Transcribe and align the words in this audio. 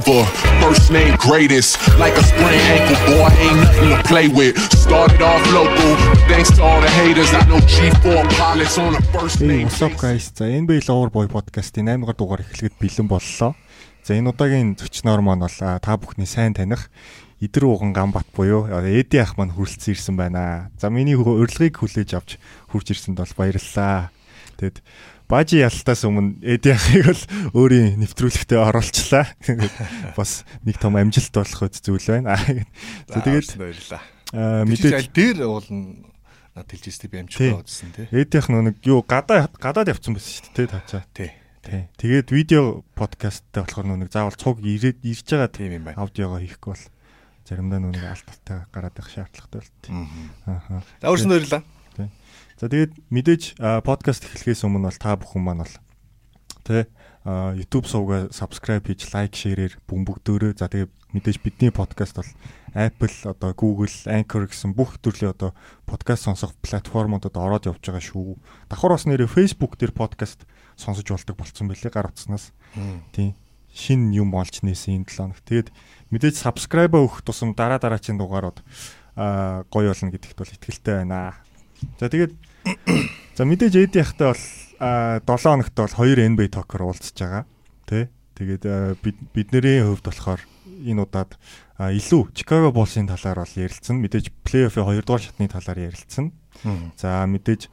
forever. 0.00 0.24
First 0.60 0.90
name 0.90 1.16
greatest, 1.18 1.78
like 1.98 2.14
a 2.16 2.22
sprained 2.22 2.66
ankle, 2.74 2.96
boy, 3.06 3.28
ain't 3.38 3.56
nothing 3.56 3.90
to 3.90 4.02
play 4.08 4.28
with. 4.28 4.56
Started 4.72 5.22
off 5.22 5.42
local, 5.52 5.96
thanks 6.28 6.50
to 6.56 6.62
all 6.62 6.80
the 6.80 6.90
haters. 6.90 7.32
I 7.34 7.44
know 7.46 7.58
G4 7.58 8.28
pilots 8.36 8.78
on 8.78 8.94
a 8.94 9.02
first 9.12 9.40
name. 9.40 9.64
what's 9.64 9.82
up 9.82 9.96
guys? 9.96 10.32
За 10.34 10.44
NBA 10.44 10.88
Lover 10.88 11.10
Boy 11.10 11.26
podcast-ийн 11.26 11.88
8 11.88 12.00
дугаар 12.00 12.16
дугаар 12.16 12.40
эхлэхэд 12.40 12.74
бэлэн 12.80 13.08
боллоо. 13.08 13.54
За 14.02 14.14
энэ 14.14 14.30
удаагийн 14.30 14.76
зочноор 14.76 15.20
маань 15.20 15.40
бол 15.40 15.80
та 15.80 15.96
бүхний 15.96 16.26
сайн 16.26 16.54
таних 16.54 16.90
Идэр 17.40 17.64
ууган 17.66 17.92
Гамбат 17.92 18.26
буюу 18.34 18.66
Эди 18.66 19.18
ах 19.18 19.36
маань 19.36 19.52
хүрэлцэн 19.52 19.92
ирсэн 19.94 20.16
байна. 20.16 20.70
За 20.80 20.88
миний 20.88 21.14
урилгыг 21.14 21.76
хүлээж 21.76 22.14
авч 22.14 22.38
хурж 22.72 22.90
ирсэнд 22.90 23.18
бол 23.18 23.34
баярлалаа. 23.36 24.10
Тэгэд 24.56 24.80
Бажи 25.28 25.60
ялтаас 25.64 26.04
өмнө 26.04 26.42
Эди 26.44 26.74
ахыг 26.74 27.08
бол 27.08 27.22
өөрийн 27.64 27.96
нэвтрүүлэгтээ 28.04 28.60
оруулчлаа. 28.60 29.24
Бас 30.18 30.44
нэг 30.68 30.76
том 30.76 31.00
амжилт 31.00 31.32
болох 31.32 31.64
үт 31.64 31.80
зүйл 31.80 32.08
байна. 32.12 32.36
За 33.08 33.24
тэгээд 33.24 33.56
баярлаа. 33.56 34.02
Мэдээж 34.68 34.94
аль 35.00 35.10
дээр 35.14 35.48
уулна 35.48 36.04
над 36.54 36.68
хэлжстэй 36.70 37.08
би 37.08 37.18
амжилттай 37.24 37.56
удсан 37.56 37.90
тий. 37.96 38.06
Эди 38.12 38.36
ах 38.38 38.48
нэг 38.52 38.78
юу 38.84 39.00
гадаа 39.02 39.48
гадаад 39.58 39.90
явцсан 39.96 40.14
байсан 40.14 40.44
шүү 40.44 40.52
дээ 40.54 40.68
таачаа. 40.70 41.02
Тий. 41.16 41.30
Тий. 41.64 41.88
Тэгээд 41.96 42.28
видео 42.28 42.84
подкасттай 42.94 43.64
болохоор 43.64 43.88
нүг 43.88 44.12
заавал 44.12 44.36
цуг 44.36 44.60
ирээд 44.60 45.00
ирж 45.02 45.24
байгаа 45.24 45.48
Тийм 45.48 45.72
юм 45.80 45.84
байна. 45.88 46.04
аудиогоо 46.04 46.38
хийхгүй 46.44 46.76
бол 46.76 46.84
заримдаа 47.48 47.80
нүг 47.80 47.96
алдталтай 47.98 48.58
гараад 48.70 48.94
байх 48.94 49.08
шаардлагатай 49.08 49.60
болт. 49.64 49.82
Ааха. 50.46 50.84
За 51.00 51.08
өөрсөнд 51.08 51.32
баярлаа. 51.32 51.62
За 52.54 52.70
тэгээд 52.70 52.92
мэдээж 53.10 53.42
подкаст 53.58 54.30
эхлэхээс 54.30 54.62
өмнө 54.62 54.86
бол 54.88 55.00
та 55.02 55.18
бүхэн 55.18 55.42
маань 55.42 55.66
бол 55.66 55.74
тэ 56.62 56.86
YouTube 57.24 57.88
сувга 57.88 58.28
subscribe 58.30 58.84
хийж 58.84 59.10
лайк 59.10 59.34
шеэрээр 59.34 59.80
бөмбөгдөөрөө. 59.88 60.60
За 60.60 60.70
тэгээд 60.70 60.92
мэдээж 61.18 61.36
бидний 61.42 61.72
подкаст 61.74 62.20
бол 62.20 62.30
Apple 62.74 63.10
одоо 63.26 63.50
Google, 63.56 63.90
Anchor 64.06 64.46
гэсэн 64.46 64.76
бүх 64.76 65.00
төрлийн 65.02 65.34
одоо 65.34 65.50
подкаст 65.88 66.30
сонсох 66.30 66.54
платформудад 66.62 67.34
ороод 67.34 67.66
явж 67.66 67.80
байгаа 67.80 68.02
шүү. 68.02 68.38
Давхар 68.70 68.92
бас 68.94 69.08
нэрээ 69.08 69.26
Facebook 69.26 69.74
дээр 69.80 69.96
подкаст 69.96 70.46
сонсож 70.78 71.06
болдог 71.10 71.34
болцсон 71.34 71.66
байлээ 71.66 71.90
гар 71.90 72.12
утснаас. 72.12 72.54
Тийм. 73.16 73.34
Шин 73.74 74.14
юм 74.14 74.30
олж 74.38 74.62
нээсэн 74.62 75.02
энэ 75.02 75.10
7 75.10 75.34
хоног. 75.34 75.40
Тэгээд 75.42 75.68
мэдээж 76.14 76.38
subscribe 76.38 76.94
өгөх 76.94 77.26
тусам 77.26 77.58
дараа 77.58 77.82
дараачийн 77.82 78.18
дугаарууд 78.20 78.62
аа 79.18 79.66
гоё 79.70 79.90
болно 79.90 80.14
гэдэгт 80.14 80.38
бол 80.38 80.54
итгэлтэй 80.54 81.02
байна. 81.02 81.40
За 82.00 82.08
тэгээд 82.08 82.32
за 83.34 83.42
мэдээж 83.44 83.74
эд 83.78 83.94
яхтай 83.98 84.32
бол 84.32 84.44
аа 84.80 85.20
7 85.22 85.62
хоногт 85.62 85.74
бол 85.74 85.94
2 85.94 86.18
NBA 86.34 86.48
токер 86.54 86.82
уулзж 86.84 87.14
байгаа. 87.16 87.44
Тэ? 87.86 88.08
Тэгээд 88.34 88.98
бидний 89.34 89.82
хувьд 89.82 90.04
болохоор 90.04 90.42
энэ 90.84 91.02
удаад 91.06 91.38
аа, 91.78 91.94
илүү 91.94 92.34
Chicago 92.34 92.74
Bulls-ын 92.74 93.06
талаар 93.06 93.46
бол 93.46 93.54
ярилцсан. 93.54 94.02
Мэдээж 94.02 94.34
плей-оффын 94.42 94.86
2 94.90 95.06
дугаар 95.06 95.22
шатны 95.22 95.46
талаар 95.46 95.78
ярилцсан. 95.90 96.34
За 96.98 97.22
мэдээж 97.26 97.70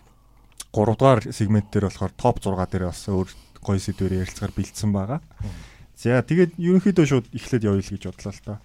3 0.71 0.95
дугаар 0.95 1.21
сегмент 1.33 1.73
дээр 1.73 1.89
болохоор 1.89 2.13
топ 2.13 2.37
6 2.39 2.55
дээр 2.71 2.85
бас 2.87 3.01
өөр 3.09 3.29
гоё 3.61 3.79
сэдвээр 3.79 4.25
ярилцгаар 4.25 4.53
бэлдсэн 4.53 4.89
байгаа. 4.93 5.19
За 5.97 6.21
тэгээд 6.21 6.57
ерөнхийдөө 6.57 7.05
шууд 7.05 7.27
эхлээд 7.29 7.67
явъя 7.67 7.83
л 7.85 7.93
гэж 7.93 8.03
бодлоо 8.09 8.33
л 8.33 8.41
доо. 8.45 8.57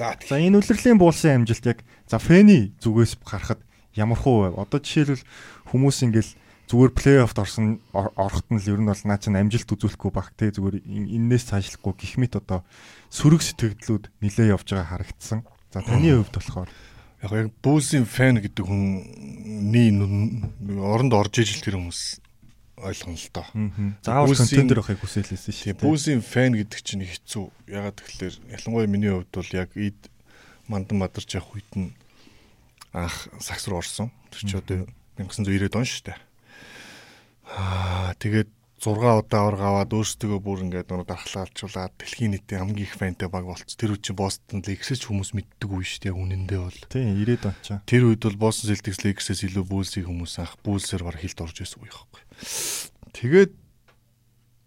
За 0.00 0.36
энэ 0.40 0.58
үлрэлийн 0.58 0.98
буулсан 0.98 1.46
амжилт 1.46 1.66
яг 1.66 1.78
за 2.10 2.18
фэний 2.18 2.74
зүгээс 2.82 3.20
харахад 3.22 3.62
ямар 3.94 4.18
хуу 4.18 4.50
вэ? 4.50 4.58
Одоо 4.60 4.78
жишээлбэл 4.80 5.24
хүмүүс 5.74 5.98
ингээл 6.06 6.32
зүгээр 6.70 6.92
плей-оффт 6.94 7.38
орсон 7.42 7.80
ор- 7.90 8.14
орохт 8.14 8.46
нь 8.50 8.58
л 8.62 8.70
ер 8.70 8.78
нь 8.78 8.86
бол 8.86 9.02
наа 9.04 9.18
чинь 9.18 9.34
амжилт 9.34 9.66
үзүүлэхгүй 9.74 10.10
баг 10.14 10.30
те 10.38 10.54
зүгээр 10.54 10.86
энээс 10.86 11.50
цаашлахгүй 11.50 11.94
гих 11.98 12.14
мэт 12.22 12.38
одоо 12.38 12.62
сөрөг 13.10 13.42
сэтгэлдлүүд 13.42 14.04
нилээ 14.22 14.54
явж 14.54 14.70
байгаа 14.70 14.86
харагдсан. 15.02 15.42
За 15.74 15.82
таны 15.82 16.14
хувьд 16.14 16.30
болохоор 16.30 16.70
яг 17.26 17.30
яг 17.34 17.48
бүүсийн 17.58 18.06
фэн 18.06 18.38
гэдэг 18.38 18.64
нүн- 18.70 20.46
нэг 20.62 20.78
оронд 20.78 21.12
орж 21.12 21.42
ижил 21.42 21.58
тэр 21.62 21.76
хүмүүс 21.82 22.22
ойлгоно 22.80 23.18
л 23.18 23.28
доо. 23.34 23.46
заавал 24.00 24.30
контент 24.40 24.70
авахыг 24.80 25.00
хүсэлээсэн 25.04 25.52
шүү 25.52 25.66
дээ. 25.74 25.84
бүүсийн 25.84 26.22
фэн 26.24 26.52
гэдэг 26.54 26.80
чинь 26.80 27.04
хэцүү. 27.04 27.44
Ягаад 27.68 27.98
гэвэл 28.00 28.38
ялангуяа 28.56 28.88
миний 28.88 29.10
хувьд 29.12 29.30
бол 29.36 29.50
яг 29.52 29.70
ид 29.76 30.00
мандан 30.70 30.96
мадарч 31.02 31.34
явах 31.36 31.52
үед 31.60 31.70
нь 31.76 31.92
анх 32.92 33.28
сакс 33.38 33.68
руу 33.68 33.80
орсон. 33.80 34.10
Тэр 34.30 34.42
чи 34.46 34.56
одоо 34.56 34.86
1990-ад 35.18 35.76
он 35.76 35.86
шүү 35.86 36.04
дээ. 36.10 36.18
Аа 37.50 38.14
тэгээд 38.18 38.50
6 38.80 38.96
удаа 38.96 39.44
ор 39.44 39.56
гаваад 39.60 39.92
өөрсдөө 39.92 40.40
бүр 40.40 40.64
ингээд 40.64 40.88
нөгөө 40.88 41.04
дархлаалжуулаад 41.04 41.92
дэлхийн 42.00 42.32
нийтийн 42.32 42.64
хамгийн 42.64 42.88
их 42.88 42.96
фэнтэй 42.96 43.28
баг 43.28 43.44
болц. 43.44 43.76
Тэр 43.76 43.92
үе 43.92 44.00
чинь 44.00 44.16
Бостон 44.16 44.64
Лейксээс 44.64 45.04
хүмүүс 45.04 45.36
мэддэг 45.36 45.68
үе 45.68 45.84
шүү 45.84 46.08
дээ 46.08 46.16
үнэндээ 46.16 46.60
бол. 46.64 46.80
Тийм 46.88 47.12
90-ад 47.20 47.44
он 47.44 47.56
чаа. 47.60 47.84
Тэр 47.84 48.08
үед 48.08 48.24
бол 48.24 48.48
Boston 48.48 48.72
Celtics 48.72 49.04
Lakers-ээс 49.04 49.44
илүү 49.52 49.64
Bulls-ийг 49.68 50.08
хүмүүс 50.08 50.32
анх 50.40 50.56
Bulls-ээр 50.64 51.04
баг 51.04 51.20
хилд 51.20 51.44
орж 51.44 51.56
ирсэн 51.60 51.84
үе 51.84 51.92
байхгүй. 51.92 52.22
Тэгээд 53.20 53.52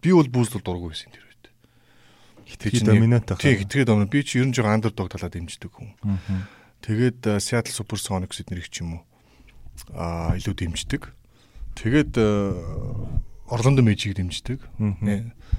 би 0.05 0.09
бол 0.13 0.29
бол 0.29 0.45
дургүй 0.61 0.90
байсан 0.94 1.09
тэр 1.09 1.25
үед. 1.25 1.45
Хитрхи 2.53 2.85
доминант 2.85 3.34
байх. 3.34 3.41
Тий, 3.41 3.57
хитрхи 3.57 3.90
доминант. 3.90 4.13
Би 4.13 4.22
чи 4.22 4.38
ер 4.38 4.45
нь 4.45 4.53
жоо 4.53 4.69
underdog 4.69 5.09
талаа 5.09 5.34
дэмждэг 5.34 5.73
хүн. 5.73 5.90
Тэгээд 6.84 7.20
э, 7.24 7.40
Seattle 7.40 7.72
Supersonics 7.72 8.44
эднэрийг 8.44 8.68
ч 8.68 8.84
юм 8.84 9.00
уу 9.00 9.04
аа 9.96 10.36
илүү 10.36 10.52
дэмждэг. 10.52 11.08
Тэгээд 11.80 12.14
э, 12.20 12.28
Orlando 13.48 13.80
Magic 13.80 14.20
дэмждэг. 14.20 14.60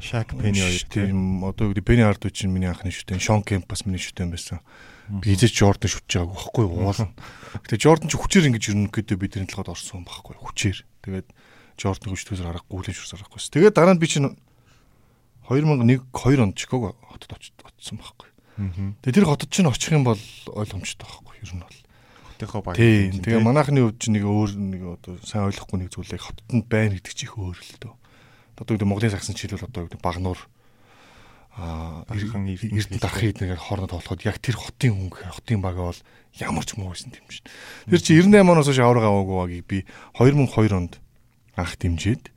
Shaq 0.05 0.37
Penny 0.37 0.61
хоёр 0.61 0.85
тийм. 0.85 1.41
Одоо 1.49 1.73
гэдэг 1.73 1.85
Penny 1.85 2.05
Hardaway 2.05 2.29
чинь 2.29 2.53
миний 2.53 2.69
анхны 2.69 2.93
шүтэн, 2.93 3.25
Sean 3.25 3.41
Kemp 3.41 3.65
бас 3.73 3.89
миний 3.89 4.03
шүтэн 4.03 4.29
байсан. 4.29 4.61
Би 5.09 5.33
эзэж 5.33 5.57
Jordan 5.57 5.89
шүтж 5.89 6.13
байгааг 6.13 6.33
байхгүй 6.37 6.65
уулна. 6.69 7.09
Гэтэ 7.65 7.81
Jordan 7.81 8.09
ч 8.09 8.21
хүчээр 8.21 8.49
ингэж 8.53 8.65
ерөнхийдөө 8.73 9.17
бидний 9.17 9.49
толгойд 9.49 9.73
орсон 9.73 10.05
байхгүй 10.05 10.37
хүчээр. 10.37 10.79
Тэгээд 11.05 11.29
Jordan 11.81 12.13
хүчтөөсөр 12.13 12.51
аргагүй 12.53 12.85
л 12.85 12.93
шүрс 12.93 13.15
аргагүй. 13.17 13.41
Тэгээд 13.41 13.77
дараа 13.77 13.95
нь 13.97 14.03
би 14.03 14.09
чинь 14.09 14.33
2001 15.49 16.05
2 16.13 16.41
онд 16.41 16.57
Чикаго 16.57 16.97
хотод 17.05 17.37
очсон 17.37 18.01
байхгүй. 18.01 18.34
Тэгээд 18.57 19.17
тэр 19.19 19.27
хотод 19.27 19.51
чинь 19.51 19.67
очих 19.67 19.91
юм 19.91 20.07
бол 20.07 20.21
ойлгомжтой 20.55 21.07
байхгүй 21.07 21.35
ер 21.43 21.53
нь 21.59 21.63
бол. 21.63 21.79
Хотынхоо 22.35 22.63
баг. 22.63 22.77
Тийм. 22.79 23.19
Тэгээ 23.19 23.43
манайхны 23.43 23.83
хувьд 23.83 23.99
чинь 23.99 24.15
нэг 24.15 24.25
өөр 24.25 24.51
нэг 24.55 24.83
одоо 25.03 25.19
сайн 25.27 25.51
ойлгохгүй 25.51 25.79
нэг 25.83 25.91
зүйлээ 25.91 26.23
хотод 26.23 26.47
байна 26.71 26.95
гэдэг 26.95 27.15
чинь 27.15 27.27
их 27.27 27.35
өөр 27.35 27.59
л 27.59 27.79
дөө. 27.83 27.95
Одоо 28.63 28.73
гэдэг 28.79 28.87
Монголын 28.87 29.15
сагсан 29.15 29.35
чийлэл 29.35 29.67
одоо 29.67 29.91
гэдэг 29.91 29.99
багнуур 29.99 30.39
аа 31.55 32.03
Эрдэнэ 32.11 32.99
дарахын 32.99 33.31
эднэр 33.31 33.59
хооронд 33.59 33.95
толоход 33.95 34.27
яг 34.27 34.43
тэр 34.43 34.59
хотын 34.59 35.11
гэхээр 35.11 35.35
хотын 35.39 35.63
баг 35.63 35.79
бол 35.79 36.01
ямар 36.39 36.67
ч 36.67 36.75
муу 36.75 36.91
байсан 36.91 37.15
юм 37.15 37.31
шин. 37.31 37.47
Тэр 37.87 38.03
чи 38.03 38.19
98 38.19 38.43
оноос 38.43 38.67
хойш 38.67 38.83
авраг 38.83 39.07
аваагүй 39.07 39.39
багийг 39.39 39.67
би 39.71 39.79
2002 40.19 40.75
онд 40.75 40.99
анх 41.55 41.79
дэмжиж 41.79 42.35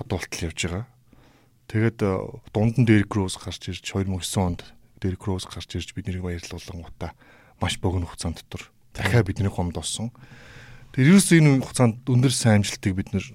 одоо 0.00 0.16
болтол 0.16 0.44
явж 0.48 0.60
байгаа. 0.64 0.84
Тэгээд 1.68 1.98
э, 2.00 2.12
дунд 2.52 2.76
нь 2.80 2.86
Дерек 2.88 3.12
Роуз 3.12 3.36
гарч 3.36 3.68
ирж 3.68 3.84
2009 3.84 4.20
онд 4.40 4.60
Дерек 5.02 5.26
Роуз 5.26 5.44
гарч 5.50 5.74
ирж 5.74 5.90
бид 5.92 6.06
нарыг 6.06 6.22
баярлуулсан 6.22 6.78
гутаа 6.80 7.12
маш 7.60 7.76
богино 7.82 8.06
хугацаанд 8.06 8.38
дотор 8.46 8.70
дахиад 8.94 9.26
бидний 9.26 9.50
хомд 9.50 9.74
олсон. 9.76 10.14
Тэр 10.94 11.10
ерөөс 11.18 11.28
энэ 11.34 11.58
хугацаанд 11.60 12.06
өндөр 12.06 12.30
сайн 12.32 12.62
амжилтыг 12.62 12.94
бид 12.94 13.10
нэр 13.10 13.26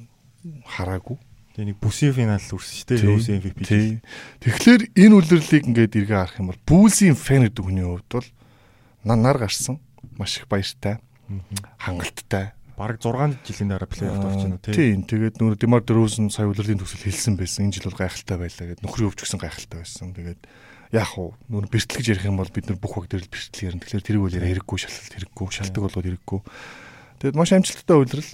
хараагүй. 0.66 1.20
Тэгээ 1.58 1.68
нэг 1.74 1.78
бүсийн 1.82 2.14
финал 2.14 2.38
үрсэн 2.40 2.76
шүү 2.78 2.88
дээ. 2.88 3.04
Rose 3.04 3.30
MVP. 3.34 4.00
Тэгэхээр 4.46 4.82
энэ 4.94 5.14
үлрэлийг 5.18 5.66
ингээд 5.68 5.98
эргээ 6.06 6.18
харах 6.22 6.38
юм 6.40 6.54
бол 6.54 6.62
Бүүлсийн 6.70 7.18
фэн 7.18 7.50
гэдэг 7.50 7.64
хүний 7.66 7.82
хувьд 7.84 8.08
бол 8.14 8.30
на- 9.04 9.18
нар 9.18 9.42
гарсан 9.42 9.82
маш 10.22 10.38
их 10.38 10.46
баяртай, 10.48 11.02
хангалттай. 11.82 12.54
Бараг 12.78 13.02
6 13.02 13.42
жилийн 13.42 13.74
дараа 13.74 13.90
плей-офф 13.90 14.22
орж 14.22 14.38
байна 14.46 14.62
тий. 14.62 14.74
Тийм. 14.78 15.02
Тэгээд 15.10 15.42
нөр 15.42 15.58
Демар 15.58 15.82
Дрозен 15.82 16.30
сая 16.30 16.46
үлрэлийн 16.46 16.78
төсөл 16.78 17.10
хэлсэн 17.10 17.34
байсан. 17.34 17.66
Энэ 17.66 17.82
жил 17.82 17.90
бол 17.90 17.98
гайхалтай 18.06 18.38
байлаа 18.38 18.66
гэд 18.70 18.86
нөхрийн 18.86 19.10
өвч 19.10 19.18
гисэн 19.26 19.42
гайхалтай 19.42 19.82
байсан. 19.82 20.14
Тэгээд 20.14 20.46
яах 20.92 21.18
вэ? 21.18 21.36
Нөр 21.52 21.66
бэртэл 21.68 22.00
гэж 22.00 22.08
ярих 22.16 22.26
юм 22.28 22.40
бол 22.40 22.52
бид 22.52 22.68
нар 22.68 22.80
бүх 22.80 22.96
баг 22.96 23.12
дээр 23.12 23.28
л 23.28 23.34
бэртэл 23.34 23.66
ярина. 23.68 23.84
Тэгэхээр 23.84 24.20
үл 24.22 24.38
яриа 24.38 24.52
хэрэггүй, 24.56 24.78
шалгалт 24.80 25.14
хэрэггүй, 25.16 25.48
шалтгаан 25.52 25.86
болоод 25.88 26.08
хэрэггүй. 26.08 26.40
Тэгээд 27.24 27.38
маш 27.38 27.52
амжилттай 27.52 27.98
үлрэл 27.98 28.32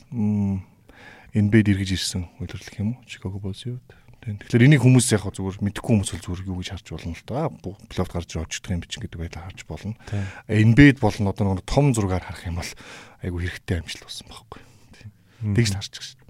NBA 1.34 1.62
дэргэж 1.66 1.90
ирсэн 1.98 2.30
үлрэл 2.38 2.78
юм 2.78 2.90
уу? 2.94 3.42
Bulls-ийн 3.42 3.82
хувьд. 3.82 3.92
Тийм. 4.24 4.40
Тэгэхээр 4.40 4.66
энийг 4.72 4.84
хүмүүс 4.88 5.08
яг 5.12 5.28
зүгээр 5.28 5.60
мэдхгүй 5.68 5.92
хүмүүс 6.00 6.12
бол 6.16 6.24
зүгээр 6.24 6.48
юу 6.48 6.58
гэж 6.64 6.70
харж 6.80 6.88
болно 6.96 7.12
л 7.12 7.28
да. 7.28 7.52
Плейофф 7.92 8.12
гарч 8.14 8.32
очдог 8.40 8.72
юм 8.72 8.80
бичин 8.80 9.04
гэдэг 9.04 9.20
байдлаар 9.20 9.48
харж 9.52 9.62
болно. 9.68 10.00
NBA 10.48 11.04
болон 11.04 11.28
одоо 11.28 11.60
нэг 11.60 11.68
том 11.68 11.92
зургаар 11.92 12.24
харах 12.24 12.48
юм 12.48 12.64
бол 12.64 12.72
айгу 13.20 13.44
хэрэгтэй 13.44 13.84
амжилт 13.84 14.08
болсон 14.08 14.28
байхгүй. 14.32 14.62
Тэгж 15.44 15.70
л 15.74 15.76
харж 15.76 15.92
байгаа 15.92 16.08
шүү. 16.08 16.23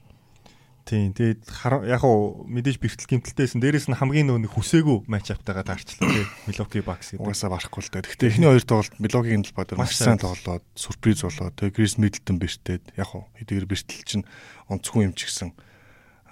Тийм. 0.84 1.16
Тэгээд 1.16 1.48
яг 1.88 2.04
уу 2.04 2.44
мэдээж 2.44 2.78
бэртэл 2.84 3.08
гимтэлтэйсэн. 3.08 3.64
Дээрээс 3.64 3.88
нь 3.88 3.96
хамгийн 3.96 4.28
нөө 4.28 4.40
нэг 4.44 4.52
хүсээгүй 4.52 5.08
матч 5.08 5.32
аптайгаа 5.32 5.64
таарчлаа 5.64 6.12
тий. 6.12 6.28
Milwaukee 6.52 6.84
Bucks 6.84 7.16
гэдэг. 7.16 7.24
Угаасаа 7.24 7.56
барахгүй 7.56 7.82
л 7.88 7.92
да. 7.92 8.04
Гэхдээ 8.04 8.30
эхний 8.36 8.50
хоёр 8.52 8.66
тоглолт 8.68 8.92
талбай 9.00 9.64
дээр 9.64 9.80
Маш 9.80 9.96
сайн 9.96 10.20
тоглоод 10.20 10.66
сюрприз 10.76 11.24
болоод 11.24 11.56
тэгээ 11.56 11.76
Крис 11.80 11.96
Миддлтон 11.96 12.36
бэртээд 12.36 12.84
яг 13.00 13.08
хуу 13.08 13.32
хэдийгээр 13.40 13.68
бэртэл 13.72 14.04
чинь 14.04 14.28
онцгүй 14.68 15.08
юм 15.08 15.16
ч 15.16 15.32
гэсэн 15.32 15.56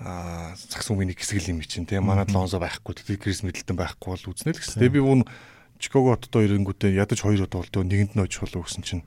аа 0.04 0.52
цагс 0.60 0.92
үгийн 0.92 1.16
нэг 1.16 1.24
хэсэг 1.24 1.48
юм 1.48 1.64
чинь 1.64 1.88
тийм 1.88 2.12
манад 2.12 2.36
Лонзо 2.36 2.60
байхгүй 2.60 2.92
тэгээд 2.92 3.24
Крис 3.24 3.48
Миддлтон 3.48 3.80
байхгүй 3.80 4.20
бол 4.20 4.36
үзнэ 4.36 4.52
л 4.52 4.60
гэсэн. 4.60 4.84
Тэгээ 4.84 4.96
би 5.00 5.02
үүн 5.02 5.22
Чикаго 5.80 6.14
хотдоо 6.14 6.46
ирэнгүүтээ 6.46 7.00
ядаж 7.00 7.24
хоёр 7.24 7.48
удаа 7.48 7.64
болдоо 7.64 7.82
нэгэнд 7.88 8.14
нь 8.14 8.22
очих 8.22 8.46
болов 8.46 8.70
гэсэн 8.70 8.84
чинь 8.86 9.04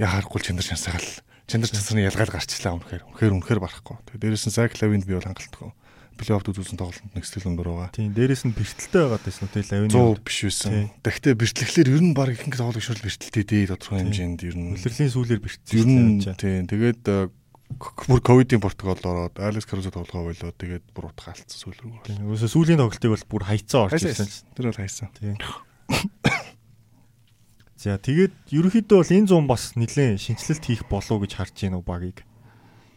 яа 0.00 0.10
харахгүй 0.10 0.42
чандар 0.42 0.66
шансаал 0.66 1.06
чандар 1.50 1.70
чансны 1.74 2.06
ялгаал 2.06 2.30
гарчлаа 2.30 2.78
үнэхээр 2.78 3.02
үнэхээр 3.10 3.34
үнэхээр 3.34 3.60
барахгүй. 3.60 3.96
Тэгээ 4.06 4.22
дээрээс 4.22 4.46
нь 4.46 4.54
Зак 4.54 4.78
Лавинд 4.78 5.04
би 5.04 5.18
бол 5.18 5.26
хангалтгүй. 5.26 5.70
Плейофф 6.20 6.46
үзүүлсэн 6.52 6.78
тоглолтод 6.78 7.16
нэг 7.16 7.24
сэтгэл 7.26 7.50
өндөр 7.50 7.68
байгаа. 7.74 7.90
Тийм 7.96 8.14
дээрээс 8.14 8.44
нь 8.46 8.54
бэртэлтэй 8.54 9.02
байгаад 9.08 9.24
байсан 9.24 9.44
үү 9.50 9.64
Лавины 9.66 9.90
100 9.90 10.20
биш 10.22 10.38
байсан. 10.46 10.72
Тэгтээ 11.00 11.34
бэртлэхлээр 11.34 11.88
ер 11.90 12.02
нь 12.04 12.14
баг 12.14 12.28
ихэнх 12.36 12.60
тоглох 12.60 12.84
шүүл 12.84 13.02
бэртэлтэй 13.02 13.44
дээ 13.48 13.72
тодорхой 13.72 13.98
хэмжээнд 14.04 14.40
ер 14.46 14.56
нь 14.60 14.76
үлрэлийн 14.76 15.10
сүүлээр 15.10 15.40
бэртэлсэн. 15.40 15.80
Ер 15.80 15.88
нь 15.88 16.20
тийм 16.20 16.68
тэгээд 16.68 17.02
бүр 17.80 18.20
ковидын 18.20 18.60
Португалд 18.60 19.00
ороод 19.00 19.34
Алекс 19.40 19.64
Карузо 19.64 19.94
тоглохоо 19.94 20.28
болоо 20.28 20.52
тэгээд 20.52 20.92
бүр 20.92 21.08
утга 21.08 21.32
алдсан 21.32 21.56
сүүл 21.56 21.78
рүү. 21.80 22.20
Өөөсө 22.20 22.52
сүүлийн 22.52 22.82
тоглолтыг 22.82 23.14
бол 23.16 23.26
бүр 23.30 23.44
хайцсан 23.48 23.88
орж 23.88 24.04
ирсэн. 24.04 24.28
Тэр 24.58 24.68
бол 24.68 24.80
хайсан. 24.82 25.08
Тийм. 25.16 25.38
За 27.80 27.96
тэгээд 27.96 28.52
ерөнхийдөө 28.52 28.98
бол 29.00 29.08
энэ 29.16 29.30
зам 29.32 29.48
бас 29.48 29.72
нэлээд 29.72 30.20
шинжилэлт 30.20 30.64
хийх 30.68 30.84
болов 30.92 31.24
гэж 31.24 31.32
харж 31.32 31.56
байна 31.64 31.80
уу 31.80 31.86
багийг. 31.88 32.20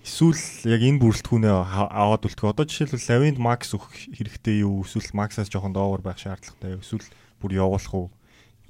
Эсвэл 0.03 0.35
яг 0.67 0.83
энэ 0.83 0.99
бүрэлдэхүүнээ 0.99 1.55
аваад 1.87 2.27
үлдэх. 2.27 2.51
Одоо 2.51 2.67
жишээлбэл 2.67 3.07
Лавинд 3.07 3.39
Макс 3.39 3.71
өгөх 3.71 4.11
хэрэгтэй 4.11 4.67
юу? 4.67 4.83
Эсвэл 4.83 5.07
Максаас 5.15 5.47
жоохон 5.47 5.71
доогор 5.71 6.03
байх 6.03 6.19
шаардлагатай 6.19 6.75
юу? 6.75 6.83
Эсвэл 6.83 7.07
бүр 7.39 7.51
явуулах 7.55 7.95
уу? 7.95 8.11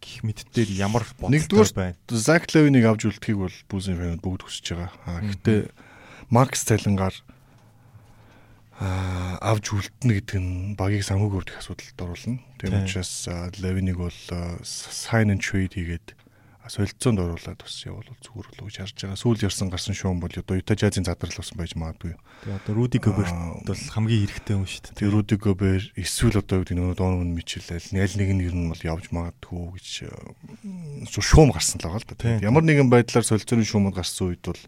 гих 0.04 0.21
мэдтээр 0.21 0.69
ямар 0.77 1.01
бодолтой 1.18 1.65
байна. 1.74 1.98
Зак 2.12 2.51
Левинийг 2.54 2.86
авч 2.86 3.07
үлдэхийг 3.07 3.39
бол 3.39 3.57
Бүүзийн 3.71 3.98
фэнүүд 3.98 4.21
бүгд 4.21 4.42
хүсэж 4.44 4.65
байгаа. 4.75 4.92
Аа 5.07 5.24
гэтээ 5.24 5.71
Макс 6.30 6.62
цалингаар 6.68 7.15
авч 8.79 9.65
үлдэнэ 9.69 10.13
гэдэг 10.17 10.37
нь 10.41 10.73
багийг 10.73 11.05
санхүүг 11.05 11.45
өвдөх 11.45 11.61
асуудалд 11.61 11.99
оруулна. 12.01 12.41
Тийм 12.57 12.73
учраас 12.81 13.29
Левинийг 13.61 14.01
бол 14.01 14.19
sign 14.65 15.29
and 15.29 15.41
trade 15.43 15.77
хийгээд 15.77 16.17
солилцоонд 16.69 17.19
оруулаад 17.19 17.59
бас 17.59 17.75
явуул 17.83 18.07
зүгээр 18.23 18.47
л 18.47 18.63
гэж 18.63 18.75
харж 18.79 18.95
байгаа. 19.03 19.19
Сүүл 19.19 19.43
ярьсан 19.43 19.67
гарсан 19.67 19.95
шуум 19.95 20.23
бол 20.23 20.31
одоо 20.31 20.55
Юта 20.55 20.79
Жазын 20.79 21.03
задрал 21.03 21.35
болсон 21.35 21.57
байж 21.59 21.75
магадгүй. 21.75 22.15
Тэгээ 22.15 22.55
одоо 22.55 22.73
Руди 22.75 22.97
Гоберт 23.03 23.35
бол 23.67 23.81
хамгийн 23.91 24.23
хэрэгтэй 24.23 24.55
юм 24.55 24.63
шүү 24.63 24.81
дээ. 24.87 24.95
Тэгээ 24.95 25.11
Руди 25.11 25.35
Гобер 25.35 25.83
эсвэл 25.99 26.39
одоо 26.39 26.55
юу 26.55 26.63
гэдэг 26.63 26.77
нь 26.79 26.95
Донован 26.95 27.35
Мичэл 27.35 27.67
аль 27.67 27.91
нэг 27.91 28.31
нь 28.31 28.45
ер 28.47 28.55
нь 28.55 28.71
бол 28.71 28.79
явж 28.79 29.11
магадгүй 29.11 29.75
гэж 29.75 30.07
шуум 31.19 31.51
гарсан 31.51 31.83
л 31.83 31.87
байгаа 31.91 31.99
л 31.99 32.07
да. 32.07 32.39
Ямар 32.39 32.63
нэгэн 32.63 32.87
байдлаар 32.87 33.27
солилцооны 33.27 33.67
шуумд 33.67 33.91
гарсан 33.91 34.31
үед 34.31 34.47
бол 34.47 34.61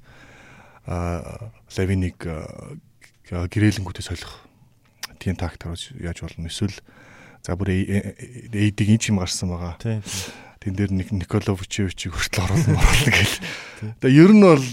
Лавиник 0.83 2.19
гэрээлэнгүүтээ 3.29 4.05
солих 4.05 4.45
тийм 5.17 5.35
тактикаар 5.35 5.79
яаж 6.01 6.21
болно 6.21 6.47
эсвэл 6.49 6.77
за 7.41 7.55
бүр 7.57 7.73
эйдиг 7.73 8.89
ин 8.89 8.99
ч 9.01 9.09
юм 9.09 9.21
гарсан 9.21 9.49
байгаа. 9.53 9.77
Тийм. 9.81 10.01
Тэн 10.61 10.73
дээр 10.73 10.91
нэг 10.97 11.13
Николовичевичийг 11.13 12.13
хүртэл 12.17 12.45
оруулна 12.49 12.77
оруулна 12.81 13.11
гэл. 13.13 13.37
Тэгээ 14.01 14.21
ер 14.21 14.31
нь 14.33 14.45
бол 14.45 14.65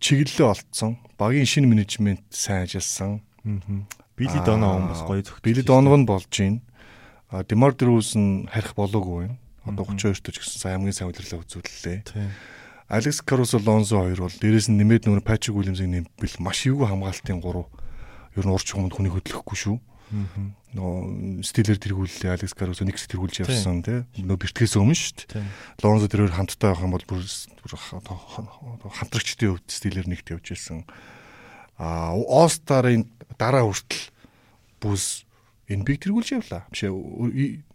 чиглэлээ 0.00 0.48
олцсон. 0.52 1.00
Багийн 1.16 1.48
шинэ 1.48 1.68
менежмент 1.68 2.24
сайн 2.28 2.68
ажилласан. 2.68 3.24
Били 4.16 4.38
Доно 4.44 4.76
он 4.76 4.88
бас 4.92 5.00
гоё 5.00 5.24
зөвхөн. 5.24 5.44
Били 5.44 5.62
Доног 5.64 5.96
нь 5.96 6.06
болж 6.08 6.28
байна. 6.28 6.60
Демар 7.48 7.72
Дэрүүс 7.72 8.12
нь 8.20 8.48
харих 8.52 8.76
болоогүй 8.76 9.32
байна. 9.32 9.38
Одоо 9.64 9.88
32 9.88 10.20
төч 10.20 10.36
гэсэн 10.42 10.60
сайн 10.60 10.74
хамгийн 10.76 10.92
сайн 10.92 11.08
удирлаа 11.08 11.40
үзүүллээ. 11.40 11.98
Тийм. 12.04 12.28
Алекс 12.92 13.24
Карусо 13.24 13.56
Лонзо 13.56 14.04
хоёр 14.04 14.28
бол 14.28 14.36
дээрээс 14.36 14.68
нь 14.68 14.76
нэмээд 14.76 15.08
нөгөө 15.08 15.24
Патрик 15.24 15.56
Уильямсыг 15.56 15.88
нэмбэл 15.88 16.36
маш 16.44 16.68
эвгүй 16.68 16.84
хамгаалтын 16.84 17.40
гурав. 17.40 17.72
Ер 18.36 18.44
нь 18.44 18.52
урч 18.52 18.68
хүнд 18.76 18.92
хүнийг 18.92 19.16
хөдлөхгүй 19.16 19.56
шүү. 19.56 19.76
Нөгөө 20.76 21.40
стилэр 21.40 21.80
тэргүүлээ 21.80 22.36
Алекс 22.36 22.52
Карусо 22.52 22.84
нэгс 22.84 23.08
тэргүүлж 23.08 23.48
явсан 23.48 23.80
тий. 23.80 24.04
Нөгөө 24.20 24.44
бэртгэээс 24.44 24.76
өмнө 24.76 24.92
шүү 24.92 25.40
дээ. 25.40 25.44
Лонзо 25.80 26.12
тэрээр 26.12 26.36
хамттай 26.36 26.68
байх 26.68 26.84
юм 26.84 26.92
бол 26.92 27.08
бүр 27.08 27.24
хамтрагчдын 28.92 29.56
хувьд 29.56 29.72
стилэр 29.72 30.12
нэгт 30.12 30.36
явж 30.36 30.52
ирсэн. 30.52 30.84
А 31.80 32.12
Остарын 32.12 33.08
дараа 33.40 33.64
хүртэл 33.64 34.12
бүс 34.84 35.24
энэ 35.72 35.88
биг 35.88 35.96
тэргүүлж 36.04 36.44
явлаа. 36.44 36.68
Биш 36.68 36.84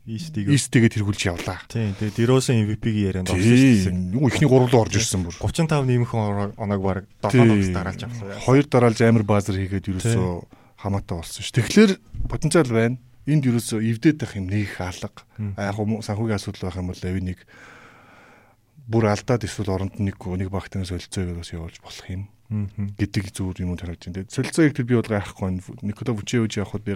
Истиг 0.07 0.48
Истигээ 0.48 0.88
тэргүүлж 0.95 1.21
явлаа. 1.27 1.59
Тийм. 1.68 1.92
Тэгээ 2.00 2.15
Дэрөөсөн 2.15 2.63
MVP-гийн 2.63 3.07
ярианд 3.12 3.27
орсон 3.27 3.44
шүү 3.44 3.92
дээ. 3.92 4.15
Юу 4.15 4.31
ихний 4.31 4.48
гурав 4.48 4.71
руу 4.71 4.88
орж 4.88 4.95
ирсэн 4.95 5.27
бүр. 5.27 5.36
35 5.36 5.83
нэмэх 5.83 6.12
оног 6.56 6.80
баг 6.80 7.04
7 7.27 7.44
оногс 7.44 7.68
дараалж 7.75 8.01
авлаа. 8.07 8.39
Хоёр 8.39 8.65
дараалж 8.71 9.00
амир 9.04 9.27
баазар 9.27 9.59
хийгээд 9.59 9.92
ерөөсөө 9.92 10.31
хамаатай 10.80 11.15
болсон 11.19 11.44
шүү. 11.44 11.56
Тэгэхээр 11.59 11.92
потенциал 12.31 12.71
байна. 12.71 12.95
Энд 13.27 13.44
ерөөсөө 13.51 13.83
эвдээд 13.83 14.18
байх 14.24 14.33
юм 14.39 14.48
нэг 14.48 14.71
хаалга. 14.80 15.27
Яг 15.59 15.75
санхүүгийн 15.75 16.39
асуудал 16.39 16.71
байх 16.71 16.80
юм 16.80 16.88
бол 16.88 17.04
авиг 17.04 17.24
нэг 17.27 17.39
бүр 18.88 19.12
алдаад 19.12 19.44
эсвэл 19.44 19.75
оронд 19.75 20.00
нэг 20.00 20.15
нэг 20.15 20.48
багтын 20.48 20.88
солилцоо 20.88 21.27
гэдэг 21.27 21.44
бас 21.44 21.51
явуулж 21.51 21.77
болох 21.83 22.07
юм 22.07 22.31
гэдэг 22.95 23.36
зүгээр 23.36 23.68
юм 23.68 23.75
тарагч 23.75 24.07
байна. 24.07 24.31
Солилцоог 24.31 24.71
тэр 24.71 24.88
би 24.88 24.95
бол 24.95 25.04
гайхгүй. 25.04 25.59
Никола 25.83 26.15
Вучевич 26.15 26.63
явахд 26.63 26.88
би 26.88 26.95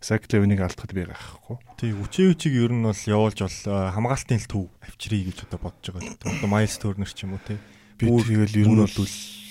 гайхгүй. 0.00 0.04
Саклевнийг 0.04 0.60
алдахад 0.60 0.92
би 0.92 1.04
гайхгүй. 1.08 1.56
Тий, 1.80 1.92
Вучевичийг 1.92 2.54
ер 2.56 2.72
нь 2.72 2.84
бол 2.84 2.96
явуулж 2.96 3.38
бол 3.40 3.58
хамгаалтын 3.66 4.40
л 4.40 4.48
төв 4.48 4.64
авчирий 4.84 5.24
гэж 5.24 5.48
одоо 5.48 5.70
бодож 5.70 5.86
байгаа. 5.92 6.16
Одоо 6.20 6.48
Майлс 6.48 6.76
Төрнер 6.78 7.10
ч 7.10 7.24
юм 7.24 7.36
уу 7.36 7.42
тий. 7.46 7.58
Би 7.98 8.06
тэгэл 8.08 8.60
ер 8.60 8.68
нь 8.68 8.80
бол 8.80 8.92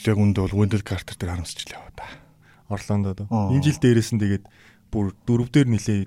яг 0.05 0.17
үндэ 0.17 0.39
бол 0.45 0.57
Wendell 0.61 0.85
Carter-тэй 0.85 1.29
харамсч 1.29 1.65
л 1.65 1.75
яваа 1.75 1.93
да. 1.97 2.05
Орландо 2.69 3.13
доо. 3.17 3.53
Энэ 3.53 3.65
жил 3.65 3.81
дээрээс 3.81 4.13
нь 4.13 4.21
тэгээд 4.21 4.45
бүр 4.93 5.13
дөрөв 5.25 5.49
дээр 5.49 5.67
нилээ 5.69 6.05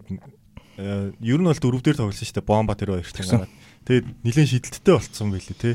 ер 0.78 1.40
нь 1.42 1.48
бол 1.50 1.58
дөрөв 1.58 1.82
дээр 1.82 1.98
тоглосон 1.98 2.26
шүү 2.26 2.38
дээ. 2.38 2.46
Бомба 2.46 2.78
тэр 2.78 3.02
чинь. 3.02 3.50
Тэгээд 3.86 4.06
нилээн 4.22 4.50
шидэлттэй 4.50 4.94
болцсон 4.94 5.34
байлээ 5.34 5.58
тий. 5.58 5.74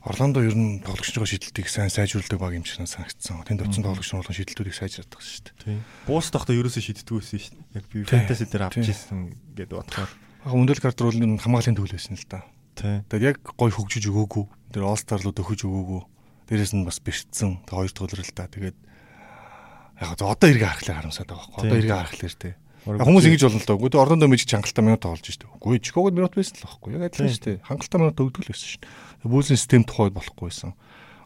Орландо 0.00 0.40
ер 0.40 0.56
нь 0.56 0.80
тоглогч 0.80 1.12
байгаа 1.12 1.28
шидэлтийг 1.28 1.68
сайн 1.68 1.92
сайжруулдаг 1.92 2.40
баг 2.40 2.56
юм 2.56 2.64
шиг 2.64 2.80
санагдсан. 2.88 3.44
Тэнд 3.44 3.68
очсон 3.68 3.84
тоглогч 3.84 4.08
нь 4.08 4.16
болон 4.16 4.32
шидэлтүүдийг 4.32 4.72
сайжруулдаг 4.72 5.20
шүү 5.20 5.44
дээ. 5.44 5.56
Тийм. 5.60 5.80
Буус 6.08 6.32
тогтоо 6.32 6.56
ерөөсөө 6.56 6.80
шиддэггүй 6.88 7.20
байсан 7.20 7.36
шүү 7.36 7.52
дээ. 7.52 7.76
Яг 7.76 7.84
би 7.92 7.98
фэнтези 8.08 8.48
дээр 8.48 8.64
авч 8.64 8.80
ирсэн 8.80 9.20
гэдэг 9.60 9.76
бодохоор. 9.76 10.12
Яг 10.40 10.56
өндөөл 10.56 10.80
картер 10.80 11.04
бол 11.04 11.20
хамгаалын 11.20 11.76
төвл 11.76 11.92
байсан 11.92 12.16
л 12.16 12.24
да. 12.32 12.40
Тийм. 12.80 13.04
Тэгээд 13.12 13.28
яг 13.28 13.36
гой 13.44 13.70
хөгжиж 13.76 14.08
өгөөгүй. 14.08 14.44
Тэр 14.72 14.88
All-Star 14.88 15.20
руу 15.20 15.36
дөхөж 15.36 15.68
өгөөгүй. 15.68 16.02
Дээрээс 16.48 16.72
нь 16.80 16.88
бас 16.88 16.96
бэрцсэн. 17.04 17.68
Тэг 17.68 17.76
хоёр 17.76 17.92
төгөлрөл 17.92 18.32
та. 18.32 18.48
Тэгээд 18.48 18.78
яг 20.00 20.16
одоо 20.16 20.48
эргээ 20.48 20.80
харахлаар 20.80 20.98
харамсаад 21.04 21.28
байгаа 21.28 21.44
байхгүй. 21.44 21.60
Одоо 21.60 21.76
эргээ 21.76 22.00
харахлаар 22.00 22.36
тий. 22.40 22.54
Хүмүүс 22.80 23.28
ингэж 23.28 23.42
болно 23.44 23.60
л 23.60 23.68
доо. 23.68 23.76
Үгүй 23.76 24.00
Орландо 24.00 24.24
мэж 24.24 24.48
чангалтай 24.48 24.80
минут 24.80 25.04
тоглож 25.04 25.20
шүү 25.20 25.44
дээ. 25.44 25.52
Үгүй 25.60 25.84
Чикагод 25.84 26.16
минут 26.16 26.32
байсан 26.32 26.56
л 26.56 26.64
байхгүй. 26.64 26.96
Яг 26.96 27.12
адилхан 27.12 27.28
шүү 27.28 27.44
дээ. 27.44 27.56
Хангалттай 27.68 27.98
минут 28.00 28.16
өгдөг 28.16 28.40
л 28.40 28.48
байсан 28.48 28.68
шүү 28.72 28.80
дээ 28.80 29.09
Бүүлсэн 29.24 29.56
систем 29.56 29.84
тухайд 29.84 30.14
болохгүй 30.16 30.48
байсан. 30.48 30.74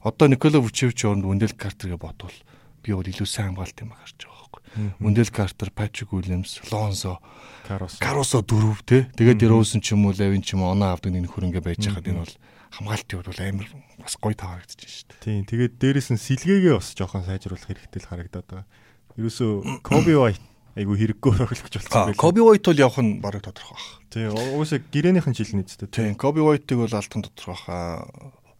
Одоо 0.02 0.28
Никола 0.28 0.60
Вучевич 0.60 1.04
оронд 1.04 1.24
Вендел 1.24 1.54
Картергээ 1.54 1.96
бодвол 1.96 2.34
би 2.82 2.92
бол 2.92 3.06
илүү 3.06 3.24
сайн 3.24 3.54
хамгаалт 3.54 3.78
юм 3.80 3.94
харж 3.94 4.18
байгаа 4.20 4.34
байхгүй. 4.44 4.62
Вендел 5.00 5.30
Картер, 5.30 5.70
Патрик 5.70 6.12
Уильямс, 6.12 6.60
Лонзо, 6.70 7.18
Каросо. 7.64 7.98
Каросо 8.02 8.42
дөрөв 8.42 8.82
те. 8.84 9.08
Тэгээд 9.16 9.40
Дэрөөсөн 9.46 9.80
ч 9.80 9.94
юм 9.94 10.04
уу, 10.04 10.12
Лавин 10.12 10.42
ч 10.42 10.58
юм 10.58 10.66
уу 10.66 10.74
оноо 10.74 10.92
авдаг 10.92 11.14
нэг 11.14 11.30
хөрөнгө 11.30 11.62
байж 11.64 11.86
хаад 11.88 12.04
энэ 12.04 12.20
бол 12.20 12.34
хамгаалтын 12.74 13.16
хувьд 13.22 13.30
бол 13.30 13.40
амар 13.46 13.68
бас 14.02 14.14
гоё 14.18 14.34
таарагдаж 14.34 14.76
байна 14.76 14.92
шүү 14.92 15.06
дээ. 15.08 15.22
Тийм. 15.24 15.42
Тэгээд 15.46 15.74
дээрэс 15.78 16.08
нь 16.12 16.20
сэлгээгээ 16.20 16.74
бас 16.74 16.88
жоохон 16.98 17.24
сайжруулах 17.24 17.64
хэрэгтэй 17.70 18.00
л 18.02 18.10
харагдаад 18.10 18.46
байгаа. 18.50 18.66
Ерөөсөө 19.14 19.50
Коби 19.86 20.14
Вайт 20.18 20.42
айгу 20.74 20.98
хэрэггүй 20.98 21.32
гэж 21.38 21.78
болсон 21.78 22.10
байх. 22.10 22.18
Коби 22.18 22.42
Вайт 22.42 22.66
бол 22.66 22.78
явах 22.78 22.98
нь 22.98 23.22
бараг 23.22 23.46
тодорхой 23.46 23.78
баг. 23.78 23.86
Тийм, 24.10 24.34
уусаа 24.58 24.82
гэрээнийхэн 24.82 25.34
жил 25.34 25.54
нийцтэй. 25.54 25.88
Тийм, 25.88 26.14
Коби 26.18 26.42
Вайтыг 26.42 26.82
бол 26.82 26.90
алтан 26.90 27.22
тодорхой 27.22 27.54
баха. 27.54 28.06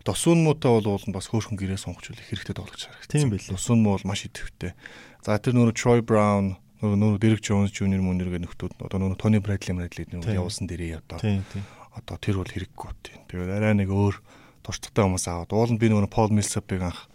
Досун 0.05 0.45
муутай 0.45 0.71
бол 0.71 0.95
уул 0.95 1.05
нь 1.09 1.17
бас 1.17 1.27
хөөхөн 1.33 1.59
гэрээ 1.59 1.81
сонгоч 1.81 2.13
үл 2.13 2.21
хэрэгтэй 2.21 2.55
тоглож 2.55 2.87
харагдсан. 2.87 3.09
Тийм 3.09 3.31
байл. 3.33 3.51
Досун 3.51 3.81
муу 3.83 3.97
бол 3.97 4.07
маш 4.07 4.29
идэвхтэй. 4.29 4.77
За 5.25 5.41
тэр 5.41 5.57
нөр 5.57 5.73
Troy 5.73 6.05
Brown, 6.05 6.61
нөр 6.85 6.95
нөр 7.01 7.17
Derek 7.17 7.41
Jones 7.41 7.73
Jr. 7.73 8.05
мөнэр 8.05 8.29
гэх 8.29 8.45
нөхдүүд 8.45 8.85
одоо 8.85 8.99
нөр 9.01 9.17
Tony 9.17 9.41
Bradley 9.41 9.73
Bradley 9.73 10.05
нөр 10.13 10.29
явуулсан 10.29 10.69
дээрээ 10.69 11.01
одоо. 11.01 11.19
Тийм, 11.25 11.41
тийм. 11.49 11.65
Одоо 11.97 12.21
тэр 12.21 12.37
бол 12.45 12.53
хэрэггүй 12.53 12.91
тийм. 13.01 13.21
Тэгээд 13.33 13.49
арай 13.49 13.73
нэг 13.73 13.89
өөр 13.89 14.21
туршлагатай 14.61 15.03
хүмүүс 15.09 15.27
аваад 15.33 15.57
уул 15.57 15.73
нь 15.73 15.81
би 15.81 15.89
нөр 15.89 16.05
Paul 16.13 16.37
Millsap-ыг 16.37 16.85
анх 16.85 17.09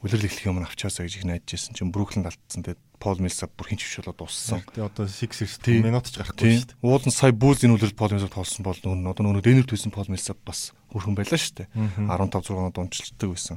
үлрэл 0.00 0.24
эхлэх 0.24 0.48
юм 0.48 0.64
авчаасаа 0.64 1.04
гэж 1.04 1.20
их 1.20 1.28
найдаж 1.28 1.52
байсан 1.52 1.76
чинь 1.76 1.92
Бруклинд 1.92 2.24
алдсан. 2.24 2.64
Тэгээд 2.64 2.80
Пол 3.00 3.16
Милсап 3.16 3.56
бүр 3.56 3.72
хинч 3.72 3.82
болоод 3.96 4.20
дууссан. 4.20 4.60
Тэгээ 4.60 4.84
одоо 4.84 5.08
6 5.08 5.80
минут 5.80 6.04
ч 6.12 6.20
гарахгүй 6.20 6.60
шүү 6.60 6.68
дээ. 6.68 6.84
Уул 6.84 7.00
нь 7.08 7.16
сая 7.16 7.32
бүүз 7.32 7.64
энэ 7.64 7.74
үлрэл 7.80 7.96
Пол 7.96 8.12
Милсап 8.12 8.36
тоглосон 8.36 8.60
бол 8.60 8.76
нөр 8.76 9.08
одоо 9.16 9.24
нөр 9.24 9.40
дэнэр 9.40 9.64
төсөн 9.64 9.88
Пол 9.88 10.12
Милсап 10.12 10.36
бас 10.44 10.76
хөрхөн 10.92 11.16
байлаа 11.16 11.40
шүү 11.40 11.64
дээ. 11.64 11.68
15 11.96 12.44
6 12.44 12.60
онод 12.60 12.76
унчилдаг 12.76 13.28
байсан. 13.32 13.56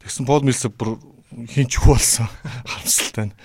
Тэгсэн 0.00 0.24
Пол 0.24 0.42
Милсап 0.48 0.72
бүр 0.80 0.96
хинч 1.52 1.76
болсон. 1.84 2.24
Харамсалтай 2.64 3.28
нь. 3.28 3.36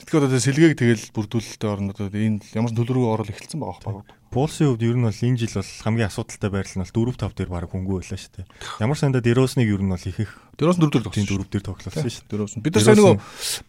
Тэгэхээр 0.00 0.24
одоо 0.24 0.40
сэлгээг 0.40 0.74
тэгэл 0.80 1.04
бүрдүүлэлтээр 1.12 1.72
орно 1.76 1.92
одоо 1.92 2.08
энэ 2.08 2.40
ямар 2.56 2.72
төлрөө 2.72 3.12
орол 3.12 3.28
эхэлсэн 3.28 3.60
байгаа 3.60 3.84
байхгүй. 3.84 4.15
Пулсын 4.30 4.74
хувьд 4.74 4.82
ер 4.82 4.96
нь 4.98 5.06
бол 5.06 5.14
энэ 5.14 5.38
жил 5.38 5.54
бол 5.56 5.72
хамгийн 5.86 6.08
асуудалтай 6.10 6.50
байрлал 6.50 6.76
нь 6.76 6.84
бол 6.84 6.96
4 7.08 7.16
5 7.16 7.36
дээр 7.36 7.50
баг 7.50 7.70
хөнгөө 7.70 7.96
байлаа 8.02 8.20
шүү 8.20 8.32
дээ. 8.36 8.46
Ямар 8.82 8.98
санда 8.98 9.20
Деросныг 9.22 9.68
ер 9.70 9.82
нь 9.82 9.92
бол 9.92 10.08
их 10.08 10.18
их 10.20 10.32
Дөрөс 10.58 10.76
дөрөв 10.76 10.92
дээр 10.92 11.12
тийм 11.12 11.26
тоглосон. 11.26 11.46
4 11.46 11.52
дээр 11.52 11.64
тоглосон 11.64 11.92
шүү 12.06 12.24
дээ. 12.26 12.30
Дөрөс. 12.32 12.52
Бид 12.60 12.74
нар 12.76 12.84
сайн 12.84 12.98
нөгөө 13.00 13.16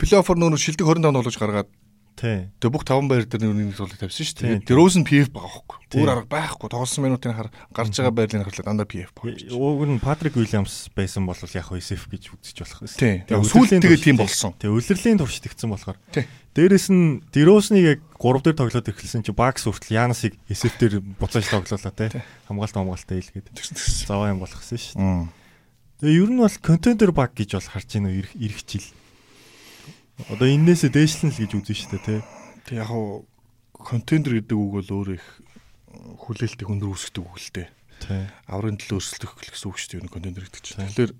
плей-оффор 0.01 0.37
нөгөө 0.39 0.59
шилдэг 0.59 0.85
25 0.87 1.13
тоглож 1.13 1.37
гаргаад 1.37 1.69
Тий. 2.17 2.49
Тэгээ 2.57 2.73
бүх 2.73 2.81
5 2.81 3.05
баяр 3.05 3.25
дээр 3.29 3.53
нэг 3.53 3.77
тоглолт 3.77 4.01
тавьсан 4.01 4.25
шүү 4.25 4.37
дээ. 4.41 4.65
Дөрөөс 4.65 4.95
нь 4.97 5.05
PF 5.05 5.29
байгаа 5.29 5.53
хөөхгүй. 5.53 6.01
Өөр 6.01 6.09
арга 6.17 6.29
байхгүй. 6.33 6.67
Тоглосон 6.73 7.05
минутын 7.05 7.37
хар 7.37 7.53
гарч 7.69 7.93
байгаа 7.93 8.15
байдлыг 8.17 8.41
харлаа 8.41 8.65
дандаа 8.65 8.89
PF 8.89 9.13
байгаа. 9.13 9.53
Уг 9.53 9.85
нь 9.85 10.01
Патрик 10.01 10.33
Уильямс 10.33 10.89
байсан 10.97 11.29
бол 11.29 11.37
яг 11.37 11.69
SF 11.69 12.09
гэж 12.09 12.23
үзэж 12.33 12.57
болох 12.57 12.81
байсан. 12.89 13.21
Тэгээ 13.21 13.37
Сүүлд 13.53 13.85
тэгээ 13.85 14.01
тийм 14.01 14.17
болсон. 14.17 14.57
Тэгээ 14.57 14.73
үлрэлийн 14.81 15.21
турш 15.21 15.37
тэгсэн 15.45 15.69
болохоор. 15.69 16.01
Тийм. 16.09 16.25
Дээрэс 16.57 16.89
нь 16.89 17.21
Деросныг 17.29 17.85
яг 17.85 18.01
3 18.17 18.41
дээр 18.41 18.57
тоглоод 18.57 18.89
эхэлсэн 18.89 19.21
чи 19.21 19.29
Бакс 19.29 19.69
хүртэл 19.69 19.93
Янасыг 19.93 20.33
SF 20.49 20.81
дээр 20.81 21.05
буцааж 21.21 21.45
тоглоулаа 21.53 21.93
те. 21.93 22.09
Хамгаалт. 22.49 23.05
Тэгсэн 23.53 23.77
тэгсэн. 23.77 24.09
Заваа 24.09 24.33
юм 24.33 24.41
болох 24.41 24.57
гэсэн 24.57 24.81
шүү 24.81 24.97
дээ. 24.97 25.29
Тэгээ 26.01 26.17
ер 26.17 26.29
нь 26.33 26.41
бол 26.41 26.57
контендер 26.65 27.13
баг 27.13 27.37
гэж 27.37 27.61
бол 27.61 27.69
харж 27.77 27.89
байна 27.93 28.09
уу 28.09 28.25
ирэх 28.41 28.61
жил. 28.65 28.89
Одоо 30.33 30.49
энээсээ 30.49 30.89
дээшлэн 30.97 31.29
л 31.29 31.41
гэж 31.45 31.51
үзэн 31.61 31.77
шүү 31.77 31.91
дээ 31.93 32.05
те. 32.09 32.17
Тэг 32.65 32.81
яг 32.81 32.89
хуу 32.89 33.29
контендер 33.77 34.41
гэдэг 34.41 34.57
үг 34.57 34.71
бол 34.81 34.89
өөр 34.97 35.09
их 35.21 35.25
хүлээлтийг 36.25 36.73
өндөр 36.73 36.89
үүсгдэг 36.89 37.21
үг 37.21 37.37
л 37.37 37.53
дээ. 37.53 37.69
Аврын 38.49 38.81
төлөө 38.81 38.97
өрсөлдөх 38.97 39.37
гэсэн 39.45 39.69
үг 39.69 39.77
шүү 39.77 40.01
дээ. 40.01 40.09
Контендер 40.09 40.49
гэдэг 40.49 40.61
чинь. 40.65 40.81
Тэгэхээр 40.89 41.13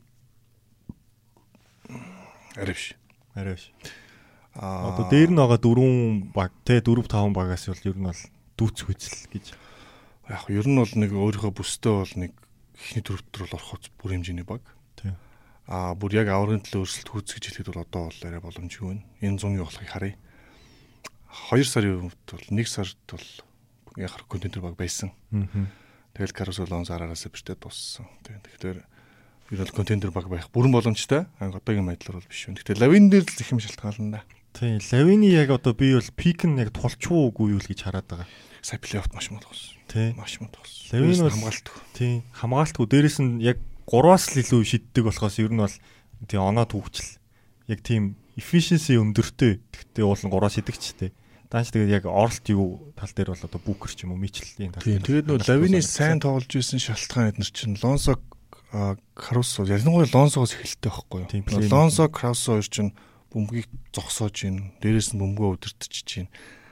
арай 2.58 2.74
биш. 2.74 2.98
Арай 3.38 3.53
биш. 3.53 3.70
Аа 4.58 4.90
Одоо 4.90 5.06
дээр 5.10 5.30
нь 5.32 5.38
байгаа 5.38 5.62
дөрвөн 5.62 6.34
баг 6.34 6.52
те 6.66 6.82
4 6.82 7.06
5 7.06 7.34
багаас 7.38 7.70
бол 7.70 7.86
ер 7.86 7.98
нь 7.98 8.08
бол 8.10 8.22
дүүц 8.58 8.78
хүзэл 8.90 9.30
гэж. 9.30 9.46
яг 10.34 10.44
ер 10.50 10.66
нь 10.66 10.78
бол 10.82 10.94
нэг 10.98 11.12
өөрийнхөө 11.14 11.54
бүстэй 11.54 11.94
бол 11.94 12.14
нэг 12.18 12.32
ихний 12.74 13.04
дөрөвтөр 13.06 13.42
бол 13.46 13.56
орохоц 13.58 13.84
бүр 14.02 14.12
хэмжээний 14.18 14.44
баг. 14.44 14.66
Тий. 14.98 15.14
Аа 15.70 15.94
бүр 15.94 16.18
яг 16.18 16.28
аврын 16.34 16.66
төлөө 16.66 16.84
өрсөлд 16.90 17.10
хүйц 17.14 17.30
гэж 17.38 17.44
хэлэхэд 17.54 17.70
бол 17.70 17.86
одоо 17.86 18.04
бол 18.10 18.22
арай 18.26 18.42
боломжгүй 18.42 18.88
байна. 18.90 19.06
Энэ 19.22 19.38
зуны 19.38 19.62
болохыг 19.62 19.90
харъя. 19.94 20.18
2 21.54 21.64
сарын 21.64 22.10
үед 22.10 22.26
бол 22.26 22.46
1 22.50 22.66
сард 22.66 22.98
бол 23.08 23.28
яг 23.98 24.14
контентер 24.26 24.62
баг 24.66 24.76
байсан. 24.76 25.14
Аа. 25.32 25.70
Тэгэл 26.18 26.34
Carousel 26.34 26.74
он 26.74 26.86
сараас 26.86 27.30
биштэй 27.30 27.54
дууссан. 27.54 28.10
Тэгэхээр 28.26 28.82
ер 29.54 29.62
нь 29.62 29.76
контентер 29.76 30.10
баг 30.10 30.28
байх 30.30 30.50
бүрэн 30.50 30.74
боломжтой. 30.74 31.30
Аа 31.38 31.54
одоогийн 31.54 31.86
байдлаар 31.86 32.18
бол 32.18 32.30
биш. 32.30 32.50
Гэхдээ 32.50 32.82
лавин 32.82 33.10
дээр 33.14 33.26
л 33.26 33.38
их 33.38 33.52
юм 33.54 33.62
шалтгаална 33.62 34.18
да. 34.18 34.22
Тий. 34.58 34.82
Лавины 34.92 35.30
яг 35.30 35.50
одоо 35.54 35.74
би 35.78 35.94
бол 35.94 36.10
пик 36.18 36.46
нь 36.50 36.58
яг 36.58 36.74
тулчгүй 36.74 37.30
юу 37.54 37.62
л 37.62 37.70
гэж 37.70 37.86
хараад 37.86 38.10
байгаа. 38.10 38.28
Сая 38.66 38.82
плей-офф 38.82 39.14
маш 39.14 39.30
муу 39.30 39.42
болсон. 39.46 39.78
Тий. 39.86 40.14
Маш 40.18 40.42
муу 40.42 40.50
болсон. 40.50 40.98
Лавин 40.98 41.22
бол- 41.22 41.30
хамгаалт. 41.30 41.68
Тий. 41.94 42.24
Хамгаалтгүй 42.34 42.86
дээрэс 42.90 43.18
нь 43.22 43.42
яг 43.46 43.62
3-аас 43.86 44.34
л 44.34 44.42
илүү 44.42 44.62
шиддэг 44.66 45.04
болохоос 45.06 45.38
ер 45.38 45.54
нь 45.54 45.62
бол 45.62 45.76
тий 46.26 46.40
оноо 46.42 46.66
түүхчл. 46.66 47.22
Яг 47.70 47.86
тийм 47.86 48.18
efficiency 48.34 48.98
өндөртэй. 48.98 49.62
Гэхдээ 49.62 50.04
уул 50.04 50.18
нь 50.18 50.34
3-аас 50.34 50.58
шидэгчтэй. 50.58 51.14
Даанч 51.48 51.72
тэгээд 51.72 52.02
яг 52.02 52.06
оролт 52.10 52.44
юу 52.50 52.92
тал 52.98 53.14
дээр 53.14 53.32
бол 53.32 53.46
одоо 53.46 53.62
бүүкер 53.62 53.94
ч 53.94 54.04
юм 54.04 54.18
уу 54.18 54.20
мичлийн 54.20 54.74
тал 54.74 54.84
Тийм. 54.84 55.06
Тэгээд 55.06 55.30
нөө 55.32 55.48
лавины 55.48 55.80
сайн 55.86 56.20
тоглож 56.20 56.52
исэн 56.52 56.82
шалтгаан 56.82 57.32
эднэр 57.38 57.52
чинь 57.54 57.78
Лонсо 57.80 58.20
Крусо 59.16 59.64
ялангуяа 59.64 60.12
Лонсогоос 60.12 60.60
эхэлтэй 60.60 60.92
байхгүй 60.92 61.20
юу? 61.24 61.32
Тийм, 61.32 61.44
Лонсо 61.72 62.12
Крусо 62.12 62.60
хоёр 62.60 62.68
чинь 62.68 62.92
бөмбөгийг 63.34 63.67
зогсоож 63.93 64.36
гин, 64.36 64.72
дээрээс 64.81 65.13
нь 65.13 65.19
бөмбөгөө 65.22 65.57
удирдахж 65.57 66.07
гин. 66.07 66.27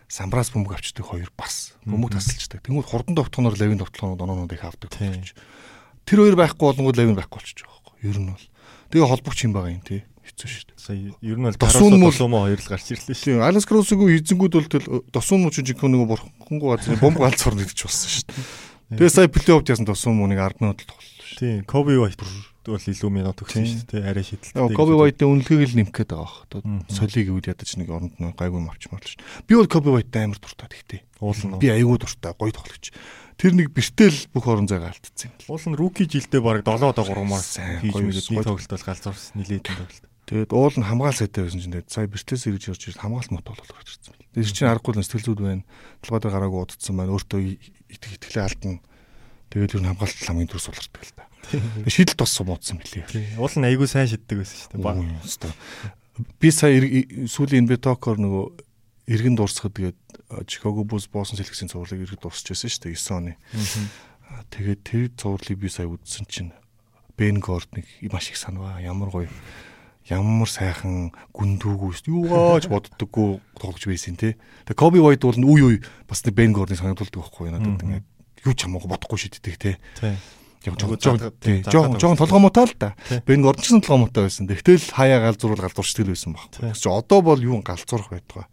Самбраас 0.07 0.53
бөмбөг 0.53 0.77
авчдаг 0.77 1.05
хоёр 1.05 1.29
бас 1.35 1.73
бөмбөг 1.83 2.13
тасалчдаг. 2.15 2.61
Тэнгүүд 2.63 2.87
хурдан 2.87 3.15
довтлохоноор 3.17 3.57
лавин 3.57 3.81
довтлохоноор 3.81 4.21
оноонууд 4.21 4.53
их 4.53 4.63
авдаг. 4.63 4.93
Тэр 4.93 6.17
хоёр 6.21 6.37
байхгүй 6.37 6.65
болонгууд 6.71 6.97
лавин 6.97 7.17
байхгүй 7.17 7.37
болчих 7.41 7.57
жоох 7.65 7.81
байхгүй. 7.81 8.05
Ер 8.05 8.17
нь 8.21 8.29
бол. 8.29 8.45
Тэгээ 8.93 9.09
холбогч 9.09 9.39
юм 9.43 9.53
байгаа 9.57 9.73
юм 9.73 9.81
тий. 9.81 10.05
Хэцүү 10.25 10.49
шүү 10.49 10.65
дээ. 10.69 10.77
сая 10.81 10.97
ер 11.21 11.37
нь 11.37 11.45
бол 11.45 11.57
мөл- 12.01 12.13
тосумо 12.13 12.37
хоёр 12.45 12.61
л 12.61 12.69
гарч 12.69 12.85
ирлээ 12.93 13.17
шүү. 13.17 13.41
Алас 13.41 13.65
Крусогийн 13.65 14.21
эзэнгүүд 14.21 14.53
бол 14.57 14.69
тэл 14.69 14.85
досон 15.09 15.41
муу 15.41 15.53
чинь 15.53 15.65
нөгөө 15.65 16.09
бурхангүй 16.09 16.69
газрын 16.69 17.01
бомб 17.01 17.17
галц 17.21 17.41
сурна 17.41 17.65
гэж 17.65 17.79
болсон 17.85 18.09
шүү 18.09 18.25
дээ. 18.29 18.97
Тэгээ 18.97 19.13
сая 19.13 19.29
плей-офф 19.29 19.65
ясан 19.69 19.85
досон 19.85 20.17
мууник 20.17 20.37
10 20.37 20.61
минут 20.61 20.81
тоглолоо 20.85 21.01
шүү. 21.01 21.37
Тийм, 21.41 21.65
Коби 21.65 21.97
Вайт 21.97 22.21
бол 22.71 22.81
илүү 22.81 23.09
минут 23.13 23.37
өгсөн 23.45 23.65
шүү 23.65 23.85
дээ. 23.93 24.03
Арай 24.09 24.25
шидэлтэй. 24.25 24.57
Яг 24.61 24.73
Коби 24.73 24.93
Вайтын 24.97 25.29
үнэлгээг 25.29 25.69
л 25.69 25.77
нэмэх 25.81 25.93
гээд 25.93 26.11
байгаа 26.15 26.45
бах. 26.49 26.65
Солиг 26.89 27.25
гэвэл 27.29 27.49
ядаж 27.53 27.69
нэг 27.77 27.89
оронд 27.93 28.15
нь 28.17 28.33
гайгүй 28.33 28.59
юм 28.61 28.69
авчмаар 28.71 29.03
л 29.03 29.11
шүү. 29.13 29.21
Би 29.45 29.53
бол 29.59 29.69
Коби 29.69 29.89
Вайттай 29.93 30.25
амар 30.25 30.39
дуртай 30.41 30.67
гэхдээ. 30.71 31.01
Уул 31.21 31.41
нь 31.45 31.59
Би 31.61 31.67
аягүй 31.69 31.97
дуртай, 32.01 32.33
гоё 32.33 32.51
тоглогч. 32.55 32.85
Тэр 33.35 33.51
нэг 33.51 33.67
бэртэл 33.75 34.19
бүх 34.31 34.45
орон 34.47 34.65
зайгаа 34.71 34.95
алдсан 34.95 35.29
юм. 35.29 35.35
уул 35.51 35.65
нь 35.67 35.75
руки 35.75 36.07
жилдээ 36.07 36.39
баг 36.39 36.63
7 36.63 36.79
одоо 36.87 37.03
3-аар 37.03 37.43
Сайн, 37.43 37.83
хийж 37.83 37.91
гоё. 37.91 38.07
нэг 38.07 38.47
тоглолт 38.47 38.71
бол 38.71 38.87
галзуурс 38.87 39.25
нилээдэн 39.35 39.75
тоглолт. 39.75 40.03
Тэгээд 40.25 40.51
уул 40.55 40.73
нь 40.79 40.87
хамгаал 40.87 41.13
сайтай 41.19 41.43
байсан 41.45 41.59
чинь 41.61 41.75
тэгээд 41.75 41.91
сая 41.91 42.07
бэртээс 42.09 42.47
ирж 42.49 42.63
ирж 42.71 42.81
ирж 42.89 42.97
хамгаалт 42.97 43.29
мот 43.35 43.43
болоод 43.45 43.69
гарч 43.75 43.91
ирсэн. 43.93 44.15
Тэр 44.33 44.47
чинь 44.49 44.71
аргагүй 44.71 44.95
л 44.95 45.03
сэтгэл 45.05 45.27
зүйд 45.35 45.41
байна. 45.43 45.63
Толгой 46.01 46.19
дээр 46.23 46.33
гараагүй 46.33 46.59
удацсан 46.65 46.95
байна. 46.97 47.11
Өөртөө 47.13 47.39
итг 47.91 48.07
итгэлээ 48.17 48.41
алдна. 48.47 48.79
Тэгээд 49.53 49.75
юу 49.77 49.83
хамгаалт 49.85 50.17
хамгийн 50.25 50.49
дөрөс 50.49 50.65
болордог 50.71 51.03
л 51.05 51.13
та. 51.13 51.27
Шийдэл 51.87 52.15
тос 52.17 52.31
сумуудсан 52.35 52.79
билээ. 52.81 53.05
Тийм. 53.09 53.39
Уул 53.39 53.53
нь 53.55 53.65
айгүй 53.67 53.87
сайн 53.87 54.07
шиддэг 54.09 54.41
байсан 54.41 54.57
шүү 54.57 54.69
дээ. 54.75 54.83
Ба- 54.83 54.95
Үгүй, 54.95 55.19
өстой. 55.23 55.51
Би 56.39 56.49
сая 56.51 56.79
сүүлийн 57.27 57.67
Бетокор 57.67 58.15
нөгөө 58.17 58.45
иргэн 59.11 59.35
дуусгад 59.35 59.73
тэгээд 59.75 59.99
Чикаго 60.47 60.83
Булс 60.87 61.05
боосон 61.11 61.37
сэлгэсийн 61.37 61.69
цувралыг 61.69 62.01
иргэн 62.07 62.21
дуусч 62.23 62.47
байсан 62.49 62.69
шүү 62.71 62.81
дээ 62.87 62.97
9 62.97 63.13
оны. 63.19 63.33
Тэгээд 64.49 64.81
тэр 64.83 65.03
цувралыг 65.15 65.57
би 65.59 65.69
сая 65.69 65.85
үзсэн 65.91 66.25
чинь 66.27 66.51
Бен 67.15 67.39
Гордныг 67.39 67.85
маш 68.11 68.29
их 68.31 68.37
санаваа. 68.39 68.81
Ямар 68.81 69.11
гоё 69.11 69.29
ямар 70.09 70.49
сайхан 70.49 71.11
гүндүүгүй 71.31 71.91
шүү. 71.99 72.11
Юугаач 72.11 72.67
боддоггүй 72.67 73.39
тоглож 73.59 73.83
байсан 73.87 74.15
те. 74.19 74.35
Тэгээ 74.67 74.75
Коби 74.79 74.99
Вайт 74.99 75.21
бол 75.23 75.35
үе 75.39 75.63
үе 75.63 75.77
бас 76.09 76.25
нэг 76.25 76.35
Бен 76.35 76.51
Гордныг 76.53 76.79
санагдуулдаг 76.79 77.21
байхгүй 77.23 77.51
надад 77.53 77.79
ингээд 77.81 78.05
юу 78.45 78.53
ч 78.53 78.59
хамаагүй 78.67 78.89
бодохгүй 78.91 79.17
шийддэг 79.19 79.55
те. 79.57 79.71
Тийм. 79.99 80.17
Яг 80.65 80.81
жоохон 80.81 81.99
жоохон 82.01 82.17
толгомоотой 82.17 82.65
л 82.65 82.73
да. 82.81 82.95
Тий. 83.07 83.21
Бэн 83.25 83.41
гордсон 83.45 83.81
толгомоотой 83.85 84.25
байсан. 84.25 84.49
Тэгтэл 84.49 84.81
хаяа 84.97 85.21
галзуурал 85.29 85.61
галзуурчдаг 85.61 86.09
л 86.09 86.13
байсан 86.17 86.33
баг. 86.33 86.49
Тэгс 86.49 86.81
чи 86.81 86.89
одоо 86.89 87.21
бол 87.21 87.37
юу 87.37 87.61
галзуурах 87.61 88.09
байдгаа. 88.09 88.49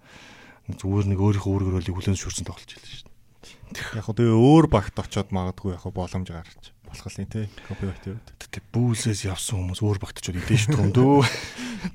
Зүгээр 0.69 1.07
нэг 1.09 1.19
өөрийнхөө 1.19 1.53
үүргэрэлийг 1.53 1.97
хүлэн 1.97 2.17
зөвшөөрсөн 2.17 2.47
тоглож 2.47 2.71
байлаа 2.71 2.93
шүү 2.93 3.09
дээ. 3.09 3.97
Яг 3.97 4.07
тэгээ 4.13 4.37
өөр 4.37 4.67
багт 4.69 4.97
очоод 5.01 5.29
магадгүй 5.33 5.73
яг 5.73 5.85
боломж 5.89 6.29
гарч 6.29 6.73
болох 6.87 7.09
юм 7.17 7.27
тий. 7.33 7.49
Коби 7.67 7.89
Вайт 7.89 8.05
юу. 8.07 8.17
Тэг 8.53 8.63
бүүлээс 8.69 9.25
явсан 9.25 9.57
хүмүүс 9.65 9.81
өөр 9.81 9.99
багтчод 10.01 10.37
идэв 10.37 10.61
шүү 10.61 10.77
төмдөө. 10.77 11.25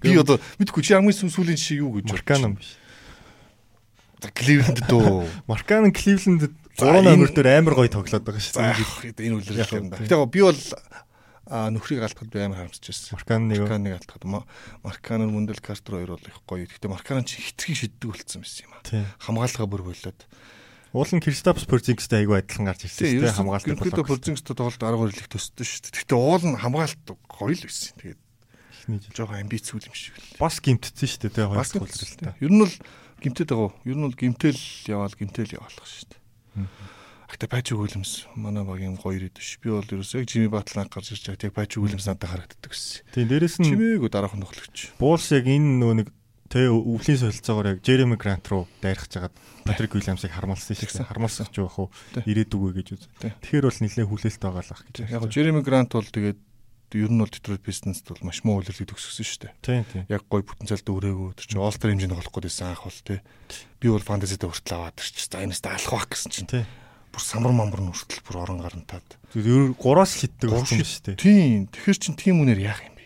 Би 0.01 0.17
одоо 0.17 0.41
мэдгүй 0.57 0.81
чи 0.81 0.97
хамгийн 0.97 1.13
сүүл- 1.13 1.33
сүүлийн 1.37 1.57
жишээ 1.61 1.81
юу 1.85 2.01
гэж 2.01 2.09
Марканом 2.09 2.57
биш. 2.57 2.73
За 4.17 4.33
Кливленд 4.33 4.81
дөө. 4.89 5.29
Марканон 5.51 5.93
Кливленд 5.93 6.49
3 6.77 7.01
энэ- 7.01 7.09
номер 7.09 7.29
дээр 7.33 7.49
амар 7.57 7.73
гоё 7.73 7.89
тоглоод 7.89 8.23
байгаа 8.23 8.41
шүү 8.41 8.53
дээ. 8.53 9.25
энэ 9.27 9.35
үлрэл 9.41 9.57
Яг 9.57 9.71
юм 9.73 9.89
да. 9.89 9.97
Тэгээ 9.97 10.29
би 10.29 10.41
бол 10.45 10.61
нөхрийг 11.47 12.01
алдахад 12.03 12.29
би 12.29 12.39
амар 12.43 12.57
харамсаж 12.61 12.85
байсан. 12.85 13.09
Марканон 13.17 13.47
нэг 13.49 13.59
Марканыг 13.65 13.93
алдахад 13.97 14.23
Марканер 14.83 15.29
Мөндел 15.31 15.61
Картер 15.63 15.93
хоёр 15.95 16.11
бол 16.19 16.27
их 16.27 16.37
гоё. 16.45 16.67
Гэхдээ 16.67 16.91
Марканер 16.91 17.23
чи 17.25 17.41
хитрхи 17.41 17.73
шиддэг 17.73 18.11
болцсон 18.11 18.41
байсан 18.43 18.67
юм 18.67 18.73
аа. 18.75 19.15
Хамгаалгаа 19.23 19.67
бүр 19.67 19.83
болоод. 19.87 20.19
Уул 20.93 21.11
нь 21.13 21.23
Кристопс 21.23 21.67
Пөрзингстэй 21.67 22.23
айгүй 22.23 22.39
адилхан 22.43 22.67
гарч 22.67 22.87
ирсэн 22.87 23.03
Тийм, 23.03 23.19
шүү 23.19 23.23
дээ. 23.27 23.37
Хамгаалт 23.37 23.67
Ерөнхийдөө 23.67 24.05
Пөлзингстэй 24.07 24.55
тоглолт 24.55 24.81
12 24.81 25.19
их 25.19 25.27
төссөн 25.27 25.65
шүү 25.67 25.81
дээ. 25.83 25.93
Гэхдээ 25.99 26.19
уул 26.19 26.43
нь 26.47 26.57
хамгаалт 26.57 26.99
гоё 27.27 27.53
л 27.53 27.63
байсан. 27.67 27.91
Тэгээд 27.99 28.19
жил. 28.87 29.15
жоохон 29.15 29.39
амбиц 29.43 29.67
үл 29.75 29.83
юм 29.83 29.95
шиг 29.95 30.15
л. 30.15 30.39
Бас 30.39 30.55
гимтсэн 30.63 31.07
шүү 31.11 31.21
дээ 31.27 31.33
тий. 31.35 31.43
Хоёр 31.43 31.59
үлрэлтэй. 31.83 32.33
Ер 32.39 32.51
нь 32.55 32.61
бол 32.63 32.75
гимтэд 33.19 33.49
байгаа. 33.51 33.71
Ер 33.83 33.97
нь 33.99 34.05
бол 34.07 34.15
гимтэл 34.15 34.61
яваал 34.87 35.15
гимтэл 35.19 35.53
яваалах 35.59 35.87
шүү 35.87 36.07
дээ. 36.07 36.21
Гэхдээ 37.27 37.51
Патрик 37.51 37.77
Уильямс 37.77 38.23
манай 38.39 38.63
багийн 38.63 38.95
гоё 38.95 39.19
ирээд 39.19 39.37
ш. 39.43 39.59
Би 39.59 39.69
бол 39.69 39.83
ерөөсөө 39.83 40.23
яг 40.23 40.31
Жими 40.31 40.47
Батланг 40.47 40.89
гарч 40.95 41.11
ирж 41.11 41.27
байгаа. 41.27 41.51
Яг 41.51 41.55
Патрик 41.59 41.83
Уильямс 41.83 42.07
надад 42.07 42.31
харагддаг 42.31 42.71
гэсэн. 42.71 43.03
Тийм 43.11 43.27
дээрэс 43.27 43.55
нь 43.59 43.67
Чимээгүй 43.67 44.07
дараахан 44.07 44.41
тоглогч. 44.47 44.95
Буулс 44.95 45.27
яг 45.35 45.43
энэ 45.43 45.75
нөө 45.75 45.93
нэг 45.99 46.07
тэ 46.47 46.71
өвлийн 46.71 47.19
солилцоогоор 47.19 47.75
яг 47.75 47.79
Джереми 47.83 48.15
Грант 48.15 48.47
руу 48.47 48.71
дайрах 48.79 49.11
жагаад 49.11 49.35
Патрик 49.67 49.99
Уильямсыг 49.99 50.31
хармалсан 50.31 50.79
дээ. 50.79 51.03
Хармалсах 51.03 51.51
ч 51.51 51.59
байх 51.59 51.75
уу 51.75 51.91
Тий. 52.15 52.23
ирээдүгөө 52.31 52.71
гэж 52.79 52.87
үз. 52.95 53.03
Тэгэхээр 53.19 53.67
бол 53.67 53.79
нэлээд 53.83 54.07
хүлээлт 54.07 54.41
байгаа 54.47 54.63
л 54.63 54.71
ах 54.71 54.83
гэж. 54.87 54.95
Яг 55.11 55.27
Жереми 55.27 55.59
Грант 55.67 55.91
бол 55.91 56.07
тэгээд 56.07 56.39
ер 56.95 57.11
нь 57.11 57.19
бол 57.19 57.27
Detroit 57.27 57.63
Pistons-д 57.65 58.07
бол 58.07 58.23
маш 58.31 58.39
муу 58.47 58.63
үйлрэлийг 58.63 58.87
төгсгсөн 58.95 59.27
шүү 59.27 59.39
дээ. 59.43 59.53
Тийм 59.59 59.83
тийм. 59.91 60.03
яг 60.07 60.23
гой 60.31 60.43
потенциалтай 60.47 60.93
өрөөгөө 60.95 61.35
тэр 61.35 61.47
чинь 61.51 61.59
All-Star 61.59 61.91
хэмжээнд 61.91 62.15
болох 62.15 62.31
гэсэн 62.31 62.67
анх 62.71 62.83
бол 62.87 62.99
тий. 63.03 63.19
Би 63.83 63.87
бол 63.91 64.07
фэнтезидээ 64.07 64.47
хүртэл 64.47 64.75
аваад 64.79 64.95
тэр 64.95 65.07
чинь 65.11 65.27
за 65.27 65.43
энэс 65.43 65.61
алах 65.67 65.91
бах 65.91 66.07
гэсэн 66.07 66.31
чинь 66.31 66.47
Тий. 66.47 66.63
бүр 67.11 67.23
самар 67.23 67.51
мамбар 67.51 67.83
нь 67.83 67.91
хүртэл 67.91 68.23
бүр 68.23 68.37
орон 68.39 68.63
гарантаад. 68.63 69.07
Ер 69.35 69.75
3-аас 69.75 70.11
шиддэг 70.15 70.47
Гурав 70.47 70.63
болсон 70.63 70.79
шүү 70.79 71.03
дээ. 71.11 71.19
Тийм. 71.19 71.67
Тэгэхэр 71.75 71.97
чин 71.99 72.15
тийм 72.15 72.39
үнээр 72.39 72.63
яах 72.63 72.79
юм 72.87 72.95
бэ? 72.95 73.05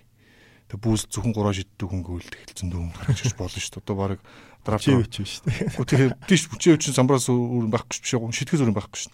тэг 0.72 0.80
бүүс 0.80 1.04
зөвхөн 1.12 1.36
гураа 1.36 1.52
шиддэг 1.52 1.84
хөнгө 1.84 2.16
үлдэх 2.16 2.40
хэлсэн 2.48 2.72
дүүм 2.72 2.96
гарч 2.96 3.28
ирж 3.28 3.36
болно 3.36 3.60
шүү 3.60 3.76
дээ. 3.76 3.84
Одоо 3.84 3.96
баг 4.00 4.20
драфт 4.64 4.88
Чивч 4.88 5.16
биш 5.20 5.34
үү? 5.44 5.84
Тэгэхээр 5.84 6.14
тийш 6.32 6.48
бүчээ 6.48 6.76
өчн 6.80 6.96
самбраас 6.96 7.28
өөр 7.28 7.68
байхгүй 7.68 8.00
биш 8.00 8.16
үү? 8.16 8.32
Шитгэс 8.32 8.64
өөр 8.64 8.72
байхгүй 8.72 9.00
шүү. 9.04 9.14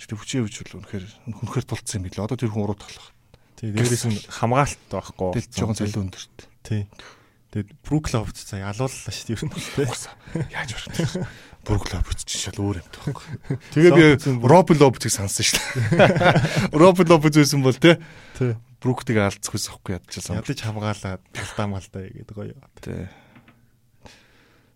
Шитгэв 0.00 0.16
бүчээ 0.24 0.40
өч 0.48 0.54
бол 0.64 0.80
үнэхээр 0.80 1.04
үнэхээр 1.44 1.66
тулцсан 1.68 2.00
юм 2.00 2.04
билээ. 2.08 2.24
Одоо 2.24 2.40
тэр 2.40 2.52
хүн 2.56 2.64
уруу 2.64 2.78
талах. 2.80 3.12
Тий, 3.56 3.72
дээрээс 3.72 4.04
нь 4.08 4.20
хамгаалт 4.28 4.80
байхгүй. 4.92 5.32
Тэгэл 5.32 5.52
жоохон 5.56 5.76
цалин 5.80 6.02
өндөрт. 6.06 6.38
Тий. 6.60 6.84
Тэгээд 7.56 7.72
Брукловч 7.80 8.36
цаа 8.44 8.68
ялууллаа 8.68 9.12
шүү 9.12 9.32
дээ 9.32 9.36
ер 9.36 9.44
нь 9.48 9.56
тий. 9.56 9.88
Яаж 10.52 10.70
барах 10.76 11.14
вэ? 11.16 11.24
Брукловч 11.64 12.20
чинь 12.28 12.42
шал 12.52 12.60
өөр 12.60 12.84
юм 12.84 12.88
таахгүй. 12.92 13.26
Тэгээ 13.72 13.92
би 13.96 14.04
Робин 14.44 14.76
Лобцыг 14.76 15.08
сансан 15.08 15.40
шүү 15.40 15.56
дээ. 15.96 16.76
Робин 16.76 17.08
Лобц 17.08 17.32
байсан 17.32 17.64
бол 17.64 17.72
тий. 17.72 17.96
Тий. 18.36 18.60
Бруктыг 18.76 19.16
алдчихгүй 19.16 19.56
байхгүй 19.56 19.96
ядчихсан. 19.96 20.36
Ядаж 20.36 20.60
хамгаалаад 20.60 21.22
талдаа 21.32 21.66
малдаа 21.66 22.04
гэдэг 22.12 22.36
гоё. 22.36 22.54
Тий. 22.84 23.08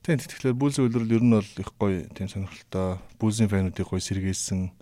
Тийм 0.01 0.17
тэгэхээр 0.17 0.57
Булзийн 0.57 0.89
үйлрэл 0.89 1.21
ер 1.21 1.25
нь 1.27 1.37
бол 1.37 1.45
их 1.45 1.71
гоё 1.77 2.09
тийм 2.17 2.33
сонирхолтой. 2.33 2.97
Булзийн 3.21 3.53
фануудыг 3.53 3.85
гоё 3.85 4.01
сэргээсэн. 4.01 4.73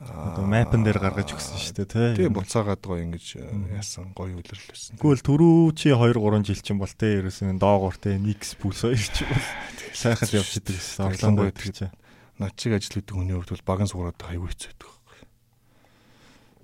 Одоо 0.00 0.48
мапн 0.48 0.80
дээр 0.80 0.96
гаргаж 0.96 1.36
өгсөн 1.36 1.60
шүү 1.60 1.74
дээ 1.76 1.88
тий. 1.92 2.24
Тийм 2.24 2.32
буцаагаад 2.32 2.80
гоё 2.80 3.04
ингэж 3.04 3.36
яасан 3.68 4.16
гоё 4.16 4.40
байсан. 4.40 4.96
Тэгвэл 4.96 5.20
түрүү 5.20 5.76
чи 5.76 5.92
2 5.92 6.16
3 6.16 6.40
жил 6.48 6.62
чинь 6.64 6.80
бол 6.80 6.88
те 6.88 7.20
ерөөсөн 7.20 7.60
доогуур 7.60 8.00
те 8.00 8.16
Никс 8.16 8.56
бүс 8.56 8.88
хоёр 8.88 8.96
чи 8.96 9.28
бол 9.28 9.44
сайхан 9.92 10.32
явж 10.40 10.56
идэг 10.56 10.80
гэсэн 10.80 11.04
орлон 11.04 11.36
гоё 11.36 11.52
гэж. 11.52 11.92
Над 12.40 12.56
чиг 12.56 12.80
ажил 12.80 12.96
хийдэг 12.96 13.12
хүний 13.12 13.36
хувьд 13.36 13.52
бол 13.52 13.68
баган 13.68 13.92
сугараад 13.92 14.24
аюу 14.24 14.48
хэцүү 14.48 14.72
байдаг. 14.72 14.88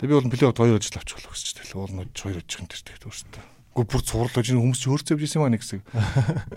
Тэгээ 0.01 0.09
би 0.09 0.17
бол 0.17 0.33
плейофф 0.33 0.57
2 0.57 0.81
ажил 0.81 0.97
авчих 0.97 1.21
болох 1.21 1.37
гэж 1.37 1.69
уул 1.77 1.93
нь 1.93 2.09
2 2.17 2.41
ажих 2.41 2.57
юм 2.57 2.69
тэр 2.73 2.81
тэгт 2.89 3.05
өөртөө. 3.05 3.56
Гэхдээ 3.77 3.93
бүр 3.93 4.03
цуурлаж 4.09 4.45
чинь 4.49 4.57
хүмүүс 4.57 4.81
ч 4.81 4.89
өөрсдөө 4.89 5.15
явж 5.21 5.25
исэн 5.29 5.41
маа 5.45 5.53
нэг 5.53 5.61
хэсэг. 5.61 5.85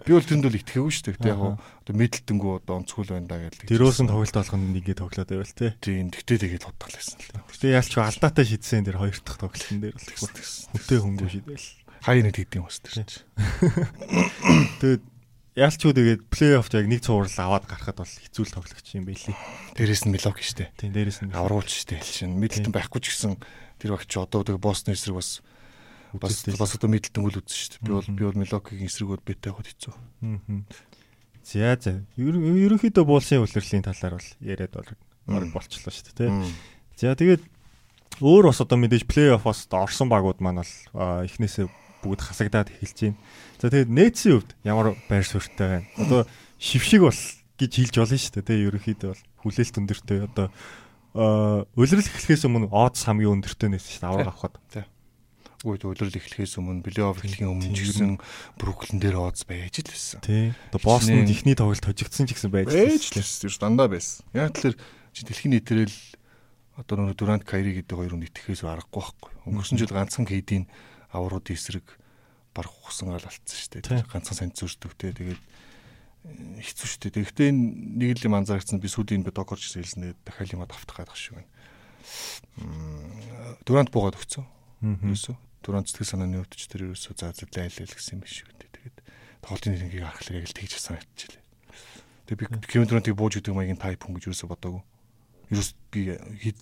Би 0.07 0.11
бол 0.15 0.23
тэнд 0.23 0.43
бол 0.47 0.55
итгэгээгүй 0.55 0.93
шүү 0.95 1.19
дээ. 1.19 1.35
Яг 1.35 1.59
одоо 1.59 1.93
мэдлэлтэнгүү 1.99 2.51
одоо 2.63 2.73
онцгой 2.79 3.03
байна 3.11 3.27
да 3.27 3.43
гэдэг. 3.43 3.67
Тэрөөс 3.67 3.99
нь 3.99 4.07
тоглолт 4.07 4.35
болгоно 4.39 4.71
нэгээ 4.71 4.95
тоглоод 4.95 5.27
байвал 5.27 5.51
те. 5.51 5.75
Тийм 5.83 6.15
тэгтээ 6.15 6.47
тэгээд 6.47 6.63
тодтоглосон 6.63 7.19
л. 7.19 7.43
Гэтэ 7.43 7.75
яалч 7.75 7.93
алдаатай 7.99 8.45
шийдсэн 8.47 8.87
дээр 8.87 9.03
хоёр 9.03 9.19
дахь 9.19 9.35
тоглолтын 9.35 9.79
дээр 9.83 9.95
бол 9.99 10.31
хөтөө 10.79 10.99
хөнгөө 11.03 11.27
шийдэл. 11.27 11.67
Хаяа 12.07 12.23
нэг 12.23 12.35
тэгдэм 12.39 12.63
бас 12.63 12.79
тэр 12.79 13.03
чинь. 13.03 13.27
Тэгээд 14.79 15.03
яалчгүй 15.59 15.91
тэгээд 15.91 16.21
плей-офф 16.31 16.71
яг 16.71 16.87
нэг 16.87 17.03
цуврал 17.03 17.35
аваад 17.43 17.67
гарахад 17.67 17.99
бол 17.99 18.07
хэцүү 18.07 18.43
л 18.47 18.55
тоглогч 18.55 18.87
юм 18.95 19.03
байли. 19.03 19.35
Дээрээс 19.75 20.07
нь 20.07 20.13
Милок 20.15 20.39
штэ. 20.39 20.71
Тийм 20.79 20.95
дээрээс 20.95 21.27
нь 21.27 21.35
авруулж 21.35 21.67
штэ 21.67 21.99
хэл 21.99 22.31
шин. 22.31 22.39
Мэдлэлтэн 22.39 22.71
байхгүй 22.71 23.03
ч 23.03 23.11
гэсэн 23.11 23.35
тэр 23.83 23.99
багч 23.99 24.11
одоо 24.15 24.47
тэгээд 24.47 24.63
Босны 24.63 24.95
эсрэг 24.95 25.19
бас 25.19 25.43
бас 26.17 26.41
бас 26.57 26.75
одоо 26.75 26.89
мэдлэлтэнгүүл 26.89 27.39
үзсэн 27.43 27.59
штэ. 27.69 27.83
Би 27.85 27.93
бол 27.93 28.07
би 28.09 28.23
бол 28.25 28.39
Милокийн 28.39 28.87
эсрэгүүд 28.89 29.21
бэтэй 29.21 29.53
хад 29.53 29.67
хэцүү. 29.69 29.93
Аа. 29.93 30.63
За 31.45 31.77
за. 31.77 32.01
Ерөнхийдөө 32.17 33.05
буулсын 33.05 33.45
үлрэлийн 33.45 33.85
талаар 33.85 34.17
бол 34.17 34.29
яриад 34.41 34.73
бол 34.73 34.89
болчлоо 35.53 35.93
штэ 35.93 36.17
тий. 36.17 36.29
За 36.97 37.13
тэгээд 37.13 37.45
өөр 38.21 38.49
бас 38.49 38.59
одоо 38.61 38.77
мэдээж 38.81 39.05
плей-оффоос 39.05 39.69
орсон 39.69 40.09
багууд 40.09 40.41
маань 40.41 40.65
бол 40.65 40.73
эхнээсээ 41.25 41.69
бүгд 42.03 42.21
хасагдаад 42.25 42.73
эхэлж 42.73 43.13
байна. 43.13 43.19
За 43.61 43.69
тэгээд 43.69 43.89
нээцийн 43.93 44.33
хувьд 44.39 44.51
ямар 44.65 44.95
байр 45.07 45.25
суурьтай 45.25 45.83
байна? 45.83 45.87
Одоо 45.99 46.21
шившиг 46.59 47.05
бол 47.05 47.21
гэж 47.59 47.71
хэлж 47.75 47.95
болно 47.95 48.17
шүү 48.17 48.33
дээ. 48.39 48.47
Тэгээ 48.49 48.67
ерөнхийдөө 48.71 49.09
бол 49.13 49.23
хүлээлт 49.43 49.79
өндөртэй 49.79 50.19
одоо 50.27 50.47
улирал 51.75 52.07
эхлэхээс 52.07 52.45
өмнө 52.47 52.71
одс 52.71 53.03
хамгийн 53.07 53.39
өндөртэй 53.39 53.69
нээсэн 53.71 53.91
шүү 53.95 54.01
дээ. 54.03 54.09
Авраг 54.09 54.29
авахад. 54.31 54.55
За. 54.71 54.83
Үүд 55.59 55.83
улирал 55.83 56.15
эхлэхээс 56.15 56.55
өмнө 56.55 56.87
плей-офф 56.87 57.19
эхлэхийн 57.19 57.51
өмнө 57.51 57.75
ч 57.75 57.91
гэсэн 57.91 58.15
Бруклин 58.55 59.03
дээр 59.03 59.19
одс 59.19 59.43
байж 59.43 59.83
л 59.83 59.91
байсан. 59.91 60.23
Тий. 60.23 60.55
Одоо 60.71 60.79
Бостон 60.79 61.27
ихний 61.27 61.51
тоглолт 61.51 61.83
хожигдсан 61.83 62.31
ч 62.31 62.39
гэсэн 62.39 62.47
байж 62.47 62.71
л 62.71 62.79
байсан. 62.79 63.51
Дандаа 63.59 63.91
байсан. 63.91 64.23
Яг 64.31 64.55
тэлэр 64.55 64.79
чи 65.11 65.27
дэлхийн 65.27 65.59
нийтрэл 65.59 65.91
одоо 66.79 66.95
нөгөө 67.03 67.15
Дурант 67.19 67.43
Кайри 67.43 67.75
гэдэг 67.75 67.91
хоёр 67.91 68.15
хүн 68.15 68.23
итгэхээс 68.31 68.63
аргагүй 68.63 69.03
байхгүй. 69.03 69.31
Өнгөрсөн 69.51 69.79
жил 69.83 69.91
ганцхан 69.91 70.23
KD-ийн 70.23 70.71
аврууд 71.11 71.51
эсрэг 71.51 71.83
барах 72.55 72.71
ухсан 72.79 73.11
гал 73.11 73.19
алдсан 73.19 73.43
шүү 73.43 73.83
дээ. 73.83 74.07
Ганцхан 74.07 74.37
санд 74.39 74.55
те. 74.55 75.11
Тэгээд 75.11 75.43
хэцүү 76.63 76.87
шүү 76.87 76.99
дээ. 77.03 77.15
Тэгэхдээ 77.19 77.51
нэг 77.51 78.15
л 78.15 78.27
юм 78.31 78.39
анзаарчихсан 78.39 78.79
би 78.79 78.87
сүдийн 78.87 79.27
би 79.27 79.35
докорч 79.35 79.67
хэлсэн. 79.75 80.15
Дахиад 80.23 80.55
юм 80.55 80.63
давтах 80.63 81.03
гэдэг 81.03 81.19
шиг 81.19 81.35
байна. 81.35 81.51
Дурант 83.67 83.91
буугаад 83.91 84.15
өгцөн. 84.15 84.47
Юусе. 85.03 85.35
Дурант 85.63 85.87
сэтгэл 85.91 86.11
санааны 86.15 86.45
ч 86.51 86.67
тэр 86.67 86.89
ерөөсөө 86.89 87.13
заа 87.19 87.31
лайлал 87.35 87.93
гэсэн 87.93 88.17
юм 88.17 88.21
биш 88.23 88.43
үү. 88.43 88.53
Тэгээд 88.59 88.97
тоглолтын 89.43 89.73
нэрийг 89.75 90.05
ахлах 90.07 90.39
яг 90.39 90.47
л 90.47 90.57
тэгж 90.57 90.73
санагдчихлээ. 90.79 91.43
Тэгээд 92.27 92.39
би 92.39 92.45
Кевин 92.67 92.87
Дуранттыг 92.87 93.15
бууж 93.15 93.39
өгдөг 93.39 93.53
маягийн 93.55 93.79
тайп 93.79 94.03
хүн 94.03 94.15
гэж 94.15 94.31
ерөөсөө 94.31 94.49
бодоагүй 94.53 94.83
ерөөс 95.49 95.69
би 95.89 96.13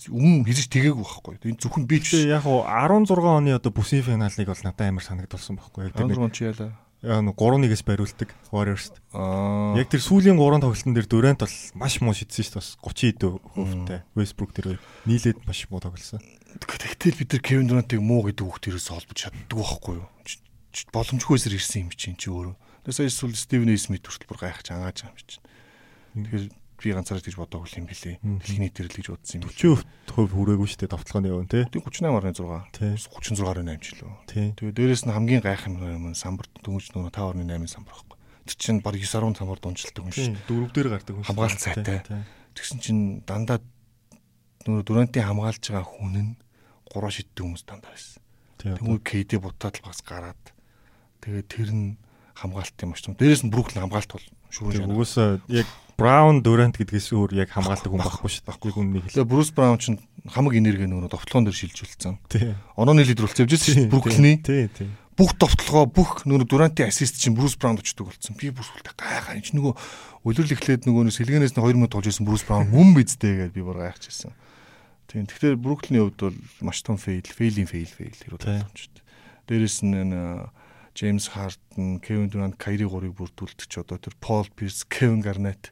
өмнө 0.07 0.47
хийж 0.47 0.71
тэгээгүй 0.71 1.03
байхгүй. 1.03 1.35
Энэ 1.51 1.59
зөвхөн 1.59 1.87
би 1.87 1.99
ч 1.99 2.23
яг 2.31 2.47
хуу 2.47 2.63
16 2.63 3.11
оны 3.19 3.51
одоо 3.51 3.71
бүсийн 3.75 4.03
финалыг 4.03 4.47
бол 4.47 4.63
надад 4.63 4.87
амар 4.87 5.03
санагдулсан 5.03 5.59
байхгүй. 5.59 5.91
Тэр 5.91 6.07
16 6.07 6.31
чи 6.31 6.47
яла. 6.47 6.71
Яг 7.03 7.21
нэг 7.27 7.35
3-1-ээс 7.35 7.83
бариулдаг 7.83 8.31
Warriors. 8.49 8.95
Аа. 9.11 9.75
Яг 9.75 9.91
тэр 9.91 10.01
сүүлийн 10.01 10.39
3 10.39 10.63
тоглолтын 10.63 10.95
дээр 10.95 11.07
Durant 11.11 11.43
бол 11.43 11.57
маш 11.75 11.99
муу 11.99 12.15
шидсэн 12.15 12.47
шүү 12.47 12.57
дээ. 12.57 12.79
30 12.79 13.11
хэдэн 13.11 13.31
хувьтай. 13.53 13.99
Westbrook 14.15 14.51
тэр 14.55 14.79
нийлээд 15.03 15.43
маш 15.43 15.67
муу 15.67 15.83
тоглосон. 15.83 16.23
Тэгтэл 16.57 17.17
бид 17.21 17.29
тэр 17.29 17.41
Kevin 17.45 17.67
Durant-ыг 17.69 18.01
муу 18.01 18.25
гэдэг 18.25 18.45
үг 18.45 18.57
тэрээс 18.63 18.89
холбож 18.89 19.17
чаддаг 19.17 19.53
байхгүй 19.53 20.01
юу? 20.01 20.07
Боломжгүйсэр 20.93 21.57
ирсэн 21.57 21.85
юм 21.85 21.91
чинь 21.93 22.17
чи 22.17 22.29
өөрөө. 22.29 22.55
Тэгээ 22.85 22.97
сая 22.97 23.09
эсвэл 23.09 23.33
A. 23.33 23.77
Smith 23.77 24.05
хүртэл 24.05 24.29
бүр 24.29 24.39
гайхаж 24.41 24.67
ангааж 24.73 24.97
байгаа 25.05 25.13
юм 25.13 25.27
чинь. 25.27 25.43
Тэгэхээр 26.17 26.45
би 26.77 26.93
ганцаараа 26.93 27.25
тэгж 27.25 27.37
бодоагүй 27.37 27.69
юм 27.77 27.87
билээ. 27.89 28.15
Дэлхийн 28.21 28.61
нийтээр 28.69 28.87
л 28.89 28.97
гэж 28.97 29.07
бодсон 29.09 29.41
юм. 29.41 29.49
40% 29.49 30.33
хүрээгүй 30.33 30.67
шүү 30.69 30.79
дээ 30.85 30.93
давталгааны 30.93 31.29
явна 31.33 31.49
тий. 31.49 31.63
38.6. 31.73 32.69
36.8 32.77 33.81
ч 33.81 33.87
лөө. 33.97 34.13
Тэгээ 34.29 34.73
дээрэс 34.77 35.03
нь 35.09 35.13
хамгийн 35.13 35.41
гайх 35.41 35.65
юм 35.65 36.13
самбар 36.13 36.45
дөнгөж 36.61 36.93
нөгөө 36.93 37.11
5.8 37.11 37.65
самбар 37.65 37.93
байхгүй. 37.97 38.17
Тэр 38.45 38.57
чинь 38.61 38.81
баг 38.85 38.93
9.5 38.93 39.41
самбар 39.41 39.59
дунжилдаг 39.59 40.03
юм 40.05 40.13
шүү. 40.13 40.37
Дөрөв 40.45 40.69
дээр 40.71 40.89
гардаг 40.93 41.13
хүн. 41.17 41.25
Хамгаалт 41.25 41.59
сайтай. 41.59 42.05
Тэгсэн 42.53 42.77
чинь 42.77 43.01
дандаа 43.25 43.57
нөгөө 44.69 44.85
дүрэнтийн 44.85 45.25
хамгаалж 45.25 45.63
байгаа 45.65 45.85
хүн 45.85 46.13
нь 46.13 46.31
гураа 46.97 47.13
шиддэг 47.13 47.45
хүмүүс 47.45 47.63
дандаа 47.69 47.93
байсан. 47.93 48.21
Тэгмээ 48.57 49.05
KD 49.05 49.37
бутаад 49.37 49.77
л 49.77 49.85
бас 49.85 50.01
гараад 50.01 50.43
тэгээ 51.21 51.45
тэр 51.45 51.69
нь 51.69 52.01
хамгаалт 52.33 52.77
юм 52.81 52.97
шүү. 52.97 53.17
Дээрээс 53.17 53.45
нь 53.45 53.53
Бруклин 53.53 53.85
хамгаалт 53.85 54.11
бол 54.13 54.25
шүүрэн 54.49 54.89
шанаа. 54.89 54.97
Угсаа 54.97 55.29
яг 55.49 55.67
Браун 55.97 56.45
Дүрант 56.45 56.77
гэдгээс 56.77 57.09
өөр 57.17 57.33
яг 57.41 57.49
хамгаалдаг 57.49 57.89
хүн 57.89 58.05
байхгүй 58.05 58.29
шүү 58.29 58.41
дээ. 58.45 58.49
Байхгүй 58.53 58.71
хүн 58.73 58.87
нэг. 58.93 59.09
Тэгээ 59.09 59.25
Брус 59.25 59.49
Браун 59.49 59.81
ч 59.81 59.97
хамаг 60.29 60.53
энерги 60.53 60.85
нөгөө 60.85 61.09
товтлогоон 61.09 61.49
дээр 61.49 61.57
шилжүүлсэн. 61.57 62.21
Онооны 62.77 63.01
лидер 63.01 63.25
болсон 63.25 63.49
явж 63.49 63.57
байсан 63.57 63.73
шүү 63.73 63.81
дээ. 63.81 63.89
Бруклиний. 63.89 64.37
Тий, 64.45 64.69
тий. 64.69 64.89
Бүх 65.17 65.33
товтлогоо 65.41 65.89
бүх 65.89 66.29
нөгөө 66.29 66.45
Дүрантийн 66.45 66.93
ассист 66.93 67.17
чинь 67.17 67.33
Брус 67.33 67.57
Браунд 67.57 67.81
очдог 67.81 68.13
болсон. 68.13 68.37
Би 68.37 68.53
бүрсүүлдэг 68.53 68.93
гайхаа. 68.93 69.33
Энд 69.33 69.57
нөгөө 69.57 69.73
улирал 70.21 70.53
эхлээд 70.53 70.85
нөгөө 70.85 71.09
сэлгэнээс 71.09 71.57
нь 71.57 71.61
2 71.65 71.73
минут 71.73 71.97
тоглож 71.97 72.13
байсан 72.13 72.29
Брус 72.29 72.45
Браун 72.45 72.69
мөн 72.69 72.93
бидтэй 72.93 73.49
гэж 73.49 73.57
би 73.57 73.65
бүр 73.65 73.81
гайхчихсан. 73.81 74.37
Тийм. 75.07 75.25
Тэгэхээр 75.25 75.55
Бруклиний 75.55 76.03
хувьд 76.03 76.19
бол 76.19 76.37
маш 76.61 76.83
том 76.83 76.99
фейл, 76.99 77.23
фейлийн 77.23 77.67
фейл 77.67 77.87
фейл 77.87 78.11
хэрэг 78.11 78.43
боломжтой. 78.43 79.03
Дээрээс 79.47 79.79
нь 79.87 79.95
Джеймс 80.97 81.29
Хартон, 81.29 81.99
Кевин 82.01 82.27
Дурант, 82.27 82.57
Кайри 82.57 82.83
гурыг 82.83 83.13
бүрдүүлдэг 83.13 83.69
ч 83.69 83.77
одоо 83.77 84.01
тэр 84.01 84.17
Пол 84.17 84.49
Пирс, 84.49 84.81
Кевин 84.89 85.21
Гарнет, 85.21 85.69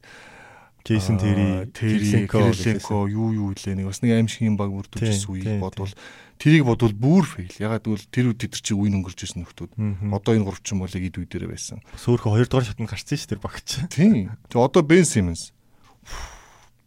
Джейсон 0.85 1.17
Терри, 1.17 1.65
Кириленко 1.73 3.09
юу 3.09 3.33
юу 3.33 3.49
илээ 3.57 3.73
нэг 3.73 3.89
бас 3.89 4.05
нэг 4.05 4.21
аим 4.21 4.29
шиг 4.29 4.45
юм 4.45 4.53
баг 4.53 4.69
бүрдүүлжсэн 4.69 5.33
үеийг 5.33 5.57
бодвол 5.57 5.89
тэрийг 6.37 6.61
бодвол 6.69 6.93
бүр 6.93 7.25
фейл. 7.25 7.49
Ягаад 7.57 7.89
гэвэл 7.89 8.05
тэр 8.13 8.29
үед 8.29 8.45
тэр 8.45 8.53
чинь 8.53 8.77
үеийн 8.77 9.01
өнгөрч 9.01 9.17
ирсэн 9.25 9.41
нөхдүүд. 9.41 9.73
Одоо 10.13 10.37
энэ 10.37 10.45
гурвчин 10.45 10.77
бол 10.77 10.93
эд 10.93 11.17
үе 11.17 11.25
дээр 11.25 11.49
байсан. 11.49 11.81
Сөөхө 11.97 12.37
2 12.37 12.45
дугаар 12.45 12.69
шатнд 12.69 12.85
гарцсан 12.85 13.17
шүү 13.17 13.29
тэр 13.33 13.41
багч. 13.41 13.81
Тийм. 13.89 14.37
Тэг 14.45 14.61
одоо 14.61 14.85
Бен 14.85 15.01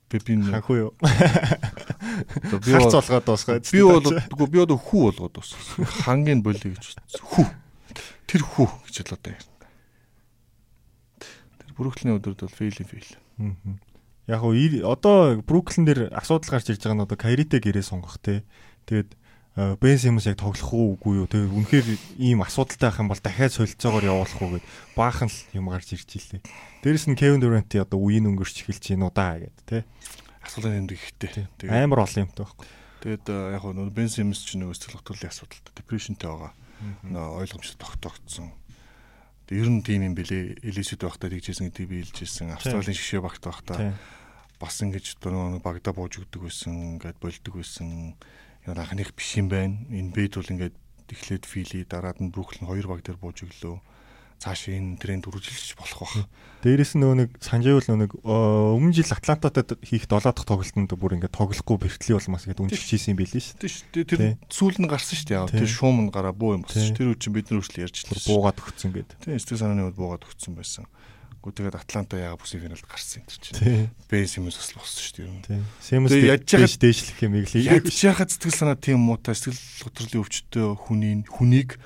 Симмонс. 0.09 0.25
Пепин 0.25 0.42
ханхуу 0.44 0.77
юу? 0.77 0.92
Би 1.01 2.73
харц 2.73 2.92
болгоод 2.92 3.25
дуусгаад. 3.25 3.68
Би 3.73 3.83
бол 3.83 4.47
би 4.49 4.59
одоо 4.59 4.79
хүү 4.81 5.12
болгоод 5.12 5.33
дууссан. 5.37 5.85
Хангийн 6.05 6.42
болиё 6.42 6.73
гэж 6.73 6.97
хүү 7.21 7.47
тэр 8.27 8.42
хүү 8.42 8.68
гэж 8.88 8.97
л 9.05 9.14
одоо 9.16 9.33
юм. 9.37 9.44
Тэр 11.61 11.71
Бруклиний 11.77 12.16
өдөрд 12.16 12.40
бол 12.40 12.57
фейл 12.57 12.81
фейл. 12.81 13.21
Яг 14.29 14.42
уу 14.44 14.57
одоо 14.88 15.42
Бруклин 15.44 15.85
дээр 15.85 16.09
асуудал 16.16 16.57
гарч 16.57 16.73
ирж 16.73 16.81
байгаа 16.81 16.97
нь 16.97 17.05
одоо 17.05 17.18
Кайритэй 17.21 17.61
гэрээ 17.61 17.85
сонгох 17.85 18.16
те. 18.21 18.44
Тэгээд 18.88 19.12
Бен 19.59 19.99
Симмонс 19.99 20.31
яг 20.31 20.38
тоглох 20.38 20.71
уу 20.71 20.94
үгүй 20.94 21.18
юу? 21.18 21.27
Тэгээд 21.27 21.51
үнэхээр 21.51 21.87
ийм 22.23 22.47
асуудалтай 22.47 22.94
байх 22.94 23.03
юм 23.03 23.11
бол 23.11 23.18
дахиад 23.18 23.51
солилцоогоор 23.51 24.07
явуулах 24.07 24.38
уу 24.38 24.55
гэд 24.55 24.66
баахан 24.94 25.27
л 25.27 25.38
юм 25.51 25.66
гарч 25.75 25.99
ирж 25.99 26.14
илээ. 26.14 26.47
Дээрэс 26.87 27.11
нь 27.11 27.18
Кевин 27.18 27.42
Дуранти 27.42 27.83
одоо 27.83 27.99
үеийн 27.99 28.31
өнгөрч 28.31 28.62
эхэлж 28.62 28.94
гин 28.94 29.03
удаа 29.03 29.42
гэд 29.42 29.59
те. 29.66 29.83
Асуудал 30.47 30.79
юм 30.79 30.87
ихтэй. 30.87 31.51
Тэгээд 31.59 31.75
амар 31.75 32.07
олон 32.07 32.31
юмтай 32.31 32.47
байхгүй. 32.47 32.66
Тэгээд 33.03 33.27
яг 33.59 33.64
нь 33.66 33.90
Бен 33.90 34.07
Симмонс 34.07 34.47
ч 34.47 34.55
нэг 34.55 34.79
сэтгэл 34.79 35.03
хөдлөлийн 35.03 35.35
асуудалтай, 35.35 35.75
депрешнтэй 35.75 36.31
байгаа 36.31 36.55
ойлгомжтой 37.42 37.83
тогтоогдсон. 37.83 38.55
Ер 39.51 39.66
нь 39.75 39.83
тийм 39.83 40.07
юм 40.07 40.14
бэлээ. 40.14 40.62
Элисэд 40.62 41.03
байхдаа 41.03 41.35
тэгжсэн 41.35 41.75
гэдгийг 41.75 41.90
би 41.90 42.07
хэлжсэн. 42.07 42.55
Австралийн 42.55 42.94
шгшээ 42.94 43.27
багт 43.27 43.42
байхдаа 43.42 43.99
бас 44.62 44.75
ингэж 44.83 45.18
нэг 45.18 45.62
багада 45.66 45.90
бууж 45.90 46.23
өгдөг 46.23 46.47
байсан, 46.47 46.99
ингээд 47.03 47.18
болдог 47.18 47.55
байсан. 47.59 48.14
Яг 48.66 48.79
анхных 48.79 49.14
биш 49.14 49.37
юм 49.37 49.53
байна. 49.53 49.79
Энэ 49.92 50.11
бед 50.16 50.35
бол 50.35 50.49
ингээд 50.49 50.75
эхлээд 51.12 51.44
фили 51.44 51.85
дараад 51.85 52.18
нь 52.18 52.33
Бруклин 52.33 52.66
хоёр 52.66 52.88
баг 52.88 53.05
дээр 53.05 53.21
бууж 53.21 53.44
өглөө 53.44 53.79
цааш 54.38 54.71
энэ 54.71 55.03
тренд 55.03 55.27
үргэлжлэж 55.27 55.75
болох 55.75 55.99
бах. 55.99 56.31
Дээрээс 56.62 56.94
нь 56.94 57.03
нөгөө 57.03 57.16
нэг 57.27 57.31
санжаавал 57.42 57.87
нөгөө 57.90 58.03
нэг 58.07 58.12
өмнө 58.23 58.94
жил 58.94 59.11
Атлантатад 59.11 59.83
хийх 59.83 60.07
7 60.07 60.31
дахь 60.31 60.47
тоглолтод 60.47 60.94
бүр 60.94 61.18
ингээд 61.18 61.35
тоглохгүй 61.35 61.77
бэртли 61.83 62.14
болмас 62.14 62.47
гэдэг 62.47 62.62
үнэлж 62.71 62.87
хийсэн 62.87 63.18
юм 63.18 63.18
билээ 63.18 63.42
шүү 63.42 63.59
дээ. 63.59 64.07
Тэр 64.07 64.38
сүүл 64.47 64.79
нь 64.79 64.87
гарсан 64.87 65.18
шүү 65.18 65.51
дээ. 65.51 65.59
Тэр 65.59 65.66
шуум 65.66 66.07
нь 66.07 66.14
гараа 66.14 66.31
буу 66.31 66.55
юм 66.55 66.62
болсон 66.62 66.87
шүү. 66.87 66.99
Тэр 67.03 67.11
үуч 67.18 67.25
бид 67.35 67.51
нар 67.51 67.59
үргэлж 67.66 67.83
ярьж 67.83 67.99
лээ. 68.07 68.31
Буугаад 68.31 68.62
өгцөн 68.62 68.90
гэдэг. 68.94 69.16
Тийм 69.27 69.38
сэтгэл 69.42 69.59
санааны 69.59 69.90
үед 69.90 69.99
буугаад 69.99 70.23
өгцөн 70.23 70.55
байсан. 70.55 70.87
Гү 71.38 71.55
тэгээд 71.55 71.79
Атланта 71.79 72.18
яга 72.18 72.35
бүсийн 72.35 72.66
финалд 72.66 72.83
гарсан 72.83 73.22
энэ 73.22 73.31
чинь. 73.31 73.90
Бэс 74.11 74.42
юм 74.42 74.51
бас 74.51 74.59
болсон 74.74 75.03
шүү 75.07 75.46
дээ. 75.46 75.62
Сэмс 75.79 76.11
дээш 76.11 76.74
дээшлэх 76.83 77.22
юм 77.22 77.38
л. 77.38 77.55
Яг 77.55 77.87
яхад 77.87 78.35
сэтгэл 78.35 78.59
санаа 78.59 78.74
тийм 78.74 79.07
муутай 79.07 79.38
сэтгэл 79.38 79.87
хөдлөлийн 79.87 80.22
өвчтөй 80.27 80.66
хүний 80.74 81.22
хүнийг 81.31 81.79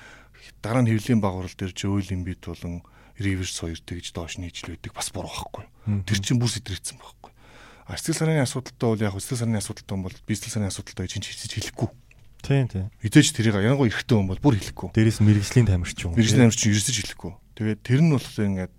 дараа 0.63 0.81
нь 0.81 0.89
хэвлийн 0.89 1.21
багварал 1.21 1.53
дээр 1.53 1.69
жөөл 1.69 2.09
юм 2.17 2.25
бит 2.25 2.41
болон 2.41 2.81
реверс 3.21 3.61
хоёр 3.61 3.77
тэгж 3.77 4.15
доош 4.15 4.41
нийжл 4.41 4.73
байдаг 4.73 4.93
бас 4.95 5.13
буруу 5.13 5.29
байхгүй. 5.29 5.65
Тэр 6.07 6.17
чинь 6.17 6.41
бүр 6.41 6.49
сэтрэгдсэн 6.49 6.97
байхгүй. 6.97 7.31
А 7.85 7.99
сэтгэл 7.99 8.25
санааны 8.25 8.41
асуудалтай 8.47 8.87
бол 8.89 9.05
яг 9.05 9.13
сэтгэл 9.19 9.41
санааны 9.43 9.61
асуудалтай 9.61 9.97
бол 10.01 10.17
би 10.25 10.33
сэтгэл 10.33 10.55
санааны 10.57 10.71
асуудалтай 10.73 11.05
гэж 11.05 11.13
хийж 11.19 11.53
хэлэхгүй. 11.53 11.89
Тийм 12.43 12.67
тийм. 12.67 12.87
Мэдээж 12.99 13.27
тэрийг 13.35 13.55
янгаа 13.59 13.87
эрэгтэй 13.87 14.15
хүн 14.17 14.27
бол 14.27 14.41
бүр 14.41 14.55
хэлэхгүй. 14.59 14.89
Дээрээс 14.95 15.19
мэрэгжлийн 15.23 15.67
тамирч 15.67 15.99
юм. 16.03 16.15
Мэрэгжлийн 16.15 16.47
тамирч 16.47 16.61
ерөөсөж 16.63 16.95
хэлэхгүй. 16.99 17.31
Тэгээд 17.59 17.79
тэр 17.83 17.99
нь 18.03 18.11
болохоор 18.11 18.47
ингээд 18.51 18.73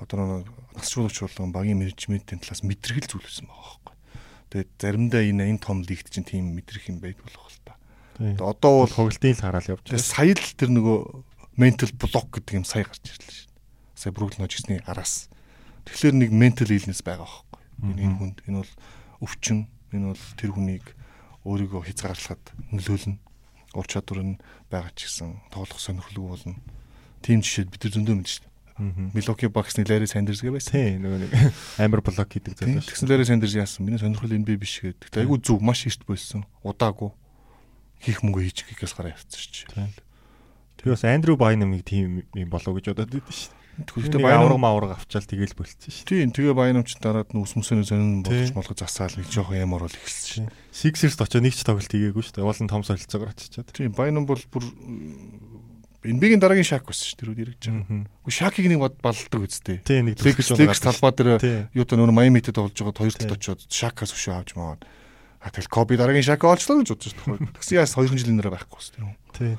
одоо 0.00 0.44
насжуулагч 0.76 1.24
болон 1.24 1.52
багийн 1.52 1.80
менежментийн 1.80 2.40
талаас 2.40 2.60
мэдрэгэл 2.60 3.16
зүйлсэн 3.16 3.48
байгаа 3.48 3.80
байхгүй. 3.80 3.94
Тэгээд 4.52 4.70
заримдаа 4.76 5.22
энэ 5.24 5.44
энэ 5.56 5.64
том 5.64 5.80
лигт 5.80 6.12
чинь 6.12 6.28
тийм 6.28 6.52
мэдрэх 6.52 6.92
юм 6.92 7.00
байд 7.00 7.16
болох 7.24 7.48
л 7.48 7.60
та. 7.64 7.80
Одоо 8.20 8.84
бол 8.84 8.92
тоглолтын 8.92 9.32
л 9.32 9.40
хараал 9.40 9.72
явж 9.72 9.88
байна. 9.88 10.04
Сая 10.04 10.36
л 10.36 10.52
тэр 10.60 10.70
нөгөө 10.76 10.98
mental 11.56 11.90
block 11.96 12.28
гэдэг 12.36 12.60
юм 12.60 12.66
сая 12.68 12.84
гарч 12.84 13.08
ирлээ 13.08 13.48
дээ. 13.48 13.48
Сая 13.96 14.12
Бруклин 14.12 14.44
Хожигсны 14.44 14.84
араас. 14.84 15.32
Тэгэхээр 15.88 16.14
нэг 16.20 16.30
mental 16.30 16.68
illness 16.68 17.00
байгаа 17.00 17.24
байхгүй. 17.24 17.62
Энэ 17.96 18.16
хүнд 18.20 18.38
энэ 18.44 18.60
бол 18.60 18.72
өвчин, 19.24 19.72
энэ 19.96 20.12
бол 20.12 20.24
тэр 20.36 20.50
хүнийг 20.52 20.84
өөрийгөө 21.48 21.88
хязгаарлахад 21.88 22.44
нөлөөлнө. 22.68 23.16
Ур 23.72 23.86
чадвар 23.88 24.20
нь 24.20 24.40
байгаа 24.68 24.92
ч 24.92 25.08
гэсэн 25.08 25.48
тоглох 25.48 25.80
сонирхолгүй 25.80 26.28
болно. 26.28 26.60
Тим 27.24 27.40
жишээд 27.40 27.72
бид 27.72 27.88
нар 27.88 27.94
зөндөө 27.96 28.16
мэдэн 28.20 28.32
шүү 28.36 28.55
Bucks-ны 28.76 29.84
Larry 29.88 30.08
Sanders 30.08 30.42
гэ 30.44 30.52
байсан. 30.52 30.72
Тийм 30.76 31.04
нөгөө 31.04 31.18
нэг 31.24 31.32
амар 31.82 32.00
блок 32.04 32.28
хийдэг. 32.28 32.60
Тэгсэн 32.60 33.08
Larry 33.08 33.24
Sanders 33.24 33.56
яасан? 33.56 33.88
Миний 33.88 34.00
сонирхол 34.00 34.32
энэ 34.32 34.44
би 34.44 34.60
биш 34.60 34.84
гэдэг. 34.84 35.16
Айгу 35.16 35.40
зүг 35.40 35.64
маш 35.64 35.86
эрт 35.88 36.04
болсон. 36.04 36.44
Удаагүй 36.60 37.12
хийх 38.04 38.20
мөнгө 38.20 38.44
хийж 38.44 38.68
гихээс 38.68 38.92
гараа 38.92 39.16
явцсан 39.16 39.40
шүү 39.40 39.72
дээ. 39.72 40.04
Тэр 40.76 40.92
бас 40.92 41.04
Андрю 41.08 41.40
Байнамыг 41.40 41.82
тийм 41.88 42.22
юм 42.36 42.48
болоо 42.52 42.76
гэж 42.76 42.92
бодоод 42.92 43.08
байдаг 43.16 43.32
шүү 43.32 43.50
дээ. 43.50 43.64
Тэгвэл 43.76 44.24
Байнам 44.24 44.60
маавраг 44.60 44.96
авчаал 44.96 45.28
тэгэл 45.28 45.52
болцсон 45.52 45.92
шүү. 45.92 46.08
Тийм 46.08 46.32
тэгээ 46.32 46.56
Байнамч 46.56 46.96
дараад 46.96 47.32
нь 47.32 47.40
ус 47.40 47.52
мөсөний 47.56 47.84
зөнн 47.84 48.24
болгож 48.24 48.52
молгож 48.56 48.80
засаал 48.80 49.12
нэг 49.20 49.28
жоохон 49.28 49.60
ямар 49.60 49.84
бол 49.84 49.92
эхэлсэн 49.92 50.48
шүү. 50.48 50.56
Sixers 50.72 51.20
очоо 51.20 51.44
нэг 51.44 51.52
ч 51.52 51.60
тоглолт 51.60 51.92
хийгээгүй 51.92 52.24
шүү 52.24 52.40
дээ. 52.40 52.48
Уулын 52.48 52.72
том 52.72 52.84
солилцоогоор 52.84 53.36
очичаад. 53.36 53.68
Тийм 53.76 53.92
Байнам 53.92 54.24
бол 54.24 54.40
бүр 54.48 54.64
Энбигийн 56.04 56.40
дараагийн 56.42 56.66
шак 56.66 56.84
байсан 56.84 57.06
шүү 57.08 57.18
дээ 57.32 57.42
эргэж 57.46 57.62
байгаа. 57.72 58.04
Уу 58.26 58.32
шакийг 58.32 58.68
нэг 58.68 58.80
балладаг 59.00 59.40
үсттэй. 59.40 59.80
Тийм 59.80 60.12
нэг 60.12 60.20
төлөж 60.20 60.52
байгаа. 60.52 60.76
талбай 60.76 61.12
дээр 61.16 61.68
юу 61.72 61.84
та 61.86 61.96
нөр 61.96 62.12
Майамитэд 62.12 62.58
тоглож 62.58 62.76
байгаа 62.76 63.00
хоёр 63.00 63.14
талд 63.16 63.36
очиод 63.38 63.60
шакаас 63.70 64.12
өшөө 64.12 64.34
авч 64.36 64.54
маад. 64.58 64.84
А 65.40 65.50
тэгэл 65.50 65.70
Коби 65.70 65.96
дараагийн 65.96 66.26
шак 66.26 66.44
олчлоо 66.44 66.82
гэж 66.82 66.90
бодож 66.92 67.14
байна. 67.22 67.50
Тэгсэн 67.56 67.78
яас 67.78 67.94
2 67.94 68.12
жилийн 68.18 68.42
дараа 68.42 68.58
байхгүй 68.58 68.78
ус 68.78 68.90
тэр 68.90 69.06
юм. 69.06 69.14
Тийм. 69.32 69.58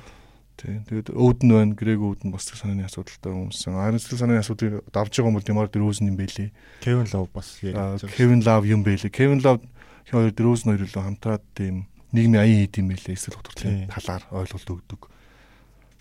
Тийм. 0.58 0.82
Тэгээд 0.84 1.08
өвдөн 1.14 1.50
байна. 1.54 1.72
Грэг 1.78 2.02
өвдөн 2.02 2.30
бас 2.34 2.50
санааны 2.50 2.84
асуудалтай 2.84 3.32
хүмүүс. 3.32 3.62
Харин 3.72 4.02
сэтгэл 4.02 4.20
санааны 4.20 4.42
асуудыг 4.42 4.84
давж 4.92 5.12
байгаа 5.14 5.30
юм 5.30 5.36
бол 5.38 5.46
Демар 5.46 5.70
Дөрөөзн 5.70 6.10
юм 6.10 6.18
байлээ. 6.18 6.50
Кевин 6.82 7.08
Лав 7.08 7.30
бас 7.32 7.56
Кевин 7.62 8.42
Лав 8.42 8.62
юм 8.66 8.82
байлээ. 8.82 9.08
Кевин 9.08 9.40
Лав 9.40 9.62
хоёр 10.10 10.32
Дөрөөзн 10.34 10.68
хоёр 10.76 10.82
л 10.84 10.92
хамтраад 10.92 11.44
тийм 11.54 11.86
нийгмийн 12.12 12.42
аян 12.42 12.58
хийд 12.66 12.74
юм 12.82 12.88
байлээ. 12.90 13.16
Эсвэл 13.16 13.38
хөтөлбөрийн 13.38 13.88
талаар 13.88 14.22
ойлголт 14.34 14.68
өгдөг. 14.68 15.00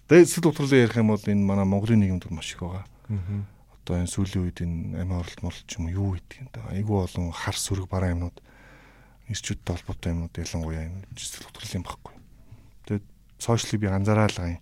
Тэгээд 0.07 0.31
сэтгэл 0.31 0.55
хөдлөлөө 0.55 0.83
ярих 0.87 0.97
юм 1.03 1.11
бол 1.11 1.19
энэ 1.19 1.43
манай 1.43 1.67
Монголын 1.67 1.99
нийгэмд 1.99 2.31
маш 2.31 2.55
их 2.55 2.63
байгаа. 2.63 2.87
Аа. 3.11 3.43
Одоо 3.83 3.95
энэ 3.99 4.07
сүүлийн 4.07 4.43
үед 4.47 4.59
энэ 4.63 5.03
амиа 5.03 5.19
оролт 5.19 5.41
моролт 5.43 5.67
ч 5.67 5.75
юм 5.75 5.91
юу 5.91 6.15
гэдэг 6.15 6.35
юм 6.39 6.47
да. 6.55 6.63
Айгүй 6.71 6.95
болон 6.95 7.35
хар 7.35 7.59
сүрэг 7.59 7.91
бараа 7.91 8.15
юмнууд 8.15 8.39
ирчүүдтэй 9.27 9.67
холбоотой 9.75 10.11
юмуд 10.15 10.31
ялангуяа 10.31 10.87
энэ 10.87 11.03
хөтгөл 11.11 11.75
юм 11.75 11.83
баггүй. 11.83 12.15
Тэгээд 12.87 13.05
сошиалыг 13.35 13.79
би 13.83 13.87
анзаараа 13.91 14.31
л 14.31 14.39
гай. 14.39 14.55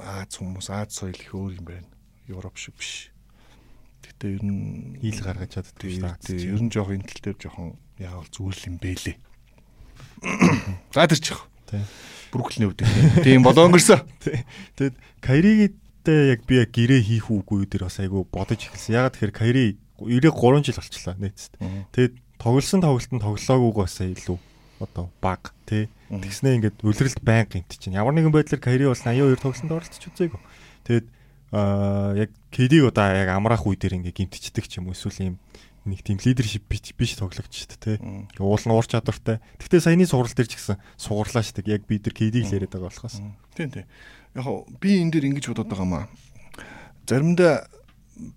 Аз 0.00 0.32
хүмүүс 0.32 0.68
Аз 0.72 0.88
соёл 0.96 1.20
их 1.20 1.32
өөр 1.36 1.60
юм 1.60 1.64
байна. 1.68 1.88
Европ 2.24 2.56
шиг 2.56 2.80
биш. 2.80 3.12
Гэтэ 4.00 4.40
ер 4.40 4.44
нь 4.48 4.96
ил 5.04 5.20
гаргаж 5.20 5.60
чаддаг 5.60 5.84
шүү 5.84 6.08
дээ. 6.24 6.56
Ер 6.56 6.62
нь 6.64 6.72
жоох 6.72 6.88
энэ 6.88 7.04
тал 7.04 7.20
дээр 7.20 7.36
жоохон 7.36 7.76
яавал 8.00 8.28
зүйл 8.32 8.60
юм 8.64 8.80
бэлээ. 8.80 9.16
За 10.96 11.04
тэр 11.04 11.20
Бруклиний 12.34 12.68
үед 12.68 12.82
тийм 13.22 13.46
болоо 13.46 13.70
өнгөрсөн. 13.70 14.02
Тэгээд 14.76 14.96
Кайригтэй 15.22 16.34
яг 16.34 16.42
би 16.46 16.58
яг 16.58 16.70
гэрээ 16.74 17.00
хийх 17.02 17.30
үгүй 17.30 17.66
дээр 17.70 17.86
бас 17.86 18.02
айгу 18.02 18.26
бодож 18.26 18.66
эхэлсэн. 18.66 18.98
Ягаад 18.98 19.14
тэгэхээр 19.14 19.34
Кайри 19.38 19.64
93 20.02 20.66
жил 20.66 20.80
болчихлоо 20.82 21.14
нийтд. 21.18 21.54
Тэгээд 21.94 22.14
тоглосон 22.42 22.82
тоглолтод 22.82 23.22
тоглоогүйгээс 23.22 23.96
илүү 24.18 24.38
одоо 24.82 25.10
баг 25.22 25.54
тий. 25.66 25.88
Тэгснээ 26.10 26.58
ингээд 26.58 26.82
үлрэлт 26.82 27.22
байн 27.22 27.46
гинт 27.46 27.78
чинь. 27.78 27.94
Ямар 27.94 28.14
нэгэн 28.14 28.34
байдлаар 28.34 28.60
карьер 28.60 28.90
бол 28.90 28.98
82 28.98 29.38
тоглолтод 29.38 29.70
оролцож 29.70 30.04
үзээгүй. 30.10 30.40
Тэгээд 30.84 31.06
аа 31.54 32.18
яг 32.18 32.30
KD-г 32.50 32.90
одоо 32.90 33.06
яг 33.14 33.30
амраах 33.30 33.62
үе 33.64 33.78
дээр 33.78 34.02
ингээд 34.02 34.18
гимтчдэг 34.18 34.66
ч 34.66 34.82
юм 34.82 34.90
уу 34.90 34.98
эсвэл 34.98 35.34
юм 35.34 35.36
нэг 35.84 36.00
тийм 36.00 36.18
лидершип 36.18 36.64
биш 36.68 37.14
тоглогч 37.20 37.52
шүү 37.52 37.68
дээ 37.76 37.96
тий. 37.96 37.96
Уул 38.40 38.64
нь 38.64 38.72
уур 38.72 38.88
чадвартай. 38.88 39.40
Гэхдээ 39.60 39.84
саяны 39.84 40.08
сургал 40.08 40.32
дээр 40.32 40.48
ч 40.48 40.56
гэсэн 40.56 40.80
сугарлаа 40.96 41.44
шүү 41.44 41.60
дээ. 41.60 41.76
Яг 41.76 41.84
бид 41.84 42.08
нар 42.08 42.16
KD-г 42.16 42.48
л 42.48 42.56
яриад 42.56 42.72
байгаа 42.72 42.88
болохоос. 42.88 43.20
Тийм 43.52 43.68
тийм. 43.68 43.86
Яг 44.32 44.46
би 44.80 44.90
энэ 45.04 45.12
дээр 45.12 45.28
ингэж 45.28 45.44
бодоод 45.52 45.68
байгаа 45.68 45.88
маа. 45.88 46.04
Заримдаа 47.04 47.68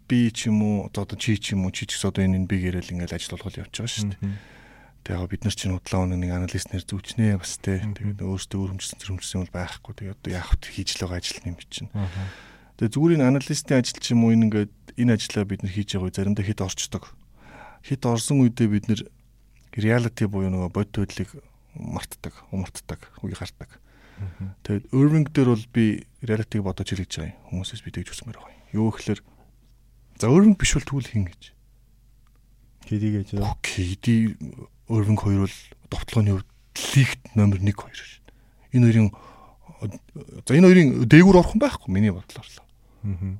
би 0.08 0.32
ч 0.34 0.50
юм 0.50 0.60
уу 0.62 0.78
одоо 0.90 1.18
чи 1.18 1.38
ч 1.38 1.56
юм 1.56 1.66
уу 1.66 1.72
чи 1.72 1.86
ч 1.86 1.96
гэсэн 1.96 2.10
одоо 2.12 2.24
энэ 2.26 2.50
би 2.50 2.58
гэрэл 2.68 2.94
ингээл 2.98 3.16
ажил 3.16 3.38
болгол 3.38 3.62
явж 3.64 3.74
байгаа 3.74 3.94
шүү 3.96 4.12
дээ. 4.12 4.36
Тэгээ 5.08 5.24
яг 5.24 5.30
бид 5.32 5.44
нар 5.48 5.56
чинь 5.56 5.76
удлаа 5.78 6.04
өнө 6.04 6.18
нэг 6.20 6.32
аналистнэр 6.36 6.84
зүвчнээ 6.84 7.40
бас 7.40 7.56
те. 7.64 7.80
Тэгээд 7.80 8.28
өөртөө 8.28 8.60
өрөмжсөн 8.60 9.00
зэрэмжсэн 9.00 9.40
бол 9.48 9.56
байхгүй. 9.56 9.94
Тэгээд 9.96 10.20
одоо 10.20 10.32
яах 10.36 10.52
вэ 10.52 10.68
хийж 10.68 10.90
л 11.00 11.08
байгаа 11.08 11.20
ажил 11.24 11.48
юм 11.48 11.56
чинь. 11.64 11.90
Тэгээ 12.76 12.92
зүгээр 12.92 13.16
энэ 13.16 13.30
аналистийн 13.32 13.80
ажил 13.80 14.00
ч 14.04 14.06
юм 14.12 14.28
уу 14.28 14.36
ингээд 14.36 14.74
энэ 15.00 15.16
ажлаа 15.16 15.46
бид 15.48 15.62
нар 15.64 15.72
хийж 15.72 15.96
байгаа 15.96 16.12
заримдаа 16.12 16.44
хэд 16.44 16.60
орчдог. 16.60 17.04
Хэд 17.84 18.02
орсон 18.08 18.42
үедээ 18.42 18.68
бид 18.72 18.86
нар 18.90 19.02
реалити 19.78 20.26
буюу 20.26 20.50
нөгөө 20.50 20.72
бод 20.74 20.90
төдлийг 20.96 21.36
мартдаг, 21.78 22.34
умартдаг, 22.50 23.02
үе 23.22 23.38
гардаг. 23.38 23.70
Тэгээд 24.66 24.90
Irving 24.96 25.28
дээр 25.30 25.54
бол 25.54 25.66
би 25.70 26.08
реалитиг 26.26 26.66
бодож 26.66 26.90
хэлж 26.90 27.06
байгаа 27.06 27.30
юм. 27.30 27.62
Хүмүүсээс 27.62 27.86
би 27.86 27.94
тэгж 27.94 28.18
үсмээр 28.18 28.42
байгаа 28.42 28.50
юм. 28.50 28.66
Юу 28.74 28.90
гэхээр 28.90 29.22
За 30.18 30.32
өөрөнгө 30.34 30.58
биш 30.58 30.74
бол 30.74 30.88
түүл 30.90 31.06
хин 31.06 31.26
гэж. 31.30 31.54
KD 32.90 33.04
гэж. 33.14 33.28
KD 33.62 34.06
өөрөнгө 34.90 35.22
хоёр 35.22 35.46
бол 35.46 35.58
довтлооны 35.94 36.34
хувьд 36.34 36.50
лигт 36.98 37.22
номер 37.38 37.62
1 37.62 37.70
2 37.70 37.94
шин. 37.94 38.26
Энэ 38.74 38.90
хоёрын 38.90 39.10
за 40.42 40.58
энэ 40.58 40.68
хоёрын 40.74 40.90
дээгүүр 41.06 41.38
орох 41.38 41.54
юм 41.54 41.62
байхгүй 41.62 41.94
миний 41.94 42.10
бодлоор 42.10 42.50
л. 42.50 42.58
Аа. 43.06 43.38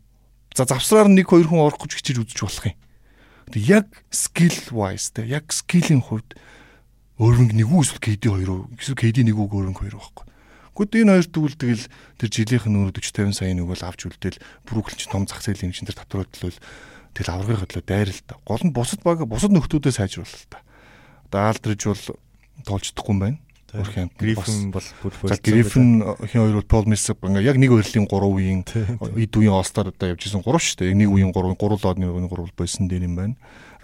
За 0.54 0.70
завсраар 0.70 1.10
1 1.10 1.18
2 1.26 1.50
хүн 1.50 1.66
орох 1.66 1.82
гэж 1.82 1.98
хичээж 1.98 2.22
үзэж 2.22 2.46
болох 2.46 2.66
юм. 2.70 2.78
Яг 3.56 3.88
skill 4.12 4.58
wise 4.76 5.14
те 5.16 5.24
яг 5.24 5.54
скиллийн 5.56 6.04
хувьд 6.04 6.36
өөрөнгө 7.16 7.56
нэг 7.56 7.68
үү 7.72 7.82
эсвэл 7.88 8.04
KD 8.04 8.24
2 8.28 8.76
эсвэл 8.76 9.00
KD 9.00 9.24
нэг 9.24 9.40
үг 9.40 9.56
өөрөнгө 9.56 9.88
хоёр 9.88 9.96
байхгүй. 9.96 10.26
Гэхдээ 10.76 11.02
энэ 11.02 11.14
хоёр 11.16 11.28
тэгвэл 11.32 11.58
тэгэл 11.58 11.86
тэр 12.22 12.30
жилийнх 12.30 12.66
нь 12.68 12.78
40 12.92 13.32
50 13.32 13.34
сая 13.34 13.54
нэг 13.56 13.66
бол 13.66 13.82
авч 13.82 14.02
үлдээл 14.06 14.38
Бруклин 14.68 15.00
ч 15.00 15.10
том 15.10 15.26
зах 15.26 15.42
зээлийн 15.42 15.74
хэмжээнд 15.74 15.90
тэр 15.90 16.00
татварлал 16.06 16.60
тэгэл 17.18 17.34
аврагын 17.34 17.62
хөдлөө 17.66 17.84
дайр 17.88 18.10
л 18.14 18.22
та. 18.28 18.38
Гол 18.46 18.62
нь 18.62 18.76
бусад 18.76 19.02
баг 19.02 19.26
бусад 19.26 19.50
нөхдүүдээ 19.56 19.96
та. 20.54 20.62
Одоо 21.32 21.42
Алдриж 21.50 21.82
бол 21.88 22.04
тоолждохгүй 22.68 23.14
юм 23.16 23.22
байна. 23.24 23.40
Өөрхөн 23.78 24.10
Гриффин 24.18 24.72
бол 24.74 24.88
бүр 25.02 25.14
Гриффин 25.44 25.90
хин 26.26 26.42
хоёр 26.42 26.56
бол 26.62 26.72
Пол 26.72 26.86
Милсап 26.90 27.22
ингээ 27.22 27.46
яг 27.46 27.58
нэг 27.62 27.72
өөрлийн 27.72 28.10
3 28.10 28.14
үеийн 28.14 28.62
эд 28.66 29.34
үеийн 29.38 29.54
All-Star 29.54 29.94
одоо 29.94 30.14
явж 30.14 30.26
исэн 30.26 30.42
3 30.42 30.58
шүү 30.58 30.82
дээ. 30.82 30.98
Нэг 30.98 31.10
үеийн 31.14 31.32
3 31.32 31.56
3 31.56 31.86
лоод 31.86 31.98
нэг 32.02 32.10
үеийн 32.10 32.30
3 32.30 32.58
байсан 32.58 32.90
дээр 32.90 33.06
юм 33.06 33.16
байна. 33.16 33.36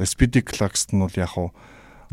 Speedy 0.01 0.41
Claxton 0.41 1.05
бол 1.05 1.13
яг 1.13 1.31
хав 1.37 1.53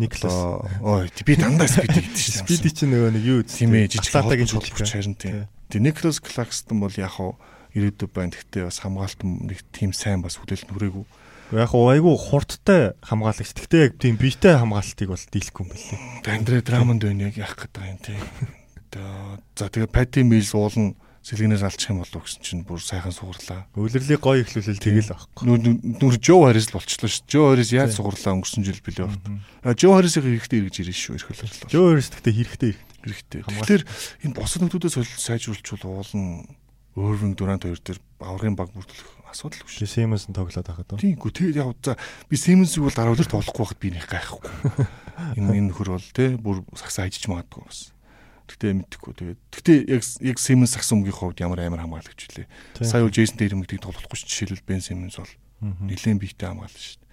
Никлас. 0.00 0.32
Ой 0.80 1.10
би 1.26 1.36
дандаа 1.36 1.68
спиди 1.68 2.00
гэдэг 2.00 2.16
шүү. 2.16 2.44
Спиди 2.48 2.70
чинь 2.72 2.90
нөгөө 2.96 3.10
нэг 3.20 3.24
юу 3.24 3.40
тийм 3.44 3.76
ээ 3.76 3.92
жижиг 3.92 4.16
жижиг 4.16 4.72
жижиг 4.72 4.88
харин 4.88 5.16
тийм. 5.16 5.44
Тэгээ 5.68 5.84
Никлас 5.92 6.18
Клакстон 6.24 6.80
бол 6.80 6.94
яг 6.96 7.12
хав 7.20 7.36
ирээдүйд 7.76 8.12
байна. 8.16 8.32
Гэхдээ 8.32 8.64
бас 8.64 8.80
хамгаалт 8.80 9.20
нэг 9.20 9.60
тийм 9.76 9.92
сайн 9.92 10.24
бас 10.24 10.40
хүлээлт 10.40 10.72
нүрээгүй. 10.72 11.04
Яг 11.50 11.74
айгүй 11.74 12.14
хурдтай 12.14 12.94
хамгаалагч. 13.02 13.58
Гэхдээ 13.58 13.82
яг 13.90 13.94
тийм 13.98 14.14
биетэй 14.14 14.54
хамгаалтыг 14.54 15.10
бол 15.10 15.18
дийлэхгүй 15.18 15.62
юм 15.66 15.70
билээ. 15.74 15.98
Андре 16.30 16.62
Драмонд 16.62 17.02
байна 17.02 17.26
яг 17.26 17.36
яах 17.42 17.58
гэдэг 17.58 17.82
юм 17.90 17.98
тийм. 17.98 18.22
За 19.58 19.66
тэгээ 19.66 19.90
Пати 19.90 20.22
Милс 20.22 20.54
уулна 20.54 20.94
сэлгэнээс 21.26 21.66
алдчих 21.66 21.90
юм 21.90 22.00
болов 22.00 22.22
гэсэн 22.24 22.40
чинь 22.42 22.62
бүр 22.64 22.80
сайхан 22.80 23.12
сугарлаа. 23.12 23.68
Өвлөрлийг 23.76 24.22
гоё 24.22 24.40
ихлүүлэл 24.40 24.80
тэгэл 24.80 25.12
аахгүй. 25.12 25.42
Нүр 26.00 26.16
Жо 26.16 26.48
Харис 26.48 26.72
л 26.72 26.78
болчихлоо 26.80 27.10
шүү. 27.12 27.28
Жо 27.28 27.40
Харис 27.52 27.70
яаж 27.76 27.92
сугарлаа 27.98 28.40
өнгөрсөн 28.40 28.64
жил 28.64 28.80
билээ 28.80 29.10
бат. 29.10 29.76
Жо 29.76 29.92
Харисыг 29.94 30.24
хэрэгтэй 30.24 30.58
эргэж 30.64 30.76
ирэн 30.80 30.96
шүү 30.96 31.20
хөлөрлөө. 31.20 31.68
Жо 31.68 31.80
Харис 31.92 32.08
гэхдээ 32.08 32.34
хэрэгтэй 32.40 32.72
хэрэгтэй. 33.04 33.40
Тэгэхээр 33.44 33.84
энэ 34.24 34.36
босод 34.38 34.64
нөтүүдээс 34.64 34.96
сайжруулчвал 35.20 36.00
уулна 36.00 36.48
Өрвинг 36.96 37.36
Дурант 37.36 37.68
хоёр 37.68 37.78
дээр 37.78 38.00
аврагын 38.18 38.56
баг 38.56 38.72
бүрдүүлэх 38.72 39.19
асуудал 39.30 39.64
биш. 39.64 39.78
Симэнс 39.86 40.26
нь 40.28 40.36
тоглоод 40.36 40.66
байхад. 40.66 40.98
Тиймгүй 40.98 41.30
тэгээ 41.30 41.58
яг 41.62 41.78
за 41.82 41.96
би 42.26 42.36
Симэнсийг 42.36 42.84
бол 42.84 42.94
дараа 42.94 43.14
үлэр 43.14 43.30
тоглохгүй 43.30 43.62
байхад 43.64 43.80
би 43.80 43.88
нэг 43.94 44.06
гайхгүй. 44.10 44.42
Энэ 45.38 45.56
энэ 45.56 45.68
нөхөр 45.70 45.90
бол 45.94 46.08
те 46.10 46.34
бүр 46.36 46.66
сагсаа 46.74 47.06
ажиж 47.06 47.30
магадгүй 47.30 47.62
бас. 47.64 47.94
Гэтэ 48.50 48.74
мэдхгүй 48.74 49.12
тэгээд 49.14 49.40
гэтэ 49.54 49.72
яг 49.94 50.02
яг 50.02 50.36
Симэнс 50.42 50.74
сагс 50.74 50.90
өмгийн 50.90 51.14
хувьд 51.14 51.38
ямар 51.38 51.62
амар 51.62 51.86
хамгаалагч 51.86 52.20
үлээ. 52.34 52.46
Сая 52.82 53.06
бол 53.06 53.14
Джейсон 53.14 53.38
дээр 53.38 53.54
мэгдийг 53.54 53.86
тоглохгүй 53.86 54.18
ч 54.18 54.26
жишээлбэл 54.26 54.66
Бен 54.66 54.82
Симэнс 54.82 55.22
бол 55.22 55.34
нэлээд 55.62 56.18
биетэй 56.18 56.50
хамгаална 56.50 56.74
шүү 56.74 56.98
дээ. 56.98 57.08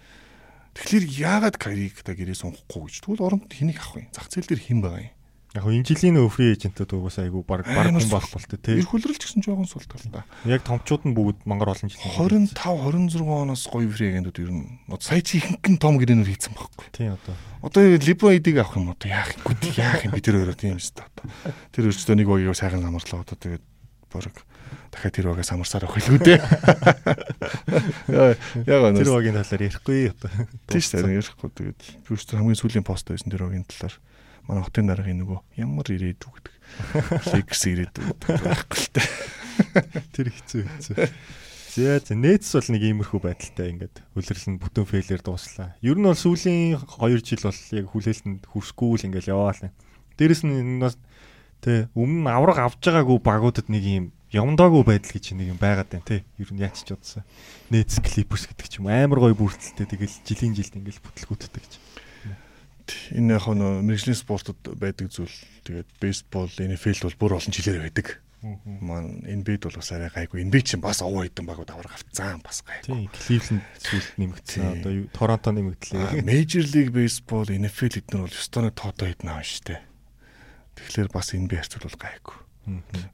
Тэгэхээр 0.78 1.06
яагаад 1.10 1.58
Кариг 1.58 2.06
та 2.06 2.14
гэрээ 2.14 2.38
сонгохгүй 2.38 2.86
гэж. 2.86 2.96
Тэгвэл 3.02 3.26
оронд 3.26 3.50
хэнийг 3.50 3.82
авах 3.82 3.98
вэ? 3.98 4.14
Зах 4.14 4.30
зээл 4.30 4.46
дээр 4.46 4.62
хэн 4.62 4.82
байгаа 4.86 5.10
юм? 5.10 5.17
Яг 5.58 5.66
энэ 5.66 5.90
жилийн 5.90 6.22
өвфри 6.22 6.54
эйжентүүд 6.54 6.94
угаасаа 6.94 7.26
айгу 7.26 7.42
баг 7.42 7.66
баг 7.66 7.90
хүн 7.90 8.06
болохгүй 8.14 8.62
тий. 8.62 8.78
Ир 8.78 8.86
хөлрөлч 8.86 9.26
гэсэн 9.26 9.42
жоохон 9.42 9.66
сул 9.66 9.82
тал 9.90 10.06
та. 10.14 10.22
Яг 10.46 10.62
томчууд 10.62 11.10
нь 11.10 11.18
бүгд 11.18 11.50
мангар 11.50 11.74
олон 11.74 11.90
жил 11.90 11.98
25 11.98 12.54
26 12.54 13.26
оноос 13.26 13.66
гоё 13.66 13.90
фри 13.90 14.14
агентууд 14.14 14.38
ер 14.38 14.54
нь 14.54 14.78
сая 15.02 15.26
чи 15.26 15.42
ихэнх 15.42 15.82
том 15.82 15.98
гэрэнүүд 15.98 16.30
хийцэн 16.30 16.54
байхгүй. 16.54 16.94
Тий 16.94 17.10
одоо. 17.10 17.34
Одоо 17.66 17.90
либо 17.90 18.30
эдийг 18.30 18.62
авах 18.62 18.78
юм 18.78 18.94
одоо 18.94 19.10
яах 19.10 19.34
юм 19.34 19.50
бэ? 19.50 19.82
Яах 19.82 20.06
юм 20.06 20.14
бид 20.14 20.30
тэр 20.30 20.46
өөрөө 20.46 20.62
тийм 20.62 20.78
шүү 20.78 20.94
дээ 20.94 21.10
одоо. 21.10 21.26
Тэр 21.74 21.90
өөртөө 21.90 22.16
нэг 22.22 22.30
багийг 22.30 22.54
сайхан 22.54 22.86
амарлаа 22.86 23.26
одоо 23.26 23.38
тэгээд 23.42 23.66
борог 24.14 24.38
дахиад 24.94 25.16
тэр 25.18 25.34
багаас 25.34 25.50
амарсаар 25.58 25.90
авах 25.90 25.98
хэлгүй 25.98 26.22
дээ. 26.22 26.38
Яг 28.70 28.82
оноо. 28.86 29.02
Тэр 29.02 29.10
багийн 29.10 29.42
талаар 29.42 29.66
ярихгүй 29.66 30.14
одоо. 30.14 30.30
Тийм 30.70 30.86
шүү 30.86 31.02
дээ 31.02 31.18
ярихгүй 31.18 31.50
тэгээд 31.50 31.82
би 31.82 32.14
өөртөө 32.14 32.38
хамгийн 32.38 32.62
сүүлийн 32.62 32.86
пост 32.86 33.10
байсан 33.10 33.34
тэр 33.34 33.50
багийн 33.50 33.66
талаар 33.66 33.98
манай 34.48 34.64
хотын 34.64 34.88
дараагийн 34.88 35.22
нөгөө 35.22 35.40
ямар 35.62 35.88
ирээдүү 35.92 36.32
гэдэг 36.32 36.56
флекс 37.28 37.62
ирээдүү 37.68 38.06
байхгүй 38.26 38.80
л 38.82 38.90
та. 38.96 39.02
Тэр 40.16 40.28
хэцүү 40.32 40.62
хэцүү. 40.64 40.96
За 41.78 42.02
за 42.02 42.16
нээц 42.18 42.58
бол 42.58 42.70
нэг 42.74 42.84
иймэрхүү 42.90 43.20
байдалтай 43.22 43.70
ингээд 43.70 44.02
хөлөрлөн 44.18 44.58
бүтэн 44.58 44.90
фейлээр 44.90 45.22
дууслаа. 45.22 45.78
Ер 45.86 45.94
нь 45.94 46.10
бол 46.10 46.18
сүүлийн 46.18 46.74
2 46.74 47.22
жил 47.22 47.44
бол 47.46 47.62
яг 47.78 47.86
хүлээлтэнд 47.94 48.44
хүрсгүй 48.50 48.98
л 48.98 49.08
ингээд 49.14 49.30
яваалаа. 49.30 49.70
Дээрэс 50.18 50.42
нь 50.42 50.58
энэ 50.58 50.82
бас 50.82 50.98
тэ 51.62 51.86
өмнө 51.94 52.34
авраг 52.34 52.58
авж 52.66 52.82
байгаагүй 52.82 53.22
багуудад 53.22 53.70
нэг 53.70 53.84
юм 53.86 54.06
явандаагүй 54.34 54.84
байдал 54.90 55.14
гэж 55.14 55.38
нэг 55.38 55.54
юм 55.54 55.60
байгаад 55.62 55.94
байна 55.94 56.10
тий. 56.10 56.26
Ер 56.42 56.50
нь 56.50 56.66
яач 56.66 56.82
ч 56.82 56.98
удсан. 56.98 57.22
Нээц 57.70 58.02
клипс 58.02 58.50
гэдэг 58.50 58.68
ч 58.68 58.82
юм 58.82 58.90
амар 58.90 59.22
гоё 59.22 59.38
бүрдэлтэй 59.38 59.86
тэгэл 59.86 60.18
жилийн 60.26 60.58
жилд 60.58 60.74
ингээд 60.82 61.06
бүтлгүүдтэй 61.06 61.62
гэж 61.62 61.72
тэгээд 62.88 63.20
энэ 63.20 63.34
яг 63.36 63.46
нөө 63.52 63.84
мэрэгжлийн 63.84 64.18
спортод 64.18 64.60
байдаг 64.80 65.12
зүйл. 65.12 65.38
Тэгээд 65.68 65.90
бейсбол, 66.00 66.48
NFL 66.48 67.04
бол 67.12 67.20
бүр 67.20 67.38
олон 67.38 67.54
жилээр 67.54 67.84
байдаг. 67.84 68.24
Маань 68.46 69.26
NBA-д 69.26 69.68
бол 69.68 69.82
бас 69.82 69.92
арай 69.92 70.14
гайгүй. 70.14 70.46
NBA 70.46 70.62
чинь 70.64 70.84
бас 70.84 71.02
овоо 71.02 71.26
хідэн 71.26 71.50
баг 71.50 71.60
давраг 71.68 71.92
авцсан 71.92 72.40
бас 72.46 72.62
гайгүй. 72.62 73.10
Тийм, 73.10 73.10
Cleveland 73.12 73.66
сүлд 73.82 74.10
нэмэгдсэн. 74.22 74.64
Одоо 74.78 74.92
Toronto 75.12 75.50
нэмэгдлээ. 75.52 76.22
Major 76.22 76.64
League 76.70 76.94
Baseball, 76.94 77.50
NFL 77.50 77.98
эднэр 77.98 78.24
бол 78.30 78.38
ёстоны 78.38 78.70
тоотой 78.72 79.18
хідэн 79.18 79.34
аав 79.34 79.42
штэ. 79.42 79.82
Тэгэхээр 80.78 81.10
бас 81.10 81.34
NBA 81.34 81.66
харьцуул 81.66 81.90
бол 81.90 81.98
гайгүй. 81.98 82.38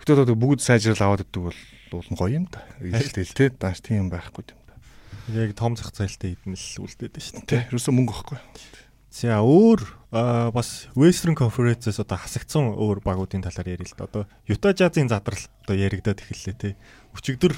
Гэтэ 0.02 0.28
одоо 0.28 0.36
бүгд 0.36 0.60
сайжрал 0.60 1.16
аваад 1.16 1.24
иддэг 1.24 1.42
бол 1.48 1.60
бол 1.94 2.08
гоё 2.20 2.44
юм 2.44 2.46
да. 2.52 2.66
Ижилтэл 2.84 3.32
те 3.32 3.46
дааш 3.54 3.80
тийм 3.80 4.12
байхгүй 4.12 4.44
юм 4.50 4.60
да. 4.68 4.76
Яг 5.32 5.56
том 5.56 5.78
зах 5.80 5.96
зээлтэй 5.96 6.36
хідэн 6.36 6.58
л 6.58 6.84
үлдээд 6.84 7.16
штэ. 7.22 7.46
Тийм, 7.48 7.64
ерөөсөө 7.72 7.94
мөнгө 7.96 8.12
واخгүй. 8.12 8.40
За 9.14 9.38
өөр 9.46 9.84
бас 10.50 10.90
Western 10.98 11.38
Conference-ээс 11.38 12.02
одоо 12.02 12.18
хасагдсан 12.18 12.74
өөр 12.74 13.06
багуудын 13.06 13.46
талаар 13.46 13.78
ярил 13.78 13.86
л 13.86 13.94
да. 13.94 14.10
Одоо 14.10 14.24
Utah 14.50 14.74
Jazz-ын 14.74 15.06
задрал 15.06 15.46
одоо 15.62 15.78
яригадаад 15.78 16.26
эхэллээ 16.26 16.56
те. 16.58 16.70
Өчигдөр 17.14 17.54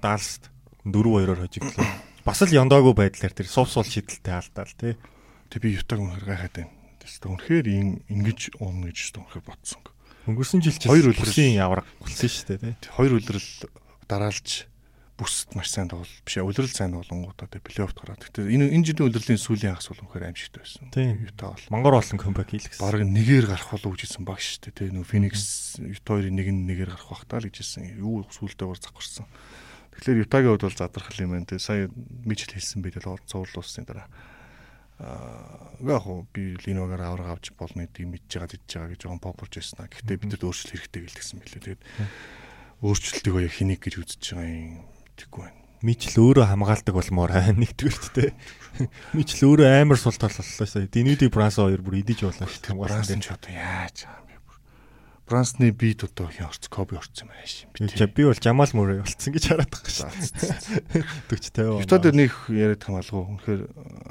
Dallas-д 0.00 0.48
4-2-оор 0.88 1.44
хожигдлоо. 1.44 1.84
Бас 2.24 2.40
л 2.40 2.56
яндаагүй 2.56 2.96
байдлаар 2.96 3.36
тэр 3.36 3.48
сувс 3.52 3.76
сул 3.76 3.84
шидэлтэй 3.84 4.32
алдаал 4.32 4.72
те. 4.80 4.96
Тэг 5.52 5.60
би 5.60 5.76
Utah-г 5.76 6.00
үнээр 6.00 6.24
гайхаад 6.24 6.56
байна. 6.56 6.72
Тэс 7.04 7.20
үнэхээр 7.20 7.68
ингэж 8.08 8.56
уун 8.64 8.88
гэж 8.88 9.12
үнэхээр 9.20 9.44
бодсон. 9.44 9.84
Өнгөрсөн 10.24 10.64
жил 10.64 10.72
чинь 10.72 10.88
хоёр 10.88 11.12
үлрэлийн 11.12 11.60
явраг 11.60 11.84
болсон 12.00 12.32
шүү 12.32 12.56
дээ 12.56 12.80
те. 12.80 12.88
Хоёр 12.96 13.20
үлрэл 13.20 13.68
дараалж 14.08 14.72
бүсд 15.14 15.54
маш 15.54 15.70
сайн 15.70 15.86
тоглол 15.86 16.10
биш 16.26 16.36
үлрэл 16.42 16.74
сайн 16.74 16.90
тоглонгуудаа 16.98 17.46
тэгээ 17.46 17.62
плей-оффт 17.62 17.98
гараад. 18.02 18.22
Гэтэ 18.26 18.50
энэ 18.50 18.74
энэ 18.74 18.86
жилийн 18.90 19.06
үлрэлийн 19.14 19.38
сүүлийн 19.38 19.78
хагас 19.78 19.94
бол 19.94 20.02
үнэхээр 20.10 20.26
аимшигтай 20.26 20.60
байсан. 20.66 20.90
Юта 20.90 21.54
бол 21.54 21.66
мангар 21.70 21.94
олон 22.02 22.18
комбек 22.18 22.50
хийлгэсэн. 22.50 22.82
Бараг 22.82 23.06
нэгээр 23.06 23.46
гарах 23.46 23.70
болов 23.70 23.94
гэж 23.94 24.02
хэлсэн 24.10 24.26
баг 24.26 24.42
шүү 24.42 24.74
дээ. 24.74 24.74
Тэгээ 24.74 24.94
нөө 24.98 25.06
Феникс 25.06 25.44
Юта 25.78 26.10
хоёрын 26.18 26.34
нэг 26.34 26.48
нь 26.50 26.66
нэгээр 26.66 26.90
гарах 26.90 27.06
бах 27.14 27.24
таа 27.30 27.38
л 27.38 27.46
гэж 27.46 27.56
хэлсэн. 27.62 27.82
Юу 27.94 28.26
сүултээ 28.26 28.66
гор 28.66 28.80
завхарсан. 28.82 29.26
Тэгэхээр 29.94 30.22
Ютагийн 30.26 30.50
хувьд 30.58 30.66
бол 30.66 30.80
задрах 30.82 31.14
юм 31.22 31.30
байна 31.30 31.46
те. 31.46 31.62
Сая 31.62 31.86
мижил 32.26 32.50
хэлсэн 32.50 32.82
бэ 32.82 32.98
тэгэл 32.98 33.22
цуврал 33.30 33.62
уусны 33.62 33.86
дараа. 33.86 34.10
Аа 34.98 35.78
яг 35.78 36.02
хоо 36.02 36.26
би 36.34 36.58
Линогаар 36.66 37.06
авраг 37.06 37.38
авч 37.38 37.54
болно 37.54 37.86
гэдгийг 37.86 38.18
мэдж 38.18 38.30
байгаа 38.34 38.50
дэж 38.50 38.66
байгаа 38.66 38.90
гэж 38.90 39.00
жоохон 39.06 39.22
попорч 39.22 39.62
байсан. 39.62 39.86
Гэхдээ 39.86 40.18
бид 40.18 40.30
нар 40.34 40.42
өөрчлөлт 40.42 40.70
хэрэгтэй 40.74 41.02
гэлдэгсэн 41.06 41.38
билээ. 41.38 41.62
Тэгээд 41.62 41.82
өөрчлөлтийг 42.82 43.34
яг 43.42 43.54
хэнийг 43.54 43.80
гэж 43.82 43.94
үзэж 44.02 44.22
байгаа 44.34 44.50
юм 44.50 44.93
Тэгэхгүй 45.14 45.42
байна. 45.46 45.60
Мичл 45.84 46.16
өөрөө 46.16 46.46
хамгаалдаг 46.48 46.94
болмоор 46.96 47.32
нэгдүгээрт 47.60 48.06
те. 48.16 48.32
Мичл 49.12 49.52
өөрөө 49.52 49.68
амар 49.84 50.00
сул 50.00 50.16
тал 50.16 50.32
боллоо 50.32 50.66
сая. 50.66 50.88
Динүди 50.88 51.28
Бранс 51.28 51.60
хоёр 51.60 51.84
бүр 51.84 52.00
идэж 52.00 52.24
болоо 52.24 52.48
шүү 52.48 52.72
дээ. 52.72 52.80
Бранс 52.80 53.10
ч 53.12 53.28
одоо 53.30 53.52
яаж 53.52 54.08
юм 54.08 54.24
бэ? 54.24 54.34
Брансны 55.24 55.70
бит 55.70 56.04
одоо 56.04 56.28
хин 56.28 56.44
орц 56.44 56.68
коби 56.68 56.96
орцсон 57.00 57.28
юм 57.28 57.32
ааш 57.32 57.64
юм 57.64 57.70
би. 57.72 58.06
Би 58.12 58.24
бол 58.28 58.36
Жамал 58.36 58.68
Мөрэй 58.76 59.00
болцсон 59.00 59.32
гэж 59.32 59.44
хараад 59.48 59.72
байгаа 59.72 59.92
шүү. 59.92 60.10
40 60.92 61.24
50. 61.32 61.80
Ютад 61.80 62.04
нэг 62.12 62.32
яриад 62.52 62.84
хамаалгүй. 62.84 63.24
Үнэхээр 63.32 63.62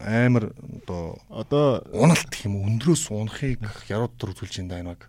амар 0.10 0.50
одоо 0.58 1.22
одоо 1.30 1.86
уналт 1.94 2.34
гэх 2.34 2.50
юм 2.50 2.66
өндрөөс 2.66 3.14
унахыг 3.14 3.62
ярууд 3.94 4.18
төр 4.18 4.34
үзүүлж 4.34 4.66
энэ 4.66 4.74
даймаг. 4.74 5.06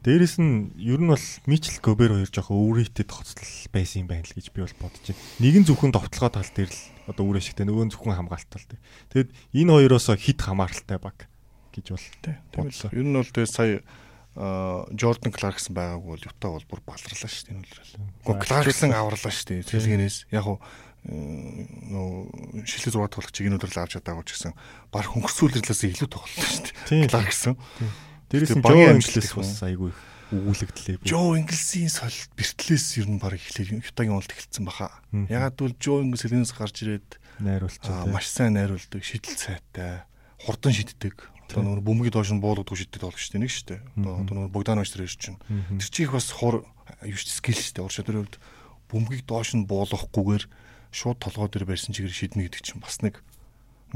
Дээрэс 0.00 0.40
нь 0.40 0.72
ер 0.80 0.96
нь 0.96 1.12
бол 1.12 1.26
Мичл 1.44 1.76
Гобер 1.84 2.16
хоёр 2.16 2.30
жоохон 2.32 2.56
өөрөөтэй 2.56 3.04
тогтцол 3.04 3.44
байсан 3.68 4.04
юм 4.04 4.08
байна 4.08 4.24
л 4.24 4.32
гэж 4.32 4.48
би 4.48 4.64
бол 4.64 4.76
бодож 4.80 5.04
байна. 5.04 5.20
Нэгэн 5.44 5.64
зөвхөн 5.68 5.92
товтлогоо 5.92 6.32
тал 6.40 6.52
дээр 6.56 6.72
л 6.72 6.80
одоо 7.12 7.24
өөр 7.28 7.36
ашигтай 7.36 7.68
нөгөө 7.68 7.84
нь 7.84 7.92
зөвхөн 7.92 8.16
хамгаалалттай 8.16 8.60
л. 8.64 8.80
Тэгэд 9.12 9.28
энэ 9.60 9.72
хоёроос 9.76 10.08
хит 10.16 10.40
хамааралтай 10.40 10.96
баг 10.96 11.28
гэж 11.76 11.86
бол 11.92 12.06
бодлоо. 12.56 12.88
Ер 12.96 13.04
нь 13.04 13.12
бол 13.12 13.28
тэгээ 13.28 13.52
сая 13.52 13.84
Jordan 14.96 15.32
Clarkson 15.36 15.76
байгаагүй 15.76 16.16
бол 16.16 16.24
Юта 16.24 16.48
бол 16.48 16.64
бүр 16.64 16.80
баларлаа 16.86 17.28
шүү 17.28 17.44
дээ 17.44 17.54
энэ 17.60 17.66
үлрэл. 17.68 17.94
Гэхдээ 18.24 18.46
Clarkson 18.48 18.90
аварлаа 18.96 19.32
шүү 19.36 19.46
дээ. 19.52 19.68
Тэгэлгээс 19.68 20.16
яг 20.32 20.46
уу 20.48 20.58
нөө 21.04 22.64
шилээ 22.64 22.92
зураг 22.92 23.12
тоглох 23.12 23.32
чигийн 23.32 23.56
өдрөл 23.56 23.84
авч 23.84 23.96
чадаагүй 23.98 24.24
ч 24.28 24.36
гэсэн 24.36 24.52
баг 24.92 25.08
хөнгөрсүүлрлээс 25.08 25.92
илүү 25.92 26.08
тоглолоо 26.08 26.48
шүү 26.48 26.72
дээ. 26.88 27.08
Clarkson. 27.08 27.56
Дээрээс 28.30 28.54
нь 28.54 28.62
Жо 28.62 28.78
Инглис 28.78 29.30
бас 29.34 29.58
айгүй 29.66 29.90
өгүүлэгдлээ. 30.30 31.02
Жо 31.02 31.34
Инглисийн 31.34 31.90
сол 31.90 32.14
бэртлээс 32.38 33.02
ер 33.02 33.10
нь 33.10 33.18
баг 33.18 33.34
эхлэх 33.34 33.82
Ютагийн 33.82 34.14
уулд 34.14 34.30
эхэлсэн 34.30 34.62
баха. 34.62 34.94
Ягаад 35.10 35.58
гэвэл 35.58 35.76
Жо 35.82 35.98
Инглис 36.06 36.22
хэлнээс 36.22 36.54
гарч 36.54 36.86
ирээд 36.86 37.18
найруулчаа. 37.42 38.06
Маш 38.06 38.30
сайн 38.30 38.54
найруулдаг, 38.54 39.02
шидэл 39.02 39.34
сайтай, 39.34 40.06
хурдан 40.46 40.70
шиддэг. 40.70 41.18
Одоо 41.50 41.82
нөгөө 41.82 41.82
бөмбөгийн 41.82 42.14
доош 42.14 42.30
нь 42.30 42.38
буулгадгүй 42.38 42.78
шиддэг 42.78 43.02
болох 43.02 43.18
шүү 43.18 43.34
дээ 43.34 43.42
нэг 43.42 43.50
шүү 43.50 43.66
дээ. 43.74 43.80
Одоо 44.06 44.34
нөгөө 44.38 44.54
Богданович 44.54 44.90
тэр 44.94 45.10
чинь. 45.10 45.38
Тэр 45.50 45.90
чих 45.90 46.14
бас 46.14 46.30
хур 46.30 46.62
юу 47.02 47.18
ч 47.18 47.26
скил 47.26 47.58
шүү 47.58 47.82
дээ. 47.82 47.86
Уршаа 47.90 48.06
тэр 48.06 48.22
хувьд 48.22 48.38
бөмбөгийг 48.86 49.26
доош 49.26 49.58
нь 49.58 49.66
буулгахгүйгээр 49.66 50.44
шууд 50.94 51.18
толгой 51.18 51.50
дээр 51.50 51.66
барьсан 51.66 51.90
чигээр 51.90 52.14
шиднэ 52.14 52.46
гэдэг 52.46 52.62
чинь 52.62 52.78
бас 52.78 53.02
нэг 53.02 53.18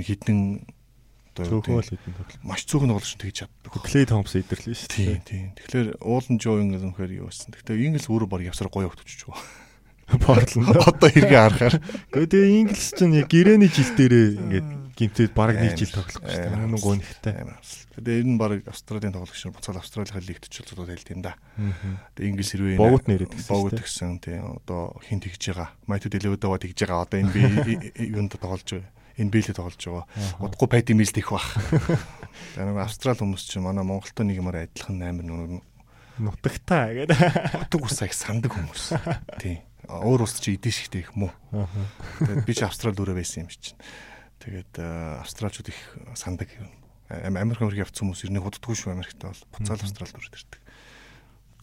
хідэн 0.02 0.66
Цөөхөл 1.34 1.82
хэдэн 1.82 2.14
тоглолт. 2.14 2.42
Маш 2.46 2.62
цөөхөн 2.70 2.90
тоглолт 2.94 3.18
тэгж 3.18 3.36
чаддаг. 3.42 3.72
Клей 3.82 4.06
Томпс 4.06 4.38
идэрлээ 4.38 4.76
шүү. 4.78 4.90
Тийм 4.94 5.20
тийм. 5.26 5.46
Тэгэхээр 5.58 5.98
уулан 5.98 6.38
Жо 6.38 6.62
Ингл 6.62 6.86
үнэхээр 6.86 7.18
юу 7.18 7.26
байсан. 7.26 7.50
Гэхдээ 7.50 7.82
Ингл 7.90 8.06
өөрөө 8.06 8.28
баг 8.30 8.42
явсаар 8.46 8.70
гоё 8.70 8.86
өгтөж 8.86 9.26
байгаа. 9.26 9.64
Портланд 10.04 10.76
одоо 10.88 11.08
хэрэгээ 11.08 11.40
харахаар. 11.48 11.76
Тэгээ 12.12 12.60
Инглис 12.60 12.92
чинь 12.92 13.16
яг 13.16 13.28
гэрээний 13.32 13.72
жил 13.72 13.90
дээрээ 13.96 14.26
ингээд 14.36 14.68
гимтэд 14.94 15.32
баг 15.32 15.56
нэг 15.56 15.80
жил 15.80 15.96
тоглохгүй 15.96 16.28
шүү 16.28 16.44
дээ. 16.44 16.68
Нүг 16.68 16.84
гонхтой. 16.84 17.34
Тэгээ 17.96 18.20
энэ 18.20 18.32
нь 18.36 18.38
баг 18.38 18.52
Австралийн 18.68 19.16
тоглогч 19.16 19.40
нар 19.48 19.56
буцаад 19.56 19.80
Австралийн 19.80 20.28
лигт 20.28 20.52
ч 20.52 20.60
зодод 20.60 20.92
хэлт 20.92 21.08
юм 21.08 21.24
да. 21.24 21.40
Тэгээ 22.14 22.30
Инглис 22.36 22.52
хэрвээ 22.52 22.76
богд 22.76 23.08
нэрэд 23.08 23.32
гэсэн. 23.32 23.48
Богд 23.48 23.80
гэсэн 23.80 24.12
тий 24.20 24.38
одоо 24.38 24.92
хин 25.08 25.24
тэгж 25.24 25.42
байгаа. 25.56 25.72
Майту 25.88 26.12
дэлөвдөва 26.12 26.60
тэгж 26.60 26.78
байгаа. 26.84 27.08
Одоо 27.08 27.18
энэ 27.24 27.32
би 27.32 27.72
юунд 28.14 28.36
тоглож 28.36 28.68
байгаа. 28.68 28.92
Биелээ 29.18 29.54
тоглож 29.54 29.78
байгаа. 29.78 30.06
Удахгүй 30.42 30.68
пайди 30.70 30.94
мэлд 30.94 31.16
их 31.18 31.30
бах. 31.30 31.46
Тэгээ 32.54 32.66
нэг 32.66 32.82
Австрал 32.82 33.18
хүмүүс 33.18 33.46
чинь 33.46 33.62
манай 33.62 33.86
Монголтой 33.86 34.26
нэг 34.26 34.42
юмар 34.42 34.66
адилхан 34.66 34.98
амар 34.98 35.24
нүг 35.24 35.62
нутагтаа 36.18 36.90
гэдэг. 36.94 37.18
Утг 37.70 37.86
усаа 37.86 38.10
их 38.10 38.14
сандаг 38.14 38.54
хүмүүс. 38.54 38.94
Тий. 39.38 39.62
Өөр 39.86 40.26
ус 40.26 40.38
чи 40.40 40.54
идэш 40.58 40.86
ихтэй 40.86 41.06
их 41.06 41.14
мүү. 41.14 41.30
Тэгээд 42.22 42.46
би 42.46 42.52
ч 42.54 42.66
Австрал 42.66 42.94
дөрөв 42.94 43.18
байсан 43.18 43.46
юм 43.46 43.50
чинь. 43.50 43.78
Тэгээд 44.42 44.76
австралчууд 45.22 45.68
их 45.70 45.80
сандаг 46.18 46.48
юм. 46.58 46.68
Америк 47.08 47.62
Америк 47.62 47.86
явц 47.86 48.00
хүмүүс 48.00 48.26
ирнэ 48.26 48.40
худдаггүй 48.42 48.76
шүү 48.76 48.92
Америкт 48.92 49.20
бол 49.20 49.40
буцаал 49.54 49.80
Австрал 49.80 50.10
дөрөв 50.10 50.32
ирдэг. 50.34 50.60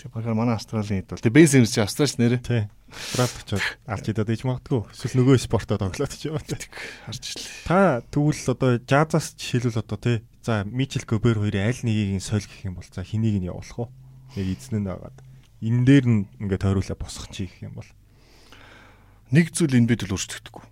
Тэгээ 0.02 0.14
багаар 0.18 0.38
манай 0.38 0.56
Австралийн 0.58 1.02
хэд 1.06 1.14
бол 1.14 1.22
тэгээ 1.22 1.38
бензин 1.38 1.66
чи 1.70 1.82
Австралч 1.82 2.18
нэрэ. 2.18 2.42
Тий. 2.42 2.66
Австрал 2.92 3.32
очоод 3.58 3.64
алж 3.88 4.06
идээд 4.12 4.34
иж 4.36 4.44
магадгүй. 4.44 4.82
Эсвэл 4.92 5.18
нөгөө 5.24 5.38
спортоо 5.40 5.80
тоглоод 5.80 6.12
ч 6.12 6.28
юм. 6.28 6.38
Харж 6.38 7.24
ирлээ. 7.24 7.66
Та 7.66 8.04
тэгвэл 8.12 8.52
одоо 8.52 8.70
жазаас 8.84 9.34
жишээлбэл 9.40 9.82
одоо 9.82 9.98
тий. 9.98 10.18
За 10.44 10.64
Мичел 10.68 11.08
Гобер 11.08 11.40
хоёрын 11.40 11.72
аль 11.72 11.82
нэгийг 11.86 12.20
нь 12.20 12.24
соль 12.24 12.44
гэх 12.44 12.68
юм 12.68 12.76
бол 12.76 12.88
за 12.88 13.06
хэнийг 13.06 13.40
нь 13.40 13.50
явуулах 13.50 13.94
вэ? 14.36 14.42
Яг 14.42 14.48
эзэн 14.58 14.84
нь 14.84 14.90
байгаад. 14.90 15.18
Энэ 15.62 15.86
дээр 15.86 16.06
нь 16.10 16.22
ингээд 16.42 16.64
тойруулаа 16.66 16.98
босох 16.98 17.30
чи 17.30 17.46
гэх 17.46 17.70
юм 17.70 17.78
бол 17.78 17.90
нэг 19.32 19.54
зүйл 19.54 19.78
энэ 19.78 19.88
бид 19.88 20.04
л 20.10 20.18
өөрчлөгдөхгүй. 20.18 20.66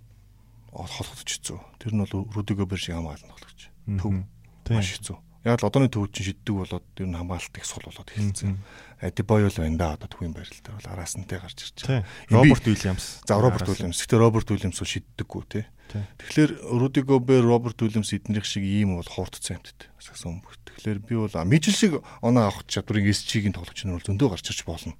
Холхотч 0.74 1.28
хэцүү. 1.38 1.58
Тэр 1.78 1.92
нь 1.94 2.02
бол 2.02 2.26
Рудиго 2.34 2.66
Бер 2.66 2.82
шиг 2.82 2.98
хамгаална 2.98 3.30
тоглогч. 3.30 3.70
Төв. 3.86 4.26
Маш 4.68 4.90
хэцүү. 4.98 5.29
Яг 5.40 5.62
л 5.62 5.68
одооны 5.68 5.88
төв 5.88 6.12
чинь 6.12 6.36
шиддэг 6.36 6.52
болоод 6.52 6.84
ер 7.00 7.08
нь 7.08 7.16
хамгаалалт 7.16 7.56
их 7.56 7.64
сул 7.64 7.80
болоод 7.80 8.12
эхэлсэн. 8.12 8.60
Адибой 9.00 9.48
бол 9.48 9.56
байна 9.56 9.78
да 9.80 9.96
одоо 9.96 10.08
төвийн 10.12 10.36
байрал 10.36 10.52
дээр 10.52 10.76
бол 10.76 10.92
араасантай 10.92 11.40
гарч 11.40 11.58
ирж 11.64 11.80
байгаа. 11.80 12.04
Роберт 12.28 12.66
Уильямс. 12.68 13.24
За 13.24 13.40
Роберт 13.40 13.68
Уильямс. 13.72 14.04
Гэтэ 14.04 14.20
Роберт 14.20 14.52
Уильямс 14.52 14.76
бол 14.76 14.92
шиддэггүй 14.92 15.42
тий. 15.48 15.64
Тэгэхээр 15.90 16.52
Рудиго 16.76 17.18
Бер, 17.18 17.42
Роберт 17.42 17.80
Уильямс 17.80 18.12
эднэрх 18.12 18.44
шиг 18.44 18.62
ийм 18.68 19.00
бол 19.00 19.08
хуурдсан 19.08 19.58
юмтд. 19.58 19.88
Сагсан 19.96 20.44
өмгт. 20.44 20.60
Тэгэхээр 20.76 21.00
би 21.02 21.16
бол 21.16 21.32
Мижил 21.48 21.72
шиг 21.72 22.04
оноо 22.20 22.52
авах 22.52 22.68
чадварыг 22.68 23.08
SG-ийн 23.08 23.56
тоглогч 23.56 23.88
нар 23.88 23.96
бол 23.96 24.06
зөндөө 24.06 24.28
гарч 24.36 24.46
ирж 24.52 24.62
болно. 24.68 24.94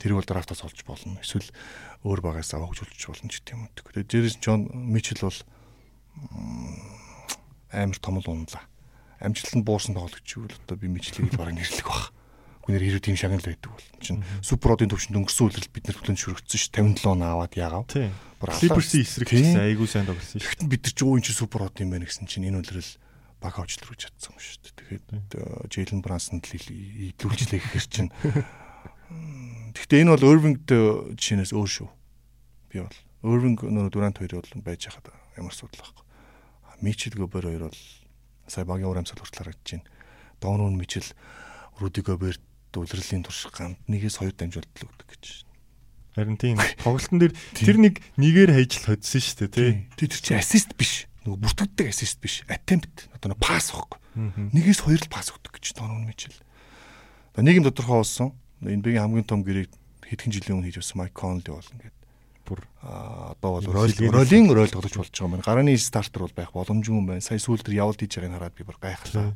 Тэр 0.00 0.16
бол 0.16 0.26
драфтаас 0.26 0.64
олж 0.64 0.82
болно. 0.88 1.20
Эсвэл 1.20 1.46
өөр 2.02 2.20
багаас 2.24 2.50
авахжуулж 2.56 2.96
болно 2.96 3.30
ч 3.30 3.44
гэдэм 3.44 3.60
юм. 3.60 3.70
Тэгээд 3.76 4.08
Джерис 4.10 4.36
Джон 4.40 4.66
Мичел 4.72 5.20
бол 5.22 5.38
амар 7.70 7.98
том 8.00 8.18
л 8.18 8.26
унлаа. 8.26 8.64
Амжилтанд 9.20 9.64
буусан 9.64 9.94
тоглогч 9.96 10.26
гэвэл 10.26 10.60
одоо 10.66 10.76
би 10.76 10.88
Мичелийг 10.88 11.32
л 11.32 11.38
бараг 11.40 11.56
нэрлэх 11.56 11.86
баг. 11.88 12.12
Гүнээр 12.66 12.82
хэрэг 12.82 13.04
тийм 13.06 13.16
шагнал 13.16 13.46
байдаг 13.46 13.70
бол 13.70 13.88
чинь 14.02 14.20
суперодын 14.42 14.90
төвшөнд 14.90 15.18
өнгөрсөн 15.22 15.46
үлрэлт 15.46 15.70
бид 15.70 15.86
нар 15.86 15.96
төлөнд 16.02 16.18
шүргцсэн 16.18 16.58
ш 16.58 16.66
57 16.74 17.06
он 17.06 17.22
аваад 17.22 17.54
яагав. 17.54 17.86
Клиперсийн 17.94 19.06
эсрэг 19.06 19.30
гэсэн 19.30 19.62
айгүй 19.62 19.86
сайн 19.86 20.10
тоглосон 20.10 20.42
ш. 20.42 20.50
Тэгэхдээ 20.50 20.68
бид 20.68 20.82
нар 20.82 20.94
ч 20.94 21.00
өө 21.00 21.14
ин 21.14 21.24
чи 21.24 21.32
суперод 21.32 21.78
юм 21.78 21.94
байна 21.94 22.10
гэсэн 22.10 22.26
чинь 22.26 22.50
энэ 22.50 22.58
үлрэл 22.66 22.92
баг 23.38 23.54
авчлруулж 23.54 24.00
чадсан 24.02 24.34
юм 24.34 24.42
шүү 24.42 24.58
дээ. 24.66 24.74
Тэгээд 24.82 25.30
Джейлен 25.70 26.02
Брансон 26.02 26.42
идлүүлжлээ 26.42 27.60
гэхэр 27.62 27.86
чинь 27.86 28.10
Гэхдээ 29.76 30.02
энэ 30.02 30.12
бол 30.18 30.26
Irving-д 30.26 30.70
жишээнээс 31.14 31.54
өөр 31.54 31.70
шүү. 31.70 31.88
Би 32.74 32.82
бол 32.82 32.98
Irving 33.22 33.54
нөгөө 33.54 33.92
Durant 33.94 34.18
хоёр 34.18 34.42
бол 34.42 34.66
байж 34.66 34.90
хахад 34.90 35.14
ямар 35.38 35.54
асуудал 35.54 35.78
байхгүй. 35.78 36.04
Mitchell 36.82 37.14
Gobert 37.14 37.46
хоёр 37.46 37.70
бол 37.70 37.80
сая 38.46 38.64
багийн 38.64 38.88
уур 38.88 38.98
амьсгал 39.02 39.22
хүртэл 39.22 39.52
харагдаж 39.52 39.68
байна. 39.76 39.88
Доонуур 40.40 40.72
нь 40.72 40.80
мижил 40.80 41.08
Руди 41.78 42.00
Гоберт 42.00 42.42
үлрэлийн 42.76 43.24
турш 43.24 43.48
ганд 43.52 43.80
нэгээс 43.88 44.20
хоёр 44.20 44.34
дамжуулт 44.36 44.68
л 44.68 44.88
өгдөг 44.88 45.08
гэж. 45.08 45.24
Харин 46.16 46.36
тийм 46.36 46.56
тоглолтын 46.84 47.20
дээр 47.20 47.34
тэр 47.56 47.76
нэг 47.80 47.94
нэгээр 48.20 48.52
хайж 48.52 48.72
хоцсон 48.84 49.20
шүү 49.20 49.48
дээ 49.48 49.52
тий. 49.52 49.70
Тэр 49.96 50.12
чинь 50.12 50.40
ассист 50.40 50.76
биш. 50.76 51.08
Нөгөө 51.24 51.40
бүртгэдэг 51.40 51.86
ассист 51.92 52.20
биш. 52.20 52.44
Attempt 52.48 53.08
одоо 53.16 53.32
нэг 53.32 53.40
пасс 53.40 53.72
واخгүй. 53.72 54.00
Нэгээс 54.52 54.80
хоёр 54.84 55.00
л 55.00 55.12
пасс 55.12 55.32
өгдөг 55.32 55.56
гэж 55.56 55.76
доонуур 55.76 56.04
нь 56.04 56.08
мижил. 56.08 56.36
Нэг 57.36 57.60
юм 57.60 57.68
тодорхой 57.68 58.00
болсон. 58.00 58.32
Энэ 58.64 58.84
бигийн 58.84 59.04
хамгийн 59.04 59.28
том 59.28 59.44
гэрээг 59.44 59.72
хэдхэн 60.08 60.32
жилийн 60.32 60.56
өмнө 60.60 60.68
хийж 60.72 60.80
авсан 60.80 61.04
Майк 61.04 61.12
Конли 61.12 61.52
бол 61.52 61.72
ингээд 61.76 61.95
бүр 62.46 62.62
одоо 62.80 63.58
бол 63.58 63.66
ролын 63.66 64.46
рол 64.54 64.70
тоглож 64.70 64.94
болж 64.94 65.10
байгаа 65.10 65.36
юм. 65.36 65.42
Гарааны 65.42 65.74
стартер 65.76 66.24
бол 66.24 66.36
байх 66.36 66.54
боломжгүй 66.54 66.94
юм 66.94 67.10
байна. 67.10 67.24
Сая 67.24 67.42
сүүл 67.42 67.60
тэр 67.60 67.82
явуулт 67.82 67.98
хийж 67.98 68.22
байгааг 68.22 68.38
хараад 68.38 68.54
би 68.54 68.62
бүр 68.62 68.78
гайхлаа. 68.78 69.34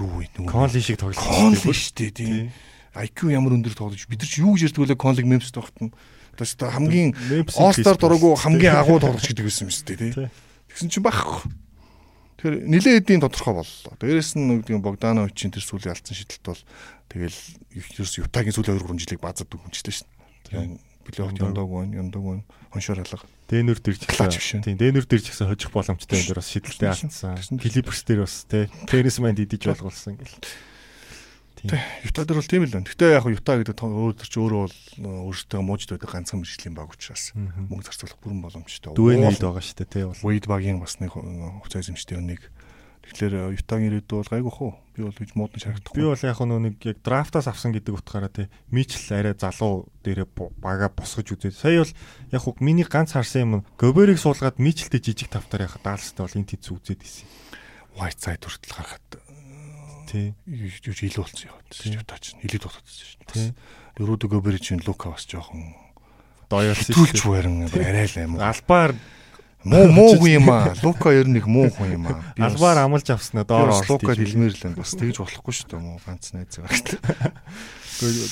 Юу 0.00 0.24
вэ? 0.24 0.48
Конли 0.48 0.80
шиг 0.80 0.96
тоглож 0.96 1.20
байгаа 1.20 1.52
юм 1.52 1.76
шүү 1.76 1.94
дээ 2.00 2.10
тийм. 2.16 2.50
IQ 2.96 3.30
ямар 3.30 3.54
өндөр 3.54 3.76
тоглож 3.76 4.08
бид 4.08 4.24
нар 4.24 4.30
ч 4.32 4.42
юу 4.42 4.56
гэж 4.56 4.72
ярьдаг 4.72 4.88
вэ 4.90 4.96
Конлиг 4.98 5.26
Мемс 5.28 5.52
тогтно. 5.52 5.92
Одоо 6.34 6.70
хамгийн 6.72 7.14
All-Star 7.54 7.94
дураагүй 8.00 8.34
хамгийн 8.34 8.74
агуу 8.74 8.98
тоглож 8.98 9.22
гэдэг 9.22 9.46
байсан 9.46 9.68
юм 9.68 9.74
шүү 9.76 9.86
дээ 9.86 9.98
тийм. 10.00 10.30
Тэгсэн 10.72 10.88
чинь 10.90 11.04
байхгүй. 11.06 11.52
Тэгэхээр 12.40 12.56
нилээ 12.66 12.98
эдийн 13.04 13.20
тодорхой 13.20 13.60
боллоо. 13.60 13.92
Дээрээс 14.00 14.32
нь 14.40 14.48
нэг 14.48 14.64
Богдановичийн 14.80 15.52
тэр 15.52 15.60
сүүлийн 15.60 15.92
алдсан 15.92 16.16
шидэлт 16.16 16.46
бол 16.48 16.62
тэгэл 17.12 17.38
ерөөс 17.76 18.14
Ютагийн 18.24 18.56
сүүлийн 18.56 18.80
2 18.80 18.88
3 18.88 19.04
жилиг 19.04 19.20
базад 19.20 19.52
өгөнчтэй 19.52 19.92
шин. 19.92 20.08
Тэгээ 20.48 20.89
плейофф 21.04 21.34
яндаг 21.36 21.66
байна, 21.66 21.96
яндаг 21.96 22.22
байна. 22.22 22.42
Хоншоор 22.70 23.02
халга. 23.02 23.26
Дэнүр 23.50 23.78
дэрж 23.82 24.06
гисэн. 24.06 24.62
Тийм, 24.62 24.78
дэнүр 24.78 25.04
дэрж 25.06 25.26
гисэн 25.30 25.50
хожих 25.50 25.72
боломжтой 25.74 26.20
энэ 26.20 26.28
дэр 26.30 26.38
бас 26.38 26.50
шидэлтэй 26.52 26.88
алдсан. 26.90 27.58
Клиперс 27.58 28.02
дээр 28.06 28.20
бас 28.24 28.46
тий. 28.46 28.70
Теренс 28.86 29.18
манд 29.18 29.42
идэж 29.42 29.66
болгуулсан 29.66 30.14
гэл. 30.20 30.38
Тийм. 31.60 31.76
Юта 32.06 32.24
дээр 32.24 32.40
бол 32.40 32.48
тийм 32.48 32.64
л 32.64 32.72
байна. 32.72 32.88
Гэтэ 32.88 33.06
яг 33.12 33.26
Юта 33.28 33.58
гэдэг 33.60 33.76
өөр 33.76 34.14
төр 34.16 34.28
чи 34.30 34.38
өөрөө 34.40 34.62
бол 34.64 34.76
өөртөө 35.28 35.60
муужд 35.60 35.92
байдаг 35.92 36.08
ганцхан 36.08 36.40
мэржлийн 36.40 36.72
баг 36.72 36.94
учраас 36.94 37.36
мөнгө 37.36 37.84
зарцуулах 37.84 38.16
бүрэн 38.24 38.40
боломжтой. 38.40 38.96
Дүүэн 38.96 39.28
нийт 39.28 39.44
байгаа 39.44 39.60
шүү 39.60 39.76
дээ 39.84 39.92
тий. 39.92 40.04
Wade 40.24 40.48
багийн 40.48 40.80
бас 40.80 40.96
нэг 41.04 41.12
хуцаа 41.12 41.84
эзэмштэй 41.84 42.16
өнийг 42.16 42.48
Тэгэхээр 43.10 43.58
Ютагийн 43.58 43.90
ирээдүй 43.90 44.16
бол 44.22 44.30
гайгүй 44.30 44.54
хөө. 44.54 44.72
Би 44.94 45.02
бол 45.02 45.18
гэж 45.18 45.30
муудаж 45.34 45.62
харагдахгүй. 45.66 45.98
Би 45.98 46.06
бол 46.06 46.22
яг 46.22 46.38
нэг 46.38 46.76
яг 46.86 46.98
драфтаас 47.02 47.50
авсан 47.50 47.74
гэдэг 47.74 47.98
утгаараа 47.98 48.30
тий 48.30 48.46
Мичл 48.70 49.02
арай 49.10 49.34
залуу 49.34 49.90
дээрээ 50.06 50.30
бага 50.62 50.94
босгож 50.94 51.34
үзээд. 51.34 51.58
Сая 51.58 51.82
бол 51.82 51.94
яг 52.30 52.42
хөө 52.46 52.62
миний 52.62 52.86
ганц 52.86 53.18
харсан 53.18 53.42
юм 53.42 53.66
Гоберийг 53.82 54.22
суулгаад 54.22 54.62
Мичлтэй 54.62 55.02
жижиг 55.02 55.34
тавтар 55.34 55.66
яхад 55.66 55.82
даалстай 55.82 56.22
бол 56.22 56.38
энэ 56.38 56.54
тийц 56.54 56.70
үзээд 56.70 57.02
исэн. 57.02 57.26
White 57.98 58.22
side 58.22 58.46
хүртэл 58.46 58.78
гарахад 58.78 59.06
тий 60.06 60.30
юу 60.46 60.70
илүү 60.70 61.26
болсон 61.26 61.50
яваад 61.50 61.66
Ютаа 61.74 62.18
чинь 62.22 62.42
илүү 62.46 62.60
дутагдсан 62.62 63.06
шүү 63.10 63.26
дээ. 63.26 63.50
Рудо 63.98 64.26
Гобер 64.30 64.58
чинь 64.62 64.82
Лука 64.86 65.10
бас 65.10 65.26
жоохон 65.26 65.74
доёлсон 66.46 66.94
шүү. 66.94 67.10
Түлч 67.10 67.20
барин 67.26 67.66
арай 67.66 68.06
л 68.06 68.22
юм. 68.22 68.38
Албаар 68.38 68.94
Муу 69.64 69.92
муу 69.92 70.16
хүн 70.16 70.40
юм 70.40 70.48
аа. 70.48 70.72
Лука 70.80 71.12
ер 71.12 71.28
нь 71.28 71.36
их 71.36 71.44
муу 71.44 71.68
хүн 71.68 71.92
юм 72.00 72.04
аа. 72.08 72.32
Албаар 72.40 72.80
амлж 72.88 73.12
авснаа 73.12 73.44
доор 73.44 73.68
орлоо. 73.76 74.00
Лука 74.00 74.16
хэлмээр 74.16 74.56
л. 74.56 74.80
Бас 74.80 74.96
тэгж 74.96 75.20
болохгүй 75.20 75.52
шүү 75.52 75.68
дээ 75.76 75.80
муу 75.84 76.00
ганц 76.00 76.32
найз 76.32 76.56
байгаа. 76.56 77.36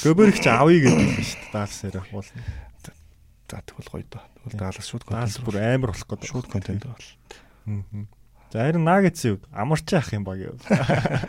Гоберх 0.01 0.41
ч 0.41 0.47
авъя 0.49 0.81
гэдэг 0.81 1.05
юм 1.05 1.21
шүү 1.21 1.37
дээ. 1.37 1.53
Даалс 1.53 1.79
ярих 1.85 2.09
болно. 2.09 2.41
За 3.49 3.61
тэгвэл 3.61 3.93
гоё 3.93 4.05
доо. 4.09 4.25
Тэгвэл 4.49 4.57
даалс 4.57 4.89
шууд 4.89 5.05
даалс 5.05 5.37
бүр 5.45 5.57
амар 5.61 5.93
болох 5.93 6.09
гэдэг. 6.09 6.29
Шууд 6.33 6.49
контент 6.49 6.85
бол. 6.89 7.09
Аа. 7.69 8.09
За 8.49 8.65
харин 8.65 8.85
нагетсийн 8.89 9.37
үед 9.37 9.45
амарч 9.53 9.93
яах 9.93 10.09
юм 10.17 10.25
баг 10.25 10.41
юу. 10.41 10.57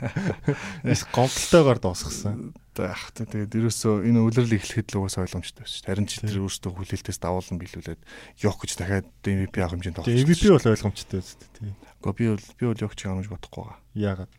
Эс 0.88 1.04
гомдолтойгоор 1.12 1.80
дуусгасан. 1.84 2.56
Ах 2.80 3.12
тэгээд 3.12 3.60
ерөөсөө 3.60 4.08
энэ 4.08 4.24
үлрэл 4.24 4.56
эхлэхэд 4.56 4.96
л 4.96 5.04
угаас 5.04 5.20
ойлгомжтой 5.20 5.68
байсан. 5.68 5.84
Харин 5.84 6.08
ч 6.08 6.24
тэр 6.24 6.40
өөртөө 6.48 6.72
хүлээлтээс 6.80 7.20
давуулан 7.20 7.60
биелүүлээд 7.60 8.02
Йок 8.40 8.64
гэж 8.64 8.72
дахиад 8.80 9.08
MVP 9.20 9.56
авах 9.60 9.76
хэмжээнд 9.76 9.98
тоглож. 10.00 10.16
MVP 10.16 10.44
бол 10.48 10.72
ойлгомжтой 10.72 11.20
байсан 11.20 11.40
тийм. 11.60 11.76
Гэхдээ 12.00 12.16
би 12.16 12.26
бол 12.32 12.46
би 12.56 12.64
бол 12.72 12.84
Йок 12.88 12.94
ч 12.96 13.02
гэж 13.04 13.28
бодохгүй 13.28 13.64
байгаа. 13.68 13.80
Яагаад? 14.00 14.32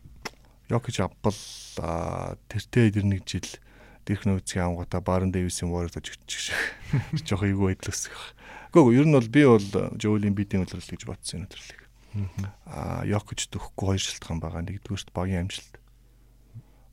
Йок 0.73 0.83
гэж 0.89 0.97
авбал 1.05 1.39
тэртээ 2.49 2.97
тэр 2.97 3.05
нэг 3.05 3.29
жил 3.29 3.45
Дирк 4.09 4.25
Нойцгийн 4.25 4.73
амгуудаа 4.73 5.05
Барн 5.05 5.29
Дэвисийн 5.29 5.69
Warriors 5.69 5.93
очиж 6.01 6.49
жоох 7.29 7.45
эйгүү 7.45 7.77
байдлаасах. 7.77 8.33
Гэхдээ 8.73 8.97
ер 8.97 9.05
нь 9.05 9.13
бол 9.13 9.29
би 9.29 9.43
бол 9.45 9.67
Жоулийн 10.01 10.33
бидийн 10.33 10.65
үлрэл 10.65 10.81
гэж 10.81 11.05
бодсон 11.05 11.45
энэ 11.45 11.53
төрлийг. 11.53 11.80
Аа 12.67 13.03
Йокич 13.07 13.47
төгөхгүй 13.51 13.95
хоёр 13.95 14.03
шалтгаан 14.03 14.39
байгаа. 14.43 14.61
Нэгдүгээрт 14.67 15.09
багийн 15.15 15.47
амжилт. 15.47 15.73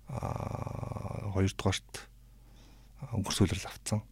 Аа 0.09 1.35
хоёрдугаарт 1.35 1.93
өнгөрсөлрөл 3.15 3.67
авцсан. 3.67 4.03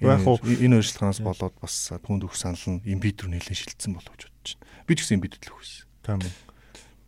Яг 0.00 0.24
хуу 0.24 0.40
энэ 0.42 0.80
хоёр 0.80 0.86
шалтгаанаас 0.86 1.20
болоод 1.22 1.56
бас 1.60 1.92
түүнд 1.92 2.26
өгөх 2.26 2.36
санал 2.36 2.80
нь 2.80 2.84
имбид 2.88 3.20
рүү 3.22 3.36
нэлээд 3.36 3.58
шилжсэн 3.58 3.94
болов 3.94 4.12
гэж 4.16 4.28
бодож 4.32 4.50
байна. 4.58 4.86
Би 4.88 4.92
ч 4.96 4.98
гэсэн 5.04 5.16
имбид 5.20 5.36
л 5.38 5.54
өгсөн. 5.54 5.86
Тийм. 6.02 6.20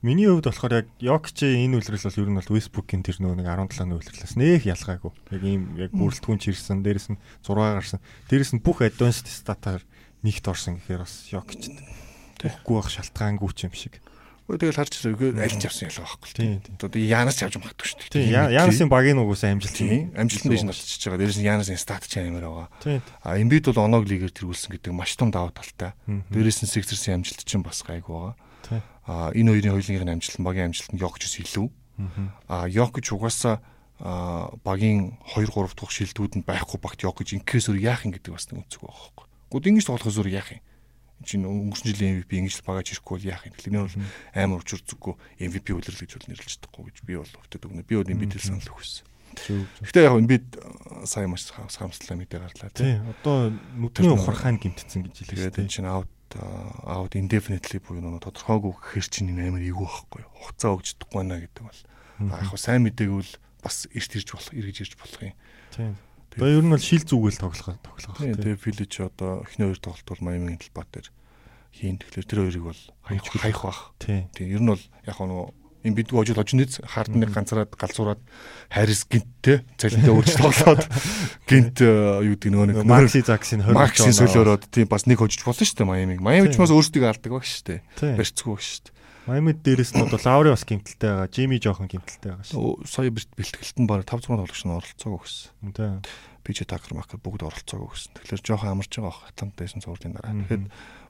Миний 0.05 0.28
хувьд 0.28 0.45
болохоор 0.45 0.85
яг 0.85 0.89
Йокчийн 1.01 1.64
энэ 1.72 1.80
үйлрэл 1.80 2.05
бол 2.05 2.20
ер 2.20 2.28
нь 2.28 2.39
бол 2.39 2.53
Westbrook-ийн 2.53 3.01
тэр 3.01 3.16
нөгөө 3.24 3.41
нэг 3.41 3.49
17-ны 3.49 3.97
үйлрэлээс 3.97 4.37
нэх 4.37 4.68
ялгаагүй. 4.68 5.12
Яг 5.32 5.43
ийм 5.49 5.62
яг 5.80 5.91
бүрэлдэхүүн 5.97 6.45
чирсэн, 6.45 6.85
дээрэс 6.85 7.09
нь 7.16 7.18
6 7.41 7.57
гарсан. 7.57 8.05
Дээрэс 8.28 8.53
нь 8.53 8.61
бүх 8.61 8.85
advanced 8.85 9.32
статаар 9.32 9.80
нэгт 10.20 10.45
орсон 10.45 10.76
гэхээр 10.76 11.09
бас 11.09 11.24
Йокч 11.32 11.72
Үгүй 12.45 12.74
байх 12.76 12.90
шалтгаангүй 12.92 13.51
ч 13.57 13.61
юм 13.64 13.74
шиг. 13.74 14.01
Өө 14.45 14.61
тэгэл 14.61 14.76
харж 14.76 14.92
байгаа 15.01 15.40
аль 15.40 15.57
ч 15.57 15.64
явсан 15.64 15.88
ялгаа 15.88 16.05
байхгүй. 16.05 16.30
Тийм. 16.36 16.61
Одоо 16.76 17.01
Янас 17.01 17.40
ч 17.40 17.49
явж 17.49 17.57
магадгүй 17.57 17.86
шүү 17.88 17.99
дээ. 18.12 18.28
Тийм. 18.28 18.53
Янасын 18.53 18.92
багийн 18.92 19.16
угсаа 19.16 19.57
амжилт 19.57 19.72
Тийм. 19.72 20.12
Амжилтанд 20.12 20.53
дэш 20.53 20.64
болчихж 20.68 21.01
байгаа. 21.09 21.20
Дээрээс 21.24 21.40
нь 21.40 21.49
Янасын 21.49 21.80
стат 21.80 22.05
ч 22.05 22.20
амар 22.20 22.68
байгаа. 22.84 23.01
А 23.24 23.40
Эмбид 23.40 23.64
бол 23.72 23.80
оног 23.88 24.05
лигээр 24.05 24.36
тэргүүлсэн 24.36 24.76
гэдэг 24.76 24.92
маш 24.92 25.16
том 25.16 25.32
даваа 25.32 25.49
талтай. 25.49 25.97
Дээрээс 26.05 26.61
нь 26.61 26.68
Сиксерсийн 26.68 27.24
амжилт 27.24 27.40
чинь 27.40 27.64
бас 27.64 27.80
гайгүй 27.88 28.36
байгаа. 28.36 28.84
А 29.09 29.32
энэ 29.32 29.64
хоёрын 29.64 29.80
хоёулынхын 29.80 30.12
амжилт 30.12 30.36
нь 30.36 30.45
багийн 30.45 30.68
амжилт 30.68 30.92
нь 30.92 31.01
Йокчс 31.01 31.40
илүү. 31.40 31.66
А 32.45 32.68
Йокч 32.68 33.16
угаасаа 33.16 33.64
а 34.05 34.53
багийн 34.61 35.16
2 35.32 35.49
3 35.49 35.72
дахь 35.72 35.88
шилдэгүүдэнд 35.88 36.45
байхгүй 36.45 36.78
багт 36.84 37.01
Йокч 37.01 37.40
инкээс 37.40 37.72
өөр 37.72 37.80
яах 37.80 38.05
юм 38.05 38.12
гэдэг 38.12 38.32
бас 38.34 38.51
нэг 38.53 38.66
үнцэг 38.66 38.82
байгаа 38.82 38.92
байхгүй. 38.92 39.26
Гүд 39.55 39.68
ингэж 39.70 39.86
тоглохоос 39.86 40.18
өөр 40.18 40.34
яах 40.34 40.51
юм? 40.53 40.61
Чинь 41.25 41.49
өнгөрсөн 41.49 41.89
жилийн 41.91 42.12
MVP 42.20 42.33
ингэж 42.39 42.62
багаж 42.62 42.93
ирэхгүй 42.93 43.14
бол 43.18 43.29
яах 43.29 43.45
юм. 43.49 43.55
Тэгэхээр 43.57 43.75
энэ 43.75 43.85
бол 43.85 43.97
амар 44.37 44.61
учир 44.61 44.81
зүггүй 44.85 45.14
MVP 45.41 45.66
үлрэл 45.75 46.01
гэж 46.05 46.12
бол 46.14 46.29
нэрлэж 46.31 46.51
чадахгүй 46.61 46.83
гэж 46.93 46.97
би 47.05 47.14
бол 47.18 47.33
өвдөд 47.35 47.64
өгнө. 47.64 47.89
Би 47.89 47.95
бол 47.99 48.12
Embiid-ийг 48.12 48.45
санал 48.45 48.70
өгсөн. 48.70 49.07
Гэхдээ 49.35 50.05
яг 50.07 50.14
Embiid 50.14 50.47
сайн 51.09 51.29
маш 51.33 51.51
харамслаа 51.51 52.16
мэдээ 52.20 52.41
гарлаа 52.41 52.70
Тийм. 52.70 53.11
Одоо 53.18 53.51
нүдний 53.51 54.14
ухархаан 54.14 54.62
гимтсэн 54.62 55.11
гэж 55.11 55.27
Тэгээд 55.27 55.59
хэлээ. 55.59 55.64
энэ 55.66 55.72
чинь 55.75 55.91
out 55.91 56.09
out 56.87 57.12
indefinitely 57.18 57.83
буюу 57.83 58.03
нөгөө 58.03 58.31
тодорхойгүй 58.31 58.72
гэхэр 58.79 59.07
чинь 59.11 59.31
энэ 59.35 59.51
амар 59.51 59.62
эвгүй 59.66 59.87
байхгүй 59.91 60.20
юу. 60.22 60.33
Хугацаа 60.39 60.70
өгч 60.79 60.87
чадахгүй 60.95 61.18
байна 61.18 61.43
гэдэг 61.43 61.62
бол 61.66 61.81
яг 62.31 62.47
хөө 62.47 62.61
сайн 62.62 62.83
мэдээгүүл 62.87 63.33
бас 63.62 63.77
эрт 63.91 64.12
ирж 64.14 64.29
болох 64.35 64.53
эргэж 64.55 64.77
ирж 64.87 64.93
болох 64.99 65.20
юм. 65.22 65.35
Тийм. 65.75 65.93
Одоо 66.35 66.49
ер 66.51 66.64
нь 66.66 66.72
бол 66.74 66.82
шил 66.82 67.05
зүгэл 67.07 67.39
тоглох 67.39 67.78
тоглох. 67.78 68.18
Тэгээ 68.18 68.59
Village 68.59 68.99
одоо 69.07 69.47
эхний 69.47 69.70
хоёр 69.70 69.78
тоглолт 69.78 70.09
бол 70.11 70.24
Miami-ийн 70.26 70.59
талбай 70.59 70.87
дээр 70.91 71.09
хийн. 71.70 71.99
Тэгэхээр 72.03 72.26
тэр 72.26 72.41
хоёрыг 72.43 72.64
бол 72.74 72.80
хаях 73.39 73.62
бах. 73.62 73.80
Тийм. 74.03 74.26
Ер 74.39 74.62
нь 74.62 74.70
бол 74.70 74.82
яг 75.07 75.18
нөгөө 75.18 75.47
энэ 75.85 75.95
бид 76.01 76.11
гожил 76.11 76.41
очнэц 76.41 76.80
хардныг 76.80 77.28
ганцраад 77.28 77.76
галзуураад 77.76 78.20
Харрис 78.72 79.05
гинттэй 79.05 79.62
цалинтай 79.76 80.12
өөрч 80.16 80.32
тоглоод 80.41 80.82
гинт 81.49 81.76
э, 81.85 82.24
юу 82.24 82.35
гэдэг 82.41 82.51
нөгөө 82.51 82.68
нэг 82.72 82.76
Макси 82.89 83.20
Заксийн 83.20 83.61
20 83.61 83.76
Максийн 83.76 84.16
солиороод 84.16 84.64
тийм 84.72 84.89
бас 84.89 85.05
нэг 85.05 85.20
хожиж 85.20 85.45
болно 85.45 85.61
шүү 85.61 85.85
дээ 85.85 85.91
Майамиг. 85.93 86.20
Майами 86.24 86.49
ч 86.49 86.57
бас 86.57 86.72
өөрсдөө 86.72 87.05
алдаг 87.05 87.32
баг 87.37 87.45
шүү 87.45 87.64
дээ. 87.68 88.16
Барьцгүй 88.16 88.49
баг 88.49 88.64
шүү 88.64 88.80
дээ. 88.89 88.93
Майамид 89.25 89.64
дээрээс 89.64 89.97
нь 89.97 90.05
одоо 90.05 90.20
Лаури 90.20 90.53
бас 90.53 90.68
гимтэлтэй 90.68 91.09
байгаа. 91.09 91.33
Жими 91.33 91.57
жоохон 91.57 91.89
гимтэлтэй 91.89 92.37
байгаа 92.37 92.45
шүү. 92.45 92.85
Сая 92.85 93.09
бэлтгэлт 93.09 93.79
нь 93.81 93.89
баг 93.89 94.05
5 94.05 94.29
6 94.29 94.37
тоглогч 94.37 94.62
нь 94.68 94.77
оролцоог 94.77 95.25
өгсөн. 95.25 95.72
Тийм. 95.72 96.05
Пич 96.45 96.61
Такер 96.68 96.93
Макер 96.93 97.16
бүгд 97.25 97.49
оролцоог 97.49 97.89
өгсөн. 97.89 98.20
Тэгэхээр 98.20 98.45
жоохон 98.45 98.72
амарч 98.77 98.93
байгаа 99.01 99.09
бах 99.09 99.25
Атлантасэн 99.33 99.81
цуврын 99.81 100.12
дараа. 100.12 100.29
Мгм. 100.29 100.45
Тэгэхээр 100.45 100.62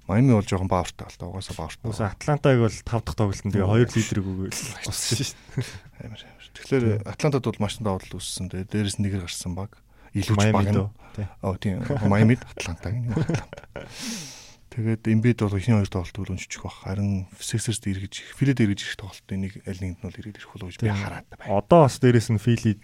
Майами 0.07 0.37
бол 0.39 0.47
жоохон 0.47 0.71
баавартай 0.71 1.11
бол 1.11 1.35
угаасаа 1.35 1.57
баавартай. 1.59 1.87
Уус 1.91 2.01
Атлантаг 2.07 2.55
бол 2.63 2.71
5 2.71 2.87
дахь 2.87 3.19
тоглолтод 3.19 3.51
тэгээ 3.51 3.67
2 3.67 3.99
литрийг 3.99 4.27
өгөөл 4.31 4.63
боссон 4.87 5.19
шүү. 5.19 5.67
Амар 6.07 6.21
амар. 6.23 6.47
Тэгэхээр 6.55 6.85
Атлантад 7.03 7.45
бол 7.51 7.59
маш 7.59 7.75
тал 7.83 7.99
үүссэн. 7.99 8.47
Тэгээ 8.47 8.71
дээрээс 8.71 8.97
нь 9.01 9.05
нэгээр 9.11 9.27
гарсан 9.27 9.59
баг. 9.59 9.75
Илүү 10.15 10.37
баг 10.55 10.71
нь. 10.71 10.87
Оо 11.43 11.57
тийм. 11.59 11.83
Майамид 12.07 12.47
Атлантаг 12.47 12.95
нь 12.95 13.11
Атланта. 13.11 13.49
Тэгээд 14.75 15.07
Эмбид 15.07 15.39
бол 15.39 15.55
ихний 15.55 15.79
хоёр 15.79 15.87
тоглолт 15.87 16.19
өрөөнжчих 16.19 16.67
баг. 16.67 16.75
Харин 16.83 17.31
Sixers-д 17.39 17.95
эргэж, 17.95 18.35
Philly-д 18.35 18.59
эргэж 18.59 18.81
ирэх 18.83 18.99
тоглолтын 18.99 19.39
нэг 19.47 19.53
аль 19.71 19.79
нэгэнд 19.79 20.03
нь 20.03 20.07
бол 20.11 20.19
эргэж 20.19 20.35
ирэх 20.35 20.51
болов 20.51 20.69
гэж 20.75 20.79
би 20.83 20.91
хараад 20.91 21.27
байна. 21.31 21.63
Одоо 21.63 21.87
бас 21.87 22.03
дээрээс 22.03 22.29
нь 22.35 22.43
Фили 22.43 22.83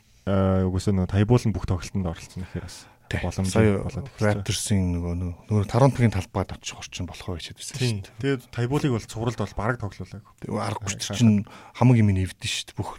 угсаа 0.70 0.94
нөгөө 0.94 1.10
тайбуулан 1.10 1.50
бүх 1.50 1.66
тоглолтод 1.66 2.06
оролцсон 2.06 2.46
гэхээр 2.46 2.62
бас 2.62 2.86
боломж 3.18 3.50
Сая 3.50 3.82
болоод. 3.82 4.06
Raptors-ийн 4.22 4.86
нөгөө 4.94 5.14
нөгөө 5.50 5.66
Торонтогийн 5.66 6.14
талбайд 6.14 6.54
очиж 6.54 6.78
орчин 6.78 7.10
болох 7.10 7.26
байж 7.34 7.50
байсан 7.50 7.74
шүү 7.74 8.06
дээ. 8.06 8.14
Тэгээд 8.22 8.42
тайбуулыг 8.54 8.92
бол 8.94 9.10
цувралд 9.10 9.40
бол 9.42 9.58
бараг 9.58 9.82
тоглоулаагүй. 9.82 10.34
Тэгээ 10.46 10.62
арга 10.62 10.86
хүч 10.86 11.02
чинь 11.10 11.42
хамаг 11.74 11.96
юм 11.98 12.14
нэвдэн 12.14 12.46
шүү 12.46 12.70
дээ 12.70 12.78
бүх. 12.78 12.94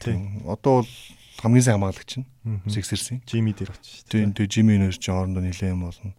Одоо 0.52 0.84
бол 0.84 0.92
хамгийн 1.40 1.64
сайн 1.64 1.80
хамгаалагч 1.80 2.12
нь. 2.20 2.28
Sixers-ийн. 2.68 3.24
Жими 3.24 3.56
дээр 3.56 3.72
очиж 3.72 4.04
шүү 4.04 4.12
Тийм 4.12 4.36
тэгээ 4.36 4.52
Жими 4.52 4.76
нэр 4.84 4.98
чинь 5.00 5.16
хоорондоо 5.16 5.44
нилээн 5.48 5.80
болно. 5.80 6.12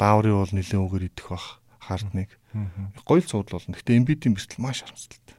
Лаури 0.00 0.32
бол 0.32 0.52
нилээн 0.56 0.84
үгээр 0.88 1.08
идэх 1.12 1.28
бах. 1.28 1.60
Хардныг. 1.86 2.30
Гоё 3.06 3.22
л 3.22 3.30
суудл 3.30 3.54
болно. 3.54 3.78
Гэтэ 3.78 3.94
Embiid-ийн 3.94 4.34
бэртэл 4.34 4.62
маш 4.62 4.82
харамсалтай. 4.82 5.36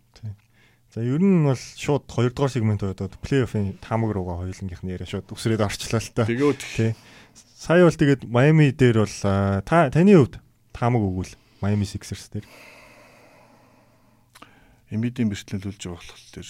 За 0.97 1.03
ер 1.03 1.19
нь 1.19 1.43
бол 1.43 1.59
шууд 1.59 2.07
2 2.07 2.31
дугаар 2.31 2.49
сегмент 2.51 2.81
бодоод 2.81 3.19
плей-оффын 3.19 3.77
таамаг 3.83 4.15
руугаа 4.15 4.41
хоёулангийнх 4.41 4.81
нь 4.81 4.95
яриа 4.95 5.05
шууд 5.05 5.29
өсрээд 5.35 5.61
орчлоо 5.61 5.99
л 5.99 6.09
та. 6.15 6.25
Тэгээд 6.25 6.57
Тий. 6.57 6.95
Сая 7.35 7.83
бол 7.83 7.93
тэгээд 7.93 8.25
Майами 8.25 8.71
дээр 8.71 9.03
бол 9.03 9.15
та 9.67 9.91
таны 9.91 10.15
хувьд 10.15 10.39
таамаг 10.71 11.03
өгвөл 11.03 11.35
Майами 11.59 11.83
Sixers 11.83 12.31
дээр 12.31 12.47
Embiid-ийн 14.89 15.27
бэртлэлүүлж 15.27 15.81
байгаа 15.83 15.99
болох 15.99 16.17
тэр 16.31 16.47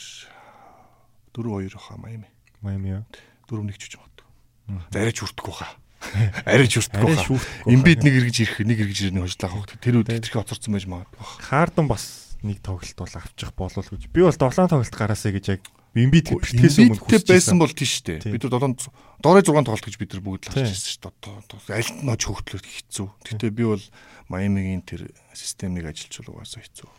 4-2 1.33 1.73
хаа 1.73 1.97
Майами. 1.97 2.29
Майами 2.61 3.01
юу? 3.01 3.03
4-1 3.49 3.73
ч 3.75 3.89
гэж 3.89 3.93
магадгүй. 3.97 4.27
Мгм. 4.69 4.81
За 4.93 4.97
арайч 5.01 5.17
хаа. 6.07 6.31
Арай 6.47 6.67
хаа. 6.67 6.73
шүүхтэхгүй. 6.79 7.73
Эмбид 7.73 7.99
нэг 8.03 8.13
эргэж 8.17 8.37
ирэх, 8.43 8.57
нэг 8.63 8.79
эргэж 8.83 8.97
ирэх 9.07 9.15
нэг 9.15 9.23
хожлаа 9.27 9.51
хавах. 9.51 9.75
Тэр 9.77 9.95
үед 10.01 10.09
тэрхий 10.11 10.39
оцорсон 10.39 10.71
байж 10.73 10.85
магадгүй. 10.87 11.23
Хаардан 11.47 11.87
бас 11.87 12.27
нэг 12.43 12.61
тоглолт 12.61 12.97
бол 12.97 13.13
авчих 13.17 13.51
болов 13.57 13.85
гэж. 13.89 14.07
Би 14.13 14.21
бол 14.21 14.31
7 14.33 14.69
тоглолт 14.69 14.95
гараасаа 14.95 15.31
гэж 15.33 15.45
яг 15.57 15.61
Эмбид 15.97 16.29
бэртгэс 16.29 16.77
өмнө 16.77 16.93
Эмбидтэй 16.93 17.25
байсан 17.25 17.57
хүсчихсэн. 17.57 17.57
бол 17.57 17.73
тийш 17.73 17.93
дээ. 18.05 18.21
Тийм. 18.21 18.33
Бид 18.37 18.43
нар 18.45 18.61
7 18.69 18.91
доорой 19.17 19.41
6 19.41 19.65
тоглолт 19.65 19.85
гэж 19.87 19.95
бид 19.97 20.11
нар 20.13 20.21
бүгд 20.21 20.43
л 20.45 20.53
байсан 20.53 20.77
шүү 20.77 21.09
дээ. 21.09 21.73
Аль 21.73 21.91
нь 22.05 22.11
оч 22.13 22.21
хөгтлөд 22.29 22.65
хэцүү. 22.69 23.07
Гэтэ 23.25 23.49
би 23.49 23.63
бол 23.65 23.81
Майамигийн 24.29 24.85
тэр 24.85 25.09
системийг 25.33 25.89
ажиллаж 25.89 26.21
угаасаа 26.29 26.61
хэцүү. 26.61 26.89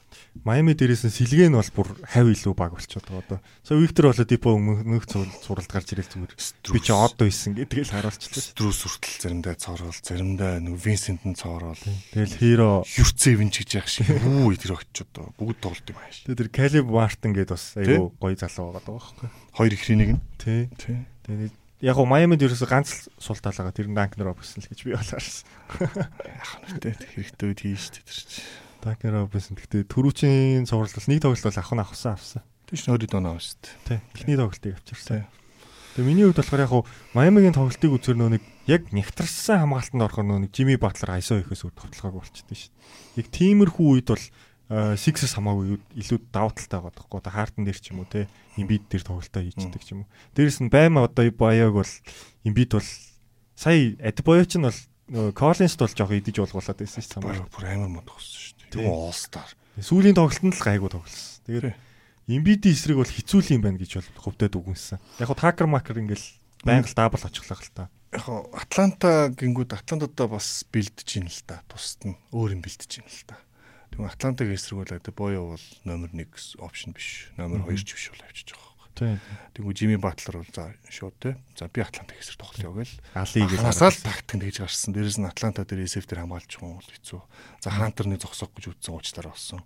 Майами 0.45 0.75
дээрээс 0.75 1.05
нь 1.09 1.15
сэлгээ 1.15 1.49
нь 1.51 1.59
бол 1.59 1.73
бүр 1.75 1.89
хав 2.07 2.27
илүү 2.31 2.55
баг 2.55 2.73
болчиход 2.77 3.09
байгаа 3.11 3.25
одоо. 3.27 3.39
Сая 3.67 3.79
Виктор 3.83 4.11
болоо 4.11 4.27
дипо 4.27 4.55
өмнөх 4.55 5.05
суралт 5.09 5.71
гарч 5.71 5.93
ирэл 5.93 6.09
зүгээр. 6.09 6.33
Би 6.73 6.81
чи 6.81 6.93
од 6.95 7.15
байсан 7.19 7.53
гэдгийг 7.59 7.87
л 7.89 7.95
харуулчихлаа. 7.95 8.45
Струс 8.55 8.81
хүртэл 8.87 9.19
заримдаа 9.19 9.55
цоорол, 9.59 9.99
заримдаа 9.99 10.63
нэг 10.63 10.79
Винсент 10.79 11.27
нь 11.27 11.37
цоорол. 11.37 11.79
Тэгэл 12.15 12.39
хиро 12.39 12.87
Юрцевин 12.87 13.51
ч 13.51 13.67
гэж 13.67 13.71
яах 13.77 13.89
шиг 13.91 14.09
үү 14.15 14.57
тэр 14.57 14.79
очиж 14.79 15.05
одоо 15.11 15.35
бүгд 15.37 15.59
тоглолт 15.59 15.91
юм 15.91 15.99
ааш. 15.99 16.25
тэр 16.25 16.49
Калиб 16.49 16.87
Мартин 16.87 17.35
гээд 17.35 17.51
бас 17.51 17.75
айгүй 17.75 18.15
гоё 18.15 18.37
залуу 18.39 18.79
байгаа 18.79 18.95
байхгүй. 18.95 19.29
Хоёр 19.59 19.73
ихрийн 19.75 19.99
нэг 19.99 20.11
нь. 20.17 20.23
Тий. 20.39 20.71
Тэгээд 20.79 21.55
яг 21.83 21.95
гоо 21.95 22.07
Майамид 22.07 22.43
ерөөсө 22.43 22.67
ганц 22.67 22.91
л 22.91 23.01
султаал 23.23 23.55
байгаа. 23.55 23.75
Тэр 23.77 23.91
Данкн 23.91 24.23
Робинсон 24.23 24.63
л 24.63 24.71
гэж 24.71 24.81
би 24.83 24.95
болоорсон. 24.95 25.47
Яах 25.79 26.53
нүтэй 26.67 26.95
хэрэгтэй 26.95 27.47
үед 27.47 27.61
хийж 27.63 27.83
штэ 27.91 28.03
тэр 28.03 28.19
чи. 28.19 28.43
Данкн 28.83 29.11
Робинсон 29.11 29.59
гэхдээ 29.59 29.91
түрүүчийн 29.91 30.67
цуврал 30.69 30.95
бол 30.95 31.11
нэг 31.11 31.21
тоглолт 31.23 31.45
бол 31.45 31.59
авах 31.59 31.75
нь 31.75 31.83
авсан 31.83 32.13
авсан. 32.15 32.43
Тийш 32.69 32.87
20 32.87 33.11
доноо 33.11 33.39
штэ. 33.43 33.75
Тий. 33.89 33.99
Эхний 34.15 34.39
тоглолтыг 34.39 34.79
авчирсан. 34.79 35.27
Тэгээ 35.99 36.07
миний 36.07 36.27
хувьд 36.31 36.39
болохоор 36.39 36.63
яг 36.63 36.71
гоо 36.71 36.85
Майамигийн 37.17 37.57
тоглолтыг 37.59 37.91
үзэр 37.91 38.15
нөө 38.15 38.31
нэг 38.39 38.45
яг 38.71 38.83
нягтарсан 38.95 39.67
хамгаалтанд 39.67 40.05
орохоор 40.07 40.27
нөө 40.31 40.41
нэг 40.47 40.53
Жими 40.55 40.79
Батлер 40.79 41.19
ISO 41.19 41.43
ихээс 41.43 41.67
өөр 41.67 41.75
тоглогааг 41.75 42.15
болчихдээ 42.23 42.55
шүү 42.55 42.71
дээ. 42.71 43.19
Яг 43.19 43.27
тиймэрхүү 43.35 43.87
үед 43.99 44.09
бол 44.15 44.25
Sixers 44.69 45.33
хамаагүй 45.33 45.81
илүү 45.97 46.29
давуу 46.29 46.53
талтай 46.53 46.77
байгаа 46.77 46.93
байхгүй. 46.93 47.19
Одоо 47.19 47.33
Хартон 47.33 47.65
дээр 47.65 47.81
ч 47.81 47.89
юм 47.89 48.05
уу 48.05 48.13
те 48.13 48.29
Embiid 48.61 48.85
дээр 48.93 49.01
тоглолтоо 49.01 49.41
хийждэг 49.41 49.81
ч 49.81 49.97
юм 49.97 50.05
уу. 50.05 50.13
Дээрэс 50.37 50.61
нь 50.61 50.69
баймаа 50.69 51.09
одоо 51.09 51.25
Баяг 51.33 51.73
бол 51.73 51.93
Embiid 52.45 52.77
бол 52.77 52.89
сая 53.57 53.97
Адбоё 53.97 54.45
ч 54.45 54.61
нь 54.61 54.69
бол 54.69 54.77
нөгөө 55.09 55.33
Collins-д 55.33 55.81
бол 55.81 55.97
жоох 55.97 56.13
идэж 56.13 56.37
уулгуулад 56.45 56.77
байсан 56.77 57.01
шүү 57.01 57.25
дээ. 57.25 57.49
Бүр 57.49 57.65
амар 57.65 57.89
мод 57.89 58.05
төгссөн 58.13 58.45
штэ. 58.53 58.58
All 58.77 59.15
Star. 59.15 59.49
Сүүлийн 59.79 60.19
тоглолтод 60.19 60.53
л 60.53 60.67
гайгүй 60.67 60.91
тоглосон. 60.91 61.41
Тэгээд 61.47 61.65
Тий. 61.73 61.77
Embiid-ийн 62.29 62.77
эсрэг 62.77 63.01
бол 63.01 63.09
хэцүү 63.09 63.57
юм 63.57 63.65
байна 63.65 63.81
гэж 63.81 64.05
бол 64.05 64.29
хувьдад 64.29 64.53
үгэнсэн. 64.53 65.01
Яг 65.17 65.29
хуу 65.33 65.39
Такер 65.39 65.65
Макер 65.65 65.97
ингээл 65.97 66.27
байнга 66.61 66.85
л 66.85 66.99
дабл 66.99 67.25
очихлаа 67.25 67.57
л 67.57 67.73
та. 67.73 67.89
Яг 68.13 68.23
хоо 68.29 68.53
Атланта 68.53 69.33
гингүүд 69.33 69.73
Атлантадаа 69.73 70.37
бас 70.37 70.69
бэлдэж 70.69 71.09
ийн 71.17 71.33
л 71.33 71.41
та. 71.49 71.65
Тусад 71.73 72.05
нь 72.05 72.21
өөр 72.37 72.59
юм 72.59 72.61
бэлдэж 72.61 73.01
ийн 73.01 73.09
л 73.09 73.25
та. 73.25 73.41
Тэгвэл 73.97 74.13
Атлантагийн 74.13 74.61
эсрэг 74.61 74.77
бол 74.77 74.93
одоо 74.93 75.15
Боё 75.17 75.41
бол 75.57 75.67
номер 75.89 76.13
1 76.13 76.61
опшн 76.61 76.93
биш. 76.93 77.33
Номер 77.41 77.65
2 77.65 77.81
ч 77.81 77.97
биш 77.97 78.13
бол 78.13 78.21
авчиж 78.29 78.53
байгаа. 78.53 78.68
Тэгвэл 78.99 79.77
Жими 79.77 79.97
Батлер 79.97 80.43
бол 80.43 80.51
за 80.55 80.75
шууд 80.89 81.15
те. 81.21 81.37
За 81.55 81.69
би 81.69 81.81
Атлантагийн 81.83 82.23
эсрэг 82.23 82.39
тоглоё 82.43 82.73
гээл. 82.75 82.95
Алиг 83.15 83.51
гэж 83.51 83.61
Хасаал 83.63 83.95
тактик 83.95 84.41
тэгж 84.43 84.59
гарсан. 84.63 84.95
Дээрээс 84.95 85.19
нь 85.19 85.29
Атланта 85.29 85.63
дээр 85.63 85.87
эсэв 85.87 86.07
дээр 86.07 86.27
хамгаалж 86.27 86.53
байгаа 86.59 86.79
бол 86.79 86.93
хэцүү. 86.95 87.21
За 87.63 87.69
Хантерны 87.71 88.17
зогсоох 88.19 88.53
гэж 88.55 88.65
үтсэн 88.79 88.95
уучлаар 88.95 89.29
болсон. 89.31 89.61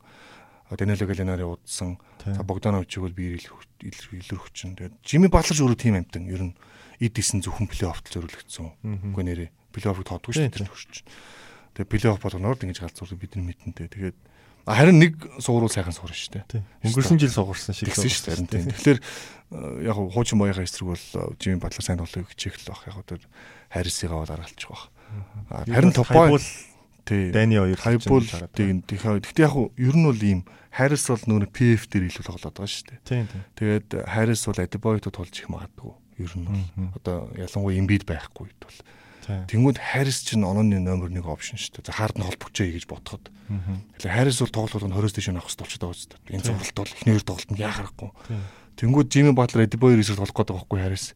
Даниэло 0.73 1.05
Галинари 1.05 1.45
удсан. 1.45 2.01
За 2.25 2.43
Богдановичиг 2.43 3.03
бол 3.05 3.13
би 3.13 3.37
илэрх 3.37 4.49
чинь. 4.53 4.77
Тэгээд 4.77 5.01
Жими 5.05 5.29
Батлер 5.29 5.57
ч 5.57 5.61
өөрөө 5.61 5.77
тим 5.77 5.97
амтан. 6.01 6.25
Ер 6.29 6.53
нь 6.53 6.57
эд 7.01 7.19
исэн 7.19 7.45
зөвхөн 7.45 7.69
плей-оффт. 7.69 8.09
Мгм. 8.17 9.13
Үгүй 9.13 9.25
нэрээ. 9.27 9.51
Плей-оффыг 9.75 10.07
тоодгүй 10.09 10.33
шүү 10.33 10.45
дээ 10.49 10.57
тэр 10.57 10.69
төрч. 10.71 11.05
Тэгээд 11.77 11.91
плей-офф 11.93 12.21
болгоноор 12.25 12.57
ингэж 12.57 12.85
галзуурдаг 12.85 13.19
бидний 13.21 13.45
мэдэнтэй. 13.53 13.89
Тэгээд 13.89 14.19
харин 14.67 14.99
нэг 15.03 15.13
сууруул 15.43 15.73
сайхан 15.73 15.93
суурна 15.97 16.15
шүү 16.15 16.43
дээ. 16.47 16.63
Өнгөрсөн 16.87 17.19
жил 17.19 17.33
сугарсан 17.35 17.75
шиг 17.75 17.91
Тэгсэн 17.91 18.11
шүү 18.11 18.47
дээ. 18.47 18.71
Тэгэхээр 18.79 18.99
э, 19.01 19.87
яг 19.87 19.95
хуу- 19.99 20.11
хуучин 20.15 20.39
боёхоо 20.39 20.63
эсрэг 20.63 20.87
бол 20.87 20.99
э, 20.99 21.35
Жими 21.43 21.59
Батлер 21.59 21.83
сайн 21.83 21.99
тоглоё 21.99 22.23
гэж 22.29 22.41
хэл 22.47 22.69
бах. 22.71 22.87
Яг 22.87 22.95
хөө 22.95 23.07
тэр 23.11 23.23
Харрисыгаа 23.75 24.23
бол 24.23 24.33
аргалчих 24.33 24.71
бах. 24.71 24.89
А, 25.51 25.65
Харин 25.67 25.93
топой 25.93 26.39
Тий. 27.05 27.33
Дани 27.35 27.59
хоёр 27.59 27.79
хайбул 27.83 28.23
тийм 28.55 28.79
гэхдээ 28.87 29.43
яг 29.43 29.55
ер 29.75 29.97
нь 29.99 30.07
бол 30.07 30.23
ийм 30.23 30.47
Харрис 30.71 31.11
бол 31.11 31.19
нөгөө 31.27 31.51
PF 31.51 31.91
дээр 31.91 32.07
илүү 32.07 32.23
тоглоод 32.31 32.55
байгаа 32.55 32.71
шүү 32.71 32.87
дээ. 32.95 33.01
Тийм. 33.03 33.27
Тэгээд 33.59 33.89
Харрис 34.07 34.47
бол 34.47 34.63
Адебойто 34.63 35.11
тулж 35.11 35.35
их 35.35 35.51
магадгүй. 35.51 35.93
Ер 36.23 36.33
нь 36.39 36.47
бол 36.47 36.95
одоо 36.95 37.27
ялангуяа 37.35 37.75
Эмбид 37.83 38.07
байхгүй 38.07 38.55
бол. 38.55 38.79
Тэнгүүд 39.27 39.79
Харрис 39.79 40.27
чинь 40.27 40.43
онооны 40.43 40.83
номер 40.83 41.11
1 41.13 41.23
опшн 41.23 41.59
шүү 41.59 41.79
дээ. 41.79 41.87
За 41.87 41.95
хаард 41.95 42.19
нь 42.19 42.27
холбогчээ 42.27 42.75
гэж 42.75 42.85
бодоход. 42.91 43.31
Тэгэхээр 44.03 44.17
Харрис 44.19 44.43
бол 44.43 44.51
тоглолт 44.51 44.87
нь 44.87 44.95
20-с 44.99 45.15
дэш 45.15 45.29
авах 45.31 45.47
хэрэгтэй 45.47 45.63
болчиход 45.63 45.83
байгаа 45.87 45.99
шүү 46.03 46.11
дээ. 46.11 46.35
Энэ 46.35 46.47
цогцолт 46.47 46.77
бол 46.77 46.95
эхний 46.97 47.13
хоёр 47.15 47.27
тоглолтод 47.27 47.59
яа 47.63 47.73
харахгүй. 47.73 48.11
Тэнгүүд 48.83 49.09
Жими 49.13 49.33
Батлер 49.37 49.67
Адебойо 49.69 50.01
эсрэг 50.01 50.19
тоглох 50.19 50.35
байгаа 50.35 50.59
байхгүй 50.59 50.81
Харрис 50.83 51.07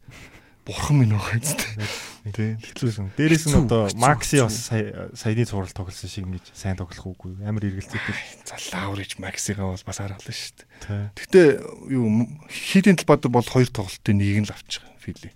бурхан 0.67 0.99
минь 0.99 1.15
байгаа 1.15 1.39
юм. 1.39 2.31
Тийм. 2.35 2.59
Хэцүүсэн. 2.59 3.15
Дээрээс 3.15 3.47
нь 3.47 3.55
одоо 3.55 3.87
Макси 3.95 4.43
бас 4.43 4.67
саяны 4.67 5.47
цуврал 5.47 5.71
тоглосон 5.71 6.11
шиг 6.11 6.27
ингэж 6.27 6.51
сайн 6.51 6.75
тоглох 6.75 7.07
уугүй. 7.07 7.39
Амар 7.47 7.63
эргэлзээтэй. 7.63 8.43
Залаавар 8.43 8.99
ич 8.99 9.15
Максигаа 9.15 9.71
бол 9.71 9.79
бас 9.87 9.97
харгалаа 10.03 10.19
шүү 10.19 10.67
дээ. 10.91 11.15
Гэхдээ 11.15 11.47
юу 11.95 12.27
хийдийн 12.51 12.99
талбад 12.99 13.31
бол 13.31 13.47
хоёр 13.47 13.71
тоглолтын 13.71 14.19
нэг 14.19 14.43
нь 14.43 14.47
л 14.47 14.51
авчих 14.51 14.83
Фили. 14.99 15.31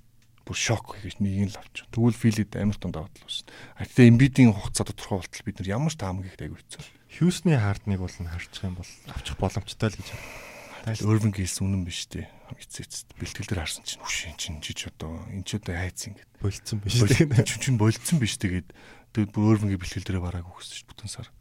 Бүр 0.52 0.60
шок 0.60 1.00
гэж 1.00 1.24
нэг 1.24 1.48
нь 1.48 1.48
л 1.48 1.56
авчих. 1.56 1.88
Тэгвэл 1.96 2.12
Филид 2.12 2.52
амар 2.60 2.76
тунд 2.76 3.00
автлаа 3.00 3.24
шүү 3.32 3.48
дээ. 3.48 3.56
А 3.80 3.88
гэхдээ 3.88 4.12
Эмбидийн 4.12 4.52
хугацаа 4.52 4.84
тодорхой 4.84 5.24
болтол 5.24 5.48
бид 5.48 5.64
нар 5.64 5.72
ямар 5.80 5.96
ч 5.96 5.96
таамаг 5.96 6.28
их 6.28 6.36
айгүй 6.36 6.60
хэцүү. 6.60 6.84
Хьюсны 7.08 7.56
хардныг 7.56 8.04
бол 8.04 8.12
харчих 8.12 8.68
юм 8.68 8.76
бол 8.76 8.92
авчих 9.16 9.40
боломжтой 9.40 9.88
л 9.88 9.96
гэж 9.96 10.08
байна. 10.12 11.08
Urban 11.08 11.32
гэлс 11.32 11.64
үнэн 11.64 11.88
биш 11.88 12.04
тий. 12.12 12.28
Эцэст 12.52 13.16
бэлтгэл 13.16 13.48
дээр 13.48 13.64
харсан 13.64 13.88
чинь 13.88 14.04
үш 14.04 14.28
чинь 14.36 14.60
жиж 14.60 14.92
одоо 14.92 15.24
энэ 15.32 15.48
ч 15.48 15.56
одоо 15.56 15.72
хайц 15.72 16.12
ингээд 16.12 16.32
болцсон 16.44 16.84
биш 16.84 17.00
тий. 17.00 17.32
Чинь 17.48 17.64
чинь 17.64 17.80
болцсон 17.80 18.20
биш 18.20 18.36
тэгээд 18.36 18.76
тэгээд 19.16 19.32
бүр 19.32 19.56
Urban-гийн 19.56 19.80
бэлтгэл 19.80 20.04
дээр 20.04 20.20
барааг 20.20 20.52
өгсөн 20.52 20.84
шүү 20.84 20.88
бүтэн 20.92 21.08
сар. 21.16 21.32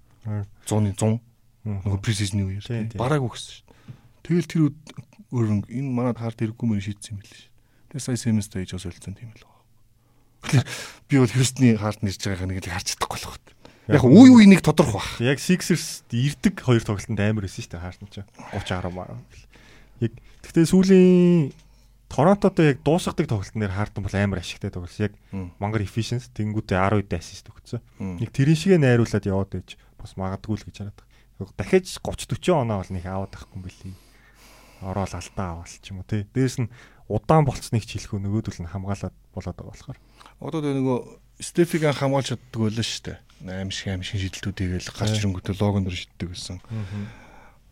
100-ны 0.71 0.95
100 0.95 1.19
нөгөө 1.67 1.99
пресизны 1.99 2.47
үеэр. 2.47 2.95
Барааг 2.95 3.27
өгсөн 3.27 3.59
шүү. 3.59 3.67
Тэгэл 4.23 4.47
тэр 4.47 4.63
Urban 5.35 5.67
энэ 5.67 5.91
манад 5.91 6.23
хард 6.23 6.39
хэрэггүй 6.39 6.67
мөр 6.71 6.79
шийдсэн 6.79 7.19
юм 7.19 7.27
билээ 7.27 7.50
шүү. 7.91 7.99
Тэгээд 7.99 8.07
сая 8.07 8.19
Siemens 8.19 8.49
дэж 8.51 8.71
бас 8.79 8.87
болцсон 8.87 9.15
тийм 9.19 9.35
л 9.35 9.43
байна. 9.43 10.65
Би 11.11 11.19
бол 11.19 11.35
Houston-ы 11.35 11.75
хард 11.77 12.01
нэрж 12.07 12.23
байгааг 12.23 12.49
нэг 12.49 12.63
л 12.63 12.71
харж 12.71 12.87
чадахгүй 12.95 13.19
л 13.19 13.29
байна. 13.35 13.51
Яг 13.91 14.07
үе 14.07 14.31
үе 14.31 14.47
нэг 14.47 14.63
тодорхой 14.63 15.03
баг. 15.03 15.19
Яг 15.19 15.43
Sixers 15.43 16.07
ирдэг 16.15 16.63
хоёр 16.63 16.87
тоглолтод 16.87 17.19
амар 17.19 17.45
байсан 17.45 17.67
шүү 17.67 17.75
дээ 17.75 17.83
хаартан 17.83 18.09
ч 18.15 18.23
30 18.55 18.87
10 18.87 18.95
маа. 18.95 19.19
Яг 19.99 20.15
гэхдээ 20.47 20.71
сүүлийн 20.71 21.51
Торонтодоо 22.11 22.67
яг 22.67 22.83
дуусгадаг 22.83 23.27
тоглолтын 23.31 23.63
дээр 23.63 23.75
хаартан 23.75 24.03
бол 24.03 24.15
амар 24.19 24.43
ашигтай 24.43 24.71
тоглосон. 24.71 25.11
Яг 25.11 25.15
мангар 25.63 25.87
efficiency 25.87 26.27
тэнгүүтээ 26.35 26.79
10 26.79 27.07
үдэ 27.07 27.19
ассист 27.19 27.47
өгсөн. 27.47 27.83
Нэг 28.19 28.35
тэрэн 28.35 28.59
шигээ 28.59 28.83
найруулад 28.83 29.27
яваад 29.31 29.51
байж 29.55 29.79
бас 29.95 30.19
магадгүй 30.19 30.59
л 30.59 30.67
гэж 30.67 30.77
хараад. 30.91 30.99
Дахиж 31.55 32.03
30 32.03 32.35
40 32.35 32.67
оноо 32.67 32.83
бол 32.83 32.91
нэг 32.91 33.05
аваад 33.07 33.31
байхгүй 33.31 33.55
юм 33.55 33.63
билий. 33.63 33.95
Ороод 34.83 35.15
алдаа 35.15 35.63
авал 35.63 35.71
ч 35.71 35.87
юм 35.95 36.03
уу 36.03 36.09
тий. 36.11 36.27
Дээрс 36.35 36.59
нь 36.59 36.71
удаан 37.11 37.45
болцсныг 37.45 37.83
ч 37.83 37.99
хэлэхгүй 37.99 38.23
нөгөөдөл 38.23 38.63
нь 38.63 38.71
хамгаалаад 38.71 39.15
болоод 39.35 39.57
байгаа 39.59 39.75
болохоор. 39.75 39.99
Одоо 40.39 40.61
нөгөө 40.63 40.99
Стефиг 41.41 41.83
хамгаалж 41.91 42.37
чаддаг 42.37 42.61
байлаа 42.61 42.87
шүү 42.87 43.05
дээ 43.11 43.19
аим 43.49 43.71
шиг 43.71 43.89
аим 43.89 44.03
шиг 44.05 44.21
шидэлтүүдийг 44.21 44.85
л 44.85 44.93
гарч 44.93 45.17
ирэнгүүтээ 45.25 45.57
логон 45.57 45.89
дөр 45.89 45.97
шиддэг 45.97 46.29
гэсэн. 46.29 46.61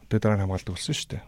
Тэгээ 0.09 0.23
дараа 0.25 0.41
нь 0.41 0.45
хамгаалдаг 0.49 0.73
болсон 0.73 0.97
шүү 0.97 1.11
дээ. 1.13 1.23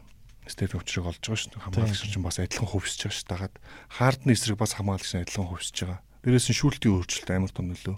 Степ 0.49 0.73
өвчрийг 0.81 1.05
олж 1.05 1.21
байгаа 1.21 1.37
шүү 1.37 1.51
дээ. 1.53 1.65
Хамгаалагч 1.69 2.01
чинь 2.09 2.25
бас 2.25 2.41
адилхан 2.41 2.71
хөвсөж 2.73 3.01
байгаа 3.05 3.19
шүү. 3.21 3.29
Дагаад 3.29 3.55
хаардны 3.93 4.33
эсрэг 4.33 4.57
бас 4.57 4.73
хамгаалагч 4.81 5.13
нь 5.13 5.23
адилхан 5.29 5.49
хөвсөж 5.53 5.77
байгаа. 5.85 6.01
Дээрээс 6.25 6.49
нь 6.49 6.57
шүүлтийн 6.57 6.95
өөрчлөлт 6.97 7.31
амар 7.37 7.53
том 7.53 7.67
нөлөө. 7.69 7.97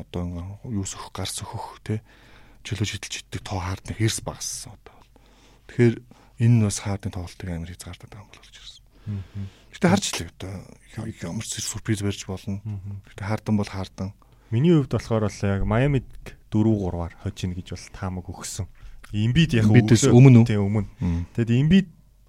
Одоо 0.00 0.22
юус 0.64 0.92
өх 0.96 1.12
гарс 1.12 1.36
өхөх 1.44 1.84
те 1.84 2.00
чөлөө 2.64 2.88
шидэлж 2.88 3.14
иддэг 3.28 3.42
тоо 3.44 3.60
хаардны 3.60 3.92
хэрс 3.92 4.24
багассан 4.24 4.72
одоо. 4.72 4.96
Тэгэхээр 5.68 5.94
энэ 6.40 6.56
нь 6.56 6.64
бас 6.64 6.80
хаардны 6.80 7.12
тоглолтыг 7.12 7.48
амар 7.52 7.70
хязгаартаад 7.70 8.12
байгаа 8.16 8.24
юм 8.24 8.44
ирсэн. 8.48 8.75
Гэтэ 9.72 9.86
харж 9.88 10.04
илээ 10.12 10.30
одоо 10.34 10.66
ямар 11.06 11.46
ч 11.46 11.62
сюрприз 11.62 12.02
барьж 12.02 12.26
болно. 12.26 12.60
Гэтэ 13.08 13.22
хаардан 13.24 13.56
бол 13.56 13.68
хаардан 13.68 14.12
Миний 14.50 14.72
хувьд 14.72 14.92
болохоор 14.94 15.26
бол 15.26 15.42
яг 15.42 15.64
Майамид 15.66 16.06
4-3-аар 16.54 17.14
хожиж 17.18 17.50
гэж 17.50 17.68
бол 17.74 17.86
таамаг 17.90 18.26
өгсөн. 18.30 18.66
Имбид 19.10 19.58
яг 19.58 19.66
өмнө 19.66 20.46
тийм 20.46 20.62
өмнө. 20.62 20.86
Тэгэд 21.34 21.50
имбид 21.50 21.88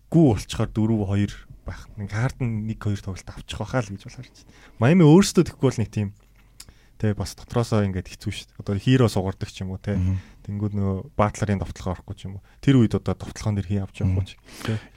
гүү 0.09 0.25
болчоор 0.33 0.69
4-2 0.73 1.45
байх. 1.61 1.85
Нэг 1.93 2.09
хаардан 2.09 2.65
1-2 2.65 3.05
тоглолт 3.05 3.29
авчих 3.29 3.61
байхаа 3.61 3.85
л 3.85 3.93
гэж 3.93 4.01
бол 4.09 4.17
харж 4.17 4.33
байна. 4.33 4.49
Майами 4.81 5.03
өөрсдөө 5.05 5.43
тэгэхгүй 5.45 5.69
бол 5.69 5.81
нэг 5.81 5.91
тийм 5.93 6.09
Тэ 6.97 7.13
бас 7.13 7.37
дотроосоо 7.37 7.85
ингээд 7.85 8.09
хэцүү 8.09 8.31
шүү 8.33 8.45
дээ. 8.49 8.57
Одоо 8.57 8.73
хиро 8.81 9.05
сугардаг 9.05 9.53
ч 9.53 9.61
юм 9.61 9.69
уу 9.69 9.77
те. 9.77 10.01
Тэнгүүд 10.49 10.73
нөгөө 10.73 11.13
баатларын 11.13 11.61
довтлогоо 11.61 11.93
орохгүй 11.93 12.15
ч 12.17 12.25
юм 12.25 12.41
уу. 12.41 12.45
Тэр 12.57 12.81
үед 12.81 12.97
одоо 12.97 13.13
довтлогоон 13.13 13.53
дээр 13.53 13.69
хий 13.69 13.77
авч 13.85 14.01
явахгүй 14.01 14.25
ч. 14.25 14.41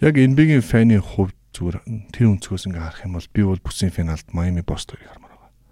Яг 0.00 0.16
NBA-гийн 0.16 0.64
фаны 0.64 0.96
хувьд 0.96 1.36
зүгээр 1.54 1.76
тэр 2.14 2.26
өнцгөөс 2.30 2.66
ингээд 2.70 2.84
харах 2.84 3.04
юм 3.06 3.14
бол 3.18 3.28
би 3.34 3.42
бол 3.42 3.60
бүсийн 3.60 3.90
финалд 3.90 4.26
Майами 4.30 4.62
Бостоныг 4.62 5.06
хармаар 5.08 5.30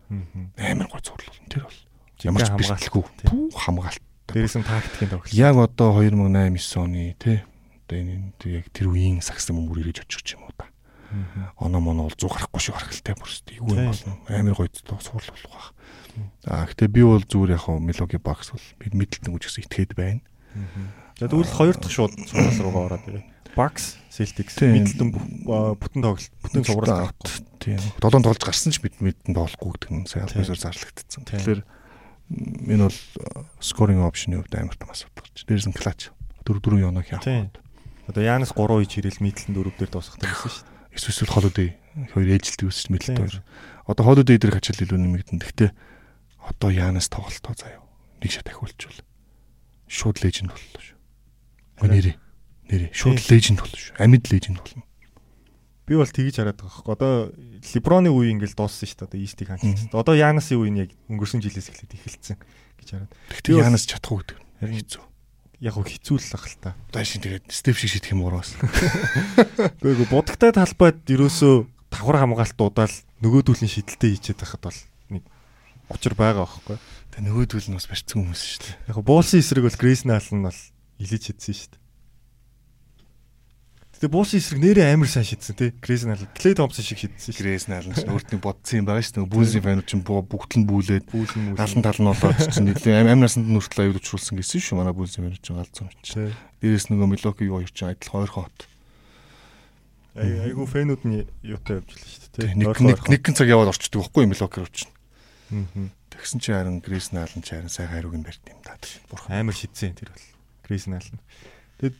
Амар 0.08 0.88
гой 0.88 1.00
зурлал 1.04 1.36
тэр 1.52 1.68
бол. 1.68 1.80
Ямар 2.24 2.40
ч 2.40 2.48
хамгаалалгүй. 2.48 3.04
Хамгаалт. 3.52 4.04
Дээрээс 4.32 4.56
нь 4.56 4.64
тактикийн 4.64 5.10
тоглолт. 5.12 5.36
Яг 5.36 5.56
одоо 5.60 6.00
2008 6.00 6.56
9 6.56 6.80
оны 6.80 7.12
тий. 7.20 7.44
Одоо 7.84 7.96
энэ 8.00 8.32
яг 8.48 8.66
тэр 8.72 8.88
үеийн 8.88 9.20
юм 9.20 9.68
бүр 9.68 9.84
ирэж 9.84 10.08
очих 10.08 10.40
юм 10.40 10.48
уу 10.48 10.56
та. 10.56 10.72
Оноо 11.60 11.80
моно 11.84 12.08
бол 12.08 12.16
100 12.16 12.24
гарахгүй 12.24 12.60
шүү 12.60 12.72
харахалтай 12.72 13.14
бүрст. 13.20 13.46
Юу 13.52 13.68
юм 13.68 13.92
бол 13.92 14.02
амар 14.32 14.56
гой 14.56 14.68
суурлал 14.72 15.36
болох 15.36 15.52
байх. 15.52 15.68
Аа 16.48 16.64
гэтээ 16.72 16.88
би 16.88 17.02
бол 17.04 17.24
зүгээр 17.24 17.52
яг 17.52 17.68
мелоги 17.68 18.16
бакс 18.16 18.56
бол 18.56 18.64
мэдлэлтэн 18.80 19.32
гэж 19.36 19.44
гэсэн 19.44 19.64
итгээд 19.68 19.92
байна. 19.92 20.24
За 21.20 21.28
тэгвэл 21.28 21.52
хоёр 21.52 21.76
дахь 21.76 21.92
шууд 21.92 22.16
цуглал 22.16 22.64
руугаа 22.64 22.84
ороод 22.96 23.04
ирээ. 23.12 23.24
Bucks 23.56 23.96
Celtics 24.18 24.58
мэдлэн 24.58 25.14
бүтэн 25.78 26.02
тоглолт 26.02 26.32
бүтэн 26.42 26.64
цуглал 26.66 27.14
гарахгүй. 27.14 27.30
Тийм. 27.62 27.78
Долоон 28.02 28.26
тоглож 28.26 28.42
гарсан 28.42 28.74
ч 28.74 28.82
бид 28.82 28.98
мэдэн 28.98 29.30
тоглохгүй 29.30 29.70
гэдэг 29.78 29.90
нь 29.94 30.08
сайн 30.10 30.26
албасаар 30.26 30.58
зарлагдсан. 30.58 31.22
Тэгэхээр 31.22 31.62
энэ 32.66 32.90
бол 32.90 33.00
скоринг 33.62 34.02
опшны 34.02 34.42
хувьд 34.42 34.54
амар 34.58 34.74
том 34.74 34.90
асуудал 34.90 35.22
гарч. 35.22 35.46
Дээрээс 35.46 35.68
нь 35.70 35.78
клач 35.78 36.00
4 36.42 36.58
4 36.58 36.82
явах 36.82 37.08
яах. 37.14 37.54
Одоо 38.10 38.22
Янас 38.26 38.50
3 38.50 38.82
ич 38.82 38.92
ирэл 38.98 39.22
мэдлэн 39.22 39.54
4 39.54 39.78
дээр 39.78 39.90
дуусгах 39.94 40.18
гэсэн 40.18 40.50
шүү 40.50 40.66
дээ. 40.66 40.98
Эсвэл 40.98 41.34
холодэй 41.34 41.68
хоёр 42.10 42.28
ээжилдэг 42.34 42.66
үсч 42.66 42.90
мэдлэлтэй 42.90 43.22
хоёр. 43.22 43.38
Одоо 43.86 44.04
холодэй 44.06 44.38
дээр 44.38 44.54
хачаал 44.58 44.82
илүү 44.82 44.98
нэмэгдэн. 44.98 45.38
Гэхдээ 45.38 45.70
одоо 46.42 46.70
Янас 46.74 47.06
тоглолтоо 47.06 47.54
заяа. 47.54 47.86
Нэг 48.18 48.30
шат 48.34 48.50
ахиулчвал 48.50 48.98
шууд 49.88 50.20
леженд 50.20 50.52
боллоо 50.52 50.82
шүү. 50.82 50.98
Нэрээ. 51.86 52.16
Нэрээ. 52.68 52.92
Шууд 52.92 53.24
леженд 53.32 53.64
боллоо 53.64 53.80
шүү. 53.80 53.96
Амьд 53.96 54.24
леженд 54.28 54.60
болно. 54.60 54.84
Би 55.88 55.96
бол 55.96 56.04
тгийж 56.04 56.36
хараад 56.36 56.60
байгаа 56.60 56.84
хөөе. 56.84 56.92
Одоо 57.00 57.12
Леброны 57.64 58.12
үе 58.12 58.28
ингээл 58.36 58.52
дууссан 58.52 58.84
шүү 58.84 58.98
дээ. 59.00 59.08
Одоо 59.08 59.20
Истиг 59.24 59.48
ханч. 59.48 59.88
Одоо 59.96 60.14
Янасын 60.20 60.60
үе 60.60 60.68
нь 60.68 60.80
яг 60.84 60.92
өнгөрсөн 61.08 61.40
жилээс 61.40 61.72
эхлээд 61.72 61.96
эхэлсэн 61.96 62.36
гэж 62.36 62.88
хараад. 62.92 63.12
Тэгтээ 63.32 63.64
Янас 63.64 63.88
чадахгүй 63.88 64.20
гэдэг. 64.20 64.38
Харин 64.60 64.78
хэцүү. 64.84 65.02
Яг 65.64 65.72
хөө 65.80 65.86
хэцүү 65.88 66.16
л 66.20 66.36
ах 66.36 66.44
л 66.44 66.56
та. 66.60 66.76
Одоо 66.92 67.04
шин 67.08 67.24
тэгээд 67.24 67.48
степ 67.48 67.76
шиг 67.80 67.90
шийдэх 67.96 68.12
юм 68.12 68.28
ураас. 68.28 68.52
Гэхдээ 69.80 70.12
будагтай 70.12 70.52
талбайд 70.52 71.08
ерөөсөө 71.08 71.54
давхар 71.88 72.20
хамгаалтуудаа 72.20 72.84
л 72.84 72.96
нөгөөдүүлийн 73.24 73.72
шидэлтэй 73.72 74.12
хийчихэд 74.12 74.44
байхад 74.44 74.62
бол 74.68 74.78
нэг 75.08 75.24
учир 75.88 76.14
байгаа 76.14 76.44
байхгүй. 76.44 76.76
Тэгээ 77.16 77.26
нөгөөдүүл 77.32 77.68
нь 77.72 77.78
бас 77.80 77.88
барьцсан 77.88 78.22
хүмүүс 78.22 78.42
шүү 78.44 78.60
дээ. 78.60 78.76
Яг 78.92 78.98
буулсын 79.02 79.40
эсрэг 79.40 79.64
бол 79.66 79.80
Грейснал 79.80 80.28
нь 80.30 80.46
бол 80.46 80.60
илэж 81.00 81.22
хийдсэн 81.32 81.54
шүү 81.56 81.70
дээ. 81.74 81.77
Тэгээ 83.98 84.14
буусын 84.14 84.38
эсрэг 84.38 84.62
нэрээ 84.62 84.94
амар 84.94 85.10
сайн 85.10 85.26
шидсэн 85.26 85.58
тий. 85.58 85.74
Грэснал, 85.82 86.22
Клей 86.38 86.54
Томпсон 86.54 86.86
шиг 86.86 87.02
шидсэн 87.02 87.34
шүү. 87.34 87.42
Грэснал 87.42 87.82
нь 87.82 87.98
өөртний 87.98 88.38
бодсон 88.38 88.78
юм 88.78 88.86
байгаа 88.86 89.02
шүү. 89.02 89.26
Бүүлийн 89.26 89.64
фанууд 89.66 89.90
чинь 89.90 90.06
бүгд 90.06 90.54
л 90.54 90.70
бүүлээд 90.70 91.06
галан 91.58 91.82
тал 91.82 91.98
нь 91.98 92.06
болоод 92.06 92.38
чинь 92.46 92.70
нэлээ 92.70 92.94
амь 92.94 93.18
насанд 93.18 93.50
нүртэл 93.50 93.90
аюул 93.90 93.98
учруулсан 93.98 94.38
гэсэн 94.38 94.62
шүү. 94.62 94.78
Манай 94.78 94.94
бүүлийн 94.94 95.26
фанууд 95.26 95.42
чинь 95.42 95.58
галзсан 95.58 95.90
чинь. 96.06 96.30
Дээрээс 96.62 96.86
нөгөө 96.94 97.10
Милоки 97.10 97.42
юу 97.42 97.58
хоёр 97.58 97.72
чинь 97.74 97.90
адилхан 97.90 98.22
ойрхон 98.22 98.46
хот. 98.46 98.58
Айгу 100.14 100.62
фэнүүд 100.70 101.02
нь 101.02 101.26
юутай 101.42 101.82
явж 101.82 101.90
лээ 101.90 102.54
шүү. 102.54 102.54
Нэг 102.54 102.78
нэг 102.78 103.02
нэгэн 103.02 103.34
цаг 103.34 103.50
яваад 103.50 103.74
орчдөг 103.74 103.98
байхгүй 103.98 104.30
Милоки 104.30 104.62
руу 104.62 104.70
чинь. 104.70 104.94
Тэгсэн 106.14 106.38
чинь 106.38 106.54
харин 106.54 106.78
Грэснал 106.86 107.34
нь 107.34 107.42
чинь 107.42 107.66
харин 107.66 107.70
сайхан 107.74 107.98
хариуг 107.98 108.14
нь 108.14 108.22
барьд 108.22 108.46
юм 108.46 108.62
даа. 108.62 108.78
Бурхан 109.10 109.42
амар 109.42 109.58
шидсэн 109.58 109.98
тэр 109.98 110.14
бол. 110.14 110.26
Грэснал 110.66 111.02
нь. 111.02 111.22
Тэгэд 111.82 111.98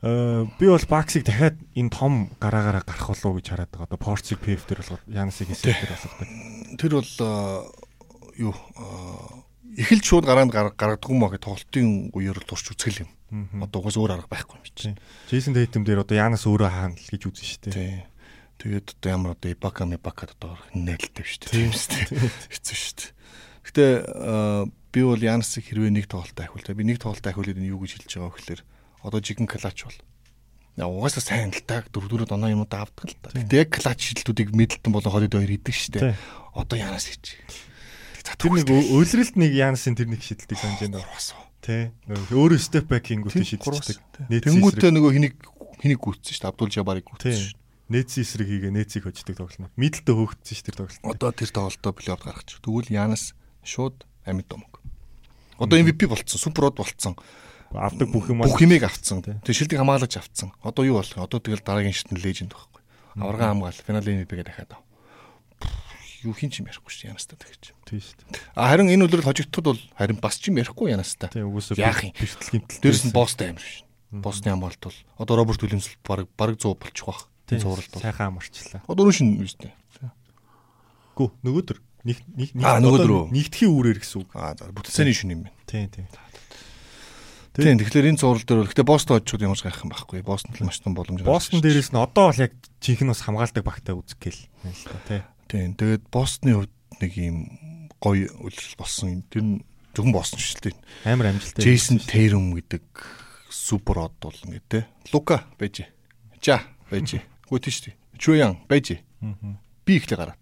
би 0.00 0.64
бол 0.64 0.86
баксыг 0.88 1.28
дахиад 1.28 1.60
энэ 1.76 1.92
том 1.92 2.32
гараагаараа 2.40 2.84
гарах 2.88 3.12
болов 3.12 3.24
уу 3.24 3.36
гэж 3.36 3.52
хараад 3.52 3.68
байгаа. 3.68 3.88
Одоо 3.88 4.00
Порциг 4.00 4.40
PF 4.40 4.64
дээр 4.64 4.80
болохоор 4.80 5.02
Янасыг 5.04 5.52
эсрэг 5.52 5.76
дээр 5.76 5.92
болгодог. 5.92 6.28
Тэр 6.80 6.92
бол 6.96 7.12
э, 7.20 7.28
юу 8.40 8.54
э, 8.56 9.84
эхэлж 9.84 10.04
шууд 10.08 10.24
гараанд 10.24 10.56
гаргадаг 10.56 11.04
юм 11.04 11.20
аа 11.20 11.36
гэх 11.36 11.44
тоглолтын 11.44 12.16
үеэр 12.16 12.40
л 12.40 12.48
турч 12.48 12.72
үзгэл 12.72 13.04
юм. 13.04 13.10
Одоо 13.60 13.84
угаас 13.84 14.00
өөр 14.00 14.16
арга 14.16 14.32
байхгүй 14.32 14.56
юм 14.56 14.64
чинь. 14.72 14.98
Джейсон 15.28 15.52
Тейтем 15.52 15.84
дээр 15.84 16.00
одоо 16.00 16.16
Янас 16.16 16.48
өөрөө 16.48 16.70
хаана 16.72 16.96
л 16.96 17.12
гэж 17.12 17.22
үзэн 17.28 17.44
шүү 17.44 17.60
дээ. 17.68 18.08
Тэгээд 18.56 18.88
одоо 18.96 19.08
ямар 19.12 19.36
одоо 19.36 19.52
Ибака 19.52 19.84
Мибакад 19.84 20.32
одоо 20.40 20.56
найдалтай 20.72 21.28
шүү 21.28 21.44
дээ. 21.44 21.52
Тийм 21.52 21.70
шүү 21.76 21.92
дээ. 21.92 22.28
Хэцүү 22.56 22.76
шүү 22.80 22.96
дээ. 23.04 23.12
Гэтэ 23.68 23.84
би 24.90 25.00
бол 25.04 25.20
Янсыг 25.22 25.64
хэрвээ 25.68 25.92
нэг 25.94 26.10
тоглолтод 26.10 26.40
ахиултаа 26.40 26.74
би 26.74 26.88
нэг 26.88 26.98
тоглолтод 26.98 27.30
ахиулээд 27.30 27.60
энэ 27.62 27.70
юу 27.70 27.84
гэж 27.84 28.02
хэлж 28.02 28.10
байгаа 28.18 28.32
вэ 28.32 28.36
гэхээр 28.40 28.62
одоо 29.02 29.20
жигэн 29.20 29.48
клач 29.48 29.84
бол. 29.84 29.98
Угаасаа 30.80 31.20
сайн 31.20 31.52
л 31.52 31.60
таг 31.66 31.92
дөрвдөрөд 31.92 32.32
оноо 32.32 32.50
юмуд 32.52 32.72
авдаг 32.72 33.10
л 33.10 33.16
та. 33.20 33.34
Гэтэ 33.36 33.56
яг 33.66 33.68
клач 33.74 34.00
шилдүүдийг 34.00 34.54
мэдлэлтэн 34.56 34.92
болон 34.92 35.12
ходид 35.12 35.34
хоёр 35.36 35.52
идэг 35.52 35.74
штэ. 35.76 36.16
Одоо 36.56 36.76
Янас 36.78 37.10
хийж. 37.10 37.36
Тэр 38.40 38.52
нэг 38.56 38.68
өөлрөлт 38.70 39.36
нэг 39.36 39.52
Янасын 39.52 39.98
тэр 39.98 40.08
нэг 40.08 40.22
шидэлтийг 40.24 40.56
санаж 40.56 40.80
байна. 40.80 41.04
Тэ. 41.60 41.92
Өөрөө 42.32 42.60
степ 42.60 42.88
бэк 42.88 43.12
хийнгүүтээ 43.12 43.60
шидэлдэг. 43.60 43.98
Тэнгүүтээ 44.30 44.90
нөгөө 44.96 45.12
хэнийг 45.12 45.36
хэнийг 45.84 46.00
гүйтсэн 46.00 46.32
шүү 46.32 46.42
дээ. 46.46 46.52
Абдул 46.54 46.72
Жабарыг 46.72 47.04
гүйтсэн 47.04 47.36
шүү. 47.36 47.60
Нээцийн 47.90 48.22
эсрэг 48.22 48.46
хийгээ 48.46 48.70
нээцийг 48.70 49.02
хөждөг 49.02 49.34
тоглоно. 49.34 49.66
Мидэлдээ 49.74 50.14
хөөгдсөн 50.14 50.54
шүү 50.54 50.66
тэр 50.70 50.76
тоглолт. 50.78 51.04
Одоо 51.10 51.30
тэр 51.34 51.50
тоглолтоо 51.50 51.92
плейофф 51.92 52.22
гаргачих. 52.22 52.62
Тэгвэл 52.62 52.94
Янас 52.94 53.34
шууд 53.66 54.06
амьд 54.22 54.46
домог. 54.46 54.78
Одоо 55.58 55.74
MVP 55.74 56.06
болцсон, 56.06 56.38
суперод 56.38 56.78
болцсон 56.78 57.18
Авдаг 57.75 58.07
бүх 58.11 58.29
юм 58.31 58.39
бүх 58.45 58.61
юмыг 58.61 58.83
авцсан. 58.87 59.19
Тэг 59.21 59.51
шилдэг 59.55 59.79
хамгаалаж 59.81 60.13
авцсан. 60.15 60.51
Одоо 60.63 60.83
юу 60.87 60.95
болох 61.03 61.11
вэ? 61.17 61.23
Одоо 61.27 61.39
тэгэл 61.43 61.59
дараагийн 61.65 61.91
шатны 61.91 62.15
леженд 62.21 62.55
байхгүй. 62.55 62.81
Аварга 63.19 63.51
хамгаал, 63.51 63.75
финалийн 63.75 64.23
MVP-гээ 64.23 64.47
дахиад 64.47 64.71
ав. 64.79 64.81
Юу 66.23 66.33
хин 66.33 66.49
ч 66.49 66.63
юм 66.63 66.71
ярихгүй 66.71 66.89
шүү 66.89 67.11
Янастай 67.13 67.37
тэгэж. 67.37 67.63
Тийм 67.85 67.99
шүү 68.01 68.15
дээ. 68.31 68.41
А 68.57 68.71
харин 68.71 68.89
энэ 68.89 69.05
үлрэл 69.05 69.27
хожигдоход 69.27 69.75
бол 69.75 69.81
харин 69.93 70.17
бас 70.23 70.39
ч 70.41 70.49
юм 70.49 70.57
ярихгүй 70.57 70.95
Янастай. 70.95 71.29
Тийм 71.29 71.51
үгүйсээ 71.53 71.77
яах 71.83 72.01
юм. 72.01 72.15
Бэрхтэлгийн 72.17 72.63
тал. 72.65 72.81
Дээрс 72.81 73.03
нь 73.05 73.13
босстой 73.13 73.47
амир 73.53 73.61
шин. 73.61 73.85
Босны 74.09 74.49
хамгаалт 74.49 74.81
бол 74.81 74.97
одоо 75.21 75.33
Роберт 75.37 75.61
Уильямс 75.61 75.91
баг 76.01 76.25
баг 76.33 76.55
100 76.57 76.79
болчих 76.81 77.05
واخ. 77.05 77.27
Зуралт 77.51 77.91
бол 77.93 78.01
сайхан 78.01 78.33
амарчлаа. 78.33 78.81
Одоо 78.89 79.05
өрөө 79.05 79.13
шин 79.21 79.37
үстэй. 79.43 79.69
Гү 81.13 81.29
нөгөөдөр 81.45 81.77
нэг 82.09 82.17
нэг 82.25 82.49
Аа, 82.65 82.81
нөгөөдөр 82.81 83.11
үү? 83.11 83.25
нэгдэхийн 83.29 83.69
үрээр 83.69 83.99
гэсэн 84.01 84.25
үг. 84.25 84.29
Аа 84.33 84.57
за 84.57 84.73
бүтцээний 84.73 85.13
шин 85.13 85.29
юм 85.31 85.41
байна. 85.45 85.55
Тийм 85.69 85.87
тийм. 85.93 86.09
Тийм 87.60 87.76
тэгэхээр 87.78 88.10
энэ 88.10 88.20
зурал 88.20 88.42
дээр 88.42 88.60
бол 88.64 88.72
гэтээ 88.72 88.88
Бостон 88.88 89.20
очиод 89.20 89.44
ямар 89.44 89.58
ч 89.58 89.62
гайх 89.68 89.84
юм 89.84 89.92
байхгүй. 89.92 90.24
Бостон 90.24 90.56
л 90.56 90.66
маш 90.66 90.80
том 90.80 90.96
боломж. 90.96 91.20
Бостон 91.20 91.60
дээрээс 91.60 91.92
нь 91.92 92.00
одоо 92.00 92.32
бол 92.32 92.40
яг 92.40 92.52
жинхэнэ 92.80 93.12
бас 93.12 93.22
хамгаалдаг 93.22 93.64
багтаа 93.64 93.94
үзэх 94.00 94.18
гээл. 94.18 94.42
Тийм. 95.06 95.22
Тийм 95.48 95.70
тэгээд 95.76 96.04
Бостны 96.08 96.56
хувьд 96.56 96.74
нэг 97.00 97.12
юм 97.20 97.36
гоё 98.00 98.32
үлрэл 98.40 98.76
болсон. 98.80 99.22
Тэр 99.28 99.44
нь 99.44 99.54
зөвхөн 99.92 100.14
Бостон 100.16 100.40
шүү 100.40 100.72
дээ. 100.72 100.76
Амар 101.04 101.36
амжилттай. 101.36 101.62
Джейсон 101.64 101.98
Тэйрум 102.00 102.56
гэдэг 102.56 102.84
супер 103.52 104.08
од 104.08 104.14
бол 104.22 104.36
ингэ 104.46 104.62
те. 104.68 104.80
Лука 105.12 105.44
байж. 105.60 105.84
Жа 106.40 106.64
байж. 106.88 107.20
Гүтэн 107.50 107.72
шүү 107.72 107.84
дээ. 107.92 107.96
Чуян 108.16 108.56
байж. 108.70 109.02
Би 109.84 109.98
ихлэ 109.98 110.16
гараад. 110.16 110.40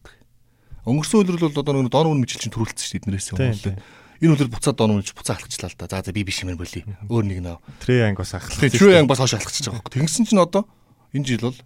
Өнгөрсөн 0.89 1.21
үлрэл 1.25 1.51
бол 1.51 1.61
одоо 1.61 1.75
нэг 1.83 1.93
дон 1.93 2.13
үн 2.13 2.23
мөчл 2.23 2.41
чинь 2.41 2.53
төрүүлсэн 2.53 2.85
шүү 2.85 2.93
дээ 2.97 3.01
эднэрээс 3.05 3.29
юм. 3.33 3.77
Энэ 4.19 4.35
үлрэл 4.35 4.51
буцаад 4.51 4.83
үнж 4.83 5.15
буцаа 5.15 5.39
алхачлаа 5.39 5.71
л 5.71 5.79
да. 5.79 5.87
За 5.87 6.03
за 6.03 6.13
би 6.13 6.27
биш 6.27 6.43
юм 6.43 6.59
болий. 6.59 6.83
Өөр 7.07 7.25
нэг 7.25 7.39
нөө. 7.39 7.59
Анги 8.03 8.19
бас. 8.19 8.35
Тэгээ 8.35 8.75
Чуян 8.75 9.07
бас 9.07 9.23
хоош 9.23 9.39
алхачихж 9.39 9.71
байгаа 9.71 9.79
байхгүй. 9.79 9.95
Тэнгсэн 9.95 10.27
чинь 10.27 10.43
одоо 10.43 10.67
энэ 11.15 11.27
жил 11.27 11.47
бол 11.47 11.59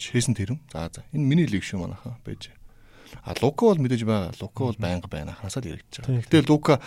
Джейсон 0.00 0.32
Тэйрум. 0.32 0.60
За 0.72 0.88
за. 0.88 1.04
Энэ 1.12 1.28
миний 1.28 1.44
лиг 1.44 1.60
шүү 1.60 1.84
манайхаа 1.84 2.16
байж. 2.24 2.48
А 3.20 3.36
Лука 3.44 3.68
бол 3.68 3.76
мэдээж 3.76 4.08
байгаа. 4.08 4.32
Лука 4.40 4.72
бол 4.72 4.78
байнга 4.80 5.08
байна. 5.12 5.36
Ханасаа 5.36 5.60
л 5.60 5.76
яригдж 5.76 6.00
байгаа. 6.00 6.24
Гэтэл 6.24 6.48
Лука 6.48 6.80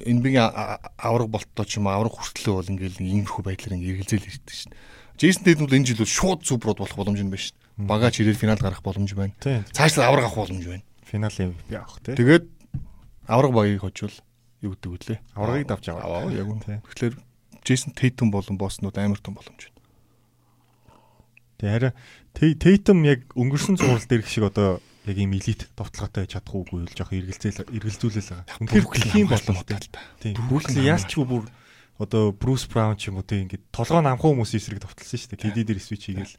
энэ 0.00 0.22
бигийн 0.24 0.48
авраг 0.96 1.28
болтоо 1.28 1.64
ч 1.68 1.76
юм 1.76 1.92
авраг 1.92 2.16
хүртлээ 2.16 2.54
бол 2.56 2.72
ингээл 2.72 3.04
иймэрхүү 3.04 3.42
байдлаар 3.44 3.76
ингээ 3.76 4.00
эргэлзээл 4.00 4.28
ирдэг 4.32 4.56
шин. 4.56 4.72
Джейсон 5.20 5.44
Тэйрум 5.44 5.68
бол 5.68 5.76
энэ 5.76 5.88
жил 5.92 6.08
шууд 6.08 6.40
суперод 6.48 6.80
болох 6.80 6.96
боломж 6.96 7.20
нь 7.20 7.28
байна 7.28 7.44
шин. 7.44 7.56
Багаж 7.76 8.16
ирээд 8.16 8.40
финал 8.40 8.56
гарах 8.56 8.80
боломж 8.80 9.12
байна. 9.12 9.36
Цаашлаа 9.44 10.08
авраг 10.08 10.32
авах 10.32 10.48
боломж 10.48 10.64
байна. 10.64 10.84
Финалийн 11.04 11.52
MVP 11.52 11.70
авах 11.76 12.00
тий. 12.00 12.16
Тэгээд 12.16 12.44
авраг 13.26 13.52
багийг 13.52 13.82
хожвол 13.82 14.16
юу 14.62 14.72
гэдэг 14.74 14.90
вүлээ? 14.90 15.18
Аврагыг 15.34 15.66
давж 15.68 15.84
аваа. 15.90 16.30
Яг 16.30 16.46
үн. 16.48 16.62
Тэгэхээр 16.62 17.14
Джейсон 17.66 17.92
Тейтум 17.92 18.30
болон 18.30 18.56
Боснууд 18.58 18.96
амар 18.98 19.18
том 19.18 19.34
боломж 19.34 19.58
байна. 19.58 19.76
Тэг 21.58 21.68
харин 21.70 22.58
Тейтум 22.62 23.02
яг 23.02 23.26
өнгөрсөн 23.34 23.76
цуврал 23.76 24.06
дээр 24.06 24.22
шиг 24.22 24.46
одоо 24.46 24.78
яг 25.06 25.16
ийм 25.18 25.34
элит 25.34 25.66
товтлоготой 25.74 26.26
чадахгүй 26.26 26.86
л 26.86 26.94
жоох 26.94 27.14
эргэлзээл 27.14 27.66
эргэлзүүлэл 27.70 28.46
байгаа. 28.46 28.58
Үнэхээр 28.62 28.86
дэлхийн 28.86 29.30
боломжтой 29.30 29.78
л 29.78 29.90
та. 29.90 30.00
Тийм. 30.22 30.34
Бүрхлээ 30.50 30.90
яалчгүй 30.90 31.24
бүр 31.26 31.44
одоо 31.98 32.34
Брус 32.34 32.66
Браун 32.66 32.98
ч 32.98 33.08
юм 33.08 33.22
уу 33.22 33.26
тийм 33.26 33.46
ингээд 33.46 33.70
толгой 33.72 34.02
намхан 34.02 34.34
хүмүүсийн 34.36 34.60
эсрэг 34.60 34.82
товтлсон 34.82 35.16
шүү 35.16 35.30
дээ. 35.32 35.42
KD 35.48 35.56
дээр 35.64 35.80
свич 35.80 36.02
хийгээл. 36.10 36.36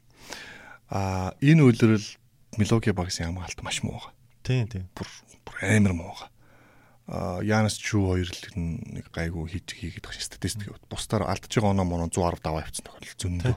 Аа 0.92 1.34
энэ 1.42 1.64
үйлрэл 1.64 2.08
Милоки 2.56 2.92
багсын 2.94 3.32
хамгаалт 3.34 3.60
маш 3.64 3.82
муу 3.82 3.98
байгаа. 3.98 4.14
Тийм 4.46 4.68
тийм. 4.68 4.84
Бүр 4.94 5.08
бүр 5.42 5.56
амар 5.66 5.92
муу 5.96 6.12
байгаа. 6.14 6.30
Янас 7.08 7.80
Чу 7.80 8.04
хоёр 8.04 8.28
л 8.28 8.44
нэг 8.56 9.08
гайгүй 9.08 9.48
хийж 9.48 9.72
хийгээд 9.72 10.04
байгаа 10.04 10.20
статистик. 10.20 10.76
Бусдаар 10.92 11.24
алдж 11.24 11.48
байгаа 11.48 11.72
оноо 11.72 11.88
моно 11.88 12.12
110 12.12 12.44
даваа 12.44 12.68
явцсан 12.68 12.84
тохиолдол 12.84 13.16
зөндөө. 13.16 13.56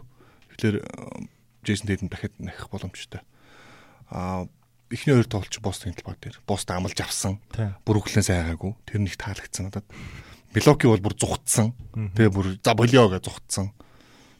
Тэгэхээр 0.56 0.78
Джейсон 1.68 1.88
Дэйдэн 1.92 2.08
дахиад 2.08 2.36
нахих 2.40 2.72
боломжтой. 2.72 3.20
Аа 4.08 4.48
эхний 4.88 5.20
хоёр 5.20 5.28
тоглолч 5.28 5.60
Бостон 5.60 5.92
талбай 5.92 6.16
дээр 6.16 6.40
Бост 6.48 6.72
амлж 6.72 6.96
авсан. 7.04 7.44
Бүрөглэн 7.84 8.24
сайгаагүй. 8.24 8.72
Тэр 8.88 9.04
нэг 9.04 9.20
таалагдсан 9.20 9.68
надад. 9.68 9.88
Милоки 10.56 10.88
бол 10.88 11.04
бүр 11.04 11.16
зүхтсан. 11.20 11.76
Тэгээ 12.16 12.32
бүр 12.32 12.48
за 12.64 12.72
болио 12.72 13.12
гэж 13.12 13.28
зүхтсан. 13.28 13.76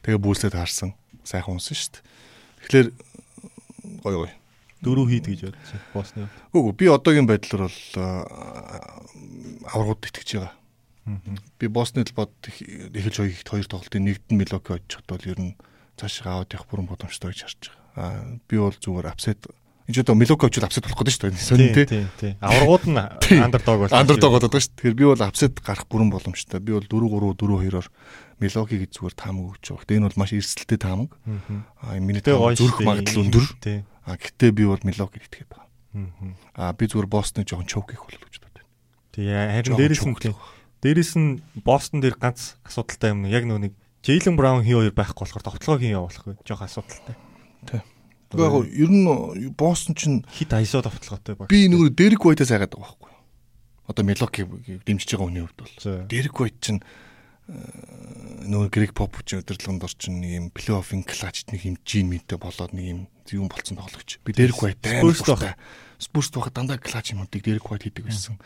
Тэгээ 0.04 0.20
бүүлсээ 0.24 0.56
таарсан. 0.56 0.96
Сайхан 1.24 1.60
унсан 1.60 1.76
дээ. 1.76 2.00
Тэгэхээр 2.64 2.88
гой 4.04 4.16
гой. 4.24 4.32
Дөрөв 4.82 5.06
хийд 5.08 5.26
гэж 5.30 5.40
бодсон. 5.46 5.80
Босны. 5.94 6.26
Үгүй 6.50 6.74
би 6.74 6.86
одоогийн 6.90 7.30
байдлаар 7.30 7.70
бол 7.70 7.78
аврагууд 9.70 10.02
итгэж 10.10 10.28
байгаа. 10.42 10.54
Би 11.58 11.66
Босны 11.66 12.02
талбад 12.02 12.34
эхэлж 12.42 13.16
хоёрт 13.22 13.46
хоёр 13.46 13.66
тоглолтын 13.66 14.06
нэгд 14.06 14.26
нь 14.30 14.38
Милоки 14.38 14.74
очиход 14.74 15.06
бол 15.06 15.26
ер 15.26 15.38
нь 15.38 15.54
цааш 15.98 16.22
аваад 16.26 16.54
явах 16.54 16.66
бүрэн 16.70 16.86
боломжтой 16.90 17.30
гэж 17.30 17.40
харж 17.42 17.62
байгаа. 17.70 17.82
Аа 17.98 18.38
би 18.46 18.56
бол 18.58 18.74
зүгээр 18.74 19.10
апсет 19.10 19.42
энэ 19.86 19.94
ч 19.94 19.98
одоо 20.02 20.14
Милоки 20.14 20.46
очил 20.46 20.62
апсет 20.62 20.86
болох 20.86 20.98
гэдэг 21.02 21.14
шүү 21.14 21.30
дээ. 21.30 21.42
Сонин 21.42 21.74
тий. 21.74 21.86
Тийм 21.86 22.06
тийм. 22.18 22.34
Аврагууд 22.38 22.86
нь 22.86 23.02
андердог 23.38 23.76
бол 23.82 23.90
андердог 23.90 24.30
болоод 24.30 24.50
байгаа 24.50 24.62
шүү. 24.62 24.74
Тэгэхээр 24.78 24.98
би 24.98 25.06
бол 25.10 25.22
апсет 25.26 25.54
гарах 25.58 25.86
бүрэн 25.90 26.10
боломжтой. 26.10 26.62
Би 26.62 26.72
бол 26.74 26.86
4 26.86 27.34
3 27.34 27.34
4 27.38 27.66
2-оор 27.74 27.86
Милокиг 28.38 28.90
зүгээр 28.94 29.14
таамаг 29.18 29.44
өгч 29.58 29.64
байгаа. 29.74 29.86
Тэгээ 29.90 29.98
энэ 29.98 30.08
бол 30.10 30.20
маш 30.22 30.30
эрсдэлтэй 30.38 30.78
таамаг. 30.78 31.10
Аа 31.82 31.98
миний 31.98 32.22
зүрх 32.22 32.78
магадлал 32.82 33.26
өндөр. 33.26 33.46
А 34.04 34.18
гэтээ 34.18 34.50
би 34.50 34.66
бол 34.66 34.82
Милокиг 34.82 35.22
итгээд 35.26 35.50
байгаа. 35.50 35.68
Аа 36.56 36.72
би 36.74 36.88
зүгээр 36.90 37.06
Бостны 37.06 37.46
жоохон 37.46 37.68
чоук 37.70 37.94
их 37.94 38.02
болол 38.02 38.24
гэж 38.26 38.42
боддог. 38.42 38.66
Тэгээ 39.14 39.62
харин 39.62 39.76
дээрээс 39.78 40.04
нь 40.08 40.16
дээрээс 40.82 41.12
нь 41.20 41.30
Бостон 41.62 42.02
дээр 42.02 42.18
ганц 42.18 42.58
асуудалтай 42.66 43.14
юм. 43.14 43.28
Яг 43.30 43.46
нөгөө 43.46 43.70
нэг 43.70 43.74
Джейлен 44.02 44.34
Браун 44.34 44.66
хий 44.66 44.74
хоёр 44.74 44.90
байхгүй 44.90 45.22
болохоор 45.22 45.46
товтлогоо 45.46 45.78
хий 45.78 45.94
явуулах 45.94 46.26
вэ? 46.26 46.34
Жохо 46.42 46.66
асуудалтай. 46.66 47.14
Тэгээ 48.34 48.42
яг 48.42 48.54
ер 48.74 48.90
нь 48.90 49.06
Бостон 49.54 49.94
чинь 49.94 50.26
хит 50.26 50.50
айсоо 50.50 50.82
товтлоготой 50.82 51.38
баг. 51.38 51.46
Би 51.46 51.70
нөгөө 51.70 51.94
Дерек 51.94 52.26
Вайтаас 52.26 52.50
айгаад 52.50 52.74
байгаа 52.74 52.98
байхгүй. 52.98 53.12
Одоо 53.86 54.02
Милоки 54.02 54.42
дэмжиж 54.82 55.14
байгаа 55.14 55.28
хүний 55.30 55.44
хувьд 55.46 55.58
бол 55.62 56.08
Дерек 56.10 56.34
Вайт 56.40 56.58
чинь 56.58 56.82
нөгөө 57.52 58.68
Грек 58.72 58.92
Попович 58.96 59.38
өдөрлөгөнд 59.42 59.84
орчин 59.84 60.22
нэг 60.22 60.30
юм 60.32 60.46
плей-оффын 60.54 61.04
клач 61.04 61.44
нэг 61.52 61.62
юм 61.66 61.76
жин 61.84 62.08
мэдээ 62.08 62.38
болоод 62.40 62.72
нэг 62.72 62.86
юм 62.86 63.00
юм 63.30 63.48
болцсон 63.48 63.78
тоглогч. 63.78 64.18
Би 64.24 64.32
Дерек 64.32 64.58
Вайт 64.62 64.82
Спурс 64.82 65.22
байх. 65.22 65.54
Спурс 65.98 66.30
байх 66.34 66.50
дандаа 66.50 66.78
клач 66.78 67.14
юмуудыг 67.14 67.42
Дерек 67.42 67.70
Вайт 67.70 67.86
хийдэг 67.86 68.10
байсан. 68.10 68.40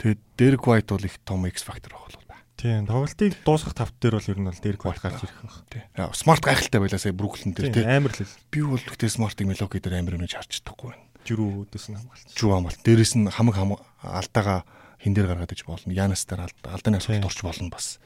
Тэгээд 0.00 0.20
Дерек 0.38 0.64
Вайт 0.66 0.88
бол 0.88 1.04
их 1.04 1.18
том 1.24 1.44
X 1.44 1.66
factor 1.66 1.92
байх 1.92 2.08
болов. 2.08 2.22
Тийм, 2.62 2.86
тоглолтыг 2.86 3.34
дуусгах 3.42 3.74
тавт 3.74 3.94
дээр 3.98 4.22
бол 4.22 4.30
ер 4.30 4.38
нь 4.38 4.46
бол 4.46 4.62
Дерек 4.62 4.84
Вайт 4.86 5.02
гарч 5.02 5.26
ирэх 5.26 5.40
байх. 5.42 5.66
Тийм. 5.66 5.82
Смарт 6.14 6.44
гайхалтай 6.46 6.78
байлаа 6.78 7.00
сая 7.00 7.10
Бруклин 7.10 7.58
дээр 7.58 7.74
тийм. 7.74 7.90
Амар 7.90 8.14
л. 8.14 8.22
Би 8.54 8.62
бол 8.62 8.78
гэхдээ 8.78 9.10
Смартыг 9.10 9.50
Мелоки 9.50 9.82
дээр 9.82 9.98
амар 9.98 10.14
өнөж 10.14 10.38
харж 10.38 10.62
чадахгүй 10.62 10.94
байна. 10.94 11.02
Жирүү 11.26 11.66
өдөөс 11.66 11.86
нь 11.90 11.98
хамгаалт. 11.98 12.28
Жирүү 12.38 12.52
хамгаалт. 12.54 12.80
Дээрээс 12.86 13.12
нь 13.18 13.26
хамаг 13.34 13.54
хам 13.58 13.74
алдаага 13.98 14.62
хин 15.02 15.10
дээр 15.10 15.26
гаргаад 15.34 15.54
иж 15.58 15.66
болно. 15.66 15.90
Янас 15.90 16.22
дээр 16.22 16.46
алдааны 16.62 17.02
асуудалд 17.02 17.26
орч 17.26 17.40
болно 17.42 17.66
бас. 17.74 17.98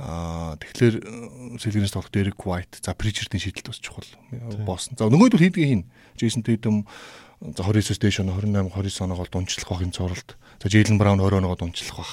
Аа 0.00 0.56
тэгэхээр 0.56 0.94
Сэлгэрээс 1.60 1.92
тоглох 1.92 2.12
Дерек 2.12 2.40
Вайт, 2.48 2.80
за 2.80 2.96
Причердийн 2.96 3.44
шийдэлт 3.44 3.68
бас 3.68 3.78
чухал. 3.78 4.08
Боосон. 4.64 4.96
За 4.96 5.12
нөгөөд 5.12 5.36
бол 5.36 5.44
хийдгээ 5.44 5.68
хин. 5.68 5.84
Джейсон 6.16 6.42
Тэйдэм 6.42 6.88
за 7.52 7.60
29-с 7.60 8.00
дээш 8.00 8.24
оноо 8.24 8.40
28 8.40 8.72
29 8.72 9.04
оноогоо 9.04 9.28
дунчлах 9.28 9.68
бах 9.68 9.84
энэ 9.84 9.92
цоролд. 9.92 10.28
За 10.62 10.68
Джейлен 10.72 10.96
Браун 10.96 11.20
20 11.20 11.44
оноогоо 11.44 11.60
дунчлах 11.60 11.98
бах. 12.00 12.12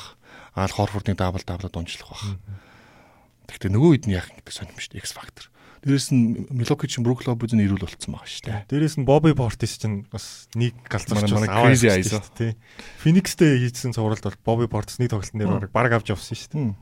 Аал 0.60 0.76
Хорфордын 0.76 1.16
дабл 1.16 1.40
даблаа 1.46 1.72
дунчлах 1.72 2.12
бах. 2.12 2.26
Тэгэхдээ 3.48 3.72
нөгөө 3.72 3.90
үед 3.96 4.06
нь 4.06 4.14
яах 4.14 4.28
гэдэг 4.28 4.54
сонирм 4.54 4.78
шүү 4.78 5.00
дээ 5.00 5.04
X 5.08 5.16
factor. 5.16 5.48
Дээрээс 5.80 6.12
нь 6.12 6.52
Милоки 6.52 6.92
чинь 6.92 7.08
Брук 7.08 7.24
Лобезын 7.24 7.64
ирүүл 7.64 7.88
болцсон 7.88 8.12
байгаа 8.12 8.28
шүү 8.28 8.46
дээ. 8.52 8.68
Дээрээс 8.68 8.96
нь 9.00 9.08
Бобби 9.08 9.32
Портис 9.32 9.80
чинь 9.80 10.04
бас 10.12 10.52
нэг 10.52 10.76
галзуурч 10.92 11.32
манай 11.32 11.48
crazy 11.48 11.88
eyes 11.88 12.12
тий. 12.36 12.60
Феникстэй 13.00 13.64
хийсэн 13.64 13.96
цувралд 13.96 14.20
бол 14.20 14.44
Бобби 14.44 14.68
Портис 14.68 15.00
нэг 15.00 15.16
тоглолтын 15.16 15.40
дээр 15.40 15.72
баг 15.72 15.96
авч 15.96 16.12
явсан 16.12 16.36
шүү 16.36 16.52
дээ. 16.52 16.76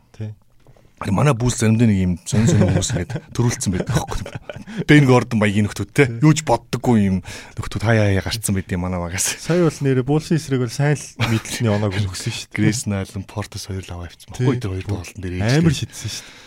Манай 0.97 1.35
бүүс 1.37 1.61
заримдаа 1.61 1.85
нэг 1.85 1.99
юм 2.01 2.13
сонь 2.25 2.49
сонь 2.49 2.57
хүмүүс 2.57 2.89
ингээд 2.89 3.13
төрүүлсэн 3.37 3.69
байдаг 3.69 3.93
байхгүй. 3.93 4.17
Бен 4.89 5.05
Гордон 5.05 5.37
баягийн 5.37 5.69
нөхдүүд 5.69 5.91
те. 5.93 6.09
Юуж 6.25 6.41
боддоггүй 6.41 7.05
юм 7.05 7.21
нөхдүүд 7.53 7.85
хаяа 7.85 8.09
хаяа 8.09 8.25
гарцсан 8.25 8.57
байд 8.57 8.73
юм 8.73 8.81
манай 8.81 8.97
багаас. 8.97 9.37
Сая 9.37 9.61
бол 9.61 9.77
нэрэ 9.77 10.01
буулсын 10.01 10.41
эсрэг 10.41 10.65
бол 10.65 10.73
сайн 10.73 10.97
л 10.97 11.05
мэдлсний 11.29 11.69
оноог 11.69 11.93
өгсөн 12.01 12.33
шүү 12.41 12.49
дээ. 12.49 12.57
Грейс 12.57 12.89
Найлен 12.89 13.29
Портос 13.29 13.69
хоёр 13.69 13.85
л 13.85 13.93
аваа 13.93 14.09
авчихсан. 14.09 14.33
Баггүй 14.41 14.57
тэр 14.57 14.73
хоёр 14.73 14.85
тоглолтын 14.89 15.21
дээр 15.21 15.33
амар 15.37 15.77
шидсэн 15.77 16.09
шүү 16.09 16.25
дээ. 16.25 16.45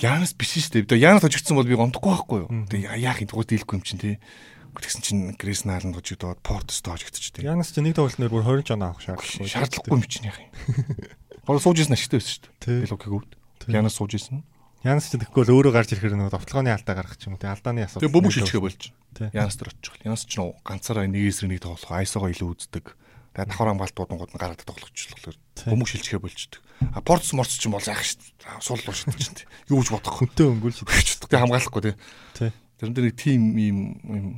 Янас 0.00 0.32
биш 0.32 0.56
шүү 0.58 0.88
дээ. 0.88 1.04
Янас 1.04 1.22
хожигдсан 1.22 1.54
бол 1.60 1.68
би 1.68 1.76
гомдохгүй 1.76 2.08
байхгүй 2.08 2.38
юу. 2.40 2.48
Тэгээ 2.72 3.04
яах 3.04 3.20
юм 3.20 3.28
дугуй 3.28 3.44
дийлэхгүй 3.46 3.78
юм 3.78 3.84
чинь 3.84 4.00
те. 4.00 4.16
Тэгсэн 4.74 5.04
чинь 5.06 5.22
Грейс 5.38 5.62
Найлен 5.68 5.94
хожигдоод 5.94 6.42
Портос 6.42 6.82
тоожигдчих 6.82 7.30
те. 7.30 7.46
Янас 7.46 7.70
чинь 7.70 7.86
нэг 7.86 7.94
тоглолт 7.94 8.18
нэр 8.18 8.32
бүр 8.32 8.42
20 8.42 8.74
жон 8.74 8.82
авах 8.82 8.98
шаардлагагүй. 9.06 9.46
Шаардлагагүй 9.46 9.94
юм 9.94 10.08
чинь 10.10 10.26
яах 10.26 10.42
юм. 10.42 10.50
Гол 11.46 11.62
сууж 11.62 11.78
ирсэн 11.78 11.94
ашигтай 11.94 12.18
байсан 12.18 12.34
шүү 12.34 12.42
дээ. 12.58 12.82
Би 12.82 12.90
логик 12.90 13.14
өвд. 13.14 13.30
Янас 13.68 13.96
сууж 13.96 14.16
ирсэн. 14.18 14.44
Янас 14.84 15.08
ч 15.08 15.16
тэгэхгүй 15.16 15.48
л 15.48 15.54
өөрөө 15.56 15.72
гарч 15.72 15.96
ирэхээр 15.96 16.12
нөгөө 16.12 16.36
довтлооны 16.36 16.68
алдаа 16.68 16.94
гаргах 17.00 17.16
ч 17.16 17.32
юм 17.32 17.36
уу. 17.36 17.40
Тэ 17.40 17.48
алдааны 17.48 17.88
асуудал. 17.88 18.04
Тэгээ 18.04 18.16
бөмбөг 18.20 18.32
шилжихэ 18.36 18.60
болж. 18.60 18.82
Янас 19.32 19.56
төр 19.56 19.72
очих. 19.72 19.96
Янас 20.04 20.28
ч 20.28 20.36
нөө 20.36 20.60
ганцаараа 20.60 21.08
нэг 21.08 21.24
эсрэг 21.24 21.48
нэг 21.48 21.64
тоглох, 21.64 21.88
айсогоо 21.88 22.28
илүү 22.28 22.52
үздэг. 22.52 22.92
Тэгээ 23.32 23.48
давхар 23.48 23.72
хамгаалтуудангууд 23.72 24.32
нь 24.36 24.40
гараад 24.44 24.60
тоглохчлохлоор 24.60 25.36
бөмбөг 25.72 25.88
шилжихэ 25.88 26.20
болчдөг. 26.20 26.60
А 26.92 27.00
портс 27.00 27.32
морц 27.32 27.56
ч 27.56 27.64
юм 27.64 27.80
бол 27.80 27.88
яах 27.88 28.04
шүү. 28.04 28.20
Сул 28.60 28.84
болчихдог 28.84 29.16
чинь. 29.16 29.48
Юу 29.72 29.80
ч 29.80 29.88
бодох. 29.88 30.20
Хөнтөө 30.20 30.52
өнгөл 30.52 30.76
шидэж. 30.76 31.24
Тэгээ 31.24 31.42
хамгаалахгүй 31.48 31.82
тий. 31.88 31.94
Тий. 32.36 32.50
Тэрэн 32.76 32.92
дээр 32.92 33.06
нэг 33.08 33.16
тим 33.16 33.42
ийм 33.56 33.78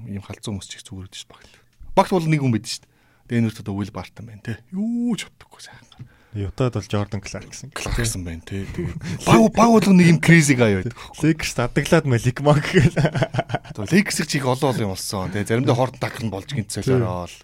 ийм 0.06 0.22
халзуу 0.22 0.54
хүмүүс 0.54 0.68
ч 0.70 0.78
их 0.78 0.86
зүгээр 0.86 1.10
дээ 1.10 1.20
шүү 1.26 1.30
багт. 1.34 1.50
Багт 1.96 2.12
бол 2.14 2.28
нэг 2.30 2.40
хүн 2.44 2.54
байдаг 2.54 2.70
шүү. 2.70 2.86
Тэгээ 3.26 3.42
нэрт 3.42 3.60
одоо 3.66 3.74
Уил 3.74 3.90
Бартон 3.90 4.30
байна 4.30 4.44
тий. 4.46 4.56
Юу 4.70 5.16
ч 5.18 5.26
бодохгүй 5.26 5.60
сайхан. 5.64 6.06
Ютад 6.36 6.76
бол 6.76 6.84
Jordan 6.84 7.24
Clark 7.24 7.48
гэсэн. 7.48 7.72
Байна 8.20 8.44
тий. 8.44 8.68
Баг 9.26 9.40
баг 9.56 9.70
болго 9.72 9.92
нэг 9.96 10.12
юм 10.12 10.20
crazy 10.20 10.52
guy 10.52 10.84
байдаг. 10.84 10.92
Lakers 11.24 11.56
адаглаад 11.56 12.04
Malik 12.04 12.44
Monk 12.44 12.68
гэл. 12.76 12.92
Тэгээд 12.92 13.92
Lakers-ийг 13.96 14.28
чиг 14.28 14.44
олон 14.44 14.76
олон 14.76 14.84
юм 14.84 14.92
болсон. 14.92 15.32
Тэгээд 15.32 15.48
заримдаа 15.48 15.76
хорт 15.80 15.96
дагах 15.96 16.20
нь 16.20 16.28
болж 16.28 16.52
гинцэлээрээ 16.52 17.08
л. 17.08 17.36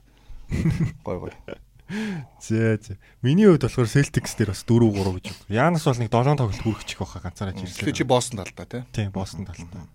Гой 1.09 1.17
гой. 1.17 1.33
Зээ 2.41 2.77
зээ. 2.85 2.97
Миний 3.25 3.49
хувьд 3.49 3.65
болохоор 3.65 3.89
Celtics 3.89 4.37
дээр 4.37 4.53
бас 4.53 4.65
4 4.65 4.85
3 4.93 5.25
гэж. 5.25 5.27
Янас 5.49 5.85
бол 5.89 6.01
нэг 6.01 6.13
7 6.13 6.37
тоглолт 6.37 6.61
хүрчих 6.61 6.99
байхаа 7.01 7.21
ганцаараа 7.25 7.57
жирлээ. 7.57 7.85
Тэгээ 7.85 7.99
чи 8.01 8.05
Бостон 8.05 8.41
талдаа 8.45 8.67
тий. 8.69 8.83
Тийм, 8.93 9.09
Бостон 9.13 9.45
талдаа. 9.49 9.89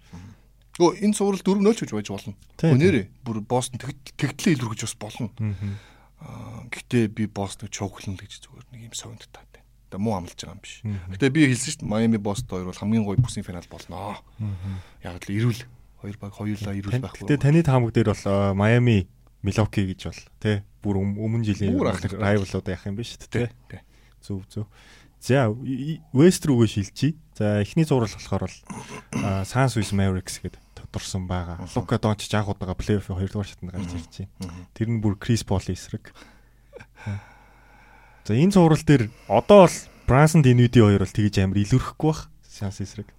Өө 0.77 1.01
энэ 1.01 1.17
цуврал 1.17 1.41
4 1.41 1.57
0 1.57 1.73
ч 1.73 1.79
гэж 1.85 1.91
байж 1.97 2.09
болно. 2.13 2.33
Өнөөрэй. 2.61 3.05
Бүр 3.25 3.41
Бостон 3.41 3.81
тэгтлээ 3.81 4.57
илрүүгэж 4.57 4.81
бас 4.85 4.95
болно. 4.97 5.29
Гэтэ 6.19 7.07
би 7.13 7.27
Бостон 7.29 7.69
чууглана 7.69 8.17
гэж 8.17 8.41
зүгээр 8.41 8.65
нэг 8.73 8.81
юм 8.89 8.95
согндтаа 8.97 9.45
байна. 9.45 9.65
Тэгээ 9.93 10.01
муу 10.01 10.15
амлаж 10.17 10.35
байгаа 10.35 10.57
юм 10.57 10.63
биш. 10.65 10.81
Гэтэ 10.83 11.29
би 11.29 11.41
хэлсэн 11.47 11.71
шүү 11.71 11.81
дээ 11.85 11.91
Майами 11.93 12.17
Бостон 12.17 12.53
хоёр 12.57 12.67
бол 12.73 12.81
хамгийн 12.81 13.05
гоё 13.05 13.21
бүсийн 13.21 13.45
финал 13.45 13.69
болно. 13.69 14.17
Яг 15.05 15.21
л 15.21 15.29
ирүүл 15.29 15.61
хоёр 16.01 16.17
баг 16.17 16.33
хоёулаа 16.33 16.73
ирүүл 16.73 17.01
байх. 17.05 17.15
Гэтэ 17.21 17.37
таны 17.37 17.61
таамаг 17.61 17.93
дээр 17.93 18.11
бол 18.11 18.57
Майами 18.57 19.07
Милоки 19.45 19.85
гэж 19.85 20.01
бол 20.09 20.21
тий 20.41 20.55
бүр 20.81 20.95
өмнө 21.05 21.45
жилийн 21.45 21.77
райвлууд 21.77 22.67
яах 22.67 22.89
юм 22.89 22.97
биш 22.97 23.15
үү 23.15 23.29
тий. 23.29 23.81
Зөв 24.25 24.41
зөв. 24.49 24.65
За 25.21 25.53
Вест 26.13 26.43
рүүгээ 26.45 26.67
шилжиж. 26.67 27.15
За 27.37 27.61
эхний 27.61 27.85
зураг 27.85 28.09
болохоор 28.09 28.49
бол 28.49 28.57
Sans 29.45 29.71
Swiss 29.71 29.93
Mavericks 29.93 30.41
гэдэг 30.41 30.66
тодорсон 30.91 31.27
байгаа. 31.27 31.59
Лука 31.75 31.99
Дончич 31.99 32.33
анх 32.33 32.49
удаага 32.49 32.75
плей-оффын 32.75 33.19
2 33.19 33.31
дугаар 33.31 33.47
шатнд 33.47 33.71
гарч 33.71 33.91
ирж 33.91 34.29
байна. 34.39 34.67
Тэр 34.73 34.87
нь 34.89 35.01
бүр 35.03 35.19
Крис 35.19 35.43
Поли 35.43 35.73
эсрэг. 35.75 36.13
За 38.25 38.33
энэ 38.33 38.51
цуврал 38.51 38.79
дээр 38.83 39.11
одоо 39.27 39.67
бол 39.67 39.77
Брансон 40.07 40.41
Динвиди 40.41 40.79
хоёр 40.79 41.03
бол 41.03 41.11
тэгж 41.11 41.35
амар 41.43 41.59
илүүрэхгүй 41.63 42.07
бах. 42.11 42.31
Шанс 42.47 42.79
эсрэг. 42.79 43.11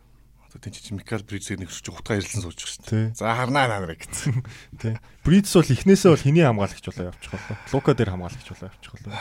Тийм 0.59 0.73
чи 0.75 0.95
Микал 0.95 1.23
Бридсийг 1.23 1.63
нэг 1.63 1.71
ч 1.71 1.87
утгаа 1.87 2.19
ирэлсэн 2.19 2.43
сууж 2.43 2.59
дээ. 2.91 3.15
За 3.15 3.31
харнаа 3.31 3.71
наараа 3.71 3.95
гэсэн. 3.95 4.43
Тий. 4.83 4.99
Бридс 5.23 5.55
бол 5.55 5.71
эхнээсээ 5.71 6.11
бол 6.11 6.25
хэний 6.27 6.43
хамгаалагч 6.43 6.83
болоо 6.83 7.15
явчих 7.15 7.31
болоо. 7.31 7.57
Лука 7.71 7.95
дээр 7.95 8.11
хамгаалагч 8.17 8.49
болоо 8.51 8.69
явчих 8.75 8.93
болоо. 8.99 9.15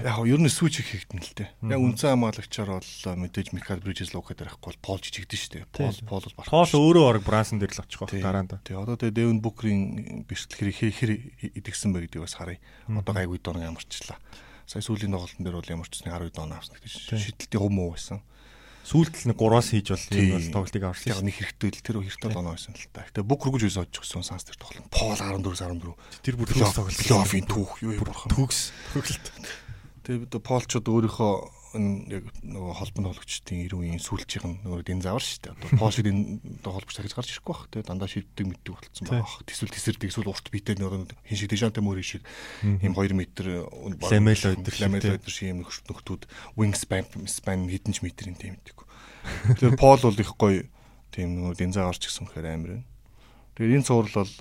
Яг 0.00 0.16
ер 0.24 0.40
нь 0.40 0.48
switch 0.48 0.80
хийгдэн 0.80 1.20
л 1.20 1.34
дээ. 1.36 1.48
Яг 1.68 1.80
үнцэн 1.84 2.16
хамгаалагчаар 2.16 2.70
бол 2.72 2.88
мэдээж 3.20 3.48
Микал 3.52 3.84
Бриджес 3.84 4.16
Лука 4.16 4.32
дээр 4.32 4.56
ахгүй 4.56 4.72
бол 4.72 4.84
Пол 4.84 5.00
жижигдэн 5.04 5.36
шүү 5.36 5.52
дээ. 5.60 5.64
Пол 5.68 5.98
Пол 6.08 6.24
бол 6.24 6.36
барах. 6.40 6.52
Пол 6.56 6.72
өөрөө 6.72 7.04
орог 7.04 7.24
Брансон 7.28 7.60
дээр 7.60 7.76
л 7.76 7.82
авчих 7.84 8.00
байх 8.00 8.16
дараа 8.16 8.44
нь. 8.48 8.52
Тий. 8.64 8.76
Одоо 8.78 8.96
тэгээ 8.96 9.16
Дэвин 9.18 9.44
Букрийн 9.44 10.24
бэрхшээл 10.24 10.72
хэр 10.72 11.10
идэгсэн 11.58 11.92
бэ 11.92 12.08
гэдгийг 12.08 12.24
бас 12.24 12.38
харъя. 12.38 12.62
Одоо 12.88 13.12
гайгүй 13.12 13.42
доног 13.44 13.66
ямарчлаа. 13.66 14.16
Сая 14.68 14.84
сүүлийн 14.84 15.12
тоглолтын 15.12 15.44
дээр 15.44 15.58
бол 15.58 15.72
ямар 15.72 15.88
ч 15.88 16.04
нэг 16.04 16.12
10 16.12 16.32
доног 16.36 16.60
авсан 16.60 16.76
гэдэг 16.76 16.92
шидэлтийн 16.92 17.62
хөв 17.64 17.72
муу 17.72 17.96
байсан 17.96 18.20
сүүлдэл 18.88 19.28
нэг 19.28 19.36
3-аас 19.36 19.68
хийж 19.68 19.88
бол 19.92 20.04
энэ 20.16 20.32
бол 20.32 20.48
тоглолтыг 20.56 20.82
аварсан. 20.88 21.12
Яг 21.12 21.20
нэг 21.20 21.36
хэрэгтэй 21.36 21.68
л 21.68 21.84
тэр 21.84 21.96
хэрэгтэй 22.00 22.32
оноо 22.32 22.56
байсан 22.56 22.72
л 22.72 22.88
та. 22.88 23.04
Гэтэ 23.04 23.20
бүх 23.20 23.44
рүгж 23.44 23.68
үс 23.68 23.76
очихсон 23.76 24.24
санс 24.24 24.48
тэр 24.48 24.56
тоглолт. 24.56 24.88
Пол 24.88 25.12
14 25.12 25.44
14. 25.44 26.24
Тэр 26.24 26.34
бүр 26.40 26.48
төгс 26.48 26.72
тоглолт. 26.72 26.96
Плей-оффын 26.96 27.44
түүх 27.52 27.72
юу 27.84 27.92
юм 27.92 28.08
бурхан. 28.08 28.32
Төгс. 28.32 28.72
Төгсөлт. 28.96 29.28
Тэгээ 30.08 30.40
Полчууд 30.40 30.88
өөрийнхөө 30.88 31.57
яг 31.76 32.24
нөгөө 32.40 32.74
холбооны 32.80 33.12
хологчдын 33.12 33.60
ирүүн 33.68 34.00
сүүлчийн 34.00 34.64
нөгөө 34.64 34.84
дэн 34.88 35.02
завар 35.04 35.20
шүү 35.20 35.40
дээ. 35.44 35.52
Одоо 35.52 35.78
Пол 35.78 35.92
шиг 35.92 36.08
энэ 36.08 36.40
холбогч 36.64 36.96
дахиж 36.96 37.12
гарч 37.12 37.28
ирэхгүй 37.36 37.52
бах. 37.52 37.68
Тэгээ 37.68 37.88
дандаа 37.92 38.08
шийддэг 38.08 38.46
мэддэг 38.48 38.72
болцсон 38.72 39.06
байх. 39.12 39.36
Тэсвэл 39.44 39.74
тесэрдэг 39.76 40.08
эсвэл 40.08 40.32
урт 40.32 40.48
битэй 40.48 40.80
нөгөө 40.80 41.12
хин 41.28 41.36
шиг 41.36 41.52
Дежанте 41.52 41.84
Мори 41.84 42.00
шиг 42.00 42.24
ийм 42.64 42.96
2 42.96 43.12
м 43.12 43.20
Ламело 44.00 44.48
өдр 44.56 44.74
Ламело 44.80 45.12
өдр 45.20 45.28
шиг 45.28 45.52
ийм 45.52 45.60
нөхдүүд 45.60 46.24
wingspan 46.56 47.04
span 47.28 47.68
хэдэн 47.68 47.92
ч 47.92 48.00
метрийн 48.00 48.40
тийм 48.40 48.56
мэддэг. 48.56 48.78
Тэгээ 49.60 49.76
Пол 49.76 50.00
бол 50.00 50.16
их 50.16 50.32
гоё 50.40 50.64
тийм 51.12 51.36
нөгөө 51.36 51.52
дэнзаа 51.52 51.92
орч 51.92 52.08
гисэн 52.08 52.32
гэхээр 52.32 52.48
амар 52.48 52.80
байна. 52.80 52.86
Тэгээ 53.60 53.76
энэ 53.76 53.88
цуврал 53.88 54.24
бол 54.24 54.32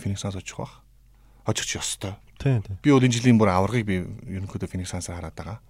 Фениксаас 0.00 0.36
очих 0.36 0.56
бах. 0.56 0.80
Очих 1.44 1.76
ёстой. 1.76 2.16
Тийм 2.40 2.64
тийм. 2.64 2.80
Би 2.80 2.88
бол 2.88 3.04
энэ 3.04 3.14
жилийн 3.20 3.36
бүр 3.36 3.52
аваргыг 3.52 3.84
би 3.84 4.00
ерөнхийдөө 4.00 4.68
Фениксаас 4.68 5.12
хараад 5.12 5.36
байгаа. 5.36 5.60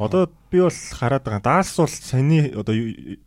Одоо 0.00 0.32
би 0.48 0.64
бол 0.64 0.72
хараад 0.72 1.24
байгаа. 1.28 1.44
Даас 1.44 1.76
бол 1.76 1.92
саяны 1.92 2.48
одоо 2.56 2.72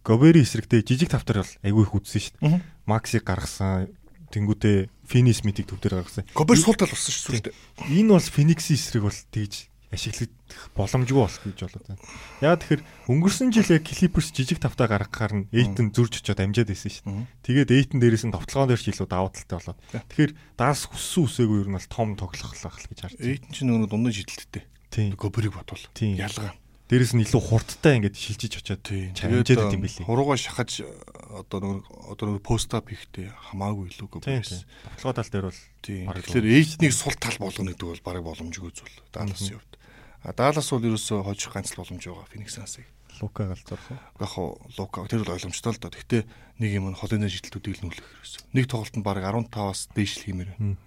Говери 0.02 0.42
эсрэгтэй 0.42 0.82
жижиг 0.82 1.14
тавтар 1.14 1.46
бол 1.46 1.54
айгүй 1.62 1.84
их 1.86 1.94
үзсэн 1.94 2.22
шүү 2.22 2.38
дээ. 2.42 2.62
Максиг 2.90 3.22
гаргасан. 3.22 3.94
Тэнгүүтээ 4.34 4.90
Фиnis 5.06 5.46
митиг 5.46 5.70
төв 5.70 5.78
дээр 5.78 6.02
гаргасан. 6.02 6.26
Говери 6.34 6.58
суултал 6.58 6.90
болсон 6.90 7.14
шүү 7.14 7.54
дээ. 7.54 7.56
Энэ 7.94 8.18
бол 8.18 8.26
Фениксийн 8.26 8.82
эсрэг 8.82 9.06
бол 9.06 9.20
тэгж 9.30 9.70
ашиглах 9.94 10.34
боломжгүй 10.74 11.14
болох 11.14 11.42
гэж 11.46 11.60
болоод 11.70 11.86
байна. 11.86 12.02
Яа 12.42 12.58
тэгэхээр 12.58 12.82
өнгөрсөн 13.14 13.54
жилээ 13.54 13.86
Clippers 13.86 14.34
жижиг 14.34 14.58
тавтаа 14.58 14.90
гаргахаар 14.90 15.46
нь 15.46 15.50
Эйтэн 15.54 15.94
зурж 15.94 16.18
очиод 16.18 16.42
амжаад 16.42 16.74
байсан 16.74 16.90
шүү 16.90 17.06
дээ. 17.06 17.30
Тэгээд 17.46 17.70
Эйтэн 17.94 18.00
дээрээс 18.02 18.26
нь 18.26 18.34
товтлогоон 18.34 18.74
дээр 18.74 18.82
ч 18.82 18.90
илүү 18.90 19.06
даваа 19.06 19.30
талтай 19.30 19.58
болоод. 19.62 19.80
Тэгэхээр 20.10 20.34
даас 20.58 20.90
хүссэн 20.90 21.24
үсээгүй 21.30 21.58
юу 21.62 21.70
нь 21.70 21.78
бол 21.78 21.90
том 21.94 22.10
тоглох 22.18 22.54
гэж 22.58 22.62
харж 22.66 22.90
байна. 22.90 23.22
Эйтэн 23.22 23.54
ч 23.54 23.58
нөгөө 23.62 23.90
дундын 23.94 24.18
шидэлттэй. 24.18 24.64
Тийм. 24.90 25.14
Гобрийг 25.14 25.54
бодвол 25.54 25.82
ялгаа. 26.02 26.58
Дээрэс 26.94 27.18
нь 27.18 27.26
илүү 27.26 27.42
хурдтай 27.42 27.98
ингээд 27.98 28.14
шилжиж 28.14 28.62
очиод 28.62 28.86
чамжаад 29.18 29.50
идэм 29.50 29.82
билий. 29.82 30.06
Хуруугаа 30.06 30.38
шахаж 30.38 30.86
одоо 31.34 31.82
нэг 31.82 31.90
одоо 31.90 32.38
нэг 32.38 32.46
постап 32.46 32.86
хийхдээ 32.86 33.34
хамаагүй 33.50 33.90
илүү 33.90 34.08
гобрээс. 34.14 34.62
Тоглоо 35.02 35.18
тал 35.18 35.34
дээр 35.34 35.50
бол 35.50 35.62
тэгэхээр 35.82 36.46
эйжнийг 36.54 36.94
сул 36.94 37.18
тал 37.18 37.34
болгоно 37.42 37.74
гэдэг 37.74 37.90
бол 37.90 38.06
бараг 38.06 38.24
боломжгүй 38.30 38.70
зүйл. 38.78 38.98
Даласын 39.10 39.58
хувьд. 39.58 39.74
А 40.22 40.38
Даллас 40.38 40.70
бол 40.70 40.86
ерөөсөө 40.86 41.26
хожих 41.26 41.50
ганц 41.50 41.74
л 41.74 41.82
боломж 41.82 42.06
байгаа 42.06 42.30
Фениксаасыг. 42.30 42.86
Лука 43.26 43.50
галзуурах 43.50 43.90
уу? 43.90 43.98
Яг 44.22 44.30
хоо 44.30 44.62
Лука 44.78 45.10
тэр 45.10 45.26
бол 45.26 45.34
ойлгомжтой 45.34 45.74
л 45.74 45.82
да. 45.82 45.90
Гэхдээ 45.90 46.24
нэг 46.62 46.72
юм 46.78 46.94
нь 46.94 46.98
холын 46.98 47.26
шидэлтүүдийг 47.26 47.82
л 47.82 47.90
нүлэх 47.90 48.06
ерөөсөө. 48.06 48.42
Нэг 48.54 48.66
тоглолтод 48.70 49.02
баг 49.02 49.18
15-аас 49.18 49.90
дээш 49.98 50.14
л 50.22 50.26
хиймээр 50.30 50.50
байна. 50.54 50.78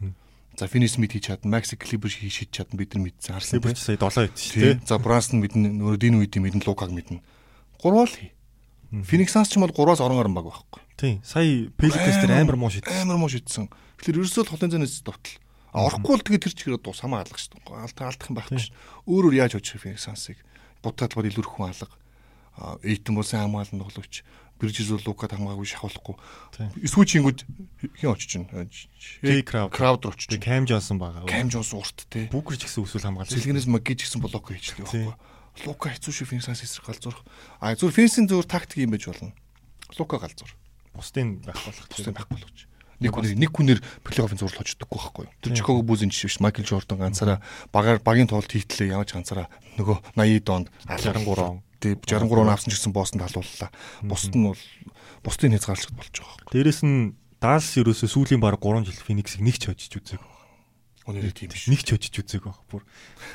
За 0.57 0.66
Финис 0.66 0.96
мид 0.96 1.12
хийж 1.12 1.28
чадна, 1.28 1.61
Макс 1.61 1.76
Клибер 1.76 2.09
хийж 2.09 2.48
чадна 2.48 2.80
бид 2.80 2.96
нар 2.96 3.04
мэдсэн 3.04 3.36
харсан 3.36 3.61
тийм. 3.61 3.76
Сая 3.76 4.00
7 4.00 4.32
хэд 4.32 4.40
шүү 4.40 4.61
дээ. 4.64 4.88
За 4.88 4.96
Брансон 4.96 5.44
мэднэ, 5.44 5.68
нөгөө 5.68 6.00
Дин 6.00 6.16
Уидийн 6.16 6.48
мэднэ, 6.48 6.64
Лукаг 6.64 6.88
мэднэ. 6.88 7.20
Гурвал 7.76 8.09
хий. 8.09 8.32
Фениксанс 8.88 9.52
ч 9.52 9.61
юм 9.61 9.68
бол 9.68 9.76
3-аас 9.76 10.00
орон 10.00 10.16
орон 10.24 10.32
баг 10.32 10.48
байхгүй. 10.48 10.80
Тийм. 10.96 11.20
Сая 11.20 11.68
Пеликас 11.76 12.24
тэр 12.24 12.40
амар 12.40 12.57
муу 12.57 12.72
шийдсэн. 12.72 13.04
Амар 13.04 13.20
муу 13.20 13.28
шийдсэн. 13.28 13.68
Тэгэхээр 14.00 14.16
ерөөсөө 14.24 14.44
л 14.48 14.50
холын 14.57 14.72
зэнээс 14.72 15.04
довтол. 15.04 15.36
Орохгүй 15.76 16.14
л 16.16 16.24
тэгээд 16.24 16.44
тэр 16.48 16.54
чигээр 16.57 16.80
дуу 16.80 16.96
самаа 16.96 17.20
алгах 17.20 17.36
шүү 17.36 17.61
дээ. 17.61 17.76
Алдах 17.76 18.09
алдах 18.09 18.28
юм 18.32 18.36
байхгүй 18.40 18.61
шүү. 18.64 18.72
Өөрөөр 19.12 19.34
яаж 19.36 19.61
очих 19.61 19.84
Фениксансыг 19.84 20.40
бутаалбар 20.80 21.28
илүүрхэн 21.28 21.68
алга. 21.68 21.92
Эйтэн 22.57 23.14
болсон 23.16 23.40
хамгаалан 23.44 23.84
тоглогч. 23.84 24.24
Биржис 24.57 24.88
Лукад 24.88 25.36
хамгаагүй 25.36 25.68
шахуулахгүй. 25.68 26.16
Сүүчингүүд 26.88 27.44
хин 28.00 28.09
очиж 28.09 28.40
байна. 28.40 28.64
Крауд 29.44 29.72
крауд 29.76 30.02
очиж. 30.09 30.40
Кам 30.40 30.64
Джонсон 30.64 30.96
байгаа. 30.96 31.28
Кам 31.28 31.52
Джонсон 31.52 31.84
урт 31.84 32.09
те. 32.09 32.24
Бүгэр 32.32 32.57
ч 32.57 32.64
гэсэн 32.64 32.88
өсвөл 32.88 33.04
хамгаалсан. 33.04 33.36
Сэлгэнээс 33.36 33.68
маги 33.68 33.92
ч 33.92 34.09
гэсэн 34.09 34.24
блок 34.24 34.48
хийчихлээ 34.48 35.12
байхгүй. 35.12 35.68
Лука 35.68 35.92
хэцүү 35.92 36.12
шүү 36.12 36.28
Финсанс 36.32 36.64
эсрэг 36.64 36.88
галзуурах. 36.88 37.20
А 37.61 37.76
зүгээр 37.76 37.96
Финсийн 38.00 38.28
зүгээр 38.32 38.48
тактик 38.48 38.80
юм 38.80 38.96
байж 38.96 39.04
болно. 39.09 39.36
Лука 40.00 40.16
галзуур. 40.24 40.52
Бусдын 40.96 41.44
байх 41.44 41.61
болох. 41.61 41.84
Бусдын 41.92 42.16
байхгүй 42.16 42.40
болгож. 42.40 42.61
Нэг 42.96 43.12
хүнээр 43.12 43.36
нэг 43.36 43.52
хүнээр 43.52 43.80
плей-оффын 44.09 44.40
зурлал 44.40 44.64
очдоггүй 44.64 44.96
байхгүй 44.96 45.24
юу. 45.28 45.32
Тэр 45.44 45.52
Чикаго 45.52 45.84
Буллс 45.84 46.00
жишээ 46.00 46.32
биш 46.32 46.40
Майкл 46.40 46.64
Жордан 46.64 46.96
ганцаараа 46.96 47.44
багаар 47.68 48.00
багийн 48.00 48.24
тоглолт 48.24 48.48
хийтлээ 48.48 48.96
явж 48.96 49.12
ганцаараа 49.12 49.52
нөгөө 49.76 50.16
80 50.16 50.48
донд 50.48 50.72
63 50.88 51.44
он 51.44 51.61
тий 51.87 51.95
63 51.95 52.43
он 52.43 52.51
авсан 52.51 52.74
ч 52.74 52.82
гэсэн 52.82 52.91
боссонд 52.91 53.22
халууллаа. 53.22 53.70
Бусд 54.03 54.34
нь 54.34 54.43
бол 54.43 54.62
бусдын 55.22 55.55
хязгаарлалт 55.55 55.95
болж 55.95 56.11
байгаа 56.11 56.34
байхгүй. 56.43 56.53
Дээрэс 56.59 56.82
нь 56.82 57.14
Далс 57.37 57.76
ерөөсөө 57.76 58.09
сүүлийн 58.11 58.41
баг 58.41 58.59
3 58.59 58.89
жил 58.89 59.07
Фениксийг 59.07 59.45
нэг 59.45 59.61
ч 59.61 59.68
хожиж 59.68 59.93
үзээг. 59.93 60.24
Өнөөдөр 61.07 61.34
тийм 61.37 61.53
биш. 61.53 61.68
Нэг 61.68 61.84
ч 61.84 61.95
хожиж 61.95 62.16
үзээг 62.16 62.49
баг. 62.49 62.59
Бүр. 62.66 62.82